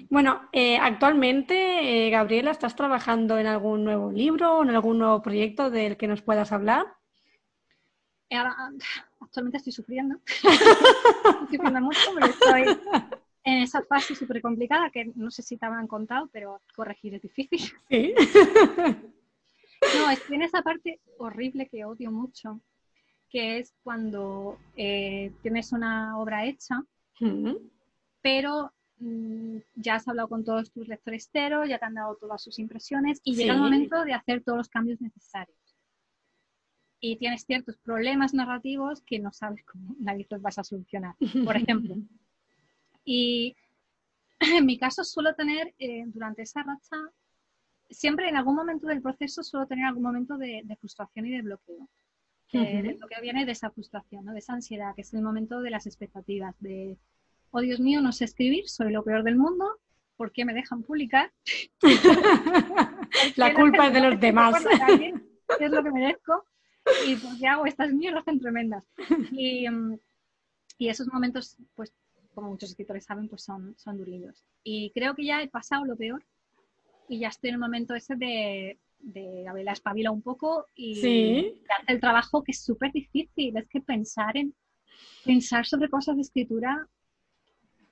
Bueno, 0.09 0.49
eh, 0.53 0.77
actualmente, 0.77 2.07
eh, 2.07 2.09
Gabriela, 2.09 2.51
¿estás 2.51 2.76
trabajando 2.76 3.38
en 3.38 3.47
algún 3.47 3.84
nuevo 3.84 4.11
libro 4.11 4.57
o 4.57 4.64
en 4.64 4.69
algún 4.69 4.99
nuevo 4.99 5.22
proyecto 5.22 5.69
del 5.69 5.97
que 5.97 6.07
nos 6.07 6.22
puedas 6.22 6.51
hablar? 6.51 6.85
actualmente 9.19 9.57
estoy 9.57 9.73
sufriendo. 9.73 10.19
estoy 10.26 11.57
sufriendo 11.57 11.81
mucho 11.81 12.11
porque 12.14 12.30
estoy 12.30 12.64
en 13.43 13.57
esa 13.64 13.81
fase 13.84 14.15
súper 14.15 14.41
complicada 14.41 14.89
que 14.89 15.11
no 15.15 15.31
sé 15.31 15.41
si 15.41 15.57
te 15.57 15.65
habrán 15.65 15.88
contado, 15.88 16.30
pero 16.31 16.61
corregir 16.76 17.15
es 17.15 17.22
difícil. 17.22 17.59
Sí. 17.89 18.14
no, 19.97 20.09
estoy 20.09 20.35
en 20.35 20.41
esa 20.43 20.61
parte 20.61 20.99
horrible 21.18 21.68
que 21.68 21.85
odio 21.85 22.11
mucho, 22.11 22.61
que 23.30 23.59
es 23.59 23.73
cuando 23.84 24.57
eh, 24.76 25.31
tienes 25.41 25.72
una 25.72 26.18
obra 26.18 26.45
hecha, 26.45 26.84
pero 28.22 28.72
ya 28.99 29.95
has 29.95 30.07
hablado 30.07 30.28
con 30.28 30.44
todos 30.44 30.72
tus 30.72 30.88
lectores 30.88 31.30
cero, 31.32 31.65
ya 31.65 31.78
te 31.78 31.86
han 31.86 31.94
dado 31.94 32.15
todas 32.15 32.41
sus 32.41 32.57
impresiones 32.57 33.22
y 33.24 33.36
llega 33.36 33.53
el 33.53 33.60
momento 33.60 34.03
de 34.03 34.14
hacer 34.14 34.44
todos 34.44 34.57
los 34.57 34.69
cambios 34.69 34.99
necesarios. 35.02 35.57
Y 36.99 37.18
tienes 37.18 37.44
ciertos 37.44 37.78
problemas 37.78 38.34
narrativos 38.34 39.02
que 39.02 39.19
no 39.19 39.32
sabes 39.32 39.64
cómo 39.65 39.95
nadie 39.99 40.26
los 40.30 40.41
vas 40.41 40.57
a 40.57 40.64
solucionar, 40.64 41.15
por 41.44 41.56
ejemplo. 41.56 41.95
Y 43.10 43.56
en 44.40 44.65
mi 44.65 44.78
caso 44.78 45.06
suelo 45.06 45.34
tener 45.34 45.74
eh, 45.80 46.03
durante 46.07 46.41
esa 46.41 46.61
racha, 46.61 46.98
siempre 47.90 48.28
en 48.28 48.36
algún 48.36 48.53
momento 48.53 48.88
del 48.88 49.02
proceso 49.02 49.44
suelo 49.44 49.65
tener 49.65 49.86
algún 49.86 50.03
momento 50.03 50.38
de, 50.38 50.65
frustración 50.78 51.26
y 51.26 51.32
de 51.32 51.41
bloqueo. 51.41 51.88
Eh, 52.52 52.80
El 52.80 52.95
bloqueo 52.95 53.22
viene 53.22 53.45
de 53.45 53.53
esa 53.53 53.72
frustración, 53.72 54.26
¿no? 54.26 54.34
de 54.34 54.40
esa 54.40 54.52
ansiedad, 54.52 54.94
que 54.94 55.03
es 55.03 55.14
el 55.14 55.22
momento 55.22 55.61
de 55.61 55.69
las 55.69 55.88
expectativas, 55.88 56.53
de, 56.60 56.98
oh 57.52 57.61
Dios 57.61 57.80
mío, 57.80 58.02
no 58.02 58.11
sé 58.11 58.26
escribir, 58.26 58.68
soy 58.68 58.91
lo 58.91 59.03
peor 59.03 59.24
del 59.24 59.36
mundo, 59.36 59.80
¿por 60.15 60.32
qué 60.32 60.45
me 60.45 60.53
dejan 60.53 60.84
publicar? 60.84 61.32
la 63.36 63.53
culpa 63.53 63.88
es 63.88 63.94
de 63.94 64.02
los 64.02 64.19
demás. 64.19 64.64
¿Qué 65.57 65.65
es 65.65 65.72
lo 65.72 65.84
que 65.84 65.91
merezco? 65.91 66.45
¿Y 67.06 67.15
por 67.15 67.38
qué 67.38 67.48
hago 67.48 67.65
estas 67.65 67.94
mierdas 67.94 68.26
tan 68.26 68.40
tremendas? 68.40 68.84
Y, 69.32 69.69
mm, 69.69 69.98
y 70.78 70.90
esos 70.90 71.07
momentos, 71.07 71.57
pues 71.76 71.94
como 72.34 72.49
muchos 72.49 72.69
escritores 72.69 73.06
saben, 73.06 73.28
pues 73.30 73.44
son, 73.44 73.76
son 73.78 73.98
durillos. 73.98 74.45
Y 74.64 74.91
creo 74.91 75.15
que 75.15 75.26
ya 75.26 75.41
he 75.41 75.48
pasado 75.48 75.86
lo 75.86 75.95
peor 75.95 76.24
y 77.10 77.19
ya 77.19 77.30
estoy 77.30 77.49
en 77.49 77.56
el 77.56 77.60
momento 77.60 77.95
ese 77.95 78.15
de, 78.15 78.78
de 78.99 79.48
a 79.48 79.53
ver, 79.53 79.65
la 79.65 79.72
espabila 79.72 80.11
un 80.11 80.22
poco 80.22 80.65
y 80.76 80.95
¿Sí? 80.95 81.61
hacer 81.69 81.95
el 81.95 81.99
trabajo 81.99 82.44
que 82.44 82.52
es 82.52 82.64
súper 82.64 82.91
difícil. 82.91 83.57
Es 83.57 83.68
que 83.68 83.82
pensar 83.82 84.38
en 84.38 84.53
pensar 85.26 85.65
sobre 85.65 85.90
cosas 85.90 86.15
de 86.15 86.22
escritura, 86.22 86.88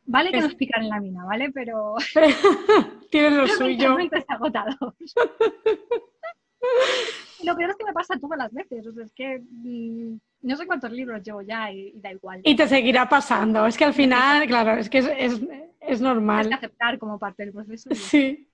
vale 0.05 0.31
que 0.31 0.37
es... 0.37 0.43
nos 0.43 0.55
pican 0.55 0.83
en 0.83 0.89
la 0.89 0.99
mina, 0.99 1.25
¿vale? 1.25 1.51
Pero 1.51 1.95
tiene 3.11 3.31
lo 3.31 3.47
suyo. 3.59 3.97
agotados. 4.27 4.75
lo 7.43 7.55
peor 7.55 7.69
es 7.69 7.75
que 7.75 7.85
me 7.85 7.93
pasa 7.93 8.19
todas 8.19 8.37
las 8.37 8.53
veces. 8.53 8.87
O 8.87 8.93
sea, 8.93 9.03
es 9.03 9.13
que 9.13 9.39
mmm, 9.39 10.17
no 10.41 10.55
sé 10.55 10.65
cuántos 10.65 10.91
libros 10.91 11.21
llevo 11.23 11.41
ya 11.41 11.71
y, 11.71 11.93
y, 11.95 12.01
da 12.01 12.11
igual. 12.11 12.41
Y 12.43 12.55
te 12.55 12.67
seguirá 12.67 13.09
pasando. 13.09 13.65
Es 13.65 13.77
que 13.77 13.85
al 13.85 13.93
final, 13.93 14.47
claro, 14.47 14.79
es 14.79 14.89
que 14.89 14.99
es, 14.99 15.09
es, 15.17 15.41
es 15.81 16.01
normal. 16.01 16.43
Tienes 16.43 16.59
que 16.59 16.65
aceptar 16.65 16.99
como 16.99 17.19
parte 17.19 17.43
del 17.43 17.53
proceso. 17.53 17.89
Sí. 17.93 18.47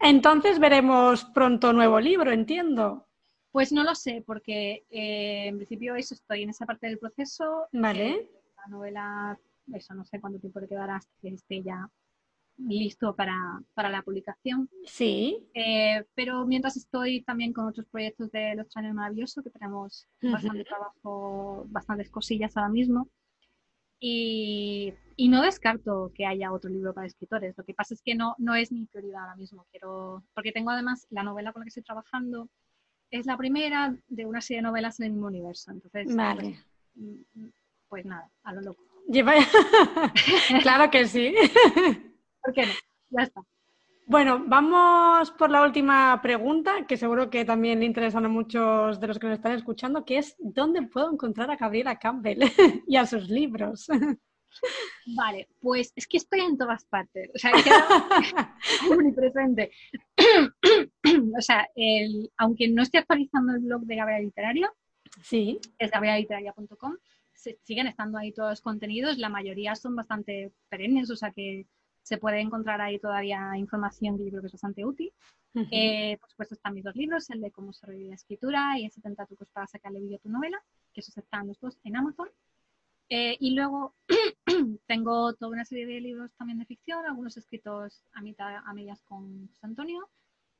Entonces 0.00 0.58
veremos 0.58 1.24
pronto 1.26 1.72
nuevo 1.72 2.00
libro, 2.00 2.32
entiendo. 2.32 3.06
Pues 3.52 3.72
no 3.72 3.82
lo 3.82 3.94
sé, 3.94 4.22
porque 4.24 4.84
eh, 4.90 5.48
en 5.48 5.56
principio 5.56 5.96
eso 5.96 6.14
estoy 6.14 6.42
en 6.42 6.50
esa 6.50 6.66
parte 6.66 6.86
del 6.86 6.98
proceso. 6.98 7.66
Vale. 7.72 8.10
Eh, 8.10 8.30
la 8.56 8.66
novela, 8.68 9.38
eso 9.74 9.94
no 9.94 10.04
sé 10.04 10.20
cuánto 10.20 10.38
tiempo 10.38 10.60
le 10.60 10.68
quedará 10.68 10.96
hasta 10.96 11.12
que 11.20 11.28
esté 11.28 11.62
ya 11.62 11.90
listo 12.68 13.14
para, 13.14 13.60
para 13.74 13.88
la 13.88 14.02
publicación. 14.02 14.68
Sí. 14.84 15.48
Eh, 15.54 16.04
pero 16.14 16.46
mientras 16.46 16.76
estoy 16.76 17.22
también 17.22 17.52
con 17.52 17.66
otros 17.66 17.86
proyectos 17.86 18.30
de 18.30 18.54
Los 18.54 18.68
Channel 18.68 18.94
Maravilloso, 18.94 19.42
que 19.42 19.50
tenemos 19.50 20.06
uh 20.22 20.26
-huh. 20.26 20.32
bastante 20.32 20.64
trabajo, 20.64 21.64
bastantes 21.68 22.10
cosillas 22.10 22.56
ahora 22.56 22.70
mismo. 22.70 23.08
Y, 24.02 24.94
y, 25.16 25.28
no 25.28 25.42
descarto 25.42 26.10
que 26.14 26.24
haya 26.24 26.52
otro 26.52 26.70
libro 26.70 26.94
para 26.94 27.06
escritores. 27.06 27.54
Lo 27.58 27.64
que 27.64 27.74
pasa 27.74 27.92
es 27.92 28.00
que 28.02 28.14
no, 28.14 28.34
no 28.38 28.54
es 28.54 28.72
mi 28.72 28.86
prioridad 28.86 29.22
ahora 29.22 29.36
mismo. 29.36 29.66
Quiero, 29.70 30.24
porque 30.34 30.52
tengo 30.52 30.70
además 30.70 31.06
la 31.10 31.22
novela 31.22 31.52
con 31.52 31.60
la 31.60 31.64
que 31.64 31.68
estoy 31.68 31.82
trabajando, 31.82 32.48
es 33.10 33.26
la 33.26 33.36
primera 33.36 33.94
de 34.08 34.24
una 34.24 34.40
serie 34.40 34.58
de 34.58 34.68
novelas 34.68 35.00
en 35.00 35.06
el 35.06 35.12
mismo 35.12 35.26
universo. 35.26 35.70
Entonces, 35.70 36.16
vale. 36.16 36.58
pues, 36.94 37.52
pues 37.88 38.06
nada, 38.06 38.30
a 38.42 38.54
lo 38.54 38.62
loco. 38.62 38.89
Lleva... 39.10 39.34
claro 40.62 40.88
que 40.90 41.04
sí. 41.06 41.34
¿Por 42.42 42.54
qué 42.54 42.66
no? 42.66 42.72
Ya 43.10 43.24
está. 43.24 43.42
Bueno, 44.06 44.44
vamos 44.46 45.30
por 45.32 45.50
la 45.50 45.62
última 45.62 46.20
pregunta, 46.22 46.86
que 46.86 46.96
seguro 46.96 47.28
que 47.28 47.44
también 47.44 47.80
le 47.80 47.86
interesan 47.86 48.24
a 48.24 48.28
muchos 48.28 49.00
de 49.00 49.06
los 49.08 49.18
que 49.18 49.26
nos 49.26 49.36
están 49.36 49.52
escuchando, 49.52 50.04
que 50.04 50.18
es 50.18 50.36
¿dónde 50.38 50.82
puedo 50.82 51.12
encontrar 51.12 51.50
a 51.50 51.56
Gabriela 51.56 51.98
Campbell 51.98 52.40
y 52.86 52.96
a 52.96 53.06
sus 53.06 53.28
libros? 53.28 53.88
Vale, 55.16 55.48
pues 55.60 55.92
es 55.94 56.06
que 56.06 56.16
estoy 56.16 56.40
en 56.40 56.58
todas 56.58 56.84
partes, 56.84 57.30
o 57.34 57.38
sea, 57.38 57.52
que 57.52 58.92
omnipresente. 58.92 59.70
o 61.36 61.40
sea, 61.40 61.68
el, 61.74 62.30
aunque 62.36 62.68
no 62.68 62.82
esté 62.82 62.98
actualizando 62.98 63.54
el 63.54 63.60
blog 63.60 63.82
de 63.82 63.96
Gabriela 63.96 64.24
Literaria, 64.24 64.72
sí. 65.22 65.60
es 65.78 65.90
gabrielaliteraria.com, 65.90 66.96
siguen 67.62 67.86
estando 67.86 68.18
ahí 68.18 68.32
todos 68.32 68.50
los 68.50 68.60
contenidos, 68.60 69.18
la 69.18 69.28
mayoría 69.28 69.74
son 69.74 69.96
bastante 69.96 70.52
perennes, 70.68 71.10
o 71.10 71.16
sea 71.16 71.30
que 71.30 71.66
se 72.02 72.18
puede 72.18 72.40
encontrar 72.40 72.80
ahí 72.80 72.98
todavía 72.98 73.56
información 73.56 74.16
que 74.16 74.24
yo 74.24 74.30
creo 74.30 74.42
que 74.42 74.46
es 74.48 74.52
bastante 74.52 74.84
útil. 74.84 75.12
Uh 75.52 75.60
-huh. 75.60 75.68
eh, 75.72 76.16
por 76.20 76.30
supuesto 76.30 76.54
están 76.54 76.74
mis 76.74 76.84
dos 76.84 76.94
libros, 76.94 77.28
el 77.30 77.40
de 77.40 77.50
cómo 77.50 77.72
sobrevivir 77.72 78.10
la 78.10 78.14
escritura 78.14 78.78
y 78.78 78.84
el 78.84 78.92
70 78.92 79.26
trucos 79.26 79.48
para 79.50 79.66
sacarle 79.66 80.00
vídeo 80.00 80.16
a 80.16 80.20
tu 80.20 80.28
novela, 80.28 80.62
que 80.92 81.00
esos 81.00 81.16
están 81.16 81.48
los 81.48 81.58
dos 81.58 81.78
en 81.84 81.96
Amazon. 81.96 82.28
Eh, 83.08 83.36
y 83.40 83.54
luego 83.54 83.96
tengo 84.86 85.34
toda 85.34 85.50
una 85.50 85.64
serie 85.64 85.86
de 85.86 86.00
libros 86.00 86.32
también 86.36 86.60
de 86.60 86.66
ficción, 86.66 87.04
algunos 87.04 87.36
escritos 87.36 88.04
a, 88.12 88.22
mitad, 88.22 88.62
a 88.64 88.72
medias 88.72 89.02
con 89.02 89.48
José 89.48 89.66
Antonio. 89.66 90.08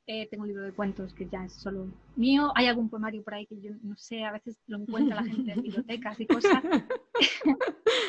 Eh, 0.06 0.26
tengo 0.28 0.42
un 0.42 0.48
libro 0.48 0.64
de 0.64 0.72
cuentos 0.72 1.14
que 1.14 1.28
ya 1.28 1.44
es 1.44 1.52
solo 1.52 1.86
mío. 2.16 2.52
Hay 2.56 2.66
algún 2.66 2.88
poemario 2.88 3.22
por 3.22 3.34
ahí 3.34 3.46
que 3.46 3.60
yo 3.60 3.70
no 3.82 3.96
sé, 3.96 4.24
a 4.24 4.32
veces 4.32 4.58
lo 4.66 4.78
encuentra 4.78 5.16
la 5.16 5.24
gente 5.24 5.52
en 5.52 5.62
bibliotecas 5.62 6.20
y 6.20 6.26
cosas. 6.26 6.62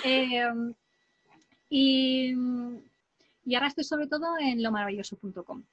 Eh, 0.04 0.44
y 1.70 2.34
y 3.44 3.56
ahora 3.56 3.68
estoy 3.68 3.84
sobre 3.84 4.08
todo 4.08 4.38
en 4.40 4.62
lomaravilloso.com, 4.62 5.64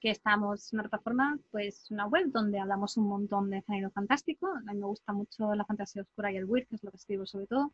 que 0.00 0.10
estamos 0.10 0.72
en 0.72 0.78
una 0.78 0.88
plataforma, 0.88 1.38
pues 1.50 1.90
una 1.90 2.06
web 2.06 2.30
donde 2.30 2.60
hablamos 2.60 2.96
un 2.96 3.08
montón 3.08 3.50
de 3.50 3.62
género 3.62 3.90
fantástico. 3.90 4.46
A 4.46 4.72
mí 4.72 4.78
me 4.78 4.86
gusta 4.86 5.12
mucho 5.12 5.54
la 5.54 5.64
fantasía 5.64 6.02
oscura 6.02 6.32
y 6.32 6.36
el 6.36 6.44
weird, 6.44 6.68
que 6.68 6.76
es 6.76 6.84
lo 6.84 6.90
que 6.90 6.96
escribo 6.98 7.26
sobre 7.26 7.46
todo. 7.48 7.72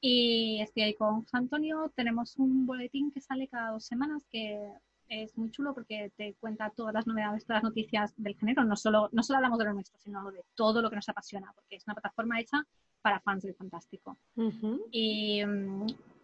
Y 0.00 0.60
estoy 0.62 0.84
ahí 0.84 0.94
con 0.94 1.22
José 1.22 1.36
Antonio. 1.36 1.92
Tenemos 1.94 2.36
un 2.38 2.66
boletín 2.66 3.10
que 3.12 3.20
sale 3.20 3.48
cada 3.48 3.72
dos 3.72 3.84
semanas 3.84 4.26
que 4.30 4.58
es 5.10 5.36
muy 5.36 5.50
chulo 5.50 5.74
porque 5.74 6.10
te 6.16 6.34
cuenta 6.40 6.70
todas 6.70 6.94
las 6.94 7.06
novedades, 7.06 7.44
todas 7.44 7.62
las 7.62 7.70
noticias 7.70 8.14
del 8.16 8.36
género. 8.36 8.64
No 8.64 8.76
solo, 8.76 9.08
no 9.12 9.22
solo 9.22 9.38
hablamos 9.38 9.58
de 9.58 9.64
lo 9.66 9.74
nuestro, 9.74 9.98
sino 9.98 10.30
de 10.30 10.42
todo 10.54 10.80
lo 10.80 10.88
que 10.88 10.96
nos 10.96 11.08
apasiona, 11.08 11.52
porque 11.54 11.76
es 11.76 11.86
una 11.86 11.94
plataforma 11.94 12.40
hecha 12.40 12.64
para 13.02 13.20
fans 13.20 13.42
del 13.42 13.54
fantástico. 13.54 14.16
Uh 14.36 14.50
-huh. 14.50 14.80
y, 14.90 15.42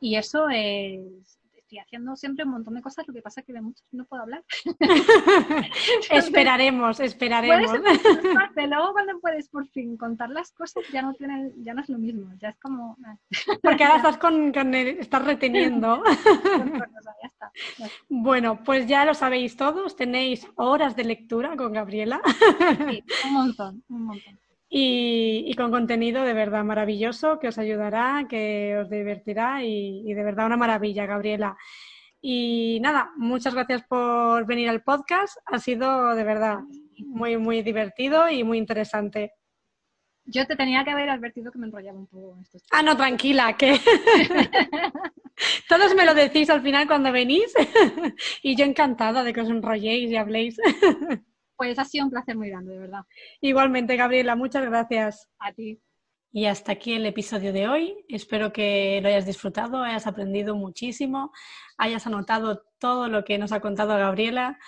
y 0.00 0.16
eso 0.16 0.48
es, 0.48 1.38
estoy 1.66 1.78
haciendo 1.78 2.14
siempre 2.14 2.44
un 2.44 2.52
montón 2.52 2.74
de 2.74 2.82
cosas, 2.82 3.06
lo 3.08 3.12
que 3.12 3.22
pasa 3.22 3.40
es 3.40 3.46
que 3.46 3.52
de 3.52 3.60
muchos 3.60 3.84
no 3.90 4.04
puedo 4.04 4.22
hablar. 4.22 4.44
esperaremos, 6.10 7.00
esperaremos. 7.00 7.72
Parte. 8.34 8.66
Luego 8.68 8.92
cuando 8.92 9.18
puedes 9.20 9.48
por 9.48 9.66
fin 9.68 9.96
contar 9.96 10.30
las 10.30 10.52
cosas 10.52 10.84
ya 10.92 11.02
no 11.02 11.14
tiene, 11.14 11.50
ya 11.56 11.74
no 11.74 11.82
es 11.82 11.88
lo 11.88 11.98
mismo, 11.98 12.32
ya 12.40 12.50
es 12.50 12.58
como... 12.58 12.96
Porque 13.62 13.84
ahora 13.84 13.96
estás 13.96 14.18
con, 14.18 14.52
con 14.52 14.74
el, 14.74 14.98
estás 14.98 15.24
reteniendo. 15.24 16.02
ya 16.04 17.26
está, 17.26 17.50
ya. 17.78 17.88
Bueno, 18.08 18.62
pues 18.62 18.86
ya 18.86 19.04
lo 19.04 19.14
sabéis 19.14 19.56
todos, 19.56 19.96
tenéis 19.96 20.46
horas 20.54 20.94
de 20.94 21.04
lectura 21.04 21.56
con 21.56 21.72
Gabriela. 21.72 22.20
Sí, 22.88 23.02
un 23.24 23.32
montón, 23.32 23.82
un 23.88 24.04
montón. 24.04 24.38
Y, 24.68 25.44
y, 25.46 25.54
con 25.54 25.70
contenido 25.70 26.24
de 26.24 26.34
verdad 26.34 26.64
maravilloso 26.64 27.38
que 27.38 27.48
os 27.48 27.58
ayudará, 27.58 28.26
que 28.28 28.76
os 28.78 28.90
divertirá 28.90 29.62
y, 29.62 30.02
y, 30.04 30.14
de 30.14 30.24
verdad 30.24 30.46
una 30.46 30.56
maravilla, 30.56 31.06
Gabriela. 31.06 31.56
Y 32.20 32.80
nada, 32.80 33.12
muchas 33.16 33.54
gracias 33.54 33.84
por 33.84 34.44
venir 34.46 34.68
al 34.68 34.82
podcast. 34.82 35.36
Ha 35.46 35.58
sido 35.60 36.14
de 36.16 36.24
verdad 36.24 36.58
muy, 36.98 37.36
muy 37.36 37.62
divertido 37.62 38.28
y 38.28 38.42
muy 38.42 38.58
interesante. 38.58 39.32
Yo 40.24 40.44
te 40.44 40.56
tenía 40.56 40.82
que 40.84 40.90
haber 40.90 41.08
advertido 41.08 41.52
que 41.52 41.58
me 41.58 41.66
enrollaba 41.66 41.98
un 41.98 42.08
poco 42.08 42.36
en 42.36 42.60
Ah, 42.72 42.82
no, 42.82 42.96
tranquila, 42.96 43.56
que 43.56 43.78
todos 45.68 45.94
me 45.94 46.04
lo 46.04 46.14
decís 46.14 46.50
al 46.50 46.62
final 46.62 46.88
cuando 46.88 47.12
venís 47.12 47.54
y 48.42 48.56
yo 48.56 48.64
encantada 48.64 49.22
de 49.22 49.32
que 49.32 49.42
os 49.42 49.48
enrolléis 49.48 50.10
y 50.10 50.16
habléis. 50.16 50.56
Pues 51.56 51.78
ha 51.78 51.84
sido 51.84 52.04
un 52.04 52.10
placer 52.10 52.36
muy 52.36 52.50
grande, 52.50 52.72
de 52.72 52.78
verdad. 52.80 53.02
Igualmente, 53.40 53.96
Gabriela, 53.96 54.36
muchas 54.36 54.64
gracias. 54.64 55.28
A 55.38 55.52
ti. 55.52 55.80
Y 56.32 56.46
hasta 56.46 56.72
aquí 56.72 56.92
el 56.92 57.06
episodio 57.06 57.52
de 57.52 57.66
hoy. 57.68 58.04
Espero 58.08 58.52
que 58.52 59.00
lo 59.02 59.08
hayas 59.08 59.24
disfrutado, 59.24 59.82
hayas 59.82 60.06
aprendido 60.06 60.54
muchísimo, 60.54 61.32
hayas 61.78 62.06
anotado 62.06 62.62
todo 62.78 63.08
lo 63.08 63.24
que 63.24 63.38
nos 63.38 63.52
ha 63.52 63.60
contado 63.60 63.96
Gabriela 63.96 64.58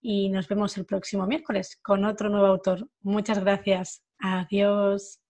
y 0.00 0.28
nos 0.28 0.46
vemos 0.46 0.76
el 0.78 0.86
próximo 0.86 1.26
miércoles 1.26 1.78
con 1.82 2.04
otro 2.04 2.28
nuevo 2.28 2.46
autor. 2.46 2.88
Muchas 3.02 3.40
gracias. 3.40 4.02
Adiós. 4.20 5.20